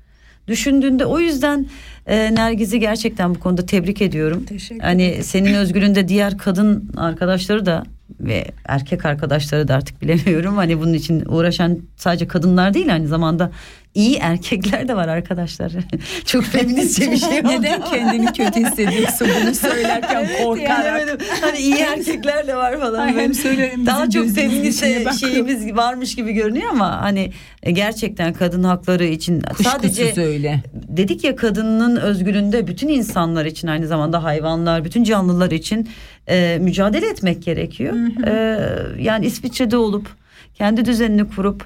Düşündüğünde 0.50 1.06
o 1.06 1.20
yüzden 1.20 1.66
e, 2.08 2.36
Nergiz'i 2.36 2.80
gerçekten 2.80 3.36
bu 3.36 3.40
konuda 3.40 3.66
tebrik 3.66 4.02
ediyorum. 4.02 4.46
Teşekkür 4.46 4.84
hani 4.84 5.24
senin 5.24 5.54
özgürlüğünde 5.54 6.08
diğer 6.08 6.38
kadın 6.38 6.92
arkadaşları 6.98 7.66
da 7.66 7.84
ve 8.20 8.46
erkek 8.66 9.06
arkadaşları 9.06 9.68
da 9.68 9.76
artık 9.76 10.02
bilemiyorum. 10.02 10.56
Hani 10.56 10.80
bunun 10.80 10.94
için 10.94 11.24
uğraşan 11.28 11.80
sadece 11.96 12.28
kadınlar 12.28 12.74
değil 12.74 12.94
aynı 12.94 13.08
zamanda 13.08 13.52
iyi 13.95 14.16
erkekler 14.16 14.88
de 14.88 14.95
var 14.95 15.07
arkadaşlar. 15.07 15.72
Çok 16.26 16.44
feministçe 16.44 17.11
bir 17.11 17.18
şey 17.18 17.40
oldu. 17.40 17.48
Neden 17.49 17.82
kendini 17.84 18.26
kötü 18.26 18.60
hissediyorsun 18.60 19.28
bunu 19.41 19.56
söylerken 19.72 20.28
korkarak? 20.44 20.84
Diyemedim. 20.95 21.28
Hani 21.41 21.57
iyi 21.57 21.76
erkekler 21.76 22.48
de 22.48 22.56
var 22.56 22.80
falan. 22.80 22.99
Ay, 22.99 23.10
hem 23.10 23.18
Böyle 23.18 23.34
söyle 23.34 23.72
hem 23.72 23.86
Daha 23.86 24.10
çok 24.10 24.30
feminist 24.36 24.84
bakıyor. 24.84 25.14
şeyimiz 25.14 25.76
varmış 25.76 26.16
gibi 26.16 26.34
görünüyor 26.34 26.70
ama 26.72 27.02
hani 27.02 27.32
e, 27.64 27.72
gerçekten 27.72 28.34
kadın 28.34 28.64
hakları 28.64 29.06
için 29.06 29.41
Kuşkusuz 29.41 29.72
sadece 29.72 30.22
öyle. 30.22 30.64
dedik 30.74 31.24
ya 31.24 31.36
kadının 31.36 31.95
özgürlüğünde 31.95 32.68
bütün 32.68 32.88
insanlar 32.88 33.45
için 33.45 33.68
aynı 33.68 33.88
zamanda 33.88 34.24
hayvanlar, 34.24 34.86
bütün 34.86 35.03
canlılar 35.03 35.52
için 35.52 35.90
e, 36.30 36.57
mücadele 36.61 37.07
etmek 37.10 37.44
gerekiyor. 37.44 37.94
E, 38.28 38.60
yani 39.02 39.26
İsviçre'de 39.26 39.78
olup 39.78 40.07
kendi 40.56 40.86
düzenini 40.86 41.28
kurup 41.30 41.66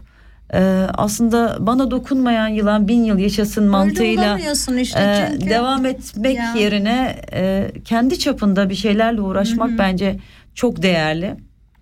Ee, 0.53 0.87
aslında 0.93 1.57
bana 1.59 1.91
dokunmayan 1.91 2.47
yılan 2.47 2.87
bin 2.87 3.03
yıl 3.03 3.17
yaşasın 3.19 3.67
mantığıyla 3.67 4.23
olamıyorsun 4.23 4.77
işte 4.77 5.29
e, 5.41 5.49
devam 5.49 5.85
etmek 5.85 6.37
Ya. 6.37 6.53
yerine 6.57 7.15
e, 7.33 7.71
kendi 7.85 8.19
çapında 8.19 8.69
bir 8.69 8.75
şeylerle 8.75 9.21
uğraşmak 9.21 9.77
bence 9.77 10.19
çok 10.55 10.81
değerli. 10.81 11.35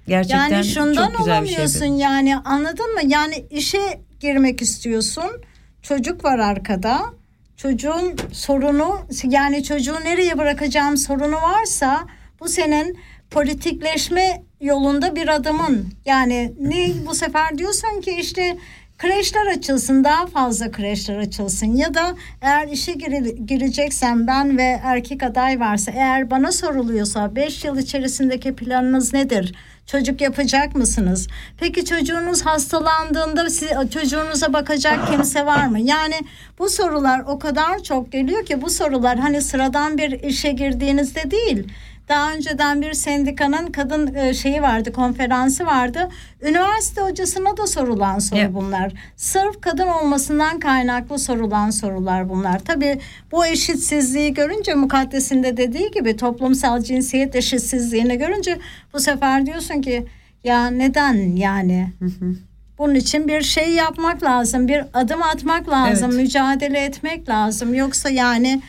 Gerçekten 0.07 0.49
yani 0.49 0.65
şundan 0.65 1.07
çok 1.10 1.18
güzel 1.18 1.41
bir 1.43 1.48
şey. 1.48 1.56
olamıyorsun 1.57 1.85
yani 1.85 2.38
anladın 2.38 2.93
mı? 2.93 3.02
Yani 3.07 3.45
işe 3.49 4.02
girmek 4.19 4.61
istiyorsun. 4.61 5.31
Çocuk 5.81 6.26
var 6.26 6.39
arkada. 6.39 6.99
Çocuğun 7.57 8.15
sorunu 8.31 8.99
yani 9.23 9.64
çocuğu 9.64 9.95
nereye 10.03 10.38
bırakacağım 10.38 10.98
sorunu 10.98 11.35
varsa 11.35 11.99
bu 12.39 12.48
senin 12.48 12.98
politikleşme 13.31 14.43
yolunda 14.61 15.15
bir 15.15 15.27
adımın. 15.27 15.87
Yani 16.05 16.53
ne 16.59 16.87
bu 17.07 17.15
sefer 17.15 17.57
diyorsun 17.57 18.01
ki 18.01 18.11
işte 18.19 18.57
kreşler 18.97 19.45
açılsın 19.47 20.03
daha 20.03 20.27
fazla 20.27 20.71
kreşler 20.71 21.17
açılsın 21.17 21.75
ya 21.75 21.93
da 21.93 22.15
eğer 22.41 22.67
işe 22.67 22.91
gire- 22.91 23.45
gireceksen 23.45 24.27
ben 24.27 24.57
ve 24.57 24.79
erkek 24.83 25.23
aday 25.23 25.59
varsa 25.59 25.91
eğer 25.91 26.31
bana 26.31 26.51
soruluyorsa 26.51 27.35
5 27.35 27.65
yıl 27.65 27.77
içerisindeki 27.77 28.55
planınız 28.55 29.13
nedir? 29.13 29.55
Çocuk 29.85 30.21
yapacak 30.21 30.75
mısınız? 30.75 31.27
Peki 31.57 31.85
çocuğunuz 31.85 32.45
hastalandığında 32.45 33.49
siz, 33.49 33.69
çocuğunuza 33.93 34.53
bakacak 34.53 35.07
kimse 35.11 35.45
var 35.45 35.67
mı? 35.67 35.79
Yani 35.79 36.15
bu 36.59 36.69
sorular 36.69 37.19
o 37.27 37.39
kadar 37.39 37.83
çok 37.83 38.11
geliyor 38.11 38.45
ki 38.45 38.61
bu 38.61 38.69
sorular 38.69 39.19
hani 39.19 39.41
sıradan 39.41 39.97
bir 39.97 40.11
işe 40.23 40.51
girdiğinizde 40.51 41.31
değil. 41.31 41.67
Daha 42.11 42.33
önceden 42.33 42.81
bir 42.81 42.93
sendikanın 42.93 43.71
kadın 43.71 44.15
e, 44.15 44.33
şeyi 44.33 44.61
vardı, 44.61 44.93
konferansı 44.93 45.65
vardı. 45.65 46.09
Üniversite 46.41 47.01
hocasına 47.01 47.57
da 47.57 47.67
sorulan 47.67 48.19
soru 48.19 48.39
Ya. 48.39 48.53
bunlar. 48.53 48.93
Sırf 49.15 49.61
kadın 49.61 49.88
olmasından 49.88 50.59
kaynaklı 50.59 51.19
sorulan 51.19 51.69
sorular 51.69 52.29
bunlar. 52.29 52.59
Tabii 52.59 52.99
bu 53.31 53.45
eşitsizliği 53.45 54.33
görünce 54.33 54.73
mukaddesinde 54.73 55.57
dediği 55.57 55.91
gibi 55.91 56.17
toplumsal 56.17 56.81
cinsiyet 56.81 57.35
eşitsizliğini 57.35 58.17
görünce 58.17 58.57
bu 58.93 58.99
sefer 58.99 59.45
diyorsun 59.45 59.81
ki 59.81 60.05
ya 60.43 60.67
neden 60.67 61.35
yani? 61.35 61.89
Bunun 62.77 62.95
için 62.95 63.27
bir 63.27 63.41
şey 63.41 63.69
yapmak 63.69 64.23
lazım, 64.23 64.67
bir 64.67 64.83
adım 64.93 65.23
atmak 65.23 65.69
lazım, 65.69 66.09
Evet. 66.11 66.21
mücadele 66.21 66.79
etmek 66.79 67.29
lazım. 67.29 67.73
Yoksa 67.73 68.09
yani 68.09 68.61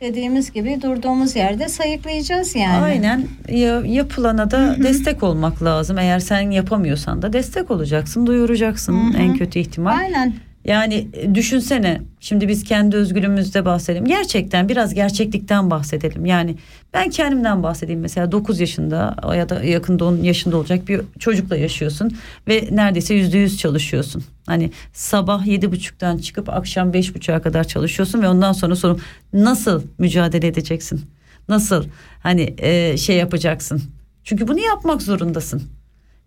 dediğimiz 0.00 0.52
gibi 0.52 0.82
durduğumuz 0.82 1.36
yerde 1.36 1.68
sayıklayacağız 1.68 2.56
yani. 2.56 2.84
Aynen 2.84 3.28
ya, 3.48 3.80
yapılana 3.86 4.50
da 4.50 4.76
destek 4.82 5.22
olmak 5.22 5.62
lazım. 5.62 5.98
Eğer 5.98 6.18
sen 6.18 6.50
yapamıyorsan 6.50 7.22
da 7.22 7.32
destek 7.32 7.70
olacaksın, 7.70 8.26
duyuracaksın 8.26 9.14
en 9.18 9.36
kötü 9.36 9.58
ihtimal. 9.58 9.96
Aynen. 9.96 10.34
Yani 10.66 11.08
e, 11.12 11.34
düşünsene 11.34 12.00
şimdi 12.20 12.48
biz 12.48 12.64
kendi 12.64 12.96
özgürlüğümüzde 12.96 13.64
bahsedelim. 13.64 14.04
Gerçekten 14.04 14.68
biraz 14.68 14.94
gerçeklikten 14.94 15.70
bahsedelim. 15.70 16.26
Yani 16.26 16.56
ben 16.94 17.10
kendimden 17.10 17.62
bahsedeyim 17.62 18.00
mesela 18.00 18.32
9 18.32 18.60
yaşında 18.60 19.16
ya 19.36 19.48
da 19.48 19.64
yakında 19.64 20.04
10 20.04 20.16
yaşında 20.16 20.56
olacak 20.56 20.88
bir 20.88 21.00
çocukla 21.18 21.56
yaşıyorsun 21.56 22.16
ve 22.48 22.68
neredeyse 22.70 23.14
yüzde 23.14 23.38
yüz 23.38 23.58
çalışıyorsun. 23.58 24.24
Hani 24.46 24.70
sabah 24.92 25.46
yedi 25.46 25.72
buçuktan 25.72 26.18
çıkıp 26.18 26.48
akşam 26.48 26.92
beş 26.92 27.14
buçuğa 27.14 27.42
kadar 27.42 27.64
çalışıyorsun 27.64 28.22
ve 28.22 28.28
ondan 28.28 28.52
sonra 28.52 28.76
sorum 28.76 29.00
nasıl 29.32 29.82
mücadele 29.98 30.46
edeceksin? 30.46 31.00
Nasıl 31.48 31.84
hani 32.22 32.54
e, 32.58 32.96
şey 32.96 33.16
yapacaksın? 33.16 33.82
Çünkü 34.24 34.48
bunu 34.48 34.60
yapmak 34.60 35.02
zorundasın. 35.02 35.62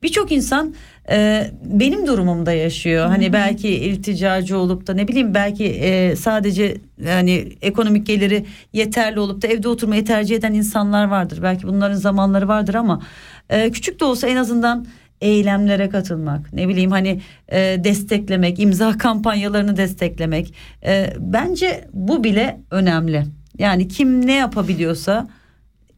Birçok 0.03 0.31
insan 0.31 0.73
e, 1.11 1.47
benim 1.63 2.07
durumumda 2.07 2.53
yaşıyor. 2.53 3.07
Hani 3.07 3.33
belki 3.33 3.69
ilticacı 3.69 4.57
olup 4.57 4.87
da 4.87 4.93
ne 4.93 5.07
bileyim 5.07 5.33
belki 5.33 5.65
e, 5.65 6.15
sadece 6.15 6.77
yani 7.05 7.53
ekonomik 7.61 8.07
geliri 8.07 8.45
yeterli 8.73 9.19
olup 9.19 9.41
da 9.41 9.47
evde 9.47 9.69
oturmayı 9.69 10.05
tercih 10.05 10.35
eden 10.35 10.53
insanlar 10.53 11.05
vardır. 11.05 11.39
Belki 11.43 11.67
bunların 11.67 11.95
zamanları 11.95 12.47
vardır 12.47 12.73
ama 12.73 13.01
e, 13.49 13.71
küçük 13.71 13.99
de 13.99 14.05
olsa 14.05 14.27
en 14.27 14.35
azından 14.35 14.85
eylemlere 15.21 15.89
katılmak, 15.89 16.53
ne 16.53 16.67
bileyim 16.67 16.91
hani 16.91 17.21
e, 17.51 17.57
desteklemek, 17.83 18.59
imza 18.59 18.91
kampanyalarını 18.97 19.77
desteklemek. 19.77 20.53
E, 20.85 21.13
bence 21.19 21.87
bu 21.93 22.23
bile 22.23 22.59
önemli. 22.71 23.25
Yani 23.57 23.87
kim 23.87 24.27
ne 24.27 24.33
yapabiliyorsa 24.33 25.27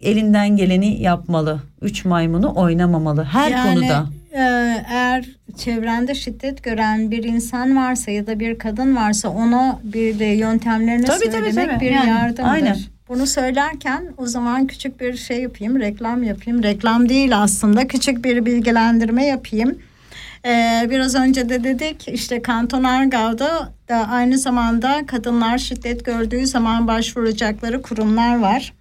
elinden 0.02 0.58
geleni 0.58 1.02
yapmalı. 1.02 1.60
Üç 1.82 2.06
maymunu 2.06 2.54
oynamamalı 2.56 3.24
her 3.24 3.52
Yani, 3.52 3.76
konuda. 3.80 4.06
e, 4.34 4.40
eğer 4.90 5.26
çevrende 5.58 6.16
şiddet 6.16 6.64
gören 6.64 7.12
bir 7.12 7.24
insan 7.24 7.76
varsa 7.78 8.12
ya 8.12 8.28
da 8.28 8.40
bir 8.40 8.60
kadın 8.60 8.96
varsa 8.96 9.30
ona 9.30 9.80
bir 9.84 10.20
de 10.20 10.26
yöntemlerini 10.26 11.06
Tabii, 11.06 11.20
tabii, 11.20 11.32
söylemek 11.32 11.70
tabii. 11.70 11.86
bir 11.86 11.92
Yani, 11.92 12.10
yardımdır. 12.10 12.44
aynen. 12.52 12.78
Bunu 13.10 13.28
söylerken 13.28 14.04
o 14.18 14.26
zaman 14.26 14.68
küçük 14.68 15.02
bir 15.02 15.18
şey 15.18 15.42
yapayım, 15.42 15.80
reklam 15.80 16.24
yapayım. 16.24 16.64
Reklam 16.64 17.10
değil 17.10 17.38
aslında, 17.42 17.88
küçük 17.88 18.24
bir 18.26 18.46
bilgilendirme 18.46 19.26
yapayım. 19.26 19.78
Ee, 20.46 20.88
biraz 20.90 21.16
önce 21.16 21.50
de 21.50 21.64
dedik 21.64 22.08
işte 22.08 22.42
Kanton 22.42 22.84
Argau'da 22.84 23.70
da 23.90 23.96
aynı 23.96 24.38
zamanda 24.38 25.06
kadınlar 25.08 25.58
şiddet 25.58 26.06
gördüğü 26.06 26.48
zaman 26.48 26.88
başvuracakları 26.88 27.82
kurumlar 27.82 28.40
var. 28.40 28.74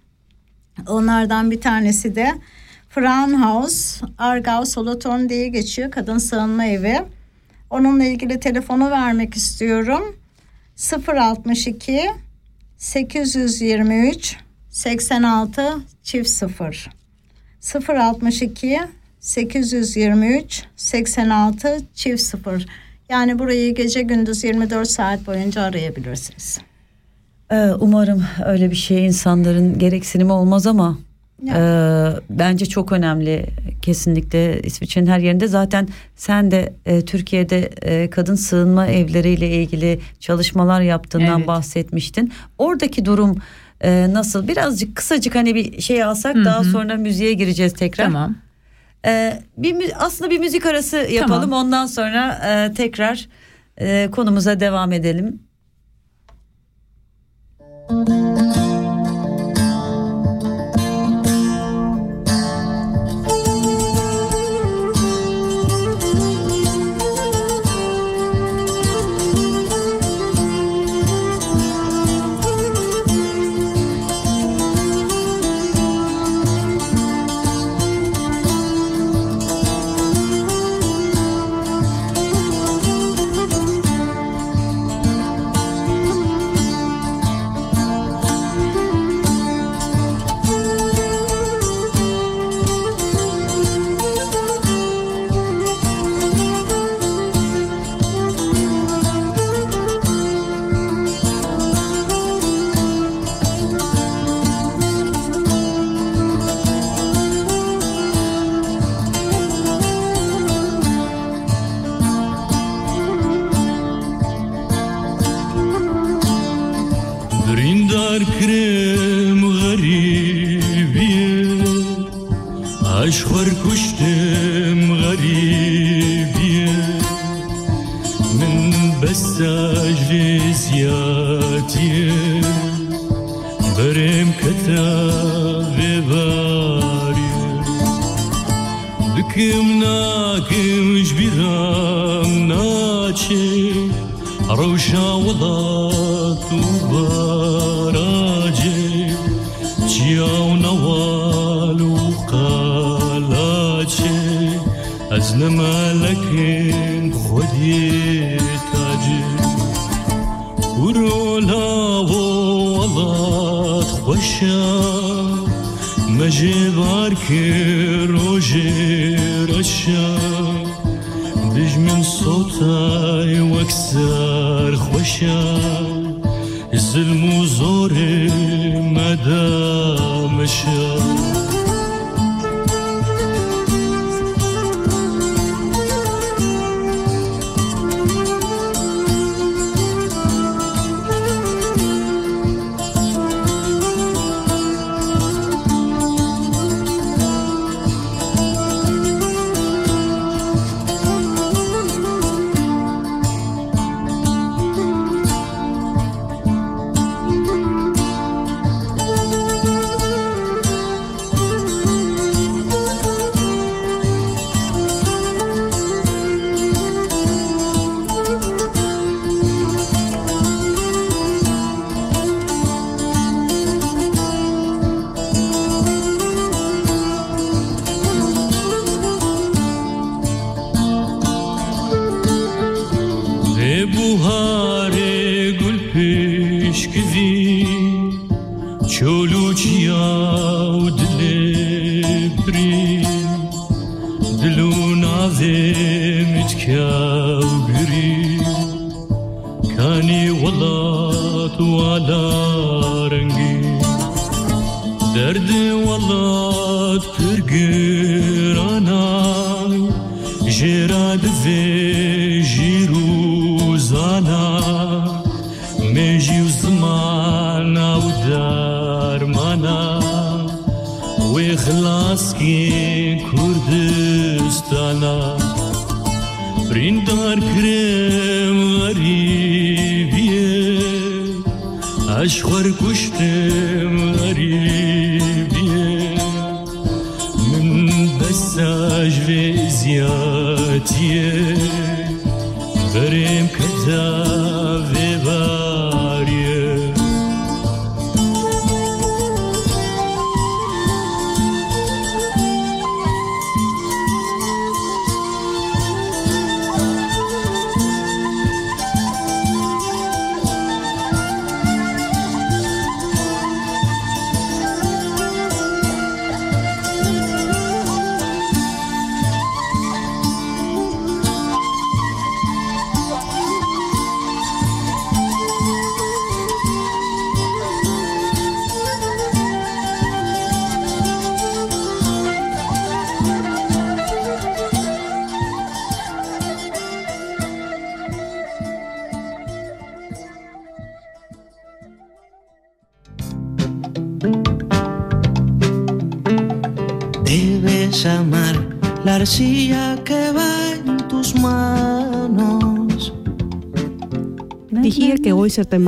Onlardan 0.87 1.51
bir 1.51 1.61
tanesi 1.61 2.15
de 2.15 2.31
Frauenhaus 2.89 4.01
Argau 4.17 4.65
Solothurn 4.65 5.29
diye 5.29 5.47
geçiyor 5.47 5.91
kadın 5.91 6.17
sığınma 6.17 6.65
evi. 6.65 7.01
Onunla 7.69 8.03
ilgili 8.03 8.39
telefonu 8.39 8.91
vermek 8.91 9.35
istiyorum. 9.35 10.15
062 11.07 12.09
823 12.77 14.37
86 14.69 15.77
çift 16.03 16.29
0 16.29 16.89
062 17.97 18.79
823 19.19 20.63
86 20.75 21.81
çift 21.93 22.21
0 22.21 22.65
yani 23.09 23.39
burayı 23.39 23.75
gece 23.75 24.01
gündüz 24.01 24.43
24 24.43 24.89
saat 24.89 25.27
boyunca 25.27 25.61
arayabilirsiniz. 25.61 26.59
Ee, 27.51 27.71
Umarım 27.79 28.23
öyle 28.45 28.71
bir 28.71 28.75
şey 28.75 29.05
insanların 29.05 29.79
gereksinimi 29.79 30.31
olmaz 30.31 30.67
ama 30.67 30.97
e, 31.55 31.59
bence 32.29 32.65
çok 32.65 32.91
önemli 32.91 33.45
kesinlikle 33.81 34.61
İsviçre'nin 34.61 35.07
her 35.07 35.19
yerinde 35.19 35.47
zaten 35.47 35.87
sen 36.15 36.51
de 36.51 36.73
e, 36.85 37.05
Türkiye'de 37.05 37.59
e, 37.81 38.09
kadın 38.09 38.35
sığınma 38.35 38.87
evleriyle 38.87 39.49
ilgili 39.49 39.99
çalışmalar 40.19 40.81
yaptığından 40.81 41.37
Evet. 41.39 41.47
bahsetmiştin. 41.47 42.31
Oradaki 42.57 43.05
durum 43.05 43.37
e, 43.81 44.07
nasıl? 44.13 44.47
Birazcık 44.47 44.95
kısacık 44.95 45.35
hani 45.35 45.55
bir 45.55 45.81
şey 45.81 46.03
alsak 46.03 46.35
Hı 46.35 46.45
daha 46.45 46.63
sonra 46.63 46.95
müziğe 46.95 47.33
gireceğiz 47.33 47.73
tekrar. 47.73 48.05
Tamam. 48.05 48.35
Ee, 49.05 49.41
bir 49.57 50.05
aslında 50.05 50.31
bir 50.31 50.39
müzik 50.39 50.65
arası 50.65 50.97
yapalım 50.97 51.41
Tamam. 51.41 51.65
ondan 51.65 51.85
sonra 51.85 52.41
e, 52.49 52.73
tekrar 52.73 53.27
e, 53.77 54.09
konumuza 54.11 54.59
devam 54.59 54.91
edelim. 54.91 55.39
thank 57.91 58.09
you. 58.09 58.20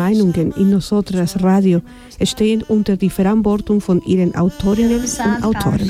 Meinungen 0.04 0.52
in 0.58 0.70
Nosotras 0.70 1.42
Radio 1.42 1.82
stehen 2.26 2.62
unter 2.68 2.98
die 2.98 3.10
Verantwortung 3.10 3.80
von 3.80 4.02
ihren 4.06 4.36
Autorinnen 4.36 5.00
und 5.00 5.44
Autoren. 5.44 5.90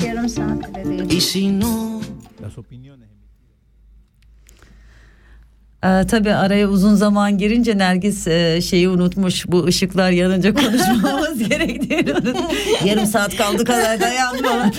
Ee, 5.84 6.06
tabii 6.06 6.32
araya 6.32 6.68
uzun 6.68 6.94
zaman 6.94 7.38
girince 7.38 7.78
Nergis 7.78 8.26
e, 8.26 8.60
şeyi 8.60 8.88
unutmuş. 8.88 9.48
Bu 9.48 9.64
ışıklar 9.64 10.10
yanınca 10.10 10.54
konuşmamız 10.54 11.48
gerektiğini 11.48 12.12
unutmuş. 12.12 12.54
Yarım 12.84 13.06
saat 13.06 13.36
kaldı 13.36 13.64
kadar 13.64 14.00
dayandım 14.00 14.46
ama. 14.46 14.70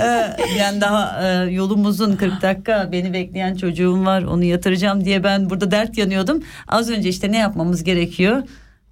Ee, 0.00 0.36
yani 0.58 0.80
daha 0.80 1.22
e, 1.22 1.50
yolumuzun 1.50 2.16
40 2.16 2.42
dakika 2.42 2.88
beni 2.92 3.12
bekleyen 3.12 3.54
çocuğum 3.54 4.04
var 4.04 4.22
onu 4.22 4.44
yatıracağım 4.44 5.04
diye 5.04 5.24
ben 5.24 5.50
burada 5.50 5.70
dert 5.70 5.98
yanıyordum. 5.98 6.42
Az 6.68 6.90
önce 6.90 7.08
işte 7.08 7.32
ne 7.32 7.38
yapmamız 7.38 7.84
gerekiyor? 7.84 8.42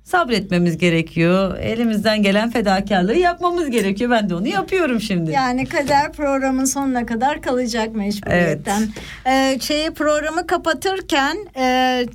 Sabretmemiz 0.05 0.79
gerekiyor. 0.79 1.59
Elimizden 1.59 2.23
gelen 2.23 2.51
fedakarlığı 2.51 3.15
yapmamız 3.17 3.71
gerekiyor. 3.71 4.11
Ben 4.11 4.31
de 4.31 4.35
onu 4.35 4.49
yapıyorum 4.49 5.01
şimdi. 5.01 5.31
Yani 5.31 5.67
kader 5.67 6.13
programın 6.13 6.65
sonuna 6.65 7.07
kadar 7.07 7.43
kalacak 7.43 7.95
mecburiyetten. 7.95 8.83
Ee, 9.27 9.59
şeyi 9.61 9.91
programı 9.91 10.47
kapatırken 10.47 11.37
e, 11.57 11.63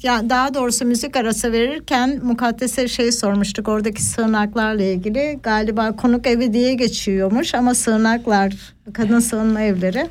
ya 0.04 0.30
daha 0.30 0.54
doğrusu 0.54 0.86
müzik 0.86 1.16
arası 1.16 1.52
verirken 1.52 2.20
mukaddese 2.24 2.88
şey 2.88 3.12
sormuştuk 3.12 3.68
oradaki 3.68 4.04
sığınaklarla 4.04 4.84
ilgili. 4.84 5.40
Galiba 5.44 5.96
konuk 5.96 6.28
evi 6.28 6.54
diye 6.54 6.74
geçiyormuş 6.74 7.56
ama 7.56 7.76
sığınaklar 7.76 8.54
kadın 8.94 9.20
sığınma 9.20 9.62
evleri. 9.62 10.08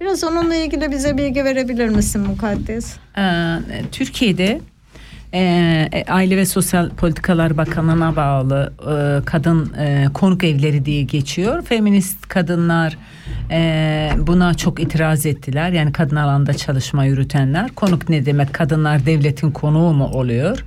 Biraz 0.00 0.24
onunla 0.24 0.54
ilgili 0.54 0.92
bize 0.92 1.18
bilgi 1.18 1.44
verebilir 1.44 1.88
misin 1.88 2.20
mukaddes? 2.20 2.96
Ee, 3.18 3.22
Türkiye'de 3.92 4.60
e, 5.34 6.04
Aile 6.08 6.36
ve 6.36 6.46
Sosyal 6.46 6.90
Politikalar 6.90 7.56
Bakanlığı'na 7.56 8.16
bağlı 8.16 8.72
e, 8.80 9.24
kadın 9.24 9.72
e, 9.78 10.06
konuk 10.14 10.44
evleri 10.44 10.84
diye 10.84 11.02
geçiyor. 11.02 11.62
Feminist 11.62 12.28
kadınlar 12.28 12.98
e, 13.50 14.10
buna 14.18 14.54
çok 14.54 14.80
itiraz 14.80 15.26
ettiler. 15.26 15.70
Yani 15.72 15.92
kadın 15.92 16.16
alanda 16.16 16.54
çalışma 16.54 17.04
yürütenler. 17.04 17.70
Konuk 17.70 18.08
ne 18.08 18.26
demek? 18.26 18.52
Kadınlar 18.54 19.06
devletin 19.06 19.50
konuğu 19.50 19.92
mu 19.92 20.04
oluyor? 20.04 20.64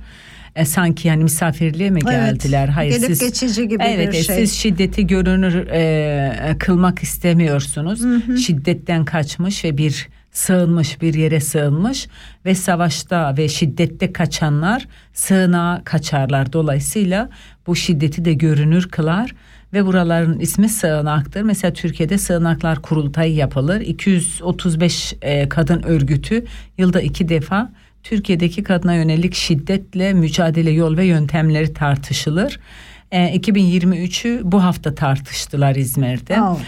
e, 0.56 0.64
sanki 0.64 1.08
yani 1.08 1.22
misafirliğe 1.22 1.90
mi 1.90 2.00
Evet, 2.04 2.12
geldiler? 2.12 2.68
Hayır 2.68 2.92
gelip 2.92 3.06
siz 3.06 3.20
geçici 3.20 3.68
gibi 3.68 3.82
evet, 3.82 4.12
bir 4.12 4.18
e, 4.18 4.22
şey. 4.22 4.36
siz 4.36 4.52
şiddeti 4.52 5.06
görünür 5.06 5.66
e, 5.66 6.56
kılmak 6.58 7.02
istemiyorsunuz. 7.02 8.00
Şiddetten 8.46 9.04
kaçmış 9.04 9.64
ve 9.64 9.78
bir 9.78 10.08
sığınmış 10.36 11.02
bir 11.02 11.14
yere 11.14 11.40
sığınmış 11.40 12.08
ve 12.44 12.54
savaşta 12.54 13.36
ve 13.36 13.48
şiddette 13.48 14.12
kaçanlar 14.12 14.88
sığınağa 15.12 15.82
kaçarlar. 15.84 16.52
Dolayısıyla 16.52 17.28
bu 17.66 17.76
şiddeti 17.76 18.24
de 18.24 18.34
görünür 18.34 18.88
kılar 18.88 19.34
ve 19.72 19.86
buraların 19.86 20.38
ismi 20.38 20.68
sığınaktır. 20.68 21.42
Mesela 21.42 21.72
Türkiye'de 21.72 22.18
sığınaklar 22.18 22.82
kurultayı 22.82 23.34
yapılır. 23.34 23.80
235 23.80 25.14
e, 25.22 25.48
kadın 25.48 25.82
örgütü 25.82 26.44
yılda 26.78 27.00
iki 27.00 27.28
defa 27.28 27.72
Türkiye'deki 28.02 28.62
kadına 28.62 28.94
yönelik 28.94 29.34
şiddetle 29.34 30.12
mücadele 30.12 30.70
yol 30.70 30.96
ve 30.96 31.04
yöntemleri 31.04 31.72
tartışılır. 31.72 32.60
E, 33.12 33.38
2023'ü 33.38 34.40
bu 34.44 34.64
hafta 34.64 34.94
tartıştılar 34.94 35.74
İzmir'de. 35.74 36.40
Oh. 36.40 36.58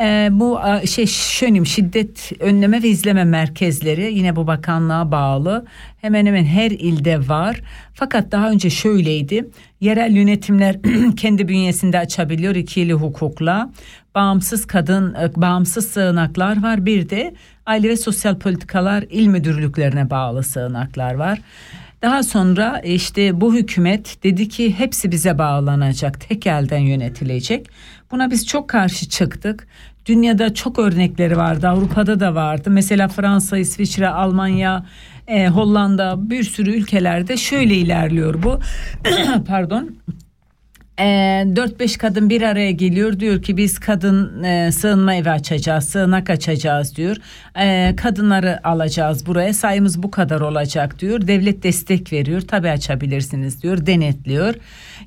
Ee, 0.00 0.28
bu 0.32 0.60
şey 0.86 1.06
şöyle 1.06 1.64
şiddet 1.64 2.32
önleme 2.40 2.82
ve 2.82 2.88
izleme 2.88 3.24
merkezleri 3.24 4.14
yine 4.14 4.36
bu 4.36 4.46
bakanlığa 4.46 5.12
bağlı 5.12 5.66
hemen 6.00 6.26
hemen 6.26 6.44
her 6.44 6.70
ilde 6.70 7.28
var. 7.28 7.60
Fakat 7.94 8.32
daha 8.32 8.50
önce 8.50 8.70
şöyleydi 8.70 9.48
yerel 9.80 10.16
yönetimler 10.16 10.76
kendi 11.16 11.48
bünyesinde 11.48 11.98
açabiliyor 11.98 12.54
ikili 12.54 12.92
hukukla 12.92 13.70
bağımsız 14.14 14.66
kadın 14.66 15.14
e, 15.14 15.30
bağımsız 15.36 15.88
sığınaklar 15.88 16.62
var 16.62 16.86
bir 16.86 17.10
de 17.10 17.34
aile 17.66 17.88
ve 17.88 17.96
sosyal 17.96 18.38
politikalar 18.38 19.04
il 19.10 19.26
müdürlüklerine 19.26 20.10
bağlı 20.10 20.42
sığınaklar 20.42 21.14
var. 21.14 21.38
Daha 22.02 22.22
sonra 22.22 22.80
işte 22.84 23.40
bu 23.40 23.54
hükümet 23.54 24.22
dedi 24.22 24.48
ki 24.48 24.78
hepsi 24.78 25.12
bize 25.12 25.38
bağlanacak, 25.38 26.20
tek 26.28 26.46
elden 26.46 26.78
yönetilecek. 26.78 27.66
Buna 28.10 28.30
biz 28.30 28.46
çok 28.46 28.68
karşı 28.68 29.08
çıktık. 29.08 29.66
Dünyada 30.10 30.54
çok 30.54 30.78
örnekleri 30.78 31.36
vardı, 31.36 31.68
Avrupa'da 31.68 32.20
da 32.20 32.34
vardı. 32.34 32.70
Mesela 32.70 33.08
Fransa, 33.08 33.58
İsviçre, 33.58 34.08
Almanya, 34.08 34.84
e, 35.28 35.48
Hollanda 35.48 36.30
bir 36.30 36.42
sürü 36.42 36.70
ülkelerde 36.70 37.36
şöyle 37.36 37.74
ilerliyor 37.74 38.42
bu. 38.42 38.60
Pardon. 39.48 39.90
E, 40.98 41.04
4-5 41.04 41.98
kadın 41.98 42.30
bir 42.30 42.42
araya 42.42 42.70
geliyor 42.70 43.20
diyor 43.20 43.42
ki 43.42 43.56
biz 43.56 43.78
kadın 43.78 44.42
e, 44.42 44.72
sığınma 44.72 45.14
evi 45.14 45.30
açacağız 45.30 45.84
sığınak 45.84 46.30
açacağız 46.30 46.96
diyor 46.96 47.16
E, 47.60 47.96
kadınları 47.96 48.68
alacağız 48.68 49.26
buraya 49.26 49.54
sayımız 49.54 50.02
bu 50.02 50.10
kadar 50.10 50.40
olacak 50.40 51.00
diyor 51.00 51.26
devlet 51.26 51.62
destek 51.62 52.12
veriyor 52.12 52.40
tabi 52.40 52.70
açabilirsiniz 52.70 53.62
diyor 53.62 53.86
denetliyor 53.86 54.54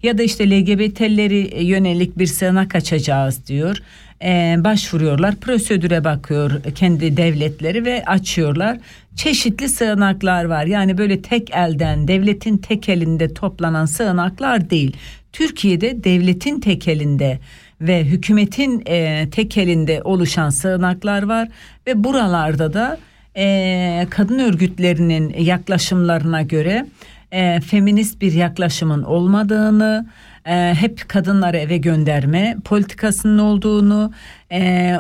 ya 0.04 0.18
da 0.18 0.24
işte 0.24 0.50
LGBT'leri 0.50 1.64
yönelik 1.64 2.18
bir 2.18 2.28
sığınak 2.28 2.76
açacağız 2.76 3.48
diyor 3.48 3.78
E, 4.24 4.56
başvuruyorlar. 4.58 5.36
Prosedüre 5.36 6.04
bakıyor 6.04 6.52
kendi 6.76 7.18
devletleri 7.18 7.86
ve 7.86 8.04
açıyorlar. 8.06 8.78
Çeşitli 9.16 9.70
sığınaklar 9.70 10.46
var. 10.46 10.66
Yani 10.66 10.98
böyle 10.98 11.22
tek 11.22 11.52
elden 11.56 12.08
devletin 12.08 12.58
tek 12.58 12.90
elinde 12.90 13.34
toplanan 13.34 13.86
sığınaklar 13.86 14.70
değil. 14.70 14.98
Türkiye'de 15.34 16.04
devletin 16.04 16.60
tekelinde 16.60 17.40
ve 17.82 18.04
hükümetin 18.04 18.84
e, 18.86 19.30
tekelinde 19.30 20.02
oluşan 20.04 20.50
sığınaklar 20.50 21.24
var 21.24 21.48
ve 21.88 22.04
buralarda 22.04 22.74
da 22.74 22.98
e, 23.38 24.08
kadın 24.10 24.40
örgütlerinin 24.40 25.36
yaklaşımlarına 25.40 26.42
göre 26.42 26.86
e, 27.32 27.60
feminist 27.60 28.22
bir 28.22 28.34
yaklaşımın 28.34 29.04
olmadığını, 29.04 30.06
e, 30.46 30.74
hep 30.80 31.10
kadınları 31.10 31.58
eve 31.58 31.78
gönderme 31.78 32.58
politikasının 32.66 33.38
olduğunu, 33.38 34.12
e, 34.52 34.96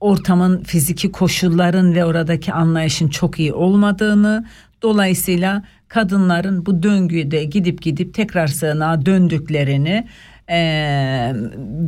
ortamın 0.00 0.62
fiziki 0.62 1.12
koşulların 1.12 1.94
ve 1.94 2.04
oradaki 2.04 2.52
anlayışın 2.52 3.08
çok 3.08 3.38
iyi 3.38 3.52
olmadığını, 3.52 4.46
dolayısıyla 4.82 5.62
kadınların 5.88 6.66
bu 6.66 6.82
döngüde 6.82 7.44
gidip 7.44 7.82
gidip 7.82 8.14
tekrar 8.14 8.46
sığınağa 8.46 9.06
döndüklerini 9.06 10.06
e, 10.48 10.58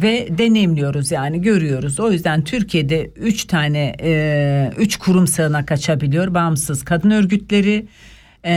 ve 0.03 0.39
deneyimliyoruz 0.39 1.11
yani 1.11 1.41
görüyoruz. 1.43 2.01
O 2.01 2.13
yüzden 2.13 2.45
Türkiye'de 2.45 3.11
üç 3.17 3.45
tane 3.45 3.95
e, 4.03 4.73
üç 4.79 4.97
kurum 4.97 5.27
sığınak 5.27 5.73
açabiliyor. 5.73 6.35
Bağımsız 6.35 6.85
kadın 6.85 7.11
örgütleri, 7.11 7.87
e, 8.45 8.53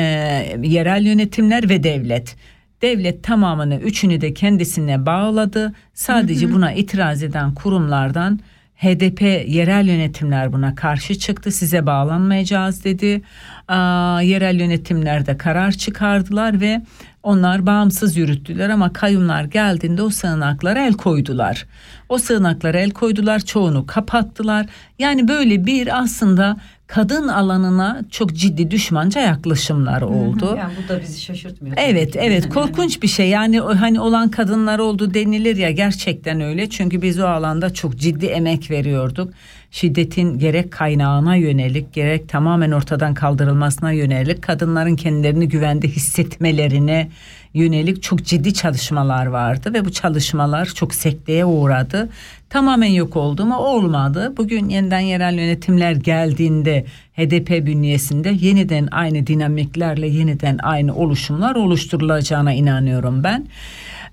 yerel 0.64 1.06
yönetimler 1.06 1.70
ve 1.70 1.84
devlet. 1.84 2.36
Devlet 2.84 3.24
tamamını 3.24 3.76
üçünü 3.76 4.22
de 4.22 4.34
kendisine 4.34 5.06
bağladı. 5.06 5.74
Sadece 5.94 6.54
buna 6.54 6.72
itiraz 6.72 7.24
eden 7.24 7.54
kurumlardan 7.54 8.40
HDP 8.76 9.22
yerel 9.48 9.88
yönetimler 9.88 10.54
buna 10.54 10.76
karşı 10.76 11.20
çıktı. 11.20 11.52
Size 11.52 11.86
bağlanmayacağız 11.86 12.84
dedi. 12.84 13.22
Aa, 13.68 14.22
yerel 14.22 14.60
yönetimler 14.60 15.26
de 15.26 15.38
karar 15.38 15.72
çıkardılar 15.72 16.62
ve 16.62 16.82
onlar 17.24 17.66
bağımsız 17.66 18.18
yürüttüler 18.18 18.70
ama 18.70 18.94
kayyumlar 18.94 19.44
geldiğinde 19.44 20.02
o 20.02 20.10
sığınaklara 20.10 20.86
el 20.86 20.94
koydular. 20.94 21.66
O 22.10 22.18
sığınaklara 22.18 22.80
el 22.80 22.92
koydular, 22.92 23.40
çoğunu 23.40 23.86
kapattılar. 23.86 24.66
Yani 25.00 25.28
böyle 25.28 25.66
bir 25.66 26.00
aslında 26.02 26.58
kadın 26.88 27.28
alanına 27.28 28.02
çok 28.12 28.34
ciddi 28.34 28.72
düşmanca 28.72 29.22
yaklaşımlar 29.22 30.02
oldu. 30.02 30.56
Yani 30.58 30.74
bu 30.84 30.90
da 30.90 31.02
bizi 31.02 31.22
şaşırtmıyor. 31.22 31.76
Evet 31.80 32.16
evet 32.16 32.50
korkunç 32.54 33.02
bir 33.02 33.08
şey 33.08 33.30
yani 33.30 33.60
hani 33.60 34.00
olan 34.00 34.32
kadınlar 34.32 34.80
oldu 34.80 35.14
denilir 35.14 35.56
ya 35.56 35.72
gerçekten 35.72 36.42
öyle 36.42 36.70
çünkü 36.70 37.02
biz 37.02 37.20
o 37.20 37.26
alanda 37.26 37.74
çok 37.74 37.98
ciddi 37.98 38.26
emek 38.26 38.72
veriyorduk. 38.72 39.34
Şiddetin 39.74 40.40
gerek 40.40 40.72
kaynağına 40.72 41.36
yönelik 41.36 41.94
gerek 41.94 42.30
tamamen 42.30 42.72
ortadan 42.72 43.14
kaldırılmasına 43.14 43.92
yönelik 43.92 44.42
kadınların 44.42 44.96
kendilerini 44.96 45.50
güvende 45.50 45.88
hissetmelerine 45.88 47.10
yönelik 47.54 48.04
çok 48.04 48.24
ciddi 48.26 48.54
çalışmalar 48.54 49.26
vardı 49.26 49.74
ve 49.74 49.86
bu 49.86 49.92
çalışmalar 49.92 50.66
çok 50.66 50.96
sekteye 50.96 51.46
uğradı. 51.46 52.10
Tamamen 52.50 52.88
yok 52.88 53.16
oldu 53.16 53.46
mu 53.46 53.58
olmadı. 53.58 54.34
Bugün 54.38 54.70
yeniden 54.70 55.00
yerel 55.00 55.34
yönetimler 55.34 55.92
geldiğinde 55.92 56.86
HDP 57.18 57.66
bünyesinde 57.66 58.30
yeniden 58.30 58.88
aynı 58.92 59.28
dinamiklerle 59.28 60.08
yeniden 60.08 60.58
aynı 60.64 60.96
oluşumlar 60.96 61.56
oluşturulacağına 61.56 62.54
inanıyorum 62.54 63.24
ben. 63.24 63.48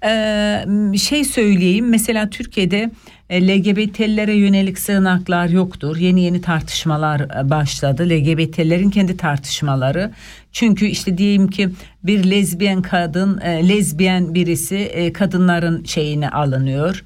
Ee, 0.04 0.64
şey 0.98 1.24
söyleyeyim 1.24 1.88
mesela 1.88 2.30
Türkiye'de 2.30 2.90
e, 3.30 3.48
LGBT'lere 3.48 4.34
yönelik 4.34 4.78
sığınaklar 4.78 5.48
yoktur. 5.48 5.96
Yeni 5.96 6.20
yeni 6.20 6.40
tartışmalar 6.40 7.20
e, 7.20 7.50
başladı. 7.50 8.08
LGBT'lerin 8.08 8.90
kendi 8.90 9.16
tartışmaları. 9.16 10.10
Çünkü 10.52 10.86
işte 10.86 11.18
diyeyim 11.18 11.48
ki 11.48 11.68
bir 12.04 12.30
lezbiyen 12.30 12.82
kadın, 12.82 13.40
e, 13.40 13.68
lezbiyen 13.68 14.34
birisi 14.34 15.12
kadınların 15.14 15.84
şeyine 15.84 16.30
alınıyor 16.30 17.04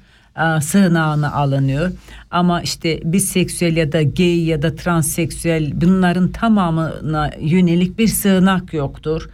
sığınağına 0.61 1.31
alınıyor. 1.31 1.91
Ama 2.31 2.61
işte 2.61 2.99
biseksüel 3.03 3.77
ya 3.77 3.91
da 3.91 4.03
gay 4.03 4.43
ya 4.43 4.61
da 4.61 4.75
transseksüel 4.75 5.81
bunların 5.81 6.31
tamamına 6.31 7.31
yönelik 7.39 7.99
bir 7.99 8.07
sığınak 8.07 8.73
yoktur. 8.73 9.29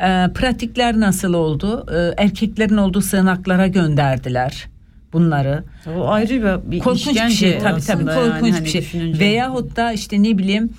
E, 0.00 0.32
pratikler 0.34 1.00
nasıl 1.00 1.34
oldu? 1.34 1.86
E, 1.92 2.22
erkeklerin 2.22 2.76
olduğu 2.76 3.00
sığınaklara 3.00 3.66
gönderdiler 3.66 4.68
bunları. 5.12 5.64
O 5.96 6.08
ayrı 6.08 6.30
bir, 6.30 6.70
bir 6.70 6.78
korkunç 6.78 7.06
bir 7.06 7.30
şey 7.30 7.58
tabii 7.58 7.80
tabii 7.80 8.04
korkunç 8.04 8.42
yani 8.42 8.52
hani 8.52 8.64
bir 8.64 8.82
şey. 8.82 9.14
Veyahut 9.20 9.76
da 9.76 9.92
işte 9.92 10.22
ne 10.22 10.38
bileyim 10.38 10.70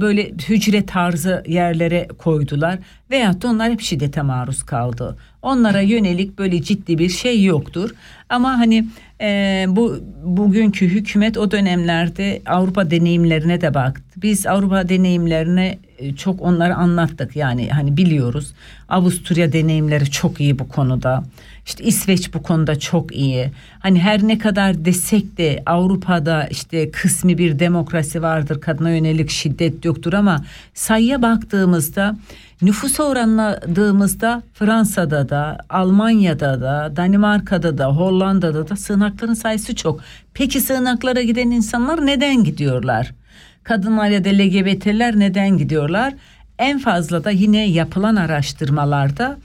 böyle 0.00 0.22
hücre 0.48 0.86
tarzı 0.86 1.42
yerlere 1.46 2.08
koydular 2.18 2.78
veyahut 3.10 3.42
da 3.42 3.48
onlar 3.48 3.72
hep 3.72 3.80
şiddete 3.80 4.22
maruz 4.22 4.62
kaldı. 4.62 5.16
Onlara 5.44 5.80
yönelik 5.80 6.38
böyle 6.38 6.62
ciddi 6.62 6.98
bir 6.98 7.08
şey 7.08 7.44
yoktur. 7.44 7.90
Ama 8.28 8.58
hani 8.58 8.84
e, 9.20 9.64
bu 9.68 9.98
bugünkü 10.24 10.88
hükümet 10.88 11.38
o 11.38 11.50
dönemlerde 11.50 12.42
Avrupa 12.46 12.90
deneyimlerine 12.90 13.60
de 13.60 13.74
baktı. 13.74 14.02
Biz 14.16 14.46
Avrupa 14.46 14.88
deneyimlerine 14.88 15.78
e, 15.98 16.16
çok 16.16 16.42
onları 16.42 16.74
anlattık 16.74 17.36
yani 17.36 17.68
hani 17.68 17.96
biliyoruz. 17.96 18.52
Avusturya 18.88 19.52
deneyimleri 19.52 20.10
çok 20.10 20.40
iyi 20.40 20.58
bu 20.58 20.68
konuda. 20.68 21.24
İşte 21.66 21.84
İsveç 21.84 22.34
bu 22.34 22.42
konuda 22.42 22.78
çok 22.78 23.16
iyi. 23.16 23.50
Hani 23.78 24.00
her 24.00 24.28
ne 24.28 24.38
kadar 24.38 24.84
desek 24.84 25.38
de 25.38 25.62
Avrupa'da 25.66 26.46
işte 26.46 26.90
kısmi 26.90 27.38
bir 27.38 27.58
demokrasi 27.58 28.22
vardır. 28.22 28.60
Kadına 28.60 28.90
yönelik 28.90 29.30
şiddet 29.30 29.84
yoktur 29.84 30.12
ama 30.12 30.44
sayıya 30.74 31.22
baktığımızda 31.22 32.16
nüfusa 32.64 33.02
oranladığımızda 33.02 34.42
Fransa'da 34.54 35.28
da, 35.28 35.58
Almanya'da 35.68 36.60
da, 36.60 36.96
Danimarka'da 36.96 37.78
da, 37.78 37.86
Hollanda'da 37.86 38.68
da 38.68 38.76
sığınakların 38.76 39.34
sayısı 39.34 39.74
çok. 39.74 40.00
Peki 40.34 40.60
sığınaklara 40.60 41.22
giden 41.22 41.50
insanlar 41.50 42.06
neden 42.06 42.44
gidiyorlar? 42.44 43.14
Kadınlar 43.62 44.08
ya 44.08 44.24
da 44.24 44.28
LGBT'ler 44.28 45.18
neden 45.18 45.58
gidiyorlar? 45.58 46.14
En 46.58 46.78
fazla 46.78 47.24
da 47.24 47.30
yine 47.30 47.68
yapılan 47.68 48.16
araştırmalarda 48.16 49.38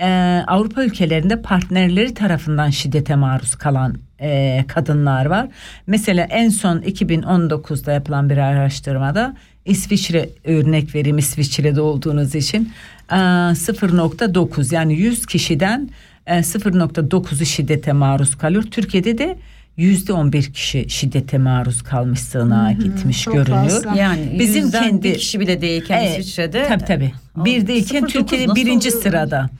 e, 0.00 0.42
Avrupa 0.46 0.84
ülkelerinde 0.84 1.42
partnerleri 1.42 2.14
tarafından 2.14 2.70
şiddete 2.70 3.14
maruz 3.14 3.54
kalan 3.54 3.94
e, 4.20 4.64
kadınlar 4.68 5.26
var. 5.26 5.48
Mesela 5.86 6.24
en 6.30 6.48
son 6.48 6.78
2019'da 6.78 7.92
yapılan 7.92 8.30
bir 8.30 8.38
araştırmada 8.38 9.36
İsviçre 9.64 10.28
örnek 10.44 10.94
vereyim 10.94 11.18
İsviçre'de 11.18 11.80
olduğunuz 11.80 12.34
için 12.34 12.72
e, 13.10 13.14
0.9 13.14 14.74
yani 14.74 14.94
100 14.94 15.26
kişiden 15.26 15.88
e, 16.26 16.38
0.9'u 16.38 17.44
şiddete 17.46 17.92
maruz 17.92 18.38
kalıyor. 18.38 18.62
Türkiye'de 18.62 19.18
de 19.18 19.36
yüzde 19.76 20.12
11 20.12 20.52
kişi 20.52 20.86
şiddete 20.90 21.38
maruz 21.38 21.82
kalmış 21.82 22.20
sığınağa 22.20 22.72
gitmiş 22.72 23.22
çok 23.22 23.34
görünüyor. 23.34 23.62
fazla. 23.70 23.94
Yani 23.94 24.36
bizim 24.38 24.70
kendi 24.70 25.02
bir 25.02 25.14
kişi 25.18 25.40
bile 25.40 25.60
değilken 25.60 25.98
Evet, 26.02 26.10
İsviçre'de- 26.18 26.66
tabii 26.68 26.84
tabii. 26.84 27.12
Bir 27.36 27.66
değilken 27.66 28.02
0.9 28.02 28.12
Türkiye'de 28.12 28.54
birinci 28.54 28.88
oluyor? 28.88 29.02
sırada. 29.02 29.50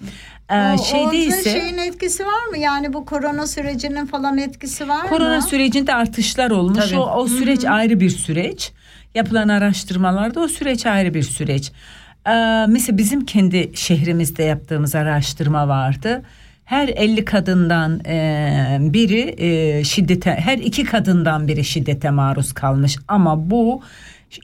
Ee, 0.51 0.75
O- 0.81 0.85
şeyde 0.85 1.17
ise 1.27 1.51
şeyin 1.61 1.79
etkisi 1.79 2.25
var 2.27 2.47
mı? 2.51 2.59
Yani 2.59 2.93
bu 2.93 3.05
korona 3.05 3.47
sürecinin 3.47 4.07
falan 4.07 4.39
etkisi 4.39 4.89
var 4.89 5.03
mı? 5.03 5.09
korona 5.09 5.43
sürecinde 5.43 5.95
artışlar 5.95 6.51
olmuş. 6.51 6.85
Tabii. 6.85 6.99
O, 6.99 7.11
o 7.17 7.29
süreç 7.29 7.65
ayrı 7.65 8.01
bir 8.01 8.11
süreç. 8.11 8.73
Yapılan 9.15 9.49
araştırmalarda 9.49 10.41
o 10.41 10.49
süreç 10.49 10.87
ayrı 10.87 11.15
bir 11.15 11.23
süreç. 11.23 11.73
Ee, 12.27 12.67
mesela 12.69 12.99
bizim 12.99 13.25
kendi 13.27 13.71
şehrimizde 13.75 14.43
yaptığımız 14.43 14.95
araştırma 14.95 15.69
vardı. 15.69 16.23
Her 16.65 16.89
50 16.89 17.25
kadından 17.25 18.01
e, 18.07 18.79
biri 18.81 19.35
e, 19.39 19.85
şiddete, 19.85 20.31
her 20.31 20.59
iki 20.59 20.85
kadından 20.85 21.49
biri 21.49 21.65
şiddete 21.65 22.11
maruz 22.11 22.53
kalmış. 22.53 22.97
Ama 23.09 23.51
bu 23.51 23.83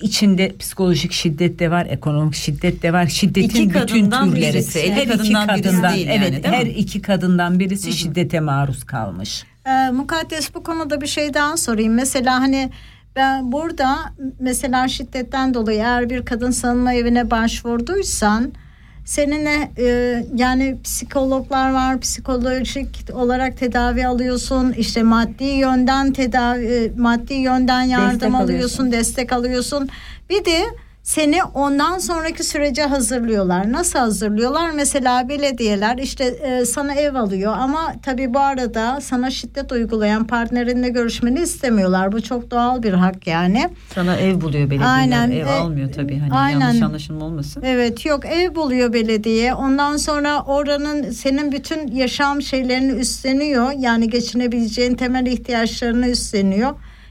içinde 0.03 0.57
psikolojik 0.59 1.13
şiddet 1.13 1.59
de 1.59 1.71
var, 1.71 1.87
ekonomik 1.91 2.35
şiddet 2.35 2.83
de 2.83 2.93
var. 2.93 3.07
Şiddetin 3.07 3.49
İki 3.49 3.69
bütün 3.69 3.71
kadından 3.71 4.31
türleri. 4.31 4.55
birisi, 4.55 4.93
her 4.93 5.03
iki 5.03 5.09
kadından 5.11 5.49
birisi 5.49 5.63
kadından, 5.63 5.95
değil 5.95 6.07
yani, 6.07 6.19
evet, 6.19 6.45
değil 6.45 6.55
mi? 6.55 6.61
her 6.61 6.67
iki 6.67 7.03
kadından 7.03 7.59
birisi 7.59 7.93
şiddete 7.93 8.41
maruz 8.41 8.85
kalmış. 8.85 9.45
Ee, 9.67 9.91
mukaddes 9.91 10.55
bu 10.55 10.63
konuda 10.63 11.01
bir 11.01 11.07
şey 11.07 11.35
daha 11.35 11.57
sorayım. 11.57 11.95
Mesela 11.95 12.41
hani 12.41 12.71
ben 13.17 13.53
burada 13.53 13.99
mesela 14.41 14.89
şiddetten 14.89 15.55
dolayı 15.55 15.79
eğer 15.79 16.11
bir 16.11 16.25
kadın 16.25 16.51
sığınma 16.51 16.95
evine 16.95 17.31
başvurduysan 17.31 18.53
seninle 19.05 19.71
e, 19.79 20.25
yani 20.35 20.79
psikologlar 20.85 21.73
var 21.73 22.01
psikolojik 22.01 22.89
olarak 23.13 23.57
tedavi 23.59 24.07
alıyorsun 24.07 24.73
işte 24.73 25.03
maddi 25.03 25.45
yönden 25.45 26.13
tedavi 26.13 26.67
e, 26.67 26.91
maddi 27.01 27.35
yönden 27.35 27.83
yardım 27.83 28.21
Destek 28.21 28.35
alıyorsun. 28.35 28.93
destek 28.93 29.33
alıyorsun 29.33 29.89
bir 30.31 30.45
de 30.45 30.63
seni 31.11 31.45
ondan 31.45 31.99
sonraki 31.99 32.45
sürece 32.45 32.83
hazırlıyorlar. 32.83 33.73
Nasıl 33.73 33.99
hazırlıyorlar? 33.99 34.71
Mesela 34.71 35.29
belediyeler 35.29 35.99
işte 35.99 36.25
e, 36.25 36.65
sana 36.65 36.95
ev 36.95 37.15
alıyor 37.15 37.55
ama 37.59 37.93
tabii 38.03 38.35
bu 38.35 38.39
arada 38.39 39.01
sana 39.01 39.31
şiddet 39.31 39.73
uygulayan 39.73 40.27
partnerinle 40.27 40.89
görüşmeni 40.89 41.41
istemiyorlar. 41.41 42.13
Bu 42.13 42.23
çok 42.23 42.51
doğal 42.51 42.83
bir 42.83 42.93
hak 42.93 43.27
yani. 43.27 43.71
Sana 43.95 44.17
ev 44.17 44.41
buluyor 44.41 44.71
belediyeler. 44.71 44.95
Aynen. 44.95 45.31
Ev 45.31 45.47
E, 45.47 45.51
almıyor 45.51 45.93
tabii. 45.93 46.19
Hani 46.19 46.33
aynen. 46.33 46.61
yanlış 46.61 46.83
anlaşılma 46.83 47.25
olmasın. 47.25 47.63
Evet 47.67 48.07
yok 48.07 48.27
ev 48.27 48.55
buluyor 48.55 48.93
belediye. 48.93 49.55
Ondan 49.55 49.97
sonra 49.97 50.43
oranın 50.43 51.11
senin 51.11 51.53
bütün 51.53 51.87
yaşam 51.87 52.43
şeylerini 52.43 52.93
üstleniyor. 52.93 53.73
Yani 53.79 54.09
geçinebileceğin 54.11 54.95
temel 54.95 55.27
ihtiyaçlarını 55.27 56.09
üstleniyor. 56.09 56.71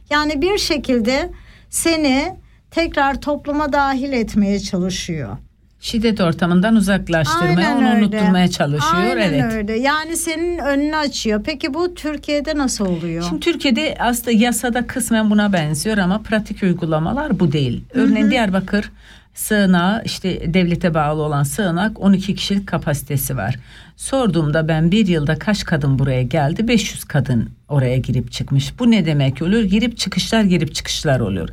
Yani 0.09 0.41
bir 0.41 0.57
şekilde 0.57 1.29
seni 1.69 2.35
tekrar 2.71 3.21
topluma 3.21 3.73
dahil 3.73 4.13
etmeye 4.13 4.59
çalışıyor. 4.59 5.37
Şiddet 5.81 6.21
ortamından 6.21 6.75
uzaklaştırmaya, 6.75 7.77
onu 7.77 7.89
unutturmaya 7.89 8.47
çalışıyor. 8.47 9.03
Aynen 9.03 9.33
evet. 9.33 9.53
öyle. 9.53 9.79
Yani 9.79 10.17
senin 10.17 10.57
önünü 10.57 10.95
açıyor. 10.95 11.41
Peki 11.45 11.73
bu 11.73 11.95
Türkiye'de 11.95 12.57
nasıl 12.57 12.85
oluyor? 12.85 13.25
Şimdi 13.29 13.39
Türkiye'de 13.39 13.95
aslında 13.99 14.31
yasada 14.31 14.87
kısmen 14.87 15.29
buna 15.29 15.53
benziyor 15.53 15.97
ama 15.97 16.21
pratik 16.21 16.63
uygulamalar 16.63 17.39
bu 17.39 17.51
değil. 17.51 17.83
Örneğin 17.93 18.23
Hı 18.23 18.27
hı. 18.27 18.31
Diyarbakır 18.31 18.91
sığınağı 19.39 20.01
işte 20.05 20.53
devlete 20.53 20.93
bağlı 20.93 21.21
olan 21.21 21.43
sığınak 21.43 21.99
12 21.99 22.35
kişilik 22.35 22.67
kapasitesi 22.67 23.37
var. 23.37 23.55
Sorduğumda 23.95 24.67
ben 24.67 24.91
bir 24.91 25.07
yılda 25.07 25.39
kaç 25.39 25.63
kadın 25.63 25.99
buraya 25.99 26.23
geldi? 26.23 26.67
500 26.67 27.03
kadın 27.03 27.49
oraya 27.69 27.97
girip 27.97 28.31
çıkmış. 28.31 28.79
Bu 28.79 28.91
ne 28.91 29.05
demek 29.05 29.41
oluyor? 29.41 29.63
Girip 29.63 29.97
çıkışlar 29.97 30.43
girip 30.43 30.75
çıkışlar 30.75 31.19
oluyor. 31.19 31.49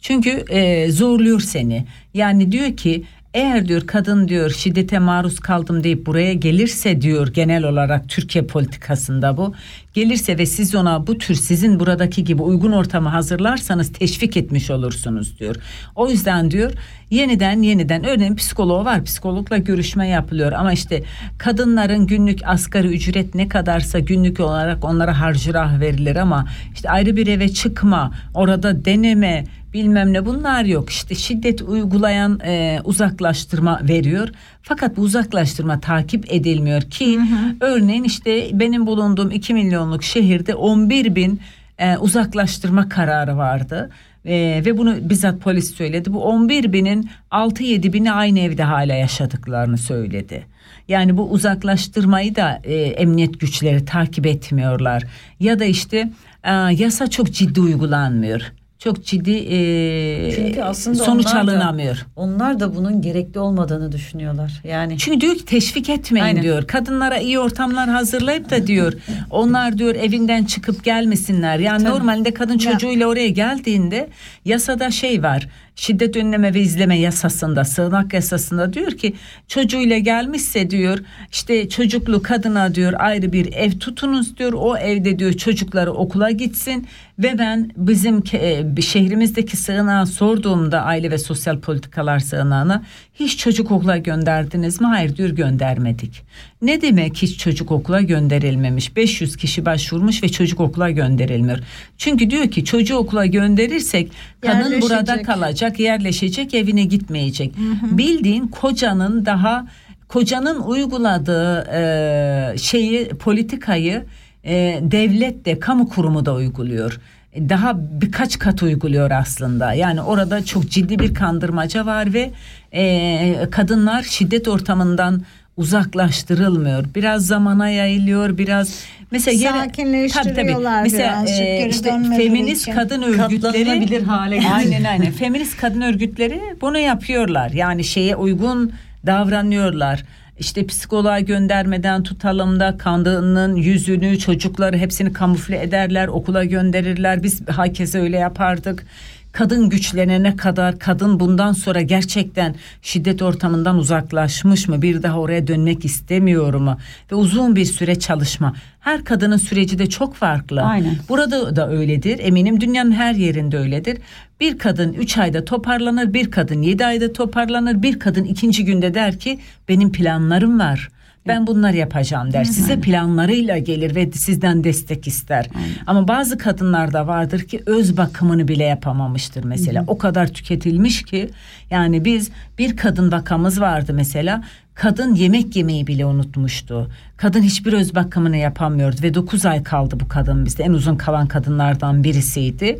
Çünkü 0.00 0.30
e, 0.30 0.90
zorluyor 0.90 1.40
seni. 1.40 1.86
Yani 2.14 2.52
diyor 2.52 2.76
ki 2.76 3.04
eğer 3.34 3.68
diyor 3.68 3.86
kadın 3.86 4.28
diyor 4.28 4.50
şiddete 4.50 4.98
maruz 4.98 5.40
kaldım 5.40 5.84
deyip 5.84 6.06
buraya 6.06 6.32
gelirse 6.32 7.00
diyor 7.00 7.28
genel 7.28 7.64
olarak 7.64 8.08
Türkiye 8.08 8.44
politikasında 8.46 9.36
bu 9.36 9.54
gelirse 9.98 10.38
ve 10.38 10.46
siz 10.46 10.74
ona 10.74 11.06
bu 11.06 11.18
tür 11.18 11.34
sizin 11.34 11.80
buradaki 11.80 12.24
gibi 12.24 12.42
uygun 12.42 12.72
ortamı 12.72 13.08
hazırlarsanız 13.08 13.92
teşvik 13.92 14.36
etmiş 14.36 14.70
olursunuz 14.70 15.38
diyor. 15.38 15.56
O 15.94 16.10
yüzden 16.10 16.50
diyor 16.50 16.72
yeniden 17.10 17.62
yeniden 17.62 18.04
örneğin 18.04 18.36
psikoloğu 18.36 18.84
var 18.84 19.04
psikologla 19.04 19.58
görüşme 19.58 20.08
yapılıyor. 20.08 20.52
Ama 20.52 20.72
işte 20.72 21.02
kadınların 21.38 22.06
günlük 22.06 22.40
asgari 22.44 22.88
ücret 22.88 23.34
ne 23.34 23.48
kadarsa 23.48 23.98
günlük 23.98 24.40
olarak 24.40 24.84
onlara 24.84 25.20
harcırah 25.20 25.80
verilir 25.80 26.16
ama 26.16 26.46
işte 26.74 26.90
ayrı 26.90 27.16
bir 27.16 27.26
eve 27.26 27.48
çıkma 27.48 28.12
orada 28.34 28.84
deneme 28.84 29.44
bilmem 29.72 30.12
ne 30.12 30.26
bunlar 30.26 30.64
yok. 30.64 30.90
İşte 30.90 31.14
şiddet 31.14 31.62
uygulayan 31.62 32.40
e, 32.40 32.80
uzaklaştırma 32.84 33.80
veriyor 33.82 34.28
fakat 34.68 34.96
bu 34.96 35.00
uzaklaştırma 35.00 35.80
takip 35.80 36.32
edilmiyor 36.32 36.82
ki 36.82 37.20
örneğin 37.60 38.04
işte 38.04 38.50
benim 38.52 38.86
bulunduğum 38.86 39.30
2 39.30 39.54
milyonluk 39.54 40.02
şehirde 40.02 40.54
11 40.54 41.14
bin 41.14 41.40
e, 41.78 41.96
uzaklaştırma 41.96 42.88
kararı 42.88 43.36
vardı. 43.36 43.90
E, 44.24 44.62
ve 44.66 44.78
bunu 44.78 45.10
bizzat 45.10 45.40
polis 45.40 45.74
söyledi. 45.74 46.12
Bu 46.12 46.24
11 46.24 46.72
binin 46.72 47.10
6-7 47.30 47.92
bini 47.92 48.12
aynı 48.12 48.38
evde 48.38 48.62
hala 48.62 48.94
yaşadıklarını 48.94 49.78
söyledi. 49.78 50.46
Yani 50.88 51.16
bu 51.16 51.30
uzaklaştırmayı 51.30 52.36
da 52.36 52.60
e, 52.64 52.74
emniyet 52.74 53.40
güçleri 53.40 53.84
takip 53.84 54.26
etmiyorlar. 54.26 55.02
Ya 55.40 55.58
da 55.58 55.64
işte 55.64 56.10
e, 56.44 56.52
yasa 56.52 57.10
çok 57.10 57.32
ciddi 57.32 57.60
uygulanmıyor 57.60 58.52
çok 58.78 59.04
ciddi 59.04 59.30
e, 59.30 60.32
Çünkü 60.36 60.62
aslında 60.62 61.04
sonuç 61.04 61.26
onlar 61.26 61.46
da- 61.46 61.52
alınamıyor. 61.52 62.06
Onlar 62.16 62.60
da 62.60 62.76
bunun 62.76 63.02
gerekli 63.02 63.40
olmadığını 63.40 63.92
düşünüyorlar. 63.92 64.52
Yani 64.64 64.98
Çünkü 64.98 65.20
diyor 65.20 65.34
ki 65.34 65.44
teşvik 65.44 65.88
etmeyin 65.88 66.24
Aynen. 66.24 66.42
diyor. 66.42 66.66
Kadınlara 66.66 67.18
iyi 67.18 67.38
ortamlar 67.38 67.88
hazırlayıp 67.88 68.50
da 68.50 68.66
diyor 68.66 68.92
onlar 69.30 69.78
diyor 69.78 69.94
evinden 69.94 70.44
çıkıp 70.44 70.84
gelmesinler. 70.84 71.58
Yani 71.58 71.82
Tabii. 71.84 71.92
normalde 71.92 72.34
kadın 72.34 72.58
çocuğuyla 72.58 73.06
oraya 73.06 73.28
geldiğinde 73.28 74.08
yasada 74.48 74.90
şey 74.90 75.22
var. 75.22 75.48
Şiddet 75.76 76.16
önleme 76.16 76.54
ve 76.54 76.60
izleme 76.60 76.98
yasasında, 76.98 77.64
sığınak 77.64 78.14
yasasında 78.14 78.72
diyor 78.72 78.92
ki 78.92 79.14
çocuğuyla 79.48 79.98
gelmişse 79.98 80.70
diyor 80.70 80.98
işte 81.32 81.68
çocuklu 81.68 82.22
kadına 82.22 82.74
diyor 82.74 82.92
ayrı 82.98 83.32
bir 83.32 83.52
ev 83.52 83.70
tutunuz 83.70 84.36
diyor. 84.36 84.52
O 84.52 84.76
evde 84.76 85.18
diyor 85.18 85.32
çocukları 85.32 85.92
okula 85.92 86.30
gitsin 86.30 86.88
ve 87.18 87.38
ben 87.38 87.70
bizim 87.76 88.22
e, 88.32 88.82
şehrimizdeki 88.82 89.56
sığınağa 89.56 90.06
sorduğumda 90.06 90.82
aile 90.82 91.10
ve 91.10 91.18
sosyal 91.18 91.60
politikalar 91.60 92.18
sığınağına 92.18 92.82
hiç 93.20 93.38
çocuk 93.38 93.70
okula 93.70 93.96
gönderdiniz 93.96 94.80
mi? 94.80 94.86
Hayır 94.86 95.16
diyor 95.16 95.30
göndermedik. 95.30 96.22
Ne 96.62 96.82
demek 96.82 97.16
hiç 97.16 97.38
çocuk 97.38 97.70
okula 97.70 98.00
gönderilmemiş? 98.00 98.96
500 98.96 99.36
kişi 99.36 99.64
başvurmuş 99.64 100.22
ve 100.22 100.28
çocuk 100.28 100.60
okula 100.60 100.90
gönderilmiyor. 100.90 101.58
Çünkü 101.98 102.30
diyor 102.30 102.50
ki 102.50 102.64
çocuğu 102.64 102.96
okula 102.96 103.26
gönderirsek 103.26 104.12
kadın 104.40 104.80
burada 104.80 105.22
kalacak, 105.22 105.80
yerleşecek, 105.80 106.54
evine 106.54 106.84
gitmeyecek. 106.84 107.54
Bildiğin 107.82 108.48
kocanın 108.48 109.26
daha 109.26 109.66
kocanın 110.08 110.60
uyguladığı 110.60 111.68
e, 111.72 112.58
şeyi 112.58 113.08
politikayı 113.08 114.04
e, 114.44 114.80
devlet 114.82 115.44
de 115.44 115.58
kamu 115.58 115.88
kurumu 115.88 116.26
da 116.26 116.34
uyguluyor. 116.34 117.00
Daha 117.36 117.76
birkaç 118.00 118.38
kat 118.38 118.62
uyguluyor 118.62 119.10
aslında. 119.10 119.72
Yani 119.72 120.02
orada 120.02 120.44
çok 120.44 120.70
ciddi 120.70 120.98
bir 120.98 121.14
kandırmaca 121.14 121.86
var 121.86 122.12
ve 122.12 122.30
e, 122.72 123.50
kadınlar 123.50 124.02
şiddet 124.02 124.48
ortamından 124.48 125.22
uzaklaştırılmıyor. 125.56 126.84
Biraz 126.94 127.26
zamana 127.26 127.68
yayılıyor, 127.68 128.38
biraz 128.38 128.84
mesela 129.10 129.52
Sakinleştiriyorlar 129.52 130.82
Mesela 130.82 131.12
birazcık, 131.12 131.40
e, 131.40 131.68
işte 131.70 131.90
feminist 132.16 132.62
için. 132.62 132.72
kadın 132.72 133.02
örgütleri 133.02 134.04
hale 134.04 134.36
getiriyor. 134.36 134.56
Aynen 134.56 134.84
aynen. 134.84 135.12
Feminist 135.12 135.56
kadın 135.56 135.80
örgütleri 135.80 136.40
bunu 136.60 136.78
yapıyorlar. 136.78 137.50
Yani 137.50 137.84
şeye 137.84 138.16
uygun 138.16 138.72
davranıyorlar. 139.06 140.04
İşte 140.38 140.66
psikoloğa 140.66 141.20
göndermeden 141.20 142.02
tutalım 142.02 142.60
da 142.60 142.78
kadının 142.78 143.56
yüzünü, 143.56 144.18
çocukları 144.18 144.76
hepsini 144.76 145.12
kamufle 145.12 145.62
ederler, 145.62 146.08
okula 146.08 146.44
gönderirler. 146.44 147.22
Biz 147.22 147.48
herkese 147.48 148.00
öyle 148.00 148.16
yapardık. 148.16 148.86
Kadın 149.32 149.68
güçlenene 149.68 150.36
kadar 150.36 150.78
kadın 150.78 151.20
bundan 151.20 151.52
sonra 151.52 151.80
gerçekten 151.80 152.54
şiddet 152.82 153.22
ortamından 153.22 153.78
uzaklaşmış 153.78 154.68
mı 154.68 154.82
bir 154.82 155.02
daha 155.02 155.20
oraya 155.20 155.46
dönmek 155.46 155.84
istemiyor 155.84 156.54
mu 156.54 156.78
ve 157.12 157.14
uzun 157.14 157.56
bir 157.56 157.64
süre 157.64 157.98
çalışma 157.98 158.54
her 158.80 159.04
kadının 159.04 159.36
süreci 159.36 159.78
de 159.78 159.86
çok 159.86 160.14
farklı. 160.14 160.62
Aynen. 160.62 160.96
Burada 161.08 161.56
da 161.56 161.70
öyledir 161.70 162.18
eminim 162.18 162.60
dünyanın 162.60 162.92
her 162.92 163.14
yerinde 163.14 163.58
öyledir. 163.58 163.98
Bir 164.40 164.58
kadın 164.58 164.92
3 164.92 165.18
ayda 165.18 165.44
toparlanır 165.44 166.14
bir 166.14 166.30
kadın 166.30 166.62
7 166.62 166.86
ayda 166.86 167.12
toparlanır 167.12 167.82
bir 167.82 167.98
kadın 167.98 168.24
ikinci 168.24 168.64
günde 168.64 168.94
der 168.94 169.18
ki 169.18 169.38
benim 169.68 169.92
planlarım 169.92 170.58
var. 170.58 170.88
Ben 171.28 171.46
bunları 171.46 171.76
yapacağım 171.76 172.32
der. 172.32 172.44
Size 172.44 172.80
planlarıyla 172.80 173.58
gelir 173.58 173.94
ve 173.94 174.12
sizden 174.12 174.64
destek 174.64 175.06
ister. 175.06 175.46
Ama 175.86 176.08
bazı 176.08 176.38
kadınlar 176.38 176.92
da 176.92 177.06
vardır 177.06 177.40
ki 177.40 177.62
öz 177.66 177.96
bakımını 177.96 178.48
bile 178.48 178.64
yapamamıştır 178.64 179.44
mesela. 179.44 179.84
O 179.86 179.98
kadar 179.98 180.26
tüketilmiş 180.26 181.02
ki 181.02 181.30
yani 181.70 182.04
biz 182.04 182.30
bir 182.58 182.76
kadın 182.76 183.12
vakamız 183.12 183.60
vardı 183.60 183.92
mesela. 183.94 184.42
Kadın 184.74 185.14
yemek 185.14 185.56
yemeyi 185.56 185.86
bile 185.86 186.06
unutmuştu. 186.06 186.90
Kadın 187.16 187.42
hiçbir 187.42 187.72
öz 187.72 187.94
bakımını 187.94 188.36
yapamıyordu 188.36 188.96
ve 189.02 189.14
9 189.14 189.46
ay 189.46 189.62
kaldı 189.62 190.00
bu 190.00 190.08
kadın 190.08 190.44
bizde. 190.44 190.62
En 190.62 190.70
uzun 190.70 190.96
kalan 190.96 191.26
kadınlardan 191.26 192.04
birisiydi. 192.04 192.78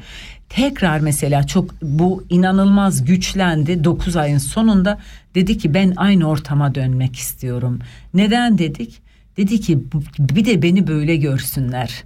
Tekrar 0.48 1.00
mesela 1.00 1.46
çok 1.46 1.82
bu 1.82 2.24
inanılmaz 2.30 3.04
güçlendi 3.04 3.84
9 3.84 4.16
ayın 4.16 4.38
sonunda 4.38 4.98
dedi 5.34 5.58
ki 5.58 5.74
ben 5.74 5.92
aynı 5.96 6.28
ortama 6.28 6.74
dönmek 6.74 7.16
istiyorum. 7.16 7.78
Neden 8.14 8.58
dedik? 8.58 9.02
Dedi 9.36 9.60
ki 9.60 9.78
"Bu- 9.92 10.02
bir 10.36 10.44
de 10.44 10.62
beni 10.62 10.86
böyle 10.86 11.16
görsünler. 11.16 12.04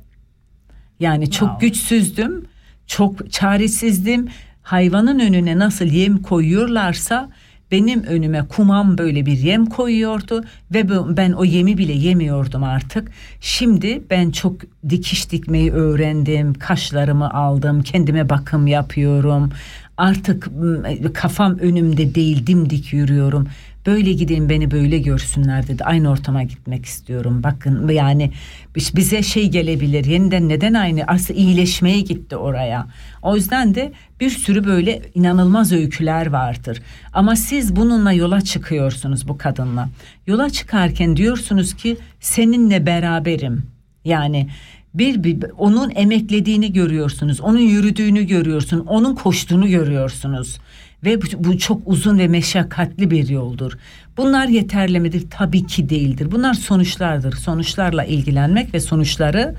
Yani 1.01 1.31
çok 1.31 1.61
güçsüzdüm, 1.61 2.45
çok 2.87 3.33
çaresizdim. 3.33 4.29
Hayvanın 4.63 5.19
önüne 5.19 5.59
nasıl 5.59 5.85
yem 5.85 6.19
koyuyorlarsa 6.19 7.31
benim 7.73 8.03
önüme 8.03 8.45
kumam 8.49 8.99
böyle 8.99 9.27
bir 9.27 9.39
yem 9.39 9.67
koyuyordu 9.67 10.45
ve 10.75 10.89
ben 11.17 11.33
o 11.33 11.45
yemi 11.45 11.79
bile 11.79 11.93
yemiyordum 11.93 12.65
artık. 12.65 13.11
Şimdi 13.41 14.03
ben 14.11 14.31
çok 14.31 14.57
dikiş 14.89 15.31
dikmeyi 15.31 15.73
öğrendim, 15.73 16.55
kaşlarımı 16.55 17.35
aldım, 17.35 17.83
kendime 17.83 18.29
bakım 18.29 18.67
yapıyorum. 18.67 19.51
Artık 19.97 20.49
m, 20.53 21.13
kafam 21.13 21.59
önümde 21.59 22.15
değil 22.15 22.47
dimdik 22.47 22.93
yürüyorum. 22.93 23.49
Böyle 23.87 24.13
gideyim 24.13 24.49
beni 24.49 24.71
böyle 24.71 24.99
görsünler 24.99 25.69
dedi. 25.69 25.85
Aynı 25.85 26.11
ortama 26.11 26.43
gitmek 26.43 26.87
istiyorum. 26.87 27.43
Bakın 27.43 27.89
yani 27.89 28.33
biz- 28.77 28.97
bize 28.97 29.23
şey 29.23 29.51
gelebilir. 29.51 30.05
Yeniden 30.05 30.49
neden 30.49 30.75
aynı? 30.75 31.05
Aslında 31.07 31.41
iyileşmeye 31.41 32.01
gitti 32.01 32.37
oraya. 32.37 32.87
O 33.23 33.37
yüzden 33.37 33.75
de 33.75 33.93
bir 34.21 34.31
sürü 34.31 34.65
böyle 34.65 35.03
inanılmaz 35.15 35.73
öyküler 35.73 36.27
vardır. 36.27 36.83
Ama 37.13 37.37
siz 37.37 37.77
bununla 37.77 38.13
yola 38.13 38.41
çıkıyorsunuz 38.41 39.29
bu 39.29 39.39
kadınla. 39.39 39.89
Yola 40.27 40.51
çıkarken 40.51 41.17
diyorsunuz 41.17 41.75
ki 41.75 41.97
seninle 42.21 42.87
beraberim. 42.87 43.63
Yani 44.05 44.49
bir, 44.95 45.25
bir 45.25 45.45
onun 45.59 45.91
emeklediğini 45.95 46.73
görüyorsunuz. 46.73 47.41
Onun 47.41 47.59
yürüdüğünü 47.59 48.23
görüyorsun. 48.27 48.81
Onun 48.87 49.15
koştuğunu 49.15 49.69
görüyorsunuz. 49.69 50.59
Ve 51.05 51.23
bu, 51.23 51.27
bu 51.39 51.59
çok 51.59 51.83
uzun 51.87 52.19
ve 52.19 52.29
meşakkatli 52.29 53.11
bir 53.11 53.29
yoldur. 53.29 53.73
Bunlar 54.17 54.49
yeterli 54.49 55.01
midir? 55.01 55.27
Tabii 55.31 55.67
ki 55.67 55.89
değildir. 55.89 56.29
Bunlar 56.33 56.55
sonuçlardır. 56.55 57.37
Sonuçlarla 57.37 58.05
ilgilenmek 58.05 58.75
ve 58.75 58.81
sonuçları 58.81 59.55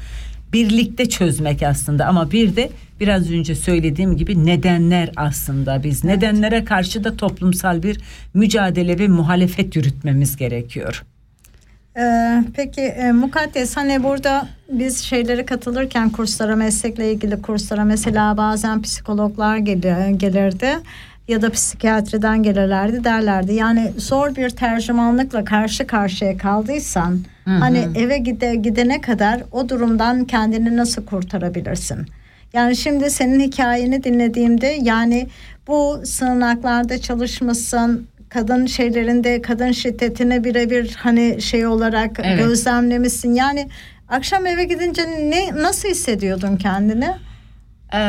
birlikte 0.54 1.10
çözmek 1.10 1.64
aslında. 1.64 2.06
Ama 2.06 2.32
bir 2.32 2.56
de 2.56 2.70
biraz 3.00 3.32
önce 3.32 3.56
söylediğim 3.56 4.18
gibi 4.18 4.46
nedenler 4.46 5.12
aslında. 5.16 5.84
Biz 5.84 6.04
nedenlere 6.04 6.66
karşı 6.66 7.04
da 7.04 7.18
toplumsal 7.18 7.84
bir 7.84 8.02
mücadele 8.34 9.00
ve 9.00 9.08
muhalefet 9.08 9.76
yürütmemiz 9.76 10.36
gerekiyor. 10.38 11.04
Ee, 11.98 12.44
peki 12.56 12.82
e, 12.82 13.12
Mukaddes 13.12 13.78
hani 13.78 14.04
burada 14.04 14.48
biz 14.72 15.04
şeylere 15.04 15.46
katılırken 15.46 16.10
kurslara 16.10 16.56
meslekle 16.56 17.12
ilgili 17.12 17.42
kurslara 17.42 17.84
mesela 17.84 18.38
bazen 18.38 18.82
psikologlar 18.82 19.58
gel- 19.58 20.18
gelirdi 20.18 20.68
ya 21.28 21.42
da 21.42 21.50
psikiyatriden 21.50 22.44
gelirlerdi 22.44 23.04
derlerdi. 23.04 23.54
Yani 23.54 23.94
zor 23.98 24.36
bir 24.36 24.50
tercümanlıkla 24.50 25.44
karşı 25.46 25.88
karşıya 25.88 26.38
kaldıysan 26.38 27.20
Hı 27.46 27.52
hı. 27.52 27.56
hani 27.60 27.88
eve 27.96 28.18
gide, 28.18 28.56
gidene 28.56 29.02
kadar 29.02 29.42
o 29.52 29.70
durumdan 29.70 30.26
kendini 30.26 30.78
nasıl 30.78 31.06
kurtarabilirsin? 31.06 32.06
Yani 32.54 32.76
şimdi 32.76 33.10
senin 33.10 33.40
hikayeni 33.40 34.04
dinlediğimde 34.04 34.78
yani 34.82 35.28
bu 35.68 36.02
sığınaklarda 36.06 37.02
çalışmışsın, 37.02 38.08
kadın 38.30 38.66
şeylerinde 38.66 39.42
kadın 39.42 39.72
şiddetine 39.72 40.44
birebir 40.44 40.96
hani 41.00 41.42
şey 41.42 41.66
olarak 41.68 42.20
Evet. 42.24 42.40
gözlemlemişsin. 42.40 43.34
Yani 43.34 43.70
akşam 44.10 44.46
eve 44.46 44.64
gidince 44.64 45.02
ne 45.04 45.62
nasıl 45.64 45.90
hissediyordun 45.90 46.58
kendini? 46.58 47.10
Ee, 47.94 48.00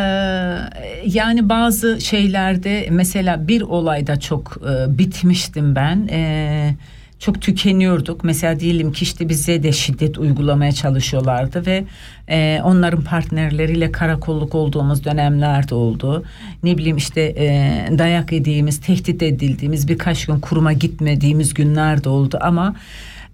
yani 1.07 1.49
bazı 1.49 2.01
şeylerde 2.01 2.89
mesela 2.91 3.49
bir 3.49 3.63
olayda 3.63 4.21
çok 4.21 4.57
e, 4.71 4.99
bitmiştim 4.99 5.75
ben. 5.75 6.09
Ee, 6.11 6.75
çok 7.19 7.43
tükeniyorduk. 7.43 8.25
Mesela 8.25 8.61
diyelim 8.61 8.93
ki 8.93 9.03
işte 9.03 9.29
bize 9.29 9.63
de 9.63 9.73
şiddet 9.73 10.19
uygulamaya 10.19 10.73
çalışıyorlardı 10.73 11.67
ve 11.67 11.85
e, 12.29 12.61
onların 12.65 13.05
partnerleriyle 13.05 13.93
karakolluk 13.93 14.55
olduğumuz 14.55 15.05
dönemlerde 15.05 15.75
oldu. 15.75 16.25
Ne 16.63 16.79
bileyim 16.79 16.97
işte 16.97 17.21
e, 17.21 17.99
dayak 17.99 18.33
yediğimiz, 18.33 18.81
tehdit 18.81 19.23
edildiğimiz, 19.23 19.89
birkaç 19.89 20.27
gün 20.27 20.41
kuruma 20.41 20.73
gitmediğimiz 20.73 21.55
günler 21.55 22.05
de 22.05 22.09
oldu 22.09 22.39
ama 22.41 22.75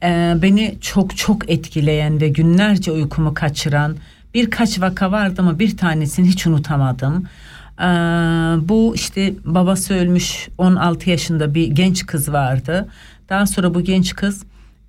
e, 0.02 0.34
beni 0.42 0.74
çok 0.80 1.16
çok 1.16 1.50
etkileyen 1.50 2.20
ve 2.20 2.28
günlerce 2.28 2.92
uykumu 2.92 3.34
kaçıran 3.34 3.96
birkaç 4.34 4.80
vaka 4.80 5.12
vardı 5.12 5.34
ama 5.38 5.58
bir 5.58 5.76
tanesini 5.76 6.28
hiç 6.28 6.46
unutamadım. 6.46 7.26
Ee, 7.80 7.84
bu 8.68 8.92
işte 8.94 9.34
babası 9.44 9.94
ölmüş 9.94 10.48
16 10.58 11.10
yaşında 11.10 11.54
bir 11.54 11.66
genç 11.66 12.06
kız 12.06 12.32
vardı. 12.32 12.88
Daha 13.28 13.46
sonra 13.46 13.74
bu 13.74 13.80
genç 13.80 14.14
kız 14.14 14.42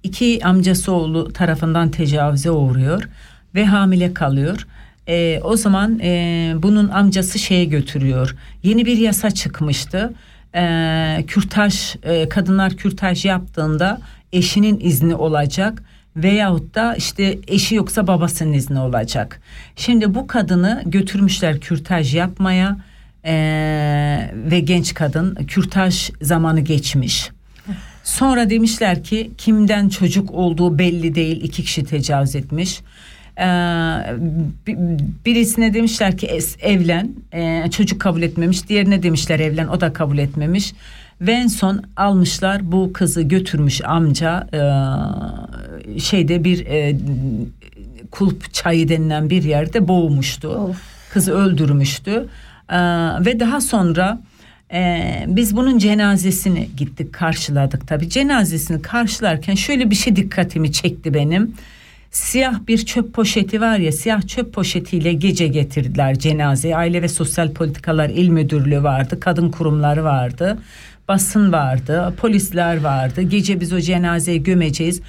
iki 0.04 0.40
amcası 0.44 0.92
oğlu 0.92 1.34
tarafından 1.34 1.90
tecavüze 1.90 2.52
uğruyor 2.52 3.10
ve 3.56 3.66
hamile 3.66 4.14
kalıyor. 4.14 4.68
Ee, 5.08 5.40
o 5.44 5.58
zaman 5.58 6.00
e, 6.00 6.54
bunun 6.58 6.90
amcası 6.90 7.40
şeye 7.40 7.66
götürüyor. 7.66 8.36
Yeni 8.64 8.86
bir 8.86 8.98
yasa 8.98 9.32
çıkmıştı. 9.32 10.14
Ee, 10.56 11.24
kürtaj 11.28 11.96
e, 12.04 12.30
kadınlar 12.30 12.74
kürtaj 12.74 13.26
yaptığında 13.26 14.02
eşinin 14.34 14.80
izni 14.80 15.16
olacak 15.16 15.84
veyahut 16.16 16.76
da 16.76 16.96
işte 16.96 17.38
eşi 17.48 17.76
yoksa 17.76 18.08
babasının 18.08 18.54
izni 18.54 18.80
olacak. 18.80 19.42
Şimdi 19.76 20.16
bu 20.16 20.28
kadını 20.28 20.84
götürmüşler 20.86 21.60
kürtaj 21.60 22.16
yapmaya 22.16 22.78
eee, 23.26 23.32
ve 24.52 24.60
genç 24.60 24.94
kadın 24.94 25.36
kürtaj 25.36 26.10
zamanı 26.22 26.60
geçmiş. 26.60 27.30
Sonra 28.04 28.50
demişler 28.50 29.04
ki 29.04 29.32
kimden 29.38 29.90
çocuk 29.90 30.32
olduğu 30.32 30.80
belli 30.80 31.16
değil 31.16 31.44
iki 31.44 31.64
kişi 31.64 31.84
tecavüz 31.84 32.36
etmiş. 32.36 32.82
Ee, 33.38 33.44
bi- 34.68 34.78
birisine 35.26 35.74
demişler 35.74 36.18
ki 36.18 36.28
evlen 36.62 37.10
Ee, 37.34 37.64
çocuk 37.72 38.02
kabul 38.02 38.22
etmemiş 38.22 38.68
diğerine 38.70 39.04
demişler 39.04 39.40
evlen 39.40 39.68
o 39.68 39.82
da 39.82 39.94
kabul 39.94 40.18
etmemiş 40.18 40.74
ve 41.22 41.31
en 41.31 41.48
son 41.48 41.84
almışlar 41.98 42.72
bu 42.72 42.93
kızı 42.93 43.22
götürmüş 43.22 43.81
amca 43.85 44.48
ee, 44.53 45.99
şeyde 45.99 46.43
bir 46.43 46.65
e, 46.65 46.95
kulp 48.11 48.53
çayı 48.53 48.89
denilen 48.89 49.30
bir 49.30 49.43
yerde 49.43 49.88
boğmuştu. 49.88 50.76
Kızı 51.14 51.34
öldürmüştü. 51.34 52.27
Ee, 52.69 52.77
ve 53.26 53.39
daha 53.39 53.61
sonra 53.61 54.22
ee, 54.73 55.26
biz 55.27 55.56
bunun 55.56 55.77
cenazesini 55.77 56.69
gittik 56.77 57.14
karşıladık 57.14 57.88
tabi 57.88 58.10
cenazesini 58.10 58.81
karşılarken 58.81 59.56
şöyle 59.56 59.89
bir 59.89 59.95
şey 59.95 60.15
dikkatimi 60.15 60.72
çekti 60.72 61.14
benim. 61.14 61.53
Siyah 62.11 62.68
bir 62.68 62.77
çöp 62.77 63.14
poşeti 63.14 63.61
var 63.61 63.77
ya 63.77 63.91
siyah 63.91 64.27
çöp 64.27 64.53
poşetiyle 64.53 65.14
gece 65.14 65.48
getirdiler 65.48 66.19
cenazeyi 66.19 66.76
aile 66.76 67.02
ve 67.02 67.07
sosyal 67.07 67.52
politikalar 67.52 68.10
il 68.10 68.30
müdürlüğü 68.30 68.84
vardı 68.84 69.19
kadın 69.19 69.52
kurumları 69.52 70.03
vardı 70.03 70.57
basın 71.12 71.52
vardı 71.52 72.14
polisler 72.18 72.82
vardı 72.82 73.22
gece 73.22 73.60
biz 73.60 73.74
o 73.74 73.80
cenazeyi 73.80 74.44
gömeceğiz 74.44 75.02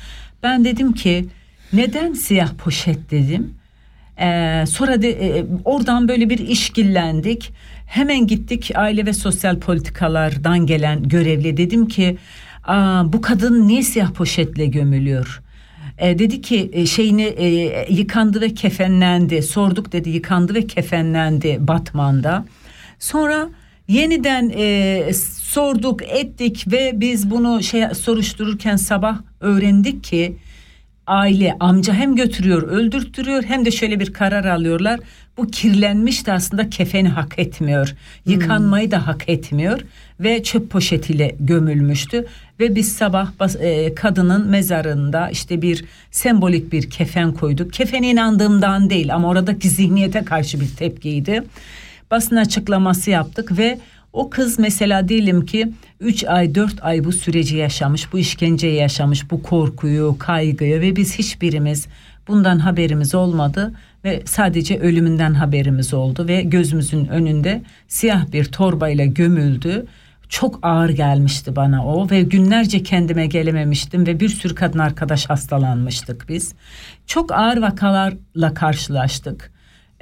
ben 0.42 0.64
dedim 0.64 0.92
ki 0.92 1.26
neden 1.72 2.12
siyah 2.12 2.54
poşet 2.54 3.10
dedim 3.10 3.54
ee, 4.20 4.64
sonra 4.68 5.02
de, 5.02 5.10
e, 5.10 5.44
oradan 5.64 6.08
böyle 6.08 6.30
bir 6.30 6.38
işkillendik. 6.38 7.52
Hemen 7.86 8.26
gittik 8.26 8.70
aile 8.74 9.06
ve 9.06 9.12
sosyal 9.12 9.58
politikalardan 9.58 10.66
gelen 10.66 11.08
görevli 11.08 11.56
dedim 11.56 11.88
ki 11.88 12.16
Aa, 12.64 13.12
bu 13.12 13.20
kadın 13.20 13.68
niye 13.68 13.82
siyah 13.82 14.12
poşetle 14.12 14.66
gömülüyor? 14.66 15.42
Ee, 15.98 16.18
dedi 16.18 16.40
ki 16.40 16.70
e, 16.72 16.86
şeyini 16.86 17.22
e, 17.22 17.46
yıkandı 17.92 18.40
ve 18.40 18.54
kefenlendi. 18.54 19.42
Sorduk 19.42 19.92
dedi 19.92 20.10
yıkandı 20.10 20.54
ve 20.54 20.66
kefenlendi 20.66 21.56
Batman'da. 21.60 22.44
Sonra 22.98 23.48
yeniden 23.92 24.52
e, 24.56 25.12
sorduk 25.42 26.02
ettik 26.02 26.64
ve 26.72 26.92
biz 26.94 27.30
bunu 27.30 27.62
şey 27.62 27.84
soruştururken 27.94 28.76
sabah 28.76 29.18
öğrendik 29.40 30.04
ki 30.04 30.36
aile 31.06 31.56
amca 31.60 31.94
hem 31.94 32.16
götürüyor 32.16 32.62
öldürttürüyor 32.62 33.42
hem 33.42 33.64
de 33.64 33.70
şöyle 33.70 34.00
bir 34.00 34.12
karar 34.12 34.44
alıyorlar. 34.44 35.00
Bu 35.36 35.46
kirlenmiş 35.46 36.26
de 36.26 36.32
aslında 36.32 36.70
kefeni 36.70 37.08
hak 37.08 37.38
etmiyor. 37.38 37.94
Yıkanmayı 38.26 38.90
da 38.90 39.06
hak 39.06 39.28
etmiyor 39.28 39.80
ve 40.20 40.42
çöp 40.42 40.70
poşetiyle 40.70 41.36
gömülmüştü 41.40 42.26
ve 42.60 42.74
biz 42.74 42.92
sabah 42.92 43.32
e, 43.60 43.94
kadının 43.94 44.46
mezarında 44.46 45.30
işte 45.30 45.62
bir 45.62 45.84
sembolik 46.10 46.72
bir 46.72 46.90
kefen 46.90 47.32
koyduk. 47.32 47.72
Kefene 47.72 48.10
inandığımdan 48.10 48.90
değil 48.90 49.14
ama 49.14 49.28
oradaki 49.28 49.68
zihniyete 49.68 50.24
karşı 50.24 50.60
bir 50.60 50.76
tepkiydi. 50.76 51.42
Basın 52.12 52.36
açıklaması 52.36 53.10
yaptık 53.10 53.58
ve 53.58 53.78
o 54.12 54.30
kız 54.30 54.58
mesela 54.58 55.08
diyelim 55.08 55.46
ki 55.46 55.72
3 56.00 56.24
ay 56.24 56.54
4 56.54 56.84
ay 56.84 57.04
bu 57.04 57.12
süreci 57.12 57.56
yaşamış, 57.56 58.12
bu 58.12 58.18
işkenceyi 58.18 58.74
yaşamış, 58.74 59.30
bu 59.30 59.42
korkuyu, 59.42 60.16
kaygıyı 60.18 60.80
ve 60.80 60.96
biz 60.96 61.18
hiçbirimiz 61.18 61.86
bundan 62.28 62.58
haberimiz 62.58 63.14
olmadı 63.14 63.72
ve 64.04 64.22
sadece 64.24 64.78
ölümünden 64.78 65.34
haberimiz 65.34 65.94
oldu 65.94 66.28
ve 66.28 66.42
gözümüzün 66.42 67.06
önünde 67.06 67.62
siyah 67.88 68.32
bir 68.32 68.44
torbayla 68.44 69.04
gömüldü. 69.04 69.86
Çok 70.28 70.58
ağır 70.62 70.90
gelmişti 70.90 71.56
bana 71.56 71.86
o 71.86 72.10
ve 72.10 72.22
günlerce 72.22 72.82
kendime 72.82 73.26
gelememiştim 73.26 74.06
ve 74.06 74.20
bir 74.20 74.28
sürü 74.28 74.54
kadın 74.54 74.78
arkadaş 74.78 75.30
hastalanmıştık 75.30 76.28
biz. 76.28 76.54
Çok 77.06 77.32
ağır 77.32 77.56
vakalarla 77.56 78.54
karşılaştık. 78.54 79.51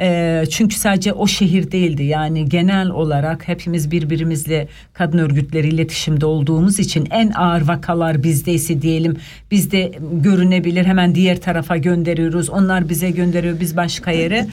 Ee, 0.01 0.44
çünkü 0.51 0.77
sadece 0.77 1.12
o 1.12 1.27
şehir 1.27 1.72
değildi. 1.72 2.02
Yani 2.02 2.48
genel 2.48 2.89
olarak 2.90 3.48
hepimiz 3.48 3.90
birbirimizle 3.90 4.68
kadın 4.93 5.18
örgütleri 5.18 5.68
iletişimde 5.68 6.27
olduğumuz 6.27 6.78
için 6.78 7.09
en 7.10 7.31
ağır 7.31 7.62
vakalar 7.62 8.22
bizdeyse 8.22 8.82
diyelim 8.82 9.16
bizde 9.51 9.93
görünebilir 10.12 10.85
hemen 10.85 11.14
diğer 11.14 11.40
tarafa 11.40 11.77
gönderiyoruz. 11.77 12.51
Onlar 12.51 12.89
bize 12.89 13.10
gönderiyor 13.10 13.60
biz 13.60 13.77
başka 13.77 14.10
yere. 14.10 14.47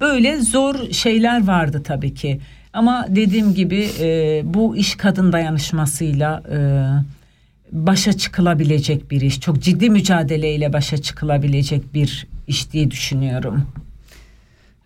Böyle 0.00 0.40
zor 0.40 0.74
şeyler 0.92 1.46
vardı 1.46 1.82
tabii 1.84 2.14
ki. 2.14 2.40
Ama 2.72 3.06
dediğim 3.08 3.54
gibi 3.54 3.88
e, 4.00 4.42
bu 4.44 4.76
iş 4.76 4.94
kadın 4.94 5.32
dayanışmasıyla 5.32 6.42
e, 6.52 6.58
başa 7.72 8.12
çıkılabilecek 8.12 9.10
bir 9.10 9.20
iş. 9.20 9.40
Çok 9.40 9.60
ciddi 9.62 9.90
mücadeleyle 9.90 10.72
başa 10.72 10.98
çıkılabilecek 10.98 11.94
bir 11.94 12.26
iş 12.46 12.72
diye 12.72 12.90
düşünüyorum. 12.90 13.66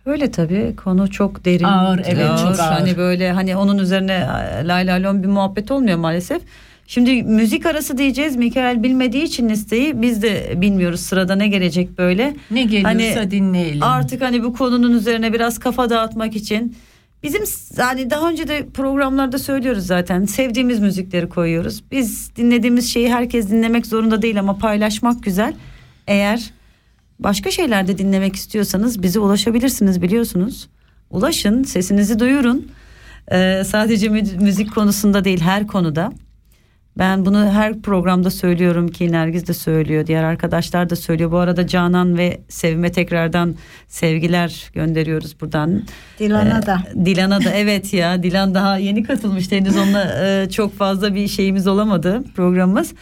Öyle 0.09 0.31
tabii 0.31 0.75
konu 0.83 1.11
çok 1.11 1.45
derin. 1.45 1.63
Ağır, 1.63 2.01
evet, 2.05 2.27
çok 2.37 2.59
ağır. 2.59 2.71
Hani 2.71 2.97
böyle 2.97 3.31
hani 3.31 3.55
onun 3.55 3.77
üzerine 3.77 4.27
e, 4.61 4.67
lay 4.67 4.87
lay 4.87 5.03
lon 5.03 5.23
bir 5.23 5.27
muhabbet 5.27 5.71
olmuyor 5.71 5.97
maalesef. 5.97 6.41
Şimdi 6.87 7.23
müzik 7.23 7.65
arası 7.65 7.97
diyeceğiz. 7.97 8.35
Mikael 8.35 8.83
bilmediği 8.83 9.23
için 9.23 9.49
listeyi 9.49 10.01
biz 10.01 10.21
de 10.21 10.53
bilmiyoruz 10.55 10.99
sırada 10.99 11.35
ne 11.35 11.47
gelecek 11.47 11.97
böyle. 11.97 12.35
Ne 12.51 12.63
geliyorsa 12.63 13.19
Hani 13.19 13.31
dinleyelim. 13.31 13.83
Artık 13.83 14.21
hani 14.21 14.43
bu 14.43 14.53
konunun 14.53 14.93
üzerine 14.97 15.33
biraz 15.33 15.59
kafa 15.59 15.89
dağıtmak 15.89 16.35
için 16.35 16.75
bizim 17.23 17.43
hani 17.77 18.09
daha 18.09 18.29
önce 18.29 18.47
de 18.47 18.65
programlarda 18.73 19.37
söylüyoruz 19.37 19.85
zaten 19.85 20.25
sevdiğimiz 20.25 20.79
müzikleri 20.79 21.29
koyuyoruz. 21.29 21.83
Biz 21.91 22.35
dinlediğimiz 22.35 22.93
şeyi 22.93 23.13
herkes 23.13 23.49
dinlemek 23.49 23.85
zorunda 23.85 24.21
değil 24.21 24.39
ama 24.39 24.57
paylaşmak 24.57 25.23
güzel. 25.23 25.53
Eğer 26.07 26.51
başka 27.19 27.51
şeyler 27.51 27.87
de 27.87 27.97
dinlemek 27.97 28.35
istiyorsanız 28.35 29.03
bize 29.03 29.19
ulaşabilirsiniz 29.19 30.01
biliyorsunuz. 30.01 30.69
Ulaşın 31.09 31.63
sesinizi 31.63 32.19
duyurun. 32.19 32.71
Ee, 33.31 33.63
sadece 33.65 34.09
mü- 34.09 34.37
müzik 34.41 34.75
konusunda 34.75 35.23
değil 35.23 35.41
her 35.41 35.67
konuda. 35.67 36.11
Ben 36.97 37.25
bunu 37.25 37.45
her 37.51 37.81
programda 37.81 38.29
söylüyorum 38.31 38.87
ki 38.87 39.11
Nergiz 39.11 39.47
de 39.47 39.53
söylüyor, 39.53 40.07
diğer 40.07 40.23
arkadaşlar 40.23 40.89
da 40.89 40.95
söylüyor. 40.95 41.31
Bu 41.31 41.37
arada 41.37 41.67
Canan 41.67 42.17
ve 42.17 42.41
Sevime 42.49 42.91
tekrardan 42.91 43.55
sevgiler 43.87 44.71
gönderiyoruz 44.73 45.41
buradan. 45.41 45.83
Dilan'a 46.19 46.59
Ee, 46.59 46.65
da. 46.65 46.83
Dilan'a 47.05 47.43
da 47.43 47.49
evet 47.53 47.93
ya 47.93 48.23
Dilan 48.23 48.53
daha 48.55 48.77
yeni 48.77 49.03
katılmıştı 49.03 49.55
henüz 49.55 49.77
onunla 49.77 50.25
e, 50.25 50.49
çok 50.49 50.77
fazla 50.77 51.15
bir 51.15 51.27
şeyimiz 51.27 51.67
olamadı 51.67 52.23
programımız. 52.35 52.93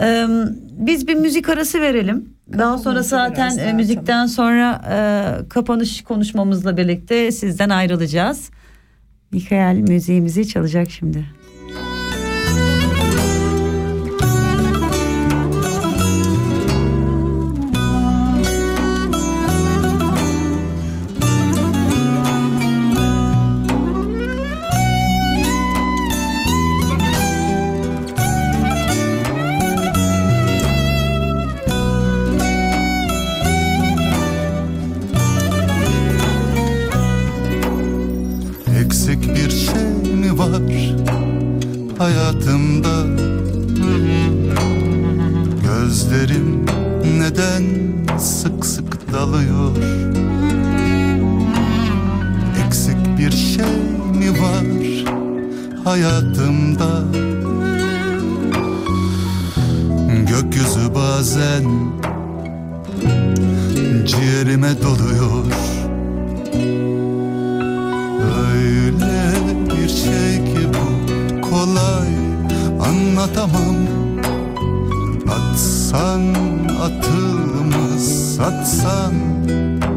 Ee, 0.00 0.26
biz 0.70 1.08
bir 1.08 1.14
müzik 1.14 1.48
arası 1.48 1.80
verelim. 1.80 2.36
Daha 2.58 2.78
sonra 2.78 3.02
zaten 3.02 3.58
e, 3.58 3.72
müzikten 3.72 4.26
sonra 4.26 4.82
e, 4.90 5.48
kapanış 5.48 6.04
konuşmamızla 6.04 6.76
birlikte 6.76 7.32
sizden 7.32 7.70
ayrılacağız. 7.70 8.50
Mikael 9.32 9.76
müziğimizi 9.76 10.48
çalacak 10.48 10.90
şimdi. 10.90 11.24
Hayatımda. 42.06 42.96
Gözlerim 45.64 46.66
neden 47.18 47.64
sık 48.18 48.66
sık 48.66 49.12
dalıyor? 49.12 49.76
Eksik 52.66 53.18
bir 53.18 53.30
şey 53.30 53.76
mi 54.18 54.30
var 54.30 54.66
hayatımda? 55.84 57.04
Gökyüzü 60.28 60.94
bazen 60.94 61.64
ciğerime 64.06 64.82
doluyor 64.82 65.44
anlatamam 73.26 73.76
Atsan 75.28 76.34
atılmaz 76.80 78.36
satsan 78.36 79.14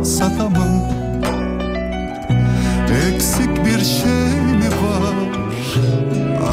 satamam. 0.04 0.90
Eksik 3.08 3.66
bir 3.66 3.86
şey 3.86 4.42
mi 4.60 4.70
var? 4.82 5.16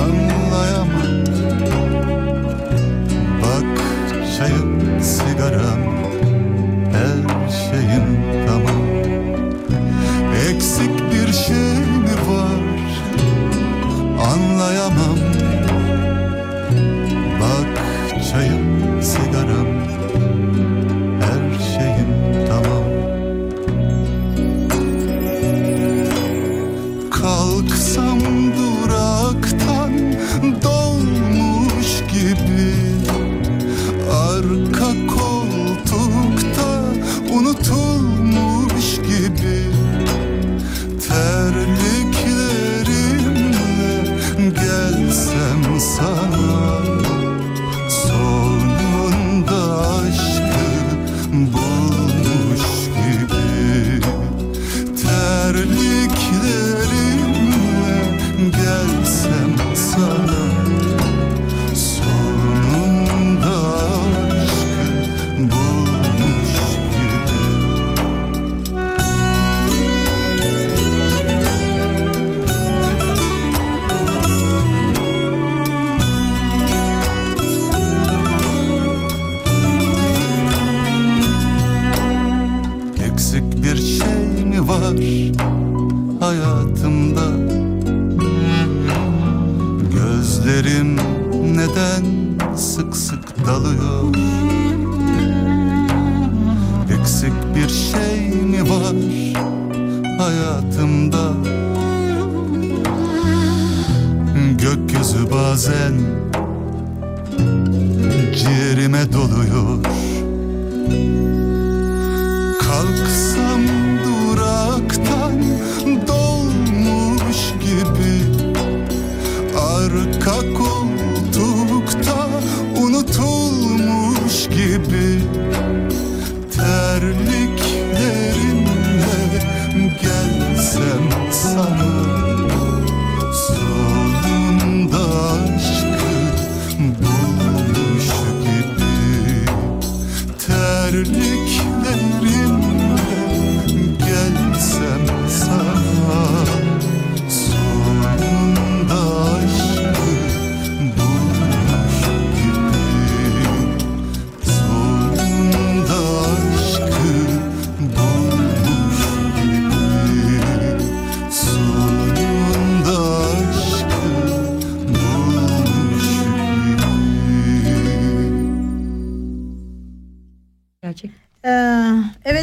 Anlayamam. 0.01 1.25
Bak 3.43 3.83
çayım 4.39 5.01
sigaram 5.03 5.86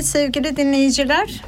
evet 0.03 0.11
sevgili 0.11 0.57
dinleyiciler. 0.57 1.41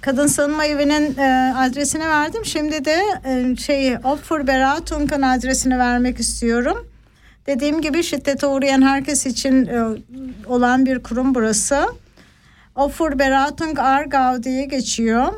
Kadın 0.00 0.26
Sığınma 0.26 0.64
Evi'nin 0.64 1.18
e, 1.18 1.54
adresini 1.56 2.08
verdim. 2.08 2.44
Şimdi 2.44 2.84
de 2.84 3.02
e, 3.24 3.56
şey 3.56 3.96
Offur 3.96 4.46
Beratung'un 4.46 5.22
adresini 5.22 5.78
vermek 5.78 6.20
istiyorum. 6.20 6.86
Dediğim 7.46 7.80
gibi 7.80 8.02
şiddete 8.02 8.46
uğrayan 8.46 8.82
herkes 8.82 9.26
için 9.26 9.66
e, 9.66 9.82
olan 10.46 10.86
bir 10.86 11.02
kurum 11.02 11.34
burası. 11.34 11.86
Offur 12.74 13.18
Beratung 13.18 13.78
Argau 13.78 14.42
diye 14.42 14.64
geçiyor. 14.64 15.32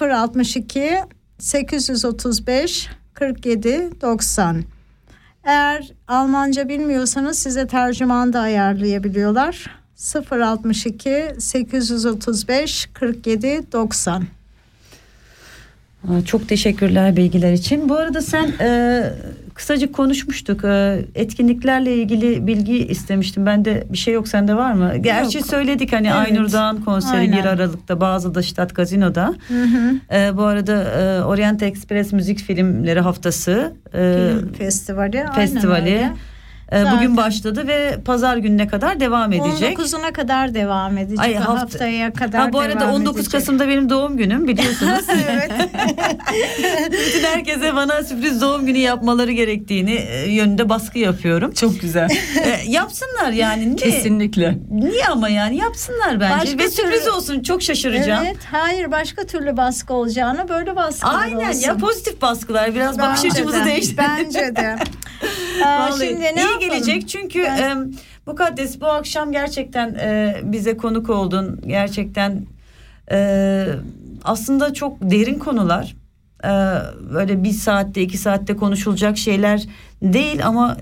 062 0.00 0.96
835 1.38 2.88
47 3.14 3.90
90. 4.00 4.64
Eğer 5.44 5.92
Almanca 6.08 6.68
bilmiyorsanız 6.68 7.38
size 7.38 7.66
tercüman 7.66 8.32
da 8.32 8.40
ayarlayabiliyorlar. 8.40 9.85
062 9.96 11.34
835 11.38 12.88
47 12.94 13.60
90. 13.72 14.22
Aa, 16.08 16.24
Çok 16.24 16.48
teşekkürler 16.48 17.16
bilgiler 17.16 17.52
için. 17.52 17.88
Bu 17.88 17.96
arada 17.96 18.22
sen 18.22 18.52
e, 18.60 19.02
kısacık 19.54 19.94
konuşmuştuk. 19.94 20.64
E, 20.64 21.04
etkinliklerle 21.14 21.94
ilgili 21.96 22.46
bilgi 22.46 22.86
istemiştim. 22.86 23.46
Ben 23.46 23.64
de 23.64 23.84
bir 23.92 23.98
şey 23.98 24.14
yok 24.14 24.28
sende 24.28 24.54
var 24.56 24.72
mı? 24.72 24.96
Gerçi 24.96 25.38
Yok. 25.38 25.46
söyledik 25.46 25.92
hani 25.92 26.06
Evet. 26.06 26.16
Aynur 26.16 26.52
Dağ'ın 26.52 26.80
konseri 26.82 27.16
Aynen. 27.18 27.38
1 27.38 27.44
Aralık'ta 27.44 28.00
bazı 28.00 28.42
Stadt 28.42 28.74
Gazino'da. 28.74 29.34
Hı 29.48 29.62
hı. 29.62 30.16
E, 30.16 30.36
bu 30.36 30.42
arada 30.42 30.82
e, 30.82 31.22
Orient 31.22 31.62
Express 31.62 32.12
Müzik 32.12 32.38
Filmleri 32.38 33.00
Haftası 33.00 33.72
e, 33.94 34.28
Film 34.30 34.52
festivali. 34.52 35.20
aynen 35.20 35.32
festivali 35.34 35.82
öyle. 35.94 36.12
E, 36.72 36.78
Zaten- 36.78 36.96
bugün 36.96 37.16
başladı 37.16 37.66
ve 37.68 37.96
pazar 38.04 38.36
gününe 38.36 38.68
kadar 38.68 39.00
devam 39.00 39.32
edecek. 39.32 39.78
19'una 39.78 40.12
kadar 40.12 40.54
devam 40.54 40.98
edecek. 40.98 41.18
Ay, 41.20 41.34
hafta- 41.34 41.60
Haftaya 41.62 42.12
kadar 42.12 42.40
Ha, 42.40 42.52
bu 42.52 42.58
arada 42.60 42.80
devam 42.80 42.94
19 42.94 43.16
edecek. 43.16 43.32
Kasım'da 43.32 43.68
benim 43.68 43.90
doğum 43.90 44.16
günüm 44.16 44.48
biliyorsunuz. 44.48 45.04
evet. 45.30 45.50
Bütün 46.92 47.24
herkese 47.24 47.74
bana 47.76 48.02
sürpriz 48.04 48.40
doğum 48.40 48.66
günü 48.66 48.78
yapmaları 48.78 49.32
gerektiğini 49.32 49.92
e, 49.94 50.32
yönünde 50.32 50.68
baskı 50.68 50.98
yapıyorum. 50.98 51.52
Çok 51.52 51.80
güzel. 51.80 52.08
E, 52.46 52.70
yapsınlar 52.70 53.30
yani. 53.32 53.72
Ne? 53.72 53.76
Kesinlikle. 53.76 54.58
Niye 54.70 55.04
ama 55.06 55.28
yani 55.28 55.56
yapsınlar 55.56 56.20
bence. 56.20 56.34
Başka 56.46 56.58
Ve 56.58 56.70
sürpriz 56.70 57.00
türlü- 57.04 57.10
olsun 57.10 57.42
çok 57.42 57.62
şaşıracağım. 57.62 58.24
Evet, 58.26 58.36
hayır 58.52 58.90
başka 58.90 59.26
türlü 59.26 59.56
baskı 59.56 59.94
olacağına 59.94 60.48
böyle 60.48 60.76
baskı 60.76 61.06
Aynen 61.06 61.48
olsun. 61.48 61.60
ya 61.60 61.76
pozitif 61.76 62.22
baskılar 62.22 62.74
biraz 62.74 62.98
bakış 62.98 63.24
açımızı 63.24 63.60
de, 63.60 63.64
değiştirir. 63.64 63.98
Bence 63.98 64.56
de. 64.56 64.76
Aa, 65.64 65.90
şimdi 65.92 66.20
ne 66.22 66.32
iyi 66.42 66.55
yapalım? 66.64 66.84
gelecek 66.84 67.08
çünkü 67.08 67.42
Ben- 67.42 67.80
e, 67.80 67.86
Mukaddes 68.26 68.80
bu 68.80 68.86
akşam 68.86 69.32
gerçekten 69.32 69.94
e, 69.94 70.36
bize 70.42 70.76
konuk 70.76 71.10
oldun. 71.10 71.60
Gerçekten 71.66 72.46
e, 73.12 73.66
aslında 74.24 74.74
çok 74.74 74.96
derin 75.00 75.38
konular. 75.38 75.96
E, 76.44 76.48
böyle 77.14 77.44
bir 77.44 77.52
saatte 77.52 78.02
iki 78.02 78.18
saatte 78.18 78.56
konuşulacak 78.56 79.18
şeyler 79.18 79.62
değil 80.02 80.46
ama 80.46 80.76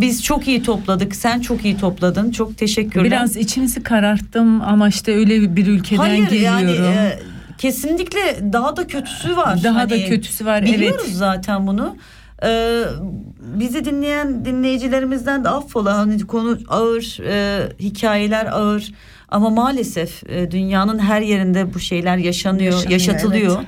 biz 0.00 0.22
çok 0.24 0.48
iyi 0.48 0.62
topladık. 0.62 1.16
Sen 1.16 1.40
çok 1.40 1.64
iyi 1.64 1.76
topladın. 1.76 2.30
Çok 2.30 2.58
teşekkürler. 2.58 3.04
Biraz 3.04 3.36
içimizi 3.36 3.82
kararttım 3.82 4.62
ama 4.62 4.88
işte 4.88 5.14
öyle 5.14 5.56
bir 5.56 5.66
ülkeden 5.66 5.96
Hayır 6.00 6.28
geliyorum. 6.28 6.58
yani 6.58 6.70
e, 6.72 7.18
kesinlikle 7.58 8.52
daha 8.52 8.76
da 8.76 8.86
kötüsü 8.86 9.36
var. 9.36 9.62
Daha 9.64 9.90
da 9.90 10.04
kötüsü 10.04 10.46
var, 10.46 10.62
Biliyoruz 10.62 11.02
evet. 11.06 11.16
zaten 11.16 11.66
bunu. 11.66 11.96
Ee, 12.42 12.84
bizi 13.40 13.84
dinleyen 13.84 14.44
dinleyicilerimizden 14.44 15.44
de 15.44 15.48
affola 15.48 15.98
hani 15.98 16.26
konu 16.26 16.58
ağır, 16.68 17.18
e, 17.26 17.68
hikayeler 17.80 18.46
ağır 18.46 18.92
ama 19.28 19.50
maalesef 19.50 20.30
e, 20.30 20.50
dünyanın 20.50 20.98
her 20.98 21.20
yerinde 21.20 21.74
bu 21.74 21.80
şeyler 21.80 22.16
yaşanıyor, 22.16 22.72
Yaşanıyor, 22.72 22.90
yaşatılıyor. 22.90 23.62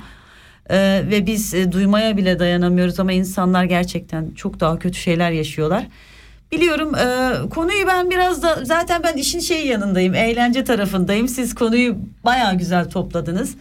Ee, 0.71 1.03
ve 1.11 1.25
biz 1.25 1.53
e, 1.53 1.71
duymaya 1.71 2.17
bile 2.17 2.39
dayanamıyoruz 2.39 2.99
ama 2.99 3.11
insanlar 3.11 3.63
gerçekten 3.63 4.31
çok 4.35 4.59
daha 4.59 4.79
kötü 4.79 4.99
şeyler 4.99 5.31
yaşıyorlar. 5.31 5.87
Biliyorum 6.51 6.95
e, 6.95 7.31
konuyu 7.49 7.87
ben 7.87 8.09
biraz 8.09 8.43
da 8.43 8.59
zaten 8.63 9.03
ben 9.03 9.13
işin 9.13 9.39
şeyi 9.39 9.67
yanındayım 9.67 10.15
eğlence 10.15 10.63
tarafındayım 10.63 11.27
siz 11.27 11.55
konuyu 11.55 11.95
baya 12.25 12.53
güzel 12.53 12.89
topladınız. 12.89 13.55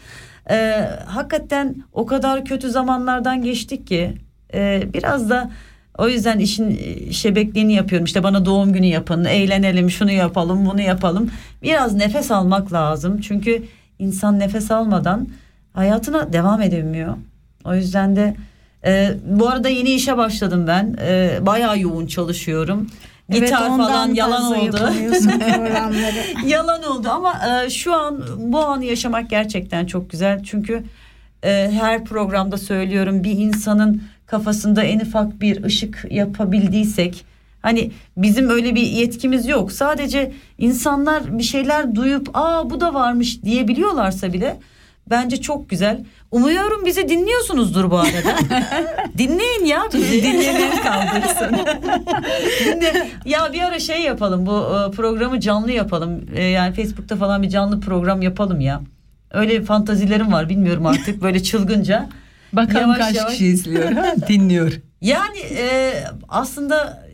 E, 0.50 0.88
hakikaten 1.06 1.76
o 1.92 2.06
kadar 2.06 2.44
kötü 2.44 2.70
zamanlardan 2.70 3.42
geçtik 3.42 3.86
ki 3.86 4.14
e, 4.54 4.82
biraz 4.94 5.30
da 5.30 5.50
o 5.98 6.08
yüzden 6.08 6.38
işin 6.38 6.78
e, 6.80 7.12
şebekliğini 7.12 7.74
yapıyorum 7.74 8.04
işte 8.04 8.22
bana 8.22 8.44
doğum 8.44 8.72
günü 8.72 8.86
yapın 8.86 9.24
eğlenelim 9.24 9.90
şunu 9.90 10.10
yapalım 10.10 10.66
bunu 10.66 10.80
yapalım 10.80 11.30
biraz 11.62 11.94
nefes 11.94 12.30
almak 12.30 12.72
lazım 12.72 13.20
çünkü 13.20 13.62
insan 13.98 14.38
nefes 14.38 14.70
almadan 14.70 15.28
hayatına 15.72 16.32
devam 16.32 16.62
edemiyor. 16.62 17.14
O 17.64 17.74
yüzden 17.74 18.16
de 18.16 18.36
e, 18.84 19.14
bu 19.24 19.48
arada 19.48 19.68
yeni 19.68 19.90
işe 19.90 20.16
başladım 20.16 20.64
ben. 20.66 20.96
E, 21.00 21.38
bayağı 21.46 21.78
yoğun 21.78 22.06
çalışıyorum. 22.06 22.90
Evet, 23.30 23.42
Gitar 23.42 23.70
ondan 23.70 23.88
falan 23.88 24.14
yalan 24.14 24.52
oldu. 24.52 24.90
yalan 26.46 26.82
oldu 26.82 27.08
ama 27.08 27.40
e, 27.64 27.70
şu 27.70 27.94
an 27.94 28.24
bu 28.36 28.58
anı 28.58 28.84
yaşamak 28.84 29.30
gerçekten 29.30 29.86
çok 29.86 30.10
güzel. 30.10 30.42
Çünkü 30.44 30.84
e, 31.44 31.70
her 31.72 32.04
programda 32.04 32.58
söylüyorum 32.58 33.24
bir 33.24 33.32
insanın 33.32 34.02
kafasında 34.30 34.82
en 34.82 35.00
ufak 35.00 35.40
bir 35.40 35.64
ışık 35.64 36.04
yapabildiysek 36.10 37.24
hani 37.62 37.90
bizim 38.16 38.50
öyle 38.50 38.74
bir 38.74 38.82
yetkimiz 38.82 39.46
yok. 39.48 39.72
Sadece 39.72 40.32
insanlar 40.58 41.38
bir 41.38 41.42
şeyler 41.42 41.94
duyup 41.94 42.30
aa 42.34 42.70
bu 42.70 42.80
da 42.80 42.94
varmış 42.94 43.42
diyebiliyorlarsa 43.42 44.32
bile 44.32 44.56
bence 45.10 45.36
çok 45.40 45.70
güzel. 45.70 46.00
Umuyorum 46.30 46.86
bizi 46.86 47.08
dinliyorsunuzdur 47.08 47.90
bu 47.90 47.98
arada. 47.98 48.36
Dinleyin 49.18 49.64
ya 49.64 49.82
bizi. 49.94 50.22
Dinlemeyen 50.22 50.82
kaldırsın. 50.82 51.56
Dinle. 52.64 53.08
Ya 53.24 53.52
bir 53.52 53.60
ara 53.62 53.78
şey 53.78 54.02
yapalım 54.02 54.46
bu 54.46 54.58
e, 54.58 54.90
programı 54.90 55.40
canlı 55.40 55.72
yapalım. 55.72 56.20
E, 56.34 56.42
Yani 56.44 56.74
Facebook'ta 56.74 57.16
falan 57.16 57.42
bir 57.42 57.48
canlı 57.48 57.80
program 57.80 58.22
yapalım 58.22 58.60
ya. 58.60 58.80
Öyle 59.30 59.62
fantazilerim 59.62 60.32
var 60.32 60.48
bilmiyorum 60.48 60.86
artık 60.86 61.22
böyle 61.22 61.42
çılgınca. 61.42 62.08
Bakalım 62.52 62.80
Yavaş 62.90 62.98
kaç 62.98 63.16
yavaş. 63.16 63.32
kişi 63.32 63.46
izliyor, 63.46 63.90
dinliyor. 64.28 64.72
Yani 65.00 65.38
e, 65.38 65.92
aslında 66.28 67.04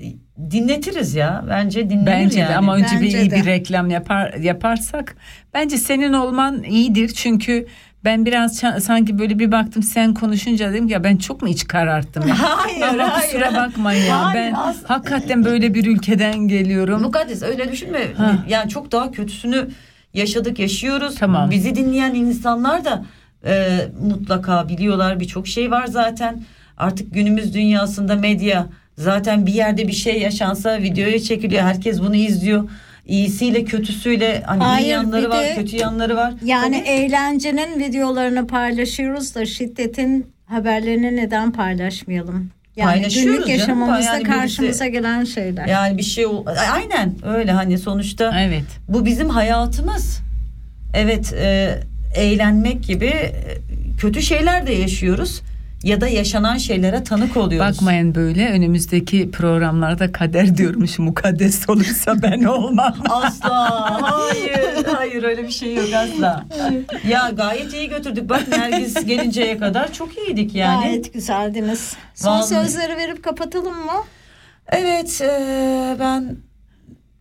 dinletiriz 0.50 1.14
ya. 1.14 1.44
Bence 1.48 1.90
dinlenir 1.90 2.06
Bence 2.06 2.40
yani. 2.40 2.50
de 2.52 2.56
ama 2.56 2.74
önce 2.76 2.96
bir 3.00 3.04
Bence 3.06 3.20
iyi 3.22 3.30
de. 3.30 3.36
bir 3.36 3.46
reklam 3.46 3.90
yapar 3.90 4.34
yaparsak 4.34 5.16
bence 5.54 5.76
senin 5.78 6.12
olman 6.12 6.62
iyidir 6.62 7.08
çünkü 7.08 7.66
ben 8.04 8.26
biraz 8.26 8.56
sanki 8.80 9.18
böyle 9.18 9.38
bir 9.38 9.52
baktım 9.52 9.82
sen 9.82 10.14
konuşunca 10.14 10.72
dedim 10.72 10.86
ki 10.86 10.92
ya 10.92 11.04
ben 11.04 11.16
çok 11.16 11.42
mu 11.42 11.48
iç 11.48 11.66
kararttım 11.68 12.28
ya? 12.28 12.34
Hayır, 12.38 12.82
ama 12.82 13.12
hayır. 13.16 13.26
kusura 13.32 13.54
bakmayın 13.54 14.04
ya 14.06 14.24
Hayır, 14.24 14.36
ben 14.40 14.52
aslında- 14.56 14.88
hakikaten 14.94 15.44
böyle 15.44 15.74
bir 15.74 15.86
ülkeden 15.86 16.38
geliyorum. 16.48 17.02
Mukaddes 17.02 17.42
öyle 17.42 17.72
düşünme. 17.72 17.98
Ha. 18.16 18.34
Yani 18.48 18.70
çok 18.70 18.92
daha 18.92 19.10
kötüsünü 19.10 19.68
yaşadık, 20.14 20.58
yaşıyoruz. 20.58 21.14
Tamam. 21.14 21.50
Bizi 21.50 21.74
dinleyen 21.76 22.14
insanlar 22.14 22.84
da 22.84 23.04
e, 23.46 23.78
mutlaka 24.08 24.68
biliyorlar. 24.68 25.20
Birçok 25.20 25.48
şey 25.48 25.70
var 25.70 25.86
zaten. 25.86 26.42
Artık 26.76 27.14
günümüz 27.14 27.54
dünyasında 27.54 28.14
medya 28.16 28.66
zaten 28.98 29.46
bir 29.46 29.52
yerde 29.54 29.88
bir 29.88 29.92
şey 29.92 30.20
yaşansa 30.20 30.78
videoya 30.82 31.20
çekiliyor. 31.20 31.62
Herkes 31.62 32.00
bunu 32.00 32.16
izliyor. 32.16 32.68
İyisiyle 33.06 33.64
kötüsüyle 33.64 34.42
hani 34.46 34.62
iyi 34.62 34.64
Hayır, 34.64 34.88
yanları 34.88 35.22
bir 35.24 35.28
var, 35.28 35.42
de- 35.44 35.54
kötü 35.54 35.76
yanları 35.76 36.16
var. 36.16 36.34
Yani 36.44 36.78
Tabii. 36.78 36.88
eğlencenin 36.88 37.78
videolarını 37.80 38.46
paylaşıyoruz 38.46 39.34
da 39.34 39.46
şiddetin 39.46 40.26
haberlerini 40.46 41.16
neden 41.16 41.52
paylaşmayalım? 41.52 42.50
Yani 42.76 42.90
Paylaşıyoruz 42.92 43.32
günlük 43.32 43.46
canım. 43.46 43.60
yaşamımızda 43.60 44.00
Yani 44.14 44.24
birisi- 44.24 44.32
karşımıza 44.40 44.86
gelen 44.86 45.24
şeyler. 45.24 45.66
Yani 45.66 45.98
bir 45.98 46.02
şey 46.02 46.24
aynen 46.72 47.14
öyle 47.24 47.52
hani 47.52 47.78
sonuçta 47.78 48.40
Evet. 48.40 48.64
bu 48.88 49.04
bizim 49.06 49.28
hayatımız. 49.28 50.20
Evet 50.94 51.32
e, 51.32 51.74
eğlenmek 52.14 52.84
gibi 52.84 53.06
e, 53.06 53.32
kötü 53.98 54.22
şeyler 54.22 54.66
de 54.66 54.72
yaşıyoruz 54.72 55.42
ya 55.82 56.00
da 56.00 56.08
yaşanan 56.08 56.56
şeylere 56.56 57.04
tanık 57.04 57.36
oluyoruz. 57.36 57.76
Bakmayın 57.76 58.14
böyle 58.14 58.50
önümüzdeki 58.50 59.30
programlarda 59.30 60.12
kader 60.12 60.56
diyormuş 60.56 60.98
mukaddes 60.98 61.68
olursa 61.68 62.22
ben 62.22 62.42
olmam. 62.44 62.94
Asla 63.10 63.70
hayır 64.02 64.84
hayır 64.96 65.22
öyle 65.22 65.42
bir 65.42 65.50
şey 65.50 65.74
yok 65.74 65.88
asla. 65.94 66.44
ya 67.08 67.30
gayet 67.36 67.74
iyi 67.74 67.88
götürdük 67.88 68.28
bak 68.28 68.48
Nergis 68.48 69.06
gelinceye 69.06 69.58
kadar 69.58 69.92
çok 69.92 70.18
iyiydik 70.18 70.54
yani. 70.54 70.84
Gayet 70.84 71.14
güzeldiniz. 71.14 71.96
Son 72.14 72.30
Vallahi. 72.30 72.48
sözleri 72.48 72.96
verip 72.96 73.22
kapatalım 73.24 73.74
mı? 73.84 74.02
Evet 74.68 75.20
e, 75.20 75.96
ben 76.00 76.36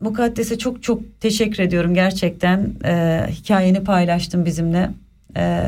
Mukaddes'e 0.04 0.58
çok 0.58 0.84
çok 0.84 1.22
teşekkür 1.22 1.64
ediyorum 1.64 1.94
gerçekten. 1.94 2.70
E, 2.86 3.24
hikayeni 3.30 3.84
paylaştın 3.84 4.46
bizimle. 4.46 4.90
E, 5.38 5.64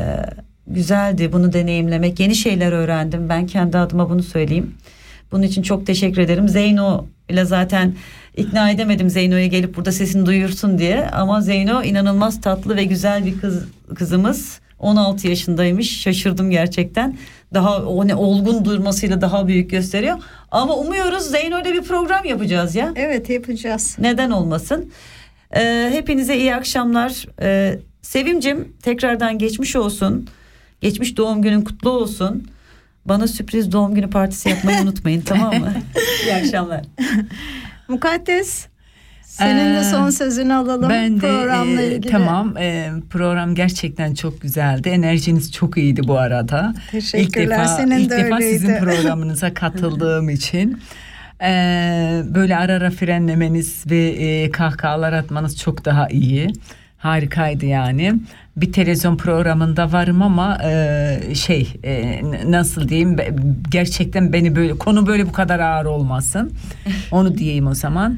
güzeldi 0.68 1.34
bunu 1.34 1.54
deneyimlemek. 1.54 2.20
Yeni 2.20 2.36
şeyler 2.36 2.72
öğrendim. 2.72 3.30
Ben 3.30 3.48
kendi 3.48 3.78
adıma 3.78 4.10
bunu 4.10 4.24
söyleyeyim. 4.24 4.74
Bunun 5.32 5.44
için 5.44 5.62
çok 5.62 5.88
teşekkür 5.88 6.22
ederim. 6.22 6.50
Zeyno 6.50 7.06
ile 7.30 7.46
zaten 7.46 7.96
ikna 8.38 8.72
edemedim 8.72 9.10
Zeyno'ya 9.10 9.48
gelip 9.48 9.78
burada 9.78 9.92
sesini 9.92 10.26
duyursun 10.26 10.78
diye. 10.78 11.08
Ama 11.10 11.42
Zeyno 11.42 11.84
inanılmaz 11.84 12.42
tatlı 12.42 12.76
ve 12.76 12.84
güzel 12.84 13.26
bir 13.26 13.40
kız 13.40 13.66
kızımız. 13.96 14.60
16 14.80 15.28
yaşındaymış. 15.28 16.02
Şaşırdım 16.02 16.52
gerçekten. 16.52 17.18
Daha 17.54 17.84
o 17.84 18.08
ne 18.08 18.16
olgun 18.16 18.66
durmasıyla 18.66 19.22
daha 19.22 19.48
büyük 19.48 19.70
gösteriyor. 19.70 20.18
Ama 20.52 20.76
umuyoruz 20.76 21.24
Zeyno 21.24 21.62
ile 21.62 21.74
bir 21.74 21.82
program 21.82 22.26
yapacağız 22.26 22.76
ya. 22.76 22.94
Evet 22.96 23.30
yapacağız. 23.30 23.96
Neden 24.00 24.32
olmasın? 24.32 24.92
Ee, 25.56 25.90
hepinize 25.92 26.38
iyi 26.38 26.56
akşamlar. 26.56 27.26
Ee, 27.42 27.80
Sevimcim 28.02 28.74
tekrardan 28.84 29.38
geçmiş 29.38 29.76
olsun. 29.76 30.28
Geçmiş 30.82 31.18
doğum 31.18 31.42
günün 31.42 31.62
kutlu 31.62 31.90
olsun. 31.90 32.48
Bana 33.06 33.28
sürpriz 33.28 33.72
doğum 33.72 33.96
günü 33.96 34.10
partisi 34.10 34.50
yapmayı 34.50 34.82
unutmayın 34.84 35.22
tamam 35.22 35.60
mı? 35.60 35.74
iyi 36.26 36.36
akşamlar. 36.36 36.82
Mukaddes 37.88 38.68
senin 39.38 39.76
de 39.76 39.80
Ee, 39.80 39.84
son 39.84 40.10
sözünü 40.10 40.54
alalım 40.54 40.90
Ben 40.90 41.16
de 41.16 41.20
programla 41.20 41.82
e, 41.82 41.88
ilgili. 41.96 42.12
tamam 42.12 42.58
e, 42.58 42.90
program 43.10 43.56
gerçekten 43.56 44.14
çok 44.14 44.42
güzeldi. 44.42 44.90
Enerjiniz 44.90 45.52
çok 45.52 45.78
iyiydi 45.78 46.02
bu 46.08 46.18
arada. 46.20 46.74
Teşekkürler, 46.92 47.44
İlk 47.44 47.52
defa, 47.52 47.66
senin 47.68 48.00
ilk 48.00 48.10
de 48.12 48.18
defa 48.18 48.36
öyleydi. 48.36 48.54
sizin 48.60 48.78
programınıza 48.80 49.54
katıldığım 49.54 50.30
için. 50.30 50.82
e, 51.42 51.48
böyle 52.36 52.58
ara 52.58 52.74
ara 52.74 52.92
frenlemeniz 52.92 53.84
ve 53.92 54.06
e, 54.08 54.52
kahkahalar 54.52 55.14
atmanız 55.14 55.58
çok 55.60 55.86
daha 55.86 56.08
iyi. 56.10 56.48
Harikaydı 56.98 57.66
yani. 57.66 58.14
Bir 58.58 58.72
televizyon 58.74 59.18
programında 59.18 59.92
varım 59.92 60.22
ama 60.22 60.58
e, 60.64 61.20
şey 61.36 61.74
e, 61.84 62.22
nasıl 62.52 62.90
diyeyim 62.90 63.18
gerçekten 63.72 64.34
beni 64.34 64.56
böyle 64.56 64.78
konu 64.78 65.08
böyle 65.08 65.28
bu 65.28 65.32
kadar 65.32 65.60
ağır 65.60 65.86
olmasın. 65.86 66.52
Onu 67.12 67.38
diyeyim 67.38 67.68
o 67.68 67.74
zaman. 67.74 68.18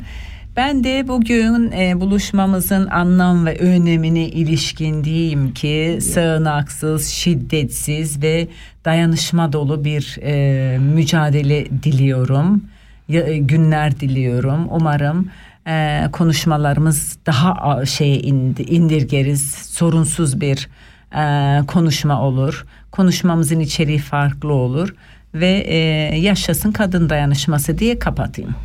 Ben 0.57 0.83
de 0.83 1.07
bugün 1.07 1.71
e, 1.71 1.99
buluşmamızın 1.99 2.87
anlam 2.87 3.45
ve 3.45 3.57
önemine 3.57 4.25
ilişkin 4.27 5.03
diyeyim 5.03 5.53
ki 5.53 5.99
sığınaksız, 6.01 7.07
şiddetsiz 7.07 8.21
ve 8.21 8.47
dayanışma 8.85 9.53
dolu 9.53 9.83
bir 9.83 10.17
e, 10.21 10.77
mücadele 10.77 11.65
diliyorum. 11.83 12.63
Ya- 13.07 13.23
e, 13.27 13.37
günler 13.37 13.99
diliyorum. 13.99 14.67
Umarım 14.71 15.29
e, 15.67 16.03
konuşmalarımız 16.11 17.17
daha 17.25 17.85
şeye 17.85 18.19
indi, 18.19 18.61
indirgeriz. 18.61 19.51
Sorunsuz 19.51 20.41
bir 20.41 20.69
e, 21.15 21.61
konuşma 21.65 22.21
olur. 22.21 22.65
Konuşmamızın 22.91 23.59
içeriği 23.59 23.99
farklı 23.99 24.53
olur 24.53 24.95
ve 25.33 25.63
e, 25.67 25.77
yaşasın 26.19 26.71
kadın 26.71 27.09
dayanışması 27.09 27.77
diye 27.77 27.99
kapatayım. 27.99 28.55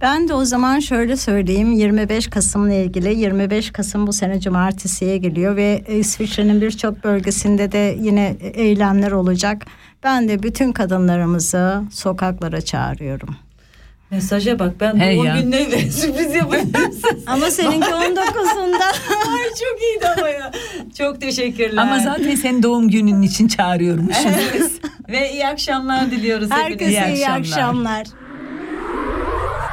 Ben 0.00 0.28
de 0.28 0.34
o 0.34 0.44
zaman 0.44 0.80
şöyle 0.80 1.16
söyleyeyim 1.16 1.72
25 1.72 2.26
Kasım'la 2.30 2.74
ilgili 2.74 3.18
25 3.18 3.70
Kasım 3.70 4.06
bu 4.06 4.12
sene 4.12 4.40
cumartesiye 4.40 5.18
geliyor 5.18 5.56
ve 5.56 5.84
İsviçre'nin 5.88 6.60
birçok 6.60 7.04
bölgesinde 7.04 7.72
de 7.72 7.96
yine 8.00 8.36
eylemler 8.40 9.10
olacak. 9.12 9.66
Ben 10.04 10.28
de 10.28 10.42
bütün 10.42 10.72
kadınlarımızı 10.72 11.82
sokaklara 11.92 12.60
çağırıyorum. 12.60 13.36
Mesaja 14.10 14.58
bak 14.58 14.72
ben 14.80 14.96
Hey 15.00 15.16
doğum 15.16 15.26
ya. 15.26 15.40
gününe 15.40 15.66
sürpriz 15.90 16.34
yapayım. 16.34 16.72
Ama 17.26 17.50
seninki 17.50 17.88
19'unda. 17.88 18.84
Ay 19.28 19.48
çok 19.48 19.82
iyiydi 19.82 20.08
ama 20.18 20.28
ya. 20.28 20.50
Çok 20.98 21.20
teşekkürler. 21.20 21.82
Ama 21.82 21.98
zaten 21.98 22.34
senin 22.34 22.62
doğum 22.62 22.88
günün 22.88 23.22
için 23.22 23.48
çağırıyormuşuz 23.48 24.24
biz. 24.54 24.72
Ve 25.08 25.32
iyi 25.32 25.46
akşamlar 25.46 26.10
diliyoruz 26.10 26.50
Herkese 26.50 27.00
hepinize. 27.00 27.14
iyi 27.14 27.28
akşamlar. 27.28 28.06